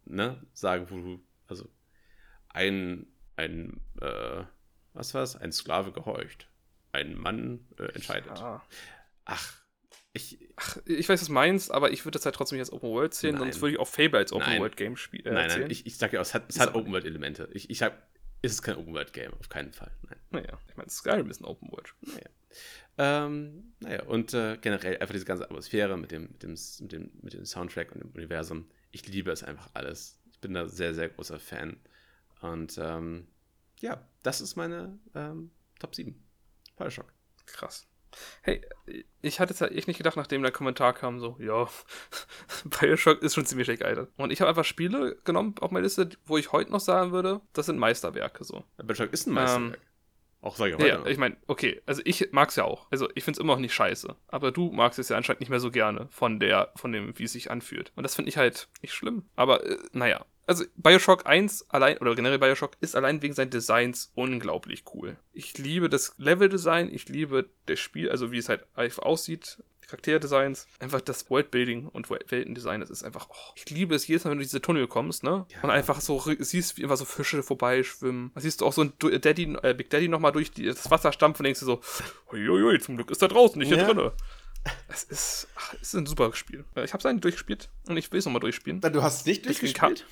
ne, 0.05 0.43
sagen, 0.53 0.87
wo 0.91 0.97
du, 0.97 1.25
also 1.47 1.69
ein, 2.49 3.07
ein, 3.37 3.81
äh, 4.01 4.45
was 4.95 5.15
war's? 5.15 5.37
Ein 5.37 5.53
Sklave 5.53 5.93
gehorcht. 5.93 6.49
Ein 6.93 7.15
Mann 7.15 7.67
äh, 7.79 7.93
entscheidet. 7.93 8.39
Ja. 8.39 8.63
Ach, 9.25 9.58
ich, 10.19 10.39
Ach, 10.57 10.77
ich 10.87 11.09
weiß, 11.09 11.21
was 11.21 11.29
du 11.29 11.33
meinst, 11.33 11.71
aber 11.71 11.93
ich 11.93 12.05
würde 12.05 12.19
das 12.19 12.25
halt 12.25 12.35
trotzdem 12.35 12.57
nicht 12.57 12.67
als 12.67 12.73
Open 12.73 12.91
World 12.91 13.15
sehen, 13.15 13.35
nein. 13.35 13.45
sonst 13.45 13.61
würde 13.61 13.75
ich 13.75 13.79
auch 13.79 13.89
Fable 13.89 14.19
als 14.19 14.33
Open 14.33 14.47
nein. 14.47 14.61
World 14.61 14.77
Game 14.77 14.97
spielen. 14.97 15.27
Äh, 15.27 15.33
nein, 15.33 15.49
nein, 15.49 15.71
ich, 15.71 15.87
ich 15.87 15.97
sag 15.97 16.13
ja, 16.13 16.21
es 16.21 16.35
hat, 16.35 16.45
es 16.49 16.59
hat 16.59 16.75
Open 16.75 16.93
World 16.93 17.05
Elemente. 17.05 17.49
Ich, 17.53 17.71
ich 17.71 17.79
sag, 17.79 17.95
ist 18.43 18.53
es 18.53 18.63
kein 18.63 18.77
Open 18.77 18.93
World 18.95 19.13
Game, 19.13 19.33
auf 19.35 19.49
keinen 19.49 19.73
Fall. 19.73 19.91
Nein. 20.03 20.19
Naja, 20.31 20.59
ich 20.69 20.77
meine, 20.77 20.91
Skyrim 20.91 21.31
ist 21.31 21.41
ein 21.41 21.45
Open 21.45 21.71
World. 21.71 21.95
Naja. 22.01 22.29
Ähm, 22.99 23.75
naja, 23.81 24.03
und 24.05 24.35
äh, 24.35 24.59
generell 24.61 24.99
einfach 24.99 25.13
diese 25.13 25.25
ganze 25.25 25.45
Atmosphäre 25.45 25.97
mit 25.97 26.11
dem, 26.11 26.23
mit, 26.23 26.43
dem, 26.43 26.51
mit, 26.51 26.93
dem, 26.93 27.11
mit 27.23 27.33
dem 27.33 27.45
Soundtrack 27.45 27.93
und 27.93 28.03
dem 28.03 28.11
Universum. 28.11 28.69
Ich 28.91 29.07
liebe 29.07 29.31
es 29.31 29.45
einfach 29.45 29.71
alles. 29.75 30.19
Ich 30.33 30.41
bin 30.41 30.55
da 30.55 30.67
sehr, 30.67 30.95
sehr 30.95 31.09
großer 31.09 31.39
Fan. 31.39 31.79
Und 32.41 32.79
ähm, 32.79 33.29
ja, 33.79 34.05
das 34.23 34.41
ist 34.41 34.57
meine 34.57 34.99
ähm, 35.15 35.51
Top 35.79 35.95
7. 35.95 36.21
Bioshock. 36.77 37.13
Krass. 37.47 37.87
Hey, 38.43 38.63
ich 39.21 39.41
hatte 39.41 39.53
es 39.53 39.61
halt 39.61 39.73
echt 39.73 39.89
nicht 39.89 39.99
gedacht, 39.99 40.17
nachdem 40.17 40.43
der 40.43 40.53
Kommentar 40.53 40.93
kam, 40.93 41.21
so, 41.21 41.37
ja, 41.41 41.69
Bioshock 42.81 43.23
ist 43.23 43.35
schon 43.35 43.47
ziemlich 43.47 43.69
geil. 43.79 44.09
Und 44.17 44.33
ich 44.33 44.41
habe 44.41 44.49
einfach 44.49 44.65
Spiele 44.65 45.17
genommen 45.25 45.55
auf 45.61 45.71
meine 45.71 45.85
Liste, 45.85 46.09
wo 46.27 46.39
ich 46.39 46.53
heute 46.53 46.71
noch 46.71 46.81
sagen 46.81 47.13
würde, 47.13 47.41
das 47.53 47.67
sind 47.67 47.79
Meisterwerke, 47.79 48.45
so. 48.45 48.65
Bioshock 48.79 49.13
ist 49.13 49.27
ein 49.27 49.35
Meisterwerk. 49.35 49.75
Ähm, 49.75 49.89
auch 50.41 50.57
sag 50.57 50.69
ich 50.69 50.75
heute. 50.75 50.87
Ja, 50.87 51.05
ich 51.07 51.19
meine, 51.19 51.37
okay, 51.49 51.83
also 51.85 52.01
ich 52.05 52.29
mag's 52.31 52.55
ja 52.55 52.65
auch. 52.65 52.87
Also 52.91 53.09
ich 53.15 53.25
find's 53.25 53.41
immer 53.41 53.55
noch 53.55 53.61
nicht 53.61 53.75
scheiße. 53.75 54.15
Aber 54.29 54.53
du 54.53 54.71
magst 54.71 54.99
es 54.99 55.09
ja 55.09 55.17
anscheinend 55.17 55.41
nicht 55.41 55.51
mehr 55.51 55.59
so 55.59 55.71
gerne 55.71 56.07
von 56.11 56.39
der, 56.39 56.73
von 56.77 56.93
dem, 56.93 57.19
wie 57.19 57.25
es 57.25 57.33
sich 57.33 57.51
anfühlt. 57.51 57.93
Und 57.97 58.05
das 58.05 58.15
finde 58.15 58.29
ich 58.29 58.37
halt 58.37 58.69
nicht 58.81 58.95
schlimm. 58.95 59.25
Aber 59.35 59.67
äh, 59.67 59.79
naja, 59.93 60.25
also 60.49 60.65
Bioshock 60.77 61.27
1 61.27 61.67
allein, 61.69 61.99
oder 61.99 62.15
generell 62.15 62.39
Bioshock, 62.39 62.73
ist 62.81 62.97
allein 62.97 63.23
wegen 63.23 63.35
seines 63.35 63.51
Designs 63.51 64.13
unglaublich 64.15 64.85
cool. 64.95 65.17
Ich 65.33 65.59
liebe 65.59 65.89
das 65.89 66.15
Leveldesign, 66.17 66.93
ich 66.93 67.09
liebe 67.09 67.49
das 67.67 67.79
Spiel, 67.79 68.11
also 68.11 68.33
wie 68.33 68.39
es 68.39 68.49
halt 68.49 68.67
aussieht, 68.75 69.63
Charakterdesigns, 69.89 70.67
einfach 70.81 71.01
das 71.01 71.31
Worldbuilding 71.31 71.87
und 71.87 72.11
Weltendesign, 72.11 72.81
das 72.81 72.91
ist 72.91 73.05
einfach, 73.05 73.29
oh, 73.31 73.53
ich 73.57 73.69
liebe 73.71 73.95
es 73.95 74.07
jedes 74.07 74.25
Mal, 74.25 74.33
wenn 74.33 74.39
du 74.39 74.45
diese 74.45 74.61
Tunnel 74.61 74.87
kommst, 74.87 75.23
ne? 75.23 75.47
Ja. 75.51 75.63
Und 75.63 75.71
einfach 75.71 76.01
so 76.01 76.23
siehst, 76.39 76.77
wie 76.77 76.83
einfach 76.83 76.99
so 76.99 77.07
Fische 77.07 77.43
vorbeischwimmen. 77.43 78.31
Da 78.35 78.41
siehst 78.41 78.61
du 78.61 78.67
auch 78.67 78.73
so 78.75 78.83
ein 78.83 78.93
Daddy, 78.99 79.57
äh, 79.63 79.75
Big 79.75 79.89
Daddy 79.89 80.09
nochmal 80.09 80.33
durch 80.33 80.51
die, 80.51 80.67
das 80.67 80.91
Wasser 80.91 81.13
stampfen 81.13 81.41
und 81.41 81.45
denkst 81.45 81.61
du 81.61 81.67
so, 81.67 81.81
uiuiui, 82.33 82.79
zum 82.81 82.97
Glück 82.97 83.11
ist 83.11 83.23
er 83.23 83.29
draußen, 83.29 83.59
nicht 83.59 83.69
hier 83.69 83.79
ja. 83.79 83.87
drinne. 83.87 84.13
Es 84.89 85.05
ist, 85.05 85.49
ach, 85.57 85.75
es 85.75 85.89
ist 85.89 85.95
ein 85.95 86.07
super 86.07 86.35
Spiel. 86.35 86.65
Ich 86.85 86.93
habe 86.93 86.99
es 86.99 87.07
eigentlich 87.07 87.23
durchgespielt 87.23 87.71
und 87.87 87.97
ich 87.97 88.13
will 88.13 88.19
es 88.19 88.27
nochmal 88.27 88.41
durchspielen. 88.41 88.81
Du 88.81 89.03
hast 89.03 89.21
es 89.21 89.27
nicht 89.27 89.47
durchgespielt? 89.47 90.05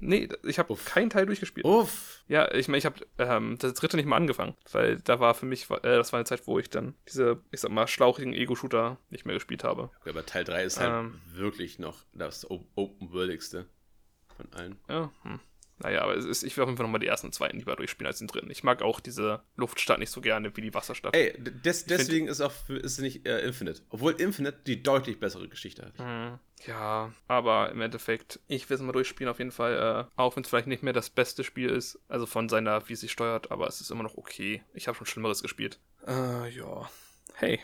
Nee, 0.00 0.28
ich 0.44 0.58
habe 0.58 0.74
keinen 0.76 1.10
Teil 1.10 1.26
durchgespielt. 1.26 1.66
Uff. 1.66 2.22
Ja, 2.28 2.52
ich 2.52 2.68
meine, 2.68 2.78
ich 2.78 2.86
habe 2.86 3.06
ähm, 3.18 3.56
das 3.58 3.74
dritte 3.74 3.96
nicht 3.96 4.06
mal 4.06 4.16
angefangen, 4.16 4.54
weil 4.72 4.98
da 4.98 5.18
war 5.18 5.34
für 5.34 5.46
mich, 5.46 5.68
äh, 5.70 5.78
das 5.82 6.12
war 6.12 6.18
eine 6.18 6.24
Zeit, 6.24 6.46
wo 6.46 6.58
ich 6.58 6.70
dann 6.70 6.94
diese, 7.08 7.40
ich 7.50 7.60
sag 7.60 7.70
mal, 7.70 7.88
schlauchigen 7.88 8.34
Ego-Shooter 8.34 8.98
nicht 9.10 9.26
mehr 9.26 9.34
gespielt 9.34 9.64
habe. 9.64 9.90
Okay, 10.00 10.10
aber 10.10 10.26
Teil 10.26 10.44
3 10.44 10.64
ist 10.64 10.78
halt 10.78 11.06
ähm, 11.06 11.20
wirklich 11.32 11.78
noch 11.78 12.04
das 12.12 12.48
Open-Worldigste 12.48 13.66
von 14.36 14.52
allen. 14.52 14.76
Ja, 14.88 15.10
hm. 15.22 15.40
Naja, 15.80 16.02
aber 16.02 16.14
ist, 16.14 16.42
ich 16.42 16.56
will 16.56 16.64
auf 16.64 16.68
jeden 16.68 16.76
Fall 16.76 16.86
nochmal 16.86 17.00
die 17.00 17.06
ersten 17.06 17.28
und 17.28 17.32
zweiten 17.32 17.58
lieber 17.58 17.76
durchspielen 17.76 18.06
als 18.06 18.18
den 18.18 18.26
dritten. 18.26 18.50
Ich 18.50 18.64
mag 18.64 18.82
auch 18.82 19.00
diese 19.00 19.42
Luftstadt 19.56 19.98
nicht 19.98 20.10
so 20.10 20.20
gerne 20.20 20.56
wie 20.56 20.60
die 20.60 20.74
Wasserstadt. 20.74 21.14
Ey, 21.14 21.34
des, 21.38 21.84
deswegen 21.84 22.26
find, 22.26 22.30
ist 22.30 22.40
auch 22.40 22.52
ist 22.68 22.98
nicht 23.00 23.26
äh, 23.26 23.40
Infinite. 23.40 23.82
Obwohl 23.90 24.12
Infinite 24.12 24.58
die 24.66 24.82
deutlich 24.82 25.20
bessere 25.20 25.48
Geschichte 25.48 25.86
hat. 25.86 25.98
Mhm. 25.98 26.38
Ja, 26.66 27.12
aber 27.28 27.70
im 27.70 27.80
Endeffekt, 27.80 28.40
ich 28.48 28.68
will 28.68 28.74
es 28.74 28.82
mal 28.82 28.92
durchspielen 28.92 29.30
auf 29.30 29.38
jeden 29.38 29.52
Fall. 29.52 30.08
Äh, 30.08 30.20
auch 30.20 30.34
wenn 30.34 30.42
es 30.42 30.48
vielleicht 30.48 30.66
nicht 30.66 30.82
mehr 30.82 30.92
das 30.92 31.10
beste 31.10 31.44
Spiel 31.44 31.70
ist, 31.70 32.00
also 32.08 32.26
von 32.26 32.48
seiner, 32.48 32.88
wie 32.88 32.96
sie 32.96 33.08
steuert, 33.08 33.52
aber 33.52 33.68
es 33.68 33.80
ist 33.80 33.90
immer 33.90 34.02
noch 34.02 34.16
okay. 34.16 34.62
Ich 34.74 34.88
habe 34.88 34.96
schon 34.96 35.06
Schlimmeres 35.06 35.42
gespielt. 35.42 35.78
Äh, 36.06 36.48
ja. 36.50 36.90
hey, 37.34 37.60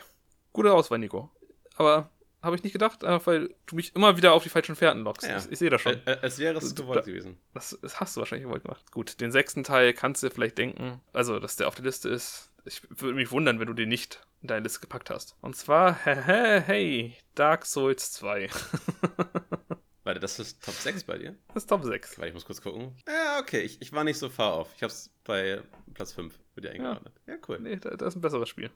gute 0.53 0.71
Auswahl, 0.71 0.99
Nico. 0.99 1.31
Aber 1.75 2.09
habe 2.45 2.55
ich 2.55 2.63
nicht 2.63 2.73
gedacht, 2.73 2.99
weil 3.03 3.53
du 3.65 3.75
mich 3.75 3.93
immer 3.95 4.15
wieder 4.17 4.33
auf 4.33 4.43
die 4.43 4.49
falschen 4.49 4.75
Fährten 4.75 5.01
lockst. 5.03 5.27
Ja. 5.27 5.37
Ich, 5.37 5.51
ich 5.51 5.59
sehe 5.59 5.69
das 5.69 5.81
schon. 5.81 5.93
Ä- 5.95 6.19
Es 6.21 6.39
wäre 6.39 6.57
es 6.57 6.73
gewollt 6.75 6.99
da- 6.99 7.01
gewesen. 7.05 7.37
Das, 7.53 7.77
das 7.81 7.99
hast 7.99 8.15
du 8.15 8.21
wahrscheinlich 8.21 8.45
gewollt 8.45 8.63
gemacht. 8.63 8.89
Gut, 8.91 9.19
den 9.19 9.31
sechsten 9.31 9.63
Teil 9.63 9.93
kannst 9.93 10.23
du 10.23 10.27
dir 10.29 10.33
vielleicht 10.33 10.57
denken, 10.57 11.01
also 11.11 11.39
dass 11.39 11.55
der 11.57 11.67
auf 11.67 11.75
der 11.75 11.83
Liste 11.85 12.07
ist. 12.09 12.51
Ich 12.63 12.81
würde 12.89 13.15
mich 13.15 13.31
wundern, 13.31 13.59
wenn 13.59 13.67
du 13.67 13.73
den 13.73 13.89
nicht 13.89 14.21
in 14.41 14.47
deine 14.47 14.63
Liste 14.63 14.79
gepackt 14.79 15.09
hast. 15.09 15.35
Und 15.41 15.55
zwar, 15.55 15.93
hey, 16.05 16.61
hey 16.65 17.15
Dark 17.35 17.65
Souls 17.65 18.11
2. 18.13 18.49
Warte, 20.03 20.19
das 20.19 20.37
ist 20.37 20.63
Top 20.63 20.75
6 20.75 21.03
bei 21.05 21.17
dir? 21.17 21.35
Das 21.53 21.63
ist 21.63 21.67
Top 21.67 21.83
6. 21.83 22.17
Warte, 22.19 22.27
ich 22.27 22.33
muss 22.35 22.45
kurz 22.45 22.61
gucken. 22.61 22.95
Ja, 23.07 23.39
okay, 23.39 23.61
ich, 23.61 23.81
ich 23.81 23.91
war 23.91 24.03
nicht 24.03 24.19
so 24.19 24.29
far 24.29 24.59
off. 24.59 24.69
Ich 24.75 24.83
hab's 24.83 25.09
bei 25.23 25.61
Platz 25.95 26.13
5 26.13 26.31
für 26.53 26.61
dir 26.61 26.71
eingeordnet. 26.71 27.13
Ja, 27.25 27.35
cool. 27.47 27.59
Nee, 27.59 27.77
da- 27.77 27.89
das 27.95 28.09
ist 28.09 28.15
ein 28.17 28.21
besseres 28.21 28.47
Spiel. 28.49 28.69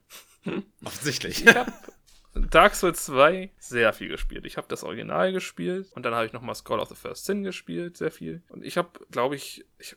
Offensichtlich. 0.84 1.46
Ich 1.46 1.56
habe 1.56 1.72
Dark 2.36 2.76
Souls 2.76 3.06
2 3.06 3.52
sehr 3.58 3.92
viel 3.94 4.10
gespielt. 4.10 4.46
Ich 4.46 4.58
habe 4.58 4.68
das 4.68 4.84
Original 4.84 5.32
gespielt 5.32 5.88
und 5.94 6.04
dann 6.04 6.14
habe 6.14 6.26
ich 6.26 6.34
nochmal 6.34 6.56
Skull 6.56 6.80
of 6.80 6.90
the 6.90 6.96
First 6.96 7.26
Sin 7.26 7.44
gespielt, 7.44 7.98
sehr 7.98 8.12
viel. 8.12 8.44
Und 8.50 8.64
ich 8.64 8.78
habe, 8.78 8.90
glaube 9.12 9.36
ich, 9.36 9.66
ich 9.80 9.96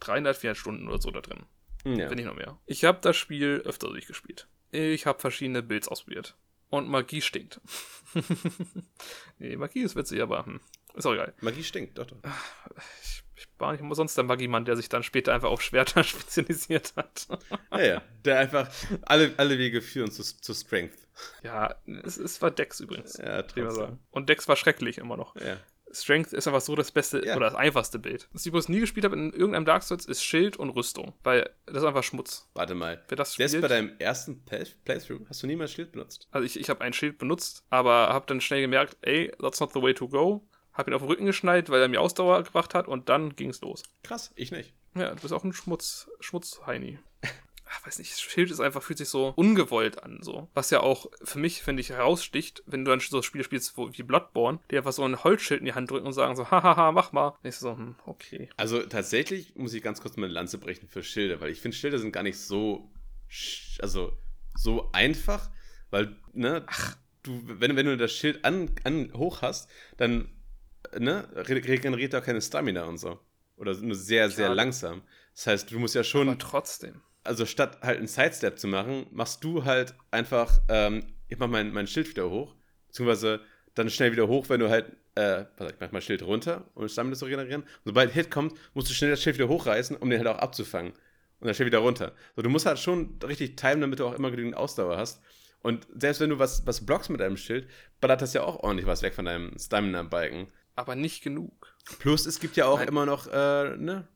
300, 0.00 0.36
400 0.36 0.56
Stunden 0.56 0.88
oder 0.88 1.00
so 1.00 1.10
da 1.10 1.20
drin. 1.20 1.44
ja. 1.84 2.08
Wenn 2.08 2.16
nicht 2.16 2.26
noch 2.26 2.34
mehr. 2.34 2.58
Ich 2.66 2.84
habe 2.84 2.98
das 3.02 3.16
Spiel 3.16 3.62
öfter 3.64 3.88
durchgespielt. 3.88 4.48
Ich 4.72 5.06
habe 5.06 5.18
verschiedene 5.18 5.62
Builds 5.62 5.88
ausprobiert. 5.88 6.36
Und 6.70 6.88
Magie 6.88 7.20
stinkt. 7.20 7.60
nee, 9.38 9.56
Magie 9.56 9.80
ist 9.80 9.96
witzig, 9.96 10.22
aber 10.22 10.46
hm, 10.46 10.60
ist 10.94 11.04
auch 11.04 11.12
egal. 11.12 11.34
Magie 11.40 11.64
stinkt, 11.64 11.98
doch, 11.98 12.06
doch. 12.06 12.16
Ich, 13.02 13.24
ich 13.40 13.48
war 13.58 13.72
nicht 13.72 13.80
umsonst 13.80 14.16
der 14.16 14.24
Magiemann, 14.24 14.64
der 14.64 14.76
sich 14.76 14.88
dann 14.88 15.02
später 15.02 15.32
einfach 15.34 15.48
auf 15.50 15.62
Schwerter 15.62 16.04
spezialisiert 16.04 16.92
hat. 16.96 17.26
Ja, 17.72 17.82
ja. 17.82 18.02
Der 18.24 18.38
einfach 18.38 18.68
alle, 19.02 19.32
alle 19.36 19.58
Wege 19.58 19.80
führen 19.82 20.10
zu, 20.10 20.22
zu 20.22 20.54
Strength. 20.54 20.98
ja, 21.42 21.74
es, 22.04 22.16
es 22.18 22.40
war 22.42 22.50
Dex 22.50 22.80
übrigens. 22.80 23.16
Ja, 23.16 23.42
trotzdem. 23.42 23.70
sagen. 23.70 23.98
Und 24.10 24.28
Dex 24.28 24.46
war 24.48 24.56
schrecklich 24.56 24.98
immer 24.98 25.16
noch. 25.16 25.34
Ja. 25.36 25.56
Strength 25.92 26.32
ist 26.32 26.46
einfach 26.46 26.60
so 26.60 26.76
das 26.76 26.92
beste 26.92 27.26
Ja. 27.26 27.34
oder 27.34 27.46
das 27.46 27.56
einfachste 27.56 27.98
Bild. 27.98 28.28
Was 28.32 28.42
ich 28.42 28.46
übrigens 28.46 28.68
nie 28.68 28.78
gespielt 28.78 29.04
habe 29.04 29.16
in 29.16 29.32
irgendeinem 29.32 29.64
Dark 29.64 29.82
Souls 29.82 30.06
ist 30.06 30.22
Schild 30.22 30.56
und 30.56 30.70
Rüstung. 30.70 31.14
Weil 31.24 31.50
das 31.66 31.78
ist 31.78 31.84
einfach 31.84 32.04
Schmutz. 32.04 32.48
Warte 32.54 32.76
mal. 32.76 33.02
Wer 33.08 33.16
das 33.16 33.32
Selbst 33.32 33.50
spielt, 33.54 33.62
bei 33.62 33.68
deinem 33.68 33.92
ersten 33.98 34.44
Play 34.44 34.64
Playthrough 34.84 35.28
hast 35.28 35.42
du 35.42 35.48
niemals 35.48 35.72
Schild 35.72 35.90
benutzt. 35.90 36.28
Also 36.30 36.46
ich, 36.46 36.60
ich 36.60 36.70
habe 36.70 36.80
ein 36.82 36.92
Schild 36.92 37.18
benutzt, 37.18 37.64
aber 37.70 38.10
habe 38.10 38.24
dann 38.28 38.40
schnell 38.40 38.60
gemerkt, 38.60 38.98
ey, 39.02 39.32
that's 39.40 39.58
not 39.58 39.72
the 39.72 39.82
way 39.82 39.92
to 39.92 40.08
go. 40.08 40.46
Hab 40.80 40.88
ihn 40.88 40.94
auf 40.94 41.02
den 41.02 41.08
Rücken 41.08 41.26
geschnallt, 41.26 41.68
weil 41.68 41.82
er 41.82 41.88
mir 41.88 42.00
Ausdauer 42.00 42.42
gebracht 42.42 42.72
hat 42.74 42.88
und 42.88 43.10
dann 43.10 43.36
ging's 43.36 43.60
los. 43.60 43.82
Krass, 44.02 44.32
ich 44.34 44.50
nicht. 44.50 44.72
Ja, 44.94 45.14
du 45.14 45.20
bist 45.20 45.34
auch 45.34 45.44
ein 45.44 45.52
Schmutz, 45.52 46.08
Schmutzheini. 46.20 46.98
Ach, 47.68 47.86
weiß 47.86 47.98
nicht, 47.98 48.18
Schild 48.18 48.50
ist 48.50 48.60
einfach, 48.60 48.82
fühlt 48.82 48.98
sich 48.98 49.10
so 49.10 49.34
ungewollt 49.36 50.02
an, 50.02 50.20
so. 50.22 50.48
Was 50.54 50.70
ja 50.70 50.80
auch 50.80 51.10
für 51.22 51.38
mich, 51.38 51.62
finde 51.62 51.82
ich, 51.82 51.90
heraussticht, 51.90 52.62
wenn 52.64 52.86
du 52.86 52.90
dann 52.90 53.00
so 53.00 53.20
Spiele 53.20 53.44
spielst 53.44 53.76
wie 53.76 54.02
Bloodborne, 54.02 54.58
die 54.70 54.78
einfach 54.78 54.92
so 54.92 55.04
ein 55.04 55.22
Holzschild 55.22 55.60
in 55.60 55.66
die 55.66 55.74
Hand 55.74 55.90
drücken 55.90 56.06
und 56.06 56.14
sagen 56.14 56.34
so, 56.34 56.50
hahaha, 56.50 56.92
mach 56.92 57.12
mal. 57.12 57.28
Und 57.28 57.46
ich 57.46 57.56
so, 57.56 57.76
hm, 57.76 57.94
okay. 58.06 58.48
Also 58.56 58.80
tatsächlich 58.80 59.54
muss 59.54 59.74
ich 59.74 59.82
ganz 59.82 60.00
kurz 60.00 60.16
meine 60.16 60.32
Lanze 60.32 60.56
brechen 60.56 60.88
für 60.88 61.02
Schilder, 61.02 61.42
weil 61.42 61.50
ich 61.50 61.60
finde, 61.60 61.76
Schilder 61.76 61.98
sind 61.98 62.12
gar 62.12 62.22
nicht 62.22 62.38
so, 62.38 62.90
also 63.80 64.14
so 64.54 64.90
einfach, 64.92 65.50
weil, 65.90 66.16
ne, 66.32 66.64
du, 67.22 67.42
wenn, 67.44 67.76
wenn 67.76 67.86
du 67.86 67.98
das 67.98 68.12
Schild 68.12 68.44
an, 68.46 68.70
an 68.84 69.12
hoch 69.14 69.42
hast, 69.42 69.68
dann, 69.98 70.30
ne, 70.98 71.28
re 71.34 71.56
regeneriert 71.56 72.14
er 72.14 72.20
auch 72.20 72.24
keine 72.24 72.40
Stamina 72.40 72.84
und 72.84 72.98
so. 72.98 73.18
Oder 73.56 73.74
nur 73.74 73.94
sehr, 73.94 74.30
sehr 74.30 74.46
Klar. 74.46 74.54
langsam. 74.56 75.02
Das 75.34 75.46
heißt, 75.46 75.70
du 75.70 75.78
musst 75.78 75.94
ja 75.94 76.02
schon 76.04 76.28
Aber 76.28 76.38
trotzdem. 76.38 77.00
also 77.24 77.44
statt 77.46 77.78
halt 77.82 77.98
einen 77.98 78.06
Sidestep 78.06 78.58
zu 78.58 78.68
machen, 78.68 79.06
machst 79.12 79.44
du 79.44 79.64
halt 79.64 79.94
einfach, 80.10 80.60
ähm, 80.68 81.04
ich 81.28 81.38
mach 81.38 81.48
mein, 81.48 81.72
mein 81.72 81.86
Schild 81.86 82.08
wieder 82.08 82.30
hoch, 82.30 82.54
beziehungsweise 82.88 83.40
dann 83.74 83.90
schnell 83.90 84.12
wieder 84.12 84.28
hoch, 84.28 84.48
wenn 84.48 84.60
du 84.60 84.68
halt, 84.70 84.96
äh, 85.14 85.42
ich 85.42 85.74
mach 85.78 85.92
mal 85.92 86.00
Schild 86.00 86.22
runter, 86.22 86.64
um 86.74 86.88
Stamina 86.88 87.16
zu 87.16 87.26
regenerieren. 87.26 87.62
Und 87.62 87.68
sobald 87.84 88.12
Hit 88.12 88.30
kommt, 88.30 88.54
musst 88.74 88.88
du 88.88 88.94
schnell 88.94 89.10
das 89.10 89.22
Schild 89.22 89.36
wieder 89.36 89.48
hochreißen, 89.48 89.96
um 89.96 90.08
den 90.10 90.18
halt 90.18 90.28
auch 90.28 90.38
abzufangen. 90.38 90.92
Und 90.92 91.46
dann 91.46 91.54
Schild 91.54 91.66
wieder 91.68 91.78
runter. 91.78 92.12
So, 92.36 92.42
du 92.42 92.48
musst 92.50 92.66
halt 92.66 92.78
schon 92.78 93.18
richtig 93.26 93.56
timen, 93.56 93.80
damit 93.82 93.98
du 93.98 94.06
auch 94.06 94.14
immer 94.14 94.30
genügend 94.30 94.56
Ausdauer 94.56 94.96
hast. 94.96 95.22
Und 95.62 95.86
selbst 95.94 96.20
wenn 96.20 96.30
du 96.30 96.38
was, 96.38 96.66
was 96.66 96.84
blockst 96.84 97.10
mit 97.10 97.20
deinem 97.20 97.36
Schild, 97.36 97.68
ballert 98.00 98.22
das 98.22 98.32
ja 98.32 98.42
auch 98.42 98.56
ordentlich 98.60 98.86
was 98.86 99.02
weg 99.02 99.14
von 99.14 99.26
deinem 99.26 99.58
Stamina-Balken. 99.58 100.48
Aber 100.80 100.94
nicht 100.96 101.22
genug. 101.22 101.74
Plus, 101.98 102.24
es 102.26 102.40
gibt 102.40 102.56
ja 102.56 102.66
auch 102.66 102.78
Nein. 102.78 102.88
immer 102.88 103.06
noch, 103.06 103.26
äh, 103.26 103.76
ne, 103.76 104.08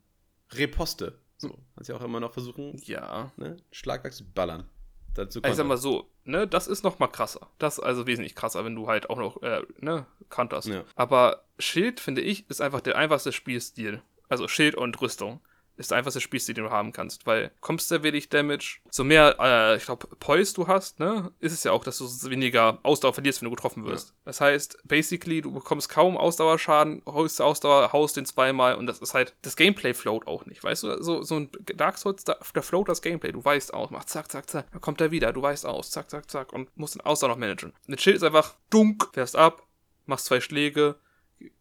Reposte. 0.52 1.18
So, 1.36 1.58
kannst 1.74 1.90
ja 1.90 1.96
auch 1.96 2.00
immer 2.02 2.20
noch 2.20 2.32
versuchen, 2.32 2.80
Ja. 2.84 3.30
ne, 3.36 3.56
Schlagwerk 3.70 4.14
zu 4.14 4.24
ballern. 4.24 4.68
Dazu 5.14 5.40
Ich 5.44 5.54
sag 5.54 5.66
mal 5.66 5.76
so, 5.76 6.10
ne, 6.24 6.46
das 6.48 6.66
ist 6.66 6.82
noch 6.82 6.98
mal 6.98 7.06
krasser. 7.08 7.48
Das 7.58 7.78
ist 7.78 7.84
also 7.84 8.06
wesentlich 8.06 8.34
krasser, 8.34 8.64
wenn 8.64 8.74
du 8.74 8.88
halt 8.88 9.10
auch 9.10 9.18
noch, 9.18 9.42
äh, 9.42 9.62
ne, 9.78 10.06
counterst. 10.28 10.68
Ja. 10.68 10.84
Aber 10.96 11.44
Schild, 11.58 12.00
finde 12.00 12.20
ich, 12.22 12.48
ist 12.50 12.60
einfach 12.60 12.80
der 12.80 12.96
einfachste 12.96 13.30
Spielstil. 13.32 14.02
Also 14.28 14.48
Schild 14.48 14.74
und 14.74 15.00
Rüstung 15.00 15.40
ist 15.76 15.90
der 15.90 15.98
einfachste 15.98 16.20
Spielstil, 16.20 16.54
den 16.54 16.64
du 16.64 16.70
haben 16.70 16.92
kannst, 16.92 17.26
weil 17.26 17.50
kommst 17.60 17.90
du 17.90 18.02
wenig 18.02 18.28
Damage, 18.28 18.78
so 18.90 19.04
mehr, 19.04 19.36
äh, 19.40 19.76
ich 19.76 19.84
glaube, 19.84 20.06
Poise 20.18 20.54
du 20.54 20.66
hast, 20.66 21.00
ne, 21.00 21.32
ist 21.40 21.52
es 21.52 21.64
ja 21.64 21.72
auch, 21.72 21.84
dass 21.84 21.98
du 21.98 22.04
weniger 22.30 22.78
Ausdauer 22.82 23.14
verlierst, 23.14 23.40
wenn 23.40 23.50
du 23.50 23.54
getroffen 23.54 23.84
wirst. 23.84 24.14
Das 24.24 24.40
heißt, 24.40 24.78
basically, 24.84 25.40
du 25.42 25.52
bekommst 25.52 25.88
kaum 25.88 26.16
Ausdauerschaden, 26.16 27.02
holst 27.06 27.40
Ausdauer, 27.40 27.92
haust 27.92 28.16
den 28.16 28.26
zweimal 28.26 28.76
und 28.76 28.86
das 28.86 29.00
ist 29.00 29.14
halt, 29.14 29.34
das 29.42 29.56
Gameplay 29.56 29.94
float 29.94 30.26
auch 30.26 30.46
nicht, 30.46 30.62
weißt 30.62 30.84
du, 30.84 31.02
so, 31.02 31.22
so 31.22 31.36
ein 31.36 31.50
Dark 31.76 31.98
Souls, 31.98 32.24
da, 32.24 32.36
da 32.52 32.62
float 32.62 32.88
das 32.88 33.02
Gameplay, 33.02 33.32
du 33.32 33.44
weißt 33.44 33.74
aus, 33.74 33.90
mach 33.90 34.04
zack, 34.04 34.30
zack, 34.30 34.48
zack, 34.48 34.70
dann 34.70 34.80
kommt 34.80 35.00
er 35.00 35.10
wieder, 35.10 35.32
du 35.32 35.42
weißt 35.42 35.66
aus, 35.66 35.90
zack, 35.90 36.10
zack, 36.10 36.30
zack 36.30 36.52
und 36.52 36.74
musst 36.76 36.94
den 36.94 37.02
Ausdauer 37.02 37.30
noch 37.30 37.38
managen. 37.38 37.72
Ein 37.88 37.98
Schild 37.98 38.16
ist 38.16 38.22
einfach 38.22 38.54
dunk, 38.70 39.08
fährst 39.12 39.36
ab, 39.36 39.66
machst 40.06 40.26
zwei 40.26 40.40
Schläge, 40.40 40.96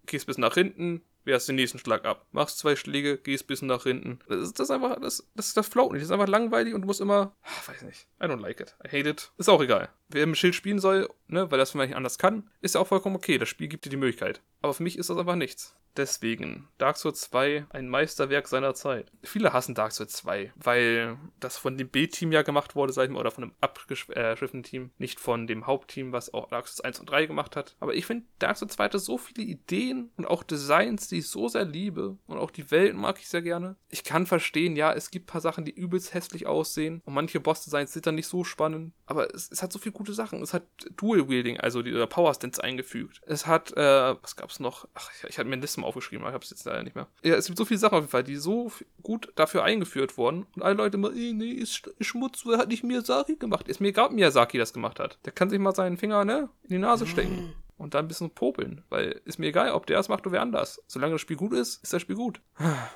gehst 0.06 0.28
bis 0.28 0.38
nach 0.38 0.54
hinten, 0.54 1.02
wehrst 1.26 1.48
den 1.48 1.56
nächsten 1.56 1.80
Schlag 1.80 2.06
ab. 2.06 2.26
Machst 2.32 2.60
zwei 2.60 2.76
Schläge, 2.76 3.18
gehst 3.18 3.48
bis 3.48 3.62
nach 3.62 3.84
hinten. 3.84 4.20
Das 4.28 4.40
ist 4.40 4.60
das 4.60 4.72
einfach, 4.72 5.00
das, 5.00 5.28
das, 5.36 5.54
das 5.54 5.68
float 5.68 5.92
nicht. 5.92 6.02
Das 6.02 6.10
ist 6.10 6.12
einfach 6.12 6.28
langweilig 6.28 6.74
und 6.74 6.82
du 6.82 6.88
musst 6.88 7.02
immer, 7.02 7.36
ah, 7.42 7.70
weiß 7.70 7.84
nicht, 7.84 8.08
I 8.22 8.26
don't 8.26 8.42
like 8.42 8.60
it. 8.60 8.76
I 8.84 8.88
hate 8.88 9.10
it. 9.10 9.32
Ist 9.38 9.50
auch 9.50 9.62
egal. 9.62 9.90
Wer 10.10 10.28
mit 10.28 10.38
Schild 10.38 10.56
spielen 10.56 10.80
soll, 10.80 11.10
ne, 11.28 11.50
weil 11.52 11.58
das 11.58 11.72
vielleicht 11.72 11.96
anders 11.96 12.18
kann, 12.18 12.50
ist 12.62 12.76
ja 12.76 12.82
auch 12.82 12.88
vollkommen 12.88 13.16
okay. 13.16 13.38
Das 13.38 13.50
Spiel 13.50 13.68
gibt 13.68 13.86
dir 13.86 13.90
die 13.90 13.98
Möglichkeit. 13.98 14.42
Aber 14.64 14.74
für 14.74 14.84
mich 14.84 14.98
ist 14.98 15.12
das 15.12 15.18
einfach 15.18 15.36
nichts. 15.36 15.76
Deswegen, 15.96 16.68
Dark 16.80 16.98
Souls 16.98 17.22
2, 17.22 17.68
ein 17.70 17.88
Meisterwerk 17.88 18.48
seiner 18.48 18.74
Zeit. 18.74 19.12
Viele 19.22 19.54
hassen 19.54 19.76
Dark 19.76 19.92
Souls 19.92 20.14
2, 20.14 20.52
weil 20.56 21.18
das 21.40 21.58
von 21.58 21.78
dem 21.78 21.90
B-Team 21.90 22.32
ja 22.32 22.42
gemacht 22.42 22.76
wurde, 22.76 22.94
sag 22.94 23.06
ich 23.06 23.12
mal, 23.12 23.20
oder 23.20 23.30
von 23.30 23.44
einem 23.44 23.54
abgeschriffenen 23.62 24.64
Team, 24.64 24.90
nicht 24.98 25.20
von 25.20 25.46
dem 25.46 25.68
Hauptteam, 25.68 26.12
was 26.12 26.34
auch 26.34 26.50
Dark 26.50 26.68
Souls 26.68 26.82
1 26.82 27.00
und 27.02 27.10
3 27.12 27.28
gemacht 27.28 27.56
hat. 27.56 27.76
Aber 27.80 27.94
ich 27.94 28.08
finde, 28.08 28.26
Dark 28.40 28.58
Souls 28.58 28.74
2 28.74 28.86
hatte 28.86 29.00
so 29.00 29.20
viele 29.20 29.46
Ideen 29.46 30.10
und 30.18 30.26
auch 30.26 30.42
Designs, 30.42 31.10
die 31.10 31.20
ich 31.20 31.28
so 31.28 31.48
sehr 31.48 31.66
liebe. 31.66 32.18
Und 32.26 32.40
auch 32.40 32.50
die 32.50 32.72
Welt 32.72 32.96
mag 32.96 33.20
ich 33.20 33.30
sehr 33.30 33.44
gerne. 33.44 33.76
Ich 33.90 34.04
kann 34.04 34.26
verstehen, 34.26 34.76
ja, 34.76 34.94
es 34.94 35.12
gibt 35.12 35.26
ein 35.26 35.34
paar 35.34 35.42
Sachen, 35.42 35.64
die 35.64 35.76
übelst 35.76 36.16
hässlich 36.16 36.48
aussehen. 36.48 37.02
Und 37.06 37.14
manche 37.14 37.40
Boss-Designs 37.40 37.94
sind 37.94 38.08
dann 38.08 38.16
nicht 38.16 38.28
so 38.28 38.44
spannend. 38.44 38.94
Aber 39.06 39.34
es, 39.36 39.52
es 39.52 39.62
hat 39.62 39.72
so 39.72 39.78
viele 39.78 39.94
gute 39.94 40.14
Sachen. 40.14 40.42
Es 40.42 40.56
hat 40.56 40.64
Dual-Wielding, 40.98 41.60
also 41.60 41.84
die 41.84 41.94
oder 41.94 42.08
Power 42.08 42.34
Stance 42.34 42.64
eingefügt. 42.64 43.22
Es 43.28 43.46
hat, 43.46 43.72
äh, 43.78 44.16
was 44.22 44.36
gab's 44.36 44.53
noch? 44.60 44.88
Ach, 44.94 45.10
ich, 45.28 45.38
hatte 45.38 45.48
mir 45.48 45.54
eine 45.54 45.62
Liste 45.62 45.80
mal 45.82 45.88
aufgeschrieben, 45.88 46.24
aber 46.24 46.32
ich 46.32 46.36
hab's 46.36 46.50
jetzt 46.50 46.66
leider 46.66 46.84
nicht 46.84 46.96
mehr. 46.96 47.08
Ja, 47.24 47.36
es 47.36 47.46
gibt 47.48 47.58
so 47.58 47.66
viele 47.66 47.80
Sachen 47.80 47.96
auf 47.96 48.02
jeden 48.04 48.12
Fall, 48.12 48.24
die 48.24 48.36
so 48.36 48.72
gut 49.02 49.32
dafür 49.36 49.64
eingeführt 49.64 50.18
wurden. 50.18 50.46
Und 50.56 50.62
alle 50.64 50.76
Leute 50.76 50.98
immer, 50.98 51.12
ey, 51.14 51.34
nee, 51.34 51.52
ist 51.52 51.74
Sch- 51.76 51.92
Schmutz, 52.02 52.44
wer 52.46 52.58
hat 52.58 52.68
nicht 52.70 52.84
Miyazaki 52.84 53.36
gemacht? 53.36 53.68
Ist 53.68 53.80
mir 53.82 53.90
egal, 53.90 54.08
ob 54.08 54.12
Miyazaki 54.14 54.58
das 54.58 54.74
gemacht 54.74 55.00
hat. 55.00 55.18
Der 55.26 55.34
kann 55.34 55.50
sich 55.50 55.60
mal 55.60 55.74
seinen 55.76 55.98
Finger, 55.98 56.26
ne, 56.26 56.50
in 56.64 56.70
die 56.70 56.78
Nase 56.80 57.08
stecken. 57.08 57.54
Und 57.78 57.96
dann 57.96 58.06
ein 58.06 58.08
bisschen 58.08 58.30
popeln, 58.30 58.84
weil 58.90 59.20
ist 59.26 59.40
mir 59.40 59.48
egal, 59.48 59.72
ob 59.72 59.88
der 59.88 60.00
es 60.00 60.08
macht 60.08 60.26
oder 60.26 60.34
wer 60.34 60.42
anders. 60.42 60.82
Solange 60.88 61.14
das 61.14 61.22
Spiel 61.22 61.36
gut 61.38 61.54
ist, 61.54 61.84
ist 61.84 61.92
das 61.92 62.02
Spiel 62.02 62.16
gut. 62.16 62.40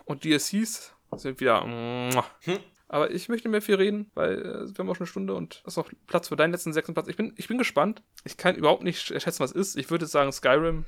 Und 0.05 0.23
DLCs 0.23 0.93
sind 1.15 1.39
wieder. 1.39 1.63
Hm. 1.63 2.59
Aber 2.89 3.11
ich 3.11 3.27
möchte 3.27 3.49
mehr 3.49 3.61
viel 3.61 3.75
reden, 3.75 4.09
weil 4.13 4.39
äh, 4.39 4.45
wir 4.69 4.75
haben 4.77 4.89
auch 4.89 4.95
schon 4.95 5.03
eine 5.03 5.07
Stunde 5.07 5.33
und 5.33 5.61
es 5.65 5.73
ist 5.73 5.77
noch 5.77 5.91
Platz 6.05 6.29
für 6.29 6.37
deinen 6.37 6.51
letzten 6.51 6.71
sechsten 6.71 6.93
Platz. 6.93 7.09
Ich 7.09 7.17
bin, 7.17 7.33
ich 7.35 7.49
bin 7.49 7.57
gespannt. 7.57 8.01
Ich 8.23 8.37
kann 8.37 8.55
überhaupt 8.55 8.83
nicht 8.83 9.01
schätzen, 9.01 9.39
was 9.41 9.51
es 9.51 9.69
ist. 9.71 9.77
Ich 9.77 9.89
würde 9.91 10.05
sagen 10.05 10.31
Skyrim. 10.31 10.85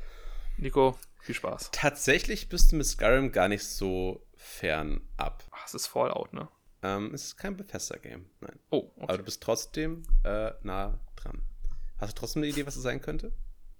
Nico, 0.62 0.97
viel 1.22 1.36
Spaß. 1.36 1.70
Tatsächlich 1.72 2.49
bist 2.49 2.72
du 2.72 2.76
mit 2.76 2.86
Skyrim 2.86 3.32
gar 3.32 3.47
nicht 3.47 3.66
so 3.66 4.26
fern 4.36 5.01
ab. 5.18 5.43
Ach, 5.51 5.66
es 5.66 5.74
ist 5.74 5.88
Fallout, 5.88 6.34
ne? 6.34 6.49
Ähm, 6.82 7.14
es 7.14 7.26
ist 7.26 7.38
kein 7.38 7.57
Bethesda-Game, 7.57 8.26
nein. 8.41 8.60
Oh, 8.70 8.91
Aber 8.97 9.03
okay. 9.05 9.18
du 9.18 9.24
bist 9.24 9.43
trotzdem 9.43 10.03
äh, 10.24 10.51
nah 10.64 10.99
dran. 11.16 11.41
Hast 11.97 12.14
du 12.14 12.20
trotzdem 12.20 12.41
eine 12.43 12.51
Idee, 12.51 12.66
was 12.66 12.76
es 12.78 12.84
sein 12.84 13.01
könnte? 13.01 13.34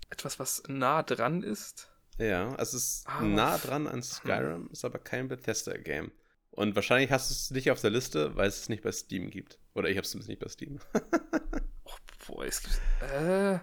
Etwas, 0.10 0.40
was 0.40 0.64
nah 0.68 1.04
dran 1.04 1.44
ist. 1.44 1.90
Ja, 2.18 2.56
es 2.56 2.74
ist 2.74 3.08
Ah, 3.08 3.22
nah 3.22 3.58
dran 3.58 3.88
an 3.88 4.04
Skyrim, 4.04 4.70
ist 4.72 4.84
aber 4.84 5.00
kein 5.00 5.30
Bethesda-Game. 5.30 6.12
Und 6.52 6.76
wahrscheinlich 6.76 7.12
hast 7.12 7.30
du 7.30 7.34
es 7.34 7.52
nicht 7.52 7.72
auf 7.72 7.80
der 7.80 7.92
Liste, 7.92 8.36
weil 8.36 8.50
es 8.50 8.62
es 8.62 8.70
nicht 8.70 8.84
bei 8.84 8.92
Steam 8.92 9.30
gibt. 9.30 9.60
Oder 9.76 9.88
ich 9.90 9.96
habe 9.96 10.04
es 10.04 10.12
zumindest 10.12 10.30
nicht 10.30 10.42
bei 10.42 10.50
Steam. 10.50 10.80
Oh, 11.92 12.34
boah, 12.36 12.46
es 12.46 12.62
gibt. 12.62 12.80
Äh. 13.12 13.60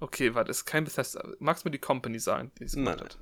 Okay, 0.00 0.34
warte, 0.34 0.50
ist 0.50 0.64
kein 0.66 0.84
Bethesda. 0.84 1.26
Magst 1.38 1.64
du 1.64 1.68
mir 1.68 1.72
die 1.72 1.78
Company 1.78 2.18
sagen, 2.18 2.52
die 2.58 2.64
es 2.64 2.76
nein, 2.76 2.84
nein. 2.96 3.00
hat? 3.00 3.18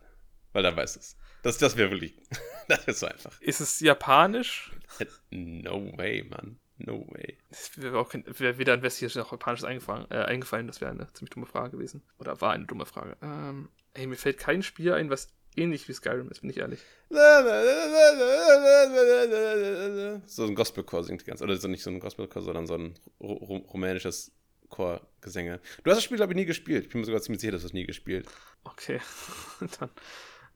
Weil 0.53 0.62
dann 0.62 0.77
weißt 0.77 0.97
du 0.97 1.01
es. 1.01 1.16
Das, 1.43 1.59
das 1.59 1.77
wäre 1.77 1.91
wirklich. 1.91 2.16
das 2.68 2.85
ist 2.87 3.01
so 3.01 3.07
einfach. 3.07 3.41
Ist 3.41 3.61
es 3.61 3.81
japanisch? 3.81 4.72
No 5.31 5.93
way, 5.97 6.22
Mann. 6.25 6.59
No 6.79 7.07
way. 7.11 7.39
Es 7.51 7.81
wäre 7.81 7.99
auch 7.99 8.09
kein, 8.09 8.25
wäre 8.39 8.59
weder 8.59 8.72
ein 8.72 8.83
westliches 8.83 9.14
noch 9.16 9.31
japanisches 9.33 9.64
eingefallen, 9.64 10.11
äh, 10.11 10.18
eingefallen. 10.25 10.66
Das 10.66 10.81
wäre 10.81 10.91
eine 10.91 11.12
ziemlich 11.12 11.31
dumme 11.31 11.47
Frage 11.47 11.72
gewesen. 11.77 12.03
Oder 12.18 12.41
war 12.41 12.53
eine 12.53 12.66
dumme 12.66 12.87
Frage. 12.87 13.16
Ähm, 13.22 13.68
ey, 13.95 14.07
mir 14.07 14.16
fällt 14.16 14.39
kein 14.39 14.62
Spiel 14.62 14.93
ein, 14.93 15.11
was 15.11 15.29
ähnlich 15.57 15.89
wie 15.89 15.93
Skyrim 15.93 16.29
ist, 16.31 16.41
bin 16.41 16.51
ich 16.51 16.59
ehrlich. 16.59 16.81
So 20.27 20.45
ein 20.47 20.55
Gospelchor 20.55 21.05
singt 21.05 21.22
die 21.22 21.27
ganze 21.27 21.45
Oder 21.45 21.57
so 21.57 21.68
nicht 21.68 21.83
so 21.83 21.91
ein 21.91 22.01
Gospelchor, 22.01 22.43
sondern 22.43 22.66
so 22.66 22.75
ein 22.75 22.95
ru- 23.20 23.64
rumänisches 23.68 24.33
Chorgesänge. 24.75 25.61
Du 25.83 25.91
hast 25.91 25.99
das 25.99 26.05
Spiel, 26.05 26.16
glaube 26.16 26.33
ich, 26.33 26.37
nie 26.37 26.45
gespielt. 26.45 26.85
Ich 26.85 26.91
bin 26.91 27.01
mir 27.01 27.07
sogar 27.07 27.22
ziemlich 27.22 27.41
sicher, 27.41 27.53
dass 27.53 27.62
du 27.62 27.68
es 27.68 27.72
nie 27.72 27.87
gespielt. 27.87 28.27
Okay. 28.64 29.01
Dann. 29.79 29.91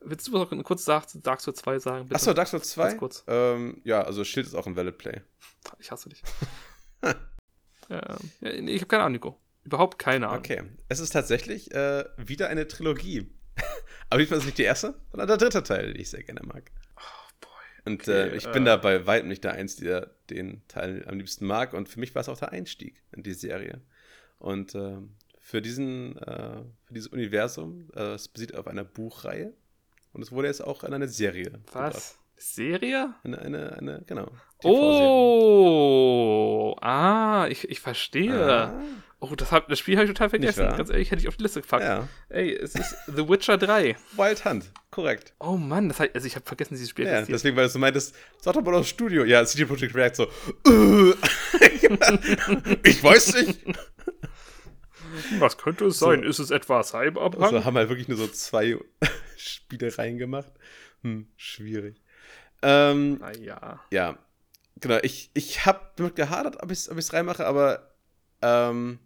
Willst 0.01 0.29
du 0.29 0.33
noch 0.33 0.65
kurz 0.65 0.85
Dark, 0.85 1.07
Dark 1.15 1.41
Souls 1.41 1.59
2 1.59 1.79
sagen? 1.79 2.05
bitte? 2.05 2.17
Achso, 2.17 2.33
Dark 2.33 2.49
Souls 2.49 2.71
2? 2.71 2.89
Ganz 2.89 2.99
kurz. 2.99 3.25
Ähm, 3.27 3.81
ja, 3.85 4.03
also 4.03 4.25
Schild 4.25 4.47
ist 4.47 4.55
auch 4.55 4.67
ein 4.67 4.77
Valid 4.77 4.99
Play. 4.99 5.21
Ich 5.81 5.91
hasse 5.91 6.09
dich. 6.09 6.23
ähm, 7.91 8.67
ich 8.69 8.81
habe 8.81 8.87
keine 8.87 9.03
Ahnung, 9.03 9.13
Nico. 9.13 9.41
Überhaupt 9.65 9.99
keine 9.99 10.29
Ahnung. 10.29 10.39
Okay. 10.39 10.63
Es 10.89 10.99
ist 10.99 11.11
tatsächlich 11.11 11.73
äh, 11.73 12.05
wieder 12.17 12.49
eine 12.49 12.67
Trilogie. 12.67 13.31
Aber 14.09 14.19
diesmal 14.19 14.39
ist 14.39 14.47
nicht 14.47 14.57
die 14.59 14.63
erste, 14.63 14.95
sondern 15.11 15.29
der 15.29 15.37
dritte 15.37 15.63
Teil, 15.63 15.93
den 15.93 16.01
ich 16.01 16.09
sehr 16.11 16.23
gerne 16.23 16.41
mag. 16.47 16.71
Und 17.85 18.03
Okay, 18.03 18.31
äh, 18.31 18.37
ich 18.37 18.47
äh. 18.47 18.53
bin 18.53 18.65
da 18.65 18.77
bei 18.77 19.07
weitem 19.07 19.29
nicht 19.29 19.45
der 19.45 19.53
Einzige, 19.53 19.89
der 19.89 20.11
den 20.31 20.63
Teil 20.69 21.05
am 21.07 21.19
liebsten 21.19 21.47
mag. 21.47 21.75
Und 21.75 21.89
für 21.89 22.01
mich 22.01 22.15
war 22.15 22.23
es 22.23 22.29
auch 22.29 22.39
der 22.39 22.53
Einstieg 22.53 23.03
in 23.13 23.23
die 23.23 23.35
Serie. 23.35 23.81
Und 24.39 24.75
ähm, 24.75 25.15
für, 25.41 25.61
diesen, 25.63 26.17
äh, 26.19 26.63
für 26.85 26.95
dieses 26.95 27.09
Universum, 27.09 27.89
äh, 27.95 28.15
es 28.15 28.29
basiert 28.29 28.55
auf 28.55 28.67
einer 28.67 28.85
Buchreihe. 28.85 29.53
Und 30.13 30.23
es 30.23 30.33
wurde 30.33 30.49
jetzt 30.49 30.63
auch 30.65 30.85
in 30.85 30.93
eine 30.95 31.09
Serie. 31.09 31.45
gebracht. 31.51 31.95
Was? 31.95 32.19
Serie? 32.37 33.15
Eine, 33.25 33.39
eine, 33.41 33.73
eine, 33.79 34.03
genau. 34.07 34.31
Oh, 34.63 36.77
ah, 36.81 37.47
ich, 37.49 37.69
ich 37.69 37.81
verstehe. 37.81 38.45
Ah, 38.45 38.81
Oh, 39.21 39.35
das, 39.37 39.51
hab, 39.51 39.67
das 39.69 39.81
Spiel 39.81 39.97
habe 39.97 40.05
ich 40.07 40.13
total 40.13 40.31
vergessen. 40.31 40.65
Ganz 40.77 40.91
ehrlich, 40.91 41.11
hätte 41.11 41.21
ich 41.21 41.27
auf 41.27 41.37
die 41.37 41.43
Liste 41.43 41.61
gepackt. 41.61 41.83
ja, 41.83 42.07
Ey, 42.29 42.53
es 42.55 42.77
ist 42.77 42.97
The 43.09 43.29
Witcher 43.29 43.59
3. 43.59 43.97
Wild 44.17 44.45
Hunt, 44.45 44.71
korrekt. 44.93 45.35
Oh 45.41 45.57
Mann, 45.57 45.89
das 45.89 45.99
heißt, 45.99 46.15
also 46.15 46.25
ich 46.29 46.37
habe 46.37 46.47
vergessen, 46.47 46.75
dieses 46.75 46.91
Spiel 46.91 47.07
Ja, 47.07 47.15
existiert. 47.15 47.35
deswegen, 47.41 47.57
weil 47.57 47.69
du 47.69 47.79
meintest, 47.81 48.15
sag 48.39 48.55
doch 48.55 48.63
mal 48.63 48.71
das 48.71 48.89
Studio. 48.89 49.25
Ja, 49.25 49.45
CD 49.45 49.65
Projekt 49.65 49.97
React 49.97 50.15
so, 50.15 50.23
äh, 50.71 50.77
ich 52.85 53.03
weiß 53.03 53.35
nicht. 53.35 53.61
Was 55.39 55.57
könnte 55.57 55.87
es 55.87 55.99
sein? 55.99 56.23
Ist 56.23 56.39
es 56.39 56.51
etwa 56.51 56.83
Cyberpunk? 56.83 57.43
Also 57.43 57.65
haben 57.65 57.77
halt 57.77 57.89
wirklich 57.89 58.09
nur 58.09 58.19
so 58.19 58.29
zwei 58.29 58.79
Spielereien 59.37 60.19
gemacht. 60.19 60.53
Hm, 61.03 61.29
schwierig. 61.37 62.03
Ähm, 62.63 63.19
naja. 63.19 63.81
ja, 63.91 64.19
genau. 64.81 64.99
Ich, 65.03 65.31
ich 65.35 65.65
habe 65.65 65.81
damit 65.97 66.17
gehadert, 66.17 66.63
ob 66.63 66.71
ich 66.71 66.79
es 66.79 66.91
ob 66.91 66.99
ich's 66.99 67.13
reinmache, 67.13 67.47
aber 67.47 67.95
ähm, 68.43 68.99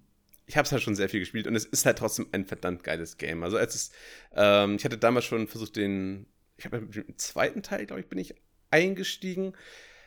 ich 0.47 0.57
habe 0.57 0.67
es 0.67 0.73
halt 0.73 0.83
schon 0.83 0.97
sehr 0.97 1.09
viel 1.09 1.21
gespielt 1.21 1.47
und 1.47 1.55
es 1.55 1.65
ist 1.65 1.87
halt 1.87 1.99
trotzdem 1.99 2.29
ein 2.33 2.45
verdammt 2.45 2.83
geiles 2.85 3.17
Game. 3.17 3.43
Also 3.43 3.57
als 3.57 3.75
es, 3.75 3.93
ähm, 4.35 4.77
ich 4.77 4.85
hatte 4.85 4.99
damals 4.99 5.25
schon 5.25 5.49
versucht, 5.49 5.77
den, 5.77 6.27
ich 6.57 6.65
habe 6.65 6.81
dem 6.81 7.19
zweiten 7.19 7.63
Teil, 7.63 7.87
glaube 7.87 8.01
ich, 8.01 8.09
bin 8.09 8.19
ich 8.19 8.35
eingestiegen, 8.71 9.55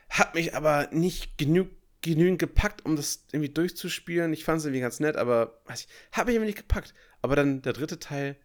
hat 0.09 0.35
mich 0.35 0.55
aber 0.55 0.89
nicht 0.91 1.37
genug 1.37 1.69
genügend 2.05 2.39
gepackt, 2.39 2.85
um 2.85 2.95
das 2.95 3.25
irgendwie 3.31 3.51
durchzuspielen. 3.51 4.31
Ich 4.31 4.45
fand 4.45 4.59
es 4.59 4.65
irgendwie 4.65 4.81
ganz 4.81 4.99
nett, 4.99 5.17
aber 5.17 5.61
ich, 5.73 5.87
hat 6.11 6.27
mich 6.27 6.35
irgendwie 6.35 6.47
nicht 6.47 6.57
gepackt. 6.57 6.93
Aber 7.21 7.35
dann 7.35 7.61
der 7.61 7.73
dritte 7.73 7.99
Teil, 7.99 8.37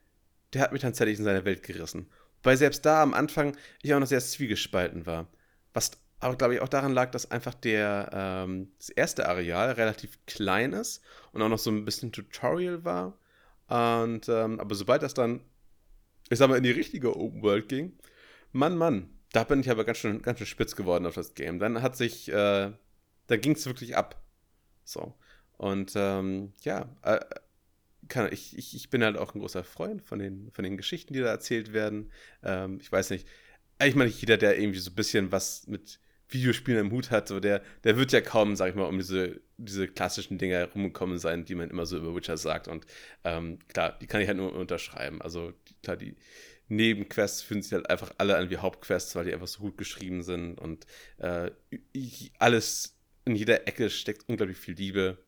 der 0.55 0.63
hat 0.63 0.73
mich 0.73 0.83
tatsächlich 0.83 1.19
in 1.19 1.25
seine 1.25 1.45
Welt 1.45 1.63
gerissen. 1.63 2.11
Weil 2.43 2.57
selbst 2.57 2.87
da 2.87 3.03
am 3.03 3.13
Anfang 3.13 3.57
ich 3.83 3.93
auch 3.93 4.01
noch 4.01 4.07
sehr 4.07 4.21
zwiegespalten 4.21 5.05
war. 5.05 5.29
Was 5.75 5.91
aber, 6.21 6.37
glaube 6.37 6.55
ich, 6.55 6.61
auch 6.61 6.69
daran 6.69 6.93
lag, 6.93 7.11
dass 7.11 7.31
einfach 7.31 7.55
der, 7.55 8.11
ähm, 8.13 8.73
das 8.79 8.91
erste 8.91 9.29
Areal 9.29 9.73
relativ 9.73 10.19
klein 10.27 10.73
ist 10.73 11.03
und 11.33 11.41
auch 11.41 11.49
noch 11.49 11.59
so 11.59 11.71
ein 11.71 11.85
bisschen 11.85 12.13
Tutorial 12.13 12.85
war. 12.85 13.19
Und, 13.69 14.29
ähm, 14.29 14.61
aber 14.61 14.75
sobald 14.75 15.03
das 15.03 15.15
dann, 15.15 15.41
ich 16.29 16.39
sag 16.39 16.49
mal, 16.49 16.57
in 16.57 16.63
die 16.63 16.71
richtige 16.71 17.17
Open 17.17 17.43
World 17.43 17.69
ging, 17.69 17.99
Mann, 18.53 18.77
Mann, 18.77 19.09
da 19.33 19.45
bin 19.45 19.61
ich 19.61 19.71
aber 19.71 19.85
ganz 19.85 19.99
schön, 19.99 20.21
ganz 20.21 20.39
schön 20.39 20.47
spitz 20.47 20.77
geworden 20.77 21.07
auf 21.07 21.15
das 21.15 21.35
Game. 21.35 21.59
Dann 21.59 21.81
hat 21.81 21.97
sich, 21.97 22.31
äh, 22.31 22.73
da 23.31 23.37
ging 23.37 23.53
es 23.55 23.67
wirklich 23.67 23.97
ab. 23.97 24.23
So. 24.85 25.15
Und 25.59 25.93
ähm, 25.97 26.53
ja, 26.63 26.95
äh, 27.03 27.21
kann, 28.09 28.31
ich, 28.33 28.57
ich, 28.59 28.75
ich 28.75 28.91
bin 28.91 29.05
halt 29.05 29.17
auch 29.17 29.35
ein 29.35 29.41
großer 29.41 29.65
Freund 29.65 30.03
von 30.03 30.19
den, 30.19 30.51
von 30.53 30.65
den 30.65 30.77
Geschichten, 30.77 31.13
die 31.15 31.21
da 31.21 31.27
erzählt 31.29 31.73
werden. 31.73 32.11
Ähm, 32.43 32.79
ich 32.81 32.91
weiß 32.91 33.11
nicht, 33.11 33.27
ich 33.83 33.95
meine, 33.95 34.11
jeder, 34.11 34.37
der 34.37 34.59
irgendwie 34.59 34.81
so 34.81 34.91
ein 34.91 34.95
bisschen 34.97 35.33
was 35.33 35.67
mit 35.67 36.01
Videospielen 36.29 36.87
im 36.87 36.93
Hut 36.93 37.11
hat, 37.11 37.29
so 37.29 37.41
der, 37.41 37.63
der 37.85 37.97
wird 37.97 38.13
ja 38.13 38.21
kaum, 38.21 38.57
sag 38.57 38.71
ich 38.71 38.75
mal, 38.77 38.85
um 38.85 38.99
diese, 38.99 39.41
diese 39.59 39.89
klassischen 39.89 40.39
Dinge 40.39 40.57
herumgekommen 40.57 41.19
sein, 41.19 41.45
die 41.45 41.55
man 41.57 41.71
immer 41.71 41.87
so 41.87 41.97
über 41.99 42.15
Witcher 42.15 42.37
sagt. 42.37 42.69
Und 42.69 42.87
ähm, 43.25 43.59
klar, 43.69 43.99
die 44.01 44.07
kann 44.07 44.21
ich 44.21 44.29
halt 44.29 44.39
nur 44.39 44.55
unterschreiben. 44.55 45.21
Also 45.23 45.53
klar, 45.83 45.97
die 45.97 46.17
Nebenquests 46.69 47.43
fühlen 47.43 47.63
sich 47.63 47.73
halt 47.73 47.91
einfach 47.91 48.13
alle 48.19 48.37
an 48.37 48.51
wie 48.51 48.59
Hauptquests, 48.59 49.15
weil 49.17 49.25
die 49.25 49.35
einfach 49.35 49.49
so 49.49 49.61
gut 49.61 49.77
geschrieben 49.77 50.23
sind 50.23 50.59
und 50.61 50.87
äh, 51.19 51.51
ich- 51.93 52.33
alles 52.39 52.97
in 53.31 53.37
jeder 53.37 53.67
Ecke 53.67 53.91
steckt 53.91 54.29
unglaublich 54.29 54.59
viel 54.59 54.75
Liebe. 54.75 55.19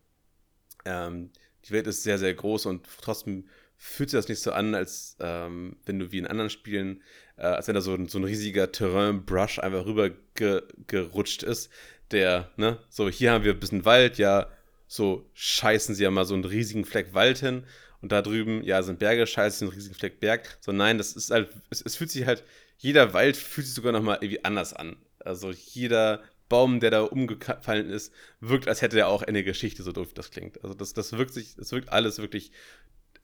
Ähm, 0.85 1.31
die 1.65 1.71
Welt 1.71 1.87
ist 1.87 2.03
sehr, 2.03 2.19
sehr 2.19 2.35
groß 2.35 2.67
und 2.67 2.87
trotzdem 3.01 3.49
fühlt 3.77 4.11
sich 4.11 4.19
das 4.19 4.29
nicht 4.29 4.41
so 4.41 4.53
an, 4.53 4.75
als 4.75 5.17
ähm, 5.21 5.77
wenn 5.87 5.99
du 5.99 6.13
wie 6.13 6.19
in 6.19 6.27
anderen 6.27 6.51
Spielen, 6.51 7.03
äh, 7.37 7.43
als 7.43 7.67
wenn 7.69 7.75
da 7.75 7.81
so, 7.81 7.95
ein- 7.95 8.09
so 8.09 8.19
ein 8.19 8.25
riesiger 8.25 8.71
Terrain-Brush 8.71 9.59
einfach 9.59 9.87
rüber 9.87 10.11
ge 10.35 10.63
gerutscht 10.87 11.43
ist, 11.43 11.71
der, 12.11 12.51
ne, 12.57 12.79
so 12.89 13.09
hier 13.09 13.33
haben 13.33 13.45
wir 13.45 13.53
ein 13.53 13.61
bisschen 13.61 13.85
Wald, 13.85 14.19
ja, 14.19 14.49
so 14.87 15.29
scheißen 15.35 15.95
sie 15.95 16.05
ja 16.05 16.11
mal 16.11 16.25
so 16.27 16.35
einen 16.35 16.45
riesigen 16.45 16.85
Fleck 16.85 17.15
Wald 17.15 17.39
hin 17.39 17.65
und 18.03 18.13
da 18.13 18.23
drüben, 18.23 18.63
ja, 18.63 18.83
sind 18.83 18.99
Berge, 18.99 19.27
scheißen 19.27 19.67
einen 19.69 19.75
riesigen 19.77 19.95
Fleck 19.95 20.21
Berg. 20.21 20.59
So, 20.61 20.73
nein, 20.73 20.99
das 20.99 21.13
ist 21.15 21.31
halt, 21.31 21.49
es, 21.71 21.83
es 21.83 21.97
fühlt 21.97 22.11
sich 22.11 22.27
halt, 22.27 22.45
jeder 22.79 23.15
Wald 23.15 23.37
fühlt 23.37 23.67
sich 23.67 23.75
sogar 23.75 23.93
nochmal 23.93 24.19
irgendwie 24.21 24.45
anders 24.45 24.75
an. 24.75 24.97
Also 25.21 25.51
jeder 25.53 26.23
Baum, 26.53 26.81
der 26.81 26.91
da 26.91 27.01
umgefallen 27.01 27.89
ist, 27.89 28.13
wirkt, 28.41 28.69
als 28.69 28.83
hätte 28.83 28.99
er 28.99 29.09
auch 29.09 29.23
eine 29.23 29.43
Geschichte, 29.43 29.83
so 29.83 29.91
doof 29.91 30.13
das 30.13 30.31
klingt. 30.31 30.63
Also 30.63 30.75
das, 30.75 30.93
das 30.93 31.13
wirkt 31.15 31.33
sich, 31.33 31.57
das 31.57 31.73
wirkt 31.73 31.89
alles 31.89 32.19
wirklich 32.19 32.53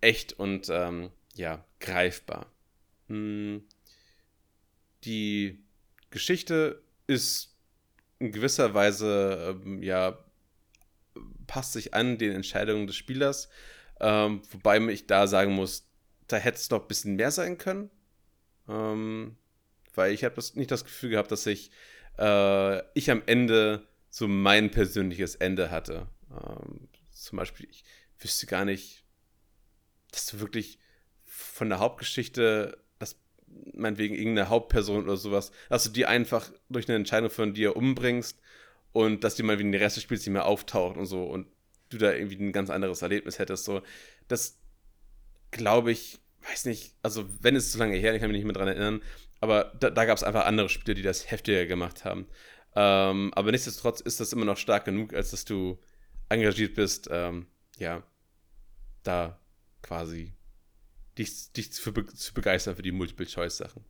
echt 0.01 0.33
und 0.33 0.71
ähm, 0.71 1.11
ja, 1.35 1.63
greifbar. 1.79 2.51
Hm, 3.09 3.65
die 5.05 5.63
Geschichte 6.09 6.83
ist 7.07 7.55
in 8.19 8.33
gewisser 8.33 8.73
Weise, 8.73 9.59
ähm, 9.63 9.83
ja, 9.83 10.25
passt 11.47 11.75
sich 11.75 11.93
an 11.93 12.17
den 12.17 12.33
Entscheidungen 12.33 12.87
des 12.87 12.97
Spielers, 12.97 13.51
ähm, 14.01 14.41
wobei 14.53 14.79
ich 14.89 15.07
da 15.07 15.27
sagen 15.27 15.53
muss, 15.53 15.87
da 16.29 16.39
hätte 16.39 16.57
es 16.57 16.71
noch 16.71 16.81
ein 16.81 16.89
bisschen 16.89 17.17
mehr 17.17 17.31
sein 17.31 17.59
können. 17.59 17.91
Ähm, 18.71 19.37
weil 19.95 20.15
ich 20.15 20.25
habe 20.25 20.43
nicht 20.55 20.71
das 20.71 20.85
Gefühl 20.85 21.11
gehabt, 21.11 21.31
dass 21.31 21.45
ich, 21.45 21.71
äh, 22.19 22.83
ich 22.95 23.11
am 23.11 23.23
Ende 23.27 23.87
so 24.11 24.29
mein 24.29 24.71
persönliches 24.71 25.35
Ende 25.37 25.71
hatte. 25.71 26.09
Ähm, 26.31 26.89
zum 27.13 27.39
Beispiel, 27.39 27.69
ich 27.71 27.85
wüsste 28.19 28.47
gar 28.47 28.65
nicht, 28.65 29.05
dass 30.11 30.27
du 30.27 30.41
wirklich 30.41 30.79
von 31.25 31.69
der 31.69 31.79
Hauptgeschichte, 31.79 32.79
dass 32.99 33.17
meinetwegen 33.75 34.15
irgendeine 34.15 34.49
Hauptperson 34.49 35.05
oder 35.05 35.17
sowas, 35.17 35.53
dass 35.69 35.85
du 35.85 35.91
die 35.91 36.07
einfach 36.07 36.51
durch 36.69 36.89
eine 36.89 36.97
Entscheidung 36.97 37.31
von 37.31 37.55
dir 37.55 37.77
umbringst 37.77 38.41
und 38.93 39.25
dass 39.25 39.35
die 39.35 39.43
mal 39.43 39.59
wie 39.59 39.65
den 39.65 39.75
Rest 39.75 39.97
des 39.97 40.05
Spiels 40.05 40.23
nicht 40.23 40.33
mehr 40.33 40.47
auftaucht 40.47 40.97
und 40.97 41.07
so 41.07 41.25
und 41.25 41.47
du 41.91 41.99
da 41.99 42.13
irgendwie 42.13 42.37
ein 42.37 42.53
ganz 42.53 42.71
anderes 42.71 43.03
Erlebnis 43.03 43.39
hättest. 43.39 43.65
So, 43.65 43.83
das 44.27 44.59
glaube 45.51 45.93
ich, 45.93 46.19
weiß 46.49 46.65
nicht, 46.67 46.95
also 47.03 47.27
wenn 47.41 47.57
es 47.57 47.73
zu 47.73 47.79
lange 47.79 47.97
her, 47.97 48.15
ich 48.15 48.21
kann 48.21 48.31
mich 48.31 48.39
nicht 48.39 48.47
mehr 48.47 48.55
dran 48.55 48.69
erinnern, 48.69 49.03
aber 49.41 49.73
da, 49.79 49.91
da 49.91 50.05
gab 50.05 50.17
es 50.17 50.25
einfach 50.25 50.47
andere 50.47 50.69
Spiele, 50.69 50.95
die 50.95 51.03
das 51.03 51.31
heftiger 51.31 51.67
gemacht 51.67 52.05
haben. 52.05 52.27
Ähm, 52.75 53.33
aber 53.35 53.51
nichtsdestotrotz 53.51 54.01
ist 54.01 54.21
das 54.21 54.33
immer 54.33 54.45
noch 54.45 54.57
stark 54.57 54.85
genug, 54.85 55.15
als 55.15 55.31
dass 55.31 55.45
du 55.45 55.79
engagiert 56.29 56.75
bist, 56.75 57.09
ähm, 57.11 57.47
ja, 57.79 58.03
da 59.03 59.41
quasi 59.83 60.35
dich, 61.17 61.53
dich 61.53 61.73
zu, 61.73 61.93
be 61.93 62.07
zu 62.07 62.35
begeistern 62.35 62.77
für 62.77 62.83
die 62.83 62.93
Multiple-Choice-Sachen. 62.93 63.85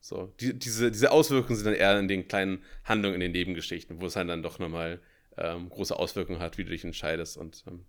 So, 0.00 0.32
die, 0.40 0.58
diese, 0.58 0.90
diese 0.90 1.10
Auswirkungen 1.10 1.56
sind 1.56 1.66
dann 1.66 1.74
eher 1.74 1.98
in 1.98 2.08
den 2.08 2.28
kleinen 2.28 2.62
Handlungen, 2.84 3.16
in 3.16 3.20
den 3.20 3.32
Nebengeschichten, 3.32 4.00
wo 4.00 4.06
es 4.06 4.16
halt 4.16 4.28
dann 4.28 4.42
doch 4.42 4.58
nochmal 4.58 5.00
ähm, 5.36 5.68
große 5.68 5.96
Auswirkungen 5.96 6.40
hat, 6.40 6.58
wie 6.58 6.64
du 6.64 6.70
dich 6.70 6.84
entscheidest. 6.84 7.36
Und 7.36 7.64
ähm, 7.66 7.84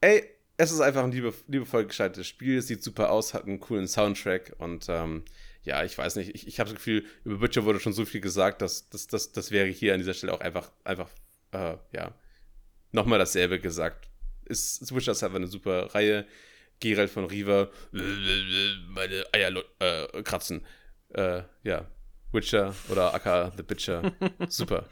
ey, 0.00 0.24
es 0.56 0.70
ist 0.70 0.80
einfach 0.80 1.04
ein 1.04 1.12
liebe, 1.12 1.34
liebevoll 1.48 1.86
gestaltetes 1.86 2.26
Spiel, 2.26 2.58
es 2.58 2.68
sieht 2.68 2.82
super 2.82 3.10
aus, 3.10 3.34
hat 3.34 3.44
einen 3.44 3.60
coolen 3.60 3.88
Soundtrack 3.88 4.54
und 4.58 4.86
ähm, 4.88 5.24
ja, 5.64 5.82
ich 5.82 5.96
weiß 5.96 6.16
nicht, 6.16 6.34
ich, 6.34 6.46
ich 6.46 6.60
habe 6.60 6.70
das 6.70 6.76
Gefühl, 6.76 7.04
über 7.24 7.40
Witcher 7.40 7.64
wurde 7.64 7.80
schon 7.80 7.92
so 7.92 8.04
viel 8.04 8.20
gesagt, 8.20 8.62
dass 8.62 8.88
das, 8.90 9.06
das, 9.06 9.32
das 9.32 9.50
wäre 9.50 9.66
hier 9.66 9.94
an 9.94 10.00
dieser 10.00 10.14
Stelle 10.14 10.32
auch 10.32 10.40
einfach, 10.40 10.70
einfach, 10.84 11.10
äh, 11.52 11.76
ja, 11.92 12.14
nochmal 12.92 13.18
dasselbe 13.18 13.58
gesagt. 13.58 14.08
Ist, 14.44 14.82
ist 14.82 14.94
Witcher 14.94 15.12
ist 15.12 15.22
einfach 15.22 15.36
eine 15.36 15.46
super 15.46 15.94
Reihe. 15.94 16.26
Geralt 16.80 17.10
von 17.10 17.24
Riva, 17.24 17.70
meine 17.92 19.24
Eier 19.32 19.62
äh, 19.78 20.22
kratzen. 20.22 20.66
Äh, 21.10 21.42
ja, 21.62 21.86
Witcher 22.32 22.74
oder 22.90 23.14
aka 23.14 23.52
The 23.56 23.62
Bitcher, 23.62 24.12
super. 24.48 24.88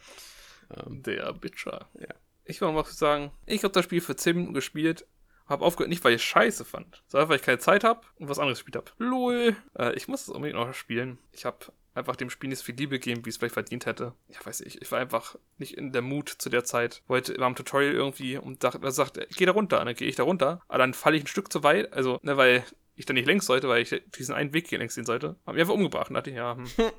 Der 0.86 1.32
Bitcher. 1.34 1.90
Ja. 1.98 2.14
Ich 2.44 2.60
will 2.60 2.72
mal 2.72 2.84
sagen, 2.84 3.30
ich 3.46 3.62
habe 3.64 3.72
das 3.72 3.84
Spiel 3.84 4.00
für 4.00 4.16
10 4.16 4.36
Minuten 4.36 4.54
gespielt, 4.54 5.06
habe 5.52 5.64
aufgehört, 5.64 5.90
nicht 5.90 6.02
weil 6.04 6.14
ich 6.14 6.24
scheiße 6.24 6.64
fand, 6.64 7.02
sondern 7.06 7.28
weil 7.28 7.36
ich 7.36 7.42
keine 7.42 7.58
Zeit 7.58 7.84
habe 7.84 8.00
und 8.18 8.28
was 8.28 8.38
anderes 8.38 8.58
gespielt 8.58 8.76
habe. 8.76 8.90
Lol. 8.98 9.56
Äh, 9.78 9.94
ich 9.94 10.08
muss 10.08 10.22
es 10.22 10.28
unbedingt 10.28 10.58
noch 10.58 10.74
spielen. 10.74 11.18
Ich 11.30 11.44
habe 11.44 11.58
einfach 11.94 12.16
dem 12.16 12.30
Spiel 12.30 12.48
nicht 12.48 12.58
so 12.58 12.64
viel 12.64 12.74
Liebe 12.74 12.98
gegeben, 12.98 13.24
wie 13.24 13.30
es 13.30 13.36
vielleicht 13.36 13.54
verdient 13.54 13.86
hätte. 13.86 14.14
Ja, 14.28 14.44
weiß 14.44 14.62
ich. 14.62 14.80
Ich 14.80 14.90
war 14.90 14.98
einfach 14.98 15.36
nicht 15.58 15.76
in 15.76 15.92
der 15.92 16.02
Mut 16.02 16.28
zu 16.28 16.48
der 16.48 16.64
Zeit. 16.64 17.02
Wollte 17.06 17.38
war 17.38 17.48
im 17.48 17.54
Tutorial 17.54 17.92
irgendwie 17.92 18.38
und 18.38 18.64
dachte, 18.64 18.80
er 18.82 18.90
sagt, 18.90 19.20
geh 19.36 19.46
da 19.46 19.52
runter. 19.52 19.80
Und 19.80 19.86
dann 19.86 19.94
gehe 19.94 20.08
ich 20.08 20.16
da 20.16 20.22
runter. 20.22 20.60
Aber 20.68 20.78
dann 20.78 20.94
falle 20.94 21.16
ich 21.16 21.24
ein 21.24 21.28
Stück 21.28 21.52
zu 21.52 21.62
weit. 21.62 21.92
Also, 21.92 22.18
ne, 22.22 22.36
weil 22.36 22.64
ich 22.96 23.06
da 23.06 23.12
nicht 23.12 23.26
längs 23.26 23.46
sollte, 23.46 23.68
weil 23.68 23.82
ich 23.82 24.02
diesen 24.16 24.34
einen 24.34 24.52
Weg 24.52 24.68
hier 24.68 24.78
längs 24.78 24.94
gehen 24.94 25.04
sollte. 25.04 25.36
Hab 25.46 25.54
mich 25.54 25.60
einfach 25.60 25.74
umgebracht 25.74 26.08
und 26.08 26.14
dachte, 26.14 26.30
ja, 26.30 26.56
hm, 26.56 26.66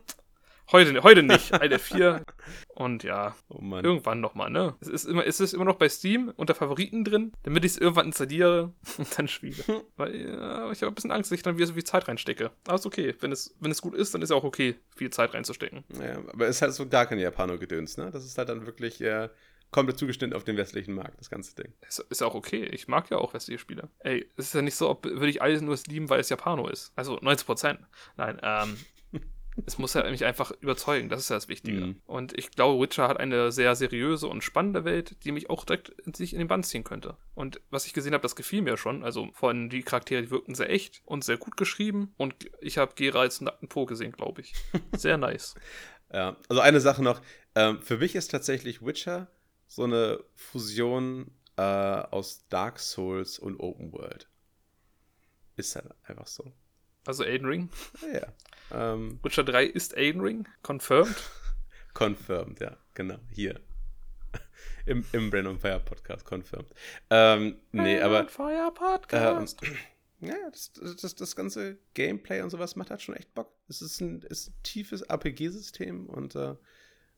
heute, 0.72 1.04
heute 1.04 1.24
nicht. 1.24 1.54
Alter 1.62 1.80
4. 1.80 2.24
Und 2.76 3.04
ja, 3.04 3.36
oh 3.50 3.62
Mann. 3.62 3.84
irgendwann 3.86 4.20
nochmal, 4.20 4.50
ne? 4.50 4.76
Es 4.80 4.88
ist, 4.88 5.06
immer, 5.06 5.26
es 5.26 5.40
ist 5.40 5.54
immer 5.54 5.66
noch 5.66 5.76
bei 5.76 5.90
Steam 5.90 6.34
unter 6.36 6.56
Favoriten 6.56 7.04
drin, 7.04 7.32
damit 7.44 7.66
ich 7.66 7.74
es 7.74 7.78
irgendwann 7.78 8.08
installiere 8.08 8.74
und 8.98 9.18
dann 9.18 9.28
spiele. 9.28 9.64
Weil 9.98 10.16
ja, 10.16 10.72
ich 10.72 10.82
habe 10.82 10.92
ein 10.92 10.96
bisschen 10.96 11.12
Angst, 11.12 11.32
dass 11.32 11.38
ich 11.38 11.44
dann 11.44 11.58
wieder 11.58 11.68
so 11.68 11.74
viel 11.74 11.84
Zeit 11.84 12.08
reinstecke. 12.08 12.52
Aber 12.68 12.76
ist 12.76 12.86
okay. 12.86 13.16
Wenn 13.20 13.32
es, 13.32 13.56
wenn 13.60 13.72
es 13.72 13.82
gut 13.82 13.96
ist, 13.96 14.14
dann 14.14 14.22
ist 14.22 14.30
es 14.30 14.36
auch 14.36 14.44
okay, 14.44 14.76
viel 14.96 15.10
Zeit 15.10 15.34
reinzustecken. 15.34 15.84
Ja, 16.00 16.18
aber 16.32 16.48
es 16.48 16.58
ist 16.58 16.62
halt 16.62 16.74
so 16.74 16.88
gar 16.88 17.06
kein 17.06 17.20
Japano-Gedöns, 17.20 17.98
ne? 17.98 18.12
Das 18.12 18.26
ist 18.26 18.38
halt 18.38 18.50
dann 18.50 18.66
wirklich 18.66 19.02
äh, 19.02 19.30
komplett 19.74 19.98
zugeschnitten 19.98 20.34
auf 20.34 20.46
den 20.46 20.56
westlichen 20.56 20.94
Markt, 20.94 21.20
das 21.20 21.30
ganze 21.30 21.56
Ding. 21.56 21.74
Ist, 21.88 22.00
ist 22.10 22.24
auch 22.24 22.36
okay. 22.36 22.64
Ich 22.66 22.88
mag 22.88 23.10
ja 23.10 23.18
auch 23.18 23.34
westliche 23.34 23.60
Spiele. 23.60 23.90
Ey, 24.00 24.30
es 24.38 24.48
ist 24.48 24.54
ja 24.54 24.62
nicht 24.62 24.76
so, 24.76 24.90
ob 24.90 25.04
würde 25.04 25.30
ich 25.30 25.42
alles 25.42 25.62
nur 25.62 25.78
lieben, 25.88 26.10
weil 26.10 26.22
es 26.22 26.30
Japano 26.30 26.68
ist. 26.70 26.94
Also 26.96 27.18
90%. 27.18 27.80
Nein, 28.16 28.40
ähm. 28.42 28.78
Es 29.66 29.78
muss 29.78 29.94
ja 29.94 30.10
mich 30.10 30.26
einfach 30.26 30.52
überzeugen, 30.62 31.10
das 31.10 31.22
ist 31.22 31.30
ja 31.30 31.36
das 31.36 31.48
Wichtige. 31.48 31.80
Mhm. 31.80 32.02
Und 32.06 32.38
ich 32.38 32.52
glaube, 32.52 32.82
Witcher 32.82 33.08
hat 33.08 33.20
eine 33.20 33.52
sehr 33.52 33.76
seriöse 33.76 34.28
und 34.28 34.44
spannende 34.44 34.84
Welt, 34.84 35.24
die 35.24 35.32
mich 35.32 35.50
auch 35.50 35.66
direkt 35.66 35.90
in 35.90 36.14
sich 36.14 36.34
in 36.34 36.40
den 36.40 36.48
Bann 36.48 36.64
ziehen 36.64 36.84
könnte. 36.84 37.18
Und 37.36 37.62
was 37.70 37.86
ich 37.86 37.94
gesehen 37.94 38.14
habe, 38.14 38.24
das 38.24 38.36
gefiel 38.36 38.62
mir 38.62 38.78
schon. 38.78 39.04
Also 39.04 39.30
von 39.34 39.70
die 39.70 39.84
Charaktere, 39.84 40.22
die 40.24 40.32
wirkten 40.32 40.56
sehr 40.56 40.70
echt 40.70 41.02
und 41.06 41.24
sehr 41.24 41.38
gut 41.38 41.58
geschrieben. 41.58 42.14
Und 42.18 42.36
ich 42.62 42.78
habe 42.78 42.94
Gera 42.96 43.22
als 43.22 43.42
nackten 43.42 43.70
Po 43.70 43.86
gesehen, 43.86 44.12
glaube 44.12 44.42
ich. 44.42 44.54
Sehr 44.96 45.18
nice. 45.18 45.56
Ja, 46.12 46.38
also 46.48 46.62
eine 46.62 46.80
Sache 46.80 47.04
noch. 47.04 47.22
Ähm, 47.56 47.82
für 47.82 47.98
mich 47.98 48.16
ist 48.16 48.30
tatsächlich 48.30 48.86
Witcher 48.86 49.28
so 49.68 49.84
eine 49.84 50.24
Fusion 50.36 51.32
äh, 51.58 51.62
aus 51.62 52.48
Dark 52.50 52.80
Souls 52.80 53.40
und 53.40 53.60
Open 53.60 53.92
World. 53.92 54.28
Ist 55.56 55.76
halt 55.76 55.88
einfach 56.04 56.28
so. 56.28 56.52
Also 57.06 57.24
Elden 57.24 57.48
Ring. 57.48 57.70
Ja, 58.02 58.20
ja. 58.20 58.28
Ähm, 58.74 59.20
Witcher 59.24 59.44
3 59.44 59.66
ist 59.66 59.96
Elden 59.96 60.22
Ring. 60.22 60.48
Confirmed. 60.64 61.16
confirmed, 61.94 62.60
ja, 62.60 62.78
genau. 62.94 63.18
Hier. 63.32 63.60
Im, 64.86 65.06
im 65.14 65.30
Brain 65.30 65.48
on 65.48 65.60
Fire 65.60 65.80
Podcast, 65.80 66.26
confirmed. 66.26 66.68
Ähm, 67.10 67.58
nee, 67.72 68.02
aber. 68.02 68.28
Fire 68.28 68.68
Ähm, 68.68 68.74
Podcast. 68.74 69.62
ja, 70.20 70.36
das, 70.52 70.74
das, 70.74 71.16
das 71.16 71.36
ganze 71.36 71.78
Gameplay 71.94 72.42
und 72.42 72.50
sowas 72.50 72.76
macht 72.76 72.90
halt 72.90 73.02
schon 73.02 73.16
echt 73.16 73.34
Bock. 73.34 73.54
Es 73.70 73.82
ist 73.82 74.02
ein, 74.02 74.22
ist 74.24 74.50
ein 74.50 74.56
tiefes 74.64 75.02
RPG-System 75.04 76.08
und 76.08 76.36
äh, 76.36 76.56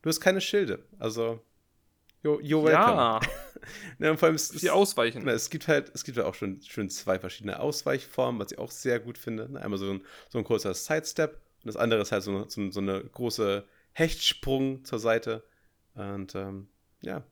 du 0.01 0.09
hast 0.09 0.19
keine 0.19 0.41
Schilde. 0.41 0.85
Also, 0.99 1.41
you're, 2.23 2.39
you're 2.41 2.63
welcome. 2.63 2.73
ja, 2.73 3.19
Ja, 3.99 4.11
und 4.11 4.17
vor 4.17 4.27
allem, 4.27 4.35
es, 4.35 4.49
die 4.49 4.69
ausweichen. 4.69 5.23
Na, 5.25 5.31
es 5.31 5.49
gibt 5.49 5.67
halt, 5.67 5.91
es 5.93 6.03
gibt 6.03 6.17
halt 6.17 6.27
auch 6.27 6.35
schon, 6.35 6.61
schon 6.61 6.89
zwei 6.89 7.17
verschiedene 7.19 7.59
Ausweichformen, 7.59 8.39
was 8.39 8.51
ich 8.51 8.59
auch 8.59 8.71
sehr 8.71 8.99
gut 8.99 9.17
finde. 9.17 9.51
Ne, 9.51 9.61
Einmal 9.61 9.79
so 9.79 9.91
ein, 9.91 10.05
so 10.29 10.37
ein 10.37 10.43
kurzer 10.43 10.73
Sidestep 10.73 11.39
und 11.65 11.73
das 11.73 11.77
andere 11.77 12.01
ist 12.01 12.11
halt 12.11 12.23
so, 12.23 12.47
so, 12.47 12.69
so 12.71 12.79
eine 12.79 13.03
große 13.03 13.65
Hechtsprung 13.93 14.85
zur 14.85 14.99
Seite. 14.99 15.43
Und 15.95 16.35
ähm, 16.35 16.67
ja, 17.01 17.23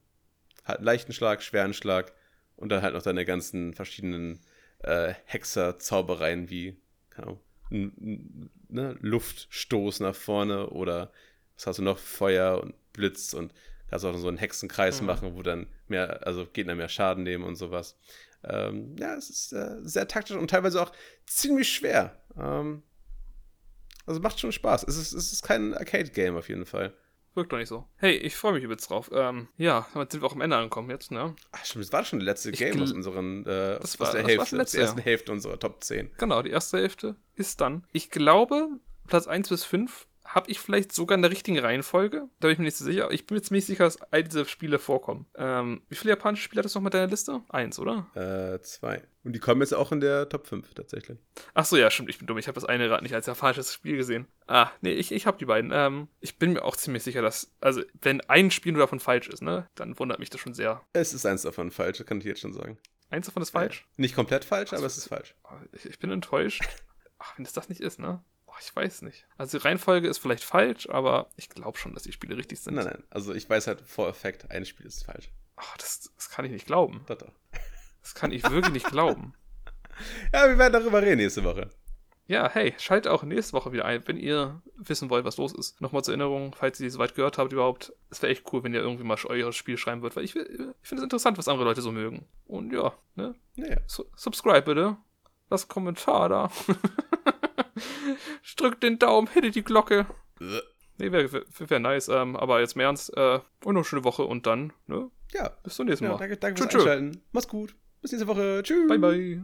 halt 0.65 0.81
leichten 0.81 1.13
Schlag, 1.13 1.43
schweren 1.43 1.73
Schlag 1.73 2.13
und 2.55 2.69
dann 2.69 2.81
halt 2.81 2.95
noch 2.95 3.03
deine 3.03 3.25
ganzen 3.25 3.73
verschiedenen 3.75 4.39
äh, 4.79 5.13
Hexer-Zaubereien 5.25 6.49
wie, 6.49 6.77
keine 7.11 7.27
Ahnung, 7.27 7.39
n- 7.69 7.93
n- 8.01 8.49
ne, 8.69 8.97
Luftstoß 9.01 9.99
nach 9.99 10.15
vorne 10.15 10.69
oder 10.71 11.11
was 11.55 11.67
hast 11.67 11.77
du 11.79 11.83
noch? 11.83 11.99
Feuer 11.99 12.59
und 12.61 12.73
Blitz 12.93 13.33
und 13.33 13.53
kannst 13.89 14.05
auch 14.05 14.17
so 14.17 14.27
einen 14.27 14.37
Hexenkreis 14.37 15.01
Mhm. 15.01 15.07
machen, 15.07 15.35
wo 15.35 15.43
dann 15.43 15.67
mehr, 15.87 16.25
also 16.25 16.47
Gegner 16.51 16.73
mehr 16.75 16.89
Schaden 16.89 17.23
nehmen 17.23 17.43
und 17.43 17.55
sowas. 17.55 17.97
Ähm, 18.43 18.95
ja, 18.97 19.15
es 19.15 19.29
ist 19.29 19.53
äh, 19.53 19.77
sehr 19.83 20.07
taktisch 20.07 20.35
und 20.35 20.49
teilweise 20.49 20.81
auch 20.81 20.91
ziemlich 21.25 21.69
schwer. 21.71 22.17
Ähm, 22.37 22.81
also 24.05 24.19
macht 24.21 24.39
schon 24.39 24.51
Spaß. 24.51 24.83
Es 24.87 24.97
ist, 24.97 25.13
es 25.13 25.33
ist 25.33 25.43
kein 25.43 25.73
Arcade-Game 25.73 26.35
auf 26.35 26.49
jeden 26.49 26.65
Fall. 26.65 26.93
Wirkt 27.35 27.51
doch 27.51 27.57
nicht 27.57 27.69
so. 27.69 27.87
Hey, 27.95 28.13
ich 28.17 28.35
freue 28.35 28.53
mich 28.53 28.63
übelst 28.63 28.89
drauf. 28.89 29.09
Ähm, 29.11 29.47
ja, 29.57 29.87
damit 29.95 30.11
sind 30.11 30.21
wir 30.21 30.27
auch 30.27 30.33
am 30.35 30.41
Ende 30.41 30.55
angekommen 30.55 30.91
jetzt, 30.91 31.09
ne? 31.11 31.35
Ach, 31.51 31.65
stimmt, 31.65 31.83
das 31.85 31.91
war 31.91 32.05
schon 32.05 32.19
der 32.19 32.27
letzte 32.27 32.51
Ich 32.51 32.59
Game 32.59 32.79
aus 32.81 32.91
unseren, 32.91 33.41
äh, 33.47 33.79
Das 33.79 33.95
aus 33.95 33.99
war- 33.99 34.11
der 34.11 34.21
das 34.21 34.23
war 34.23 34.27
Hälfte, 34.29 34.39
das 34.39 34.51
letzte, 34.51 34.77
der 34.77 34.85
ersten 34.85 34.99
ja. 34.99 35.05
Hälfte 35.05 35.31
unserer 35.31 35.59
Top 35.59 35.83
10. 35.83 36.11
Genau, 36.19 36.43
die 36.43 36.51
erste 36.51 36.77
Hälfte 36.77 37.15
ist 37.33 37.59
dann. 37.59 37.87
Ich 37.91 38.11
glaube, 38.11 38.67
Platz 39.07 39.25
1 39.27 39.49
bis 39.49 39.63
5 39.63 40.05
habe 40.25 40.51
ich 40.51 40.59
vielleicht 40.59 40.91
sogar 40.93 41.15
in 41.15 41.21
der 41.23 41.31
richtigen 41.31 41.57
Reihenfolge. 41.59 42.29
Da 42.39 42.47
bin 42.47 42.51
ich 42.51 42.57
mir 42.59 42.65
nicht 42.65 42.77
so 42.77 42.85
sicher. 42.85 43.09
Ich 43.11 43.25
bin 43.25 43.35
mir 43.35 43.41
ziemlich 43.41 43.65
sicher, 43.65 43.83
dass 43.85 43.99
all 44.13 44.23
diese 44.23 44.45
Spiele 44.45 44.77
vorkommen. 44.79 45.25
Ähm, 45.35 45.81
wie 45.89 45.95
viele 45.95 46.11
japanische 46.13 46.43
Spiele 46.43 46.59
hat 46.59 46.65
das 46.65 46.75
noch 46.75 46.81
mit 46.83 46.93
deiner 46.93 47.07
Liste? 47.07 47.41
Eins, 47.49 47.79
oder? 47.79 48.07
Äh, 48.15 48.61
zwei. 48.61 49.01
Und 49.23 49.33
die 49.33 49.39
kommen 49.39 49.61
jetzt 49.61 49.73
auch 49.73 49.91
in 49.91 50.01
der 50.01 50.27
Top 50.27 50.47
5 50.47 50.73
tatsächlich. 50.73 51.17
Ach 51.53 51.63
so, 51.65 51.77
ja, 51.77 51.89
stimmt. 51.89 52.09
Ich 52.09 52.17
bin 52.17 52.27
dumm. 52.27 52.37
Ich 52.37 52.47
habe 52.47 52.55
das 52.55 52.65
eine 52.65 52.89
Rad 52.89 53.03
nicht 53.03 53.13
als 53.15 53.25
japanisches 53.25 53.73
Spiel 53.73 53.95
gesehen. 53.95 54.27
Ah, 54.47 54.69
nee, 54.81 54.91
ich, 54.91 55.11
ich 55.13 55.25
habe 55.25 55.37
die 55.37 55.45
beiden. 55.45 55.71
Ähm, 55.73 56.09
ich 56.19 56.37
bin 56.39 56.53
mir 56.53 56.63
auch 56.63 56.75
ziemlich 56.75 57.03
sicher, 57.03 57.21
dass, 57.21 57.53
also, 57.61 57.81
wenn 58.01 58.19
ein 58.21 58.51
Spiel 58.51 58.73
nur 58.73 58.81
davon 58.81 58.99
falsch 58.99 59.29
ist, 59.29 59.41
ne, 59.41 59.69
dann 59.75 59.97
wundert 59.97 60.19
mich 60.19 60.29
das 60.29 60.41
schon 60.41 60.53
sehr. 60.53 60.81
Es 60.91 61.13
ist 61.13 61.25
eins 61.25 61.43
davon 61.43 61.71
falsch, 61.71 61.99
das 61.99 62.07
kann 62.07 62.17
ich 62.19 62.25
jetzt 62.25 62.41
schon 62.41 62.53
sagen. 62.53 62.77
Eins 63.09 63.27
davon 63.27 63.41
ist 63.43 63.51
falsch? 63.51 63.87
Nicht 63.95 64.15
komplett 64.15 64.43
falsch, 64.43 64.73
aber 64.73 64.85
es 64.85 64.97
ist 64.97 65.07
falsch. 65.07 65.35
Oh, 65.45 65.55
Ich, 65.71 65.85
ich 65.85 65.99
bin 65.99 66.11
enttäuscht. 66.11 66.63
Ach, 67.19 67.37
wenn 67.37 67.45
es 67.45 67.53
das 67.53 67.69
nicht 67.69 67.79
ist, 67.79 67.99
ne? 67.99 68.21
Oh, 68.47 68.53
ich 68.59 68.75
weiß 68.75 69.03
nicht. 69.03 69.25
Also 69.37 69.57
die 69.57 69.63
Reihenfolge 69.63 70.07
ist 70.09 70.17
vielleicht 70.17 70.43
falsch, 70.43 70.89
aber 70.89 71.29
ich 71.37 71.47
glaube 71.49 71.77
schon, 71.77 71.93
dass 71.93 72.03
die 72.03 72.11
Spiele 72.11 72.35
richtig 72.35 72.59
sind. 72.59 72.73
Nein, 72.75 72.85
nein. 72.85 73.03
Also 73.09 73.33
ich 73.33 73.49
weiß 73.49 73.67
halt 73.67 73.81
vor 73.81 74.09
Effekt, 74.09 74.51
ein 74.51 74.65
Spiel 74.65 74.85
ist 74.85 75.05
falsch. 75.05 75.31
Ach, 75.55 75.77
das, 75.77 76.11
das 76.15 76.29
kann 76.29 76.43
ich 76.45 76.51
nicht 76.51 76.65
glauben. 76.65 77.03
Doch, 77.07 77.17
doch. 77.17 77.31
Das 78.03 78.13
kann 78.13 78.31
ich 78.31 78.43
wirklich 78.43 78.73
nicht 78.73 78.87
glauben. 78.87 79.33
Ja, 80.33 80.49
wir 80.49 80.57
werden 80.57 80.73
darüber 80.73 81.03
reden 81.03 81.17
nächste 81.17 81.43
Woche. 81.43 81.69
Ja, 82.25 82.49
hey, 82.49 82.73
schaltet 82.79 83.11
auch 83.11 83.21
nächste 83.21 83.53
Woche 83.53 83.73
wieder 83.73 83.85
ein, 83.85 84.01
wenn 84.07 84.17
ihr 84.17 84.61
wissen 84.75 85.09
wollt, 85.11 85.23
was 85.23 85.37
los 85.37 85.53
ist. 85.53 85.81
Nochmal 85.81 86.03
zur 86.03 86.13
Erinnerung, 86.13 86.55
falls 86.57 86.79
ihr 86.79 86.89
soweit 86.89 87.13
gehört 87.13 87.37
habt 87.37 87.53
überhaupt, 87.53 87.93
es 88.09 88.21
wäre 88.21 88.31
echt 88.31 88.51
cool, 88.51 88.63
wenn 88.63 88.73
ihr 88.73 88.81
irgendwie 88.81 89.03
mal 89.03 89.17
euer 89.25 89.53
Spiel 89.53 89.77
schreiben 89.77 90.01
würdet, 90.01 90.15
weil 90.15 90.23
ich, 90.23 90.35
ich 90.35 90.47
finde 90.47 91.01
es 91.01 91.03
interessant, 91.03 91.37
was 91.37 91.47
andere 91.47 91.65
Leute 91.65 91.81
so 91.81 91.91
mögen. 91.91 92.25
Und 92.47 92.73
ja, 92.73 92.93
ne? 93.15 93.35
Naja. 93.55 93.77
Su 93.85 94.05
subscribe 94.15 94.63
bitte. 94.63 94.97
Lasst 95.49 95.65
einen 95.65 95.73
Kommentar 95.73 96.29
da. 96.29 96.51
Drückt 98.57 98.81
den 98.81 98.97
Daumen, 98.97 99.27
hittet 99.27 99.55
die 99.55 99.63
Glocke. 99.63 100.07
Nee, 100.97 101.11
wäre 101.11 101.31
wär, 101.31 101.43
wär 101.57 101.79
nice. 101.79 102.07
Ähm, 102.07 102.35
aber 102.35 102.61
jetzt 102.61 102.75
mehr 102.75 102.87
ernst. 102.87 103.15
Äh, 103.15 103.39
und 103.63 103.73
noch 103.73 103.81
eine 103.81 103.83
schöne 103.83 104.03
Woche 104.03 104.23
und 104.23 104.47
dann, 104.47 104.73
ne? 104.87 105.11
Ja. 105.33 105.49
Bis 105.63 105.75
zum 105.75 105.87
nächsten 105.87 106.05
ja 106.05 106.11
Mal. 106.11 106.17
danke, 106.17 106.37
danke 106.37 106.55
Tschö, 106.55 106.63
fürs 106.63 106.71
tschö. 106.71 106.89
Einschalten. 106.89 107.21
Mach's 107.31 107.47
gut. 107.47 107.75
Bis 108.03 108.11
nächste 108.11 108.27
Woche. 108.27 108.61
Tschüss. 108.63 108.87
Bye, 108.89 108.99
bye. 108.99 109.43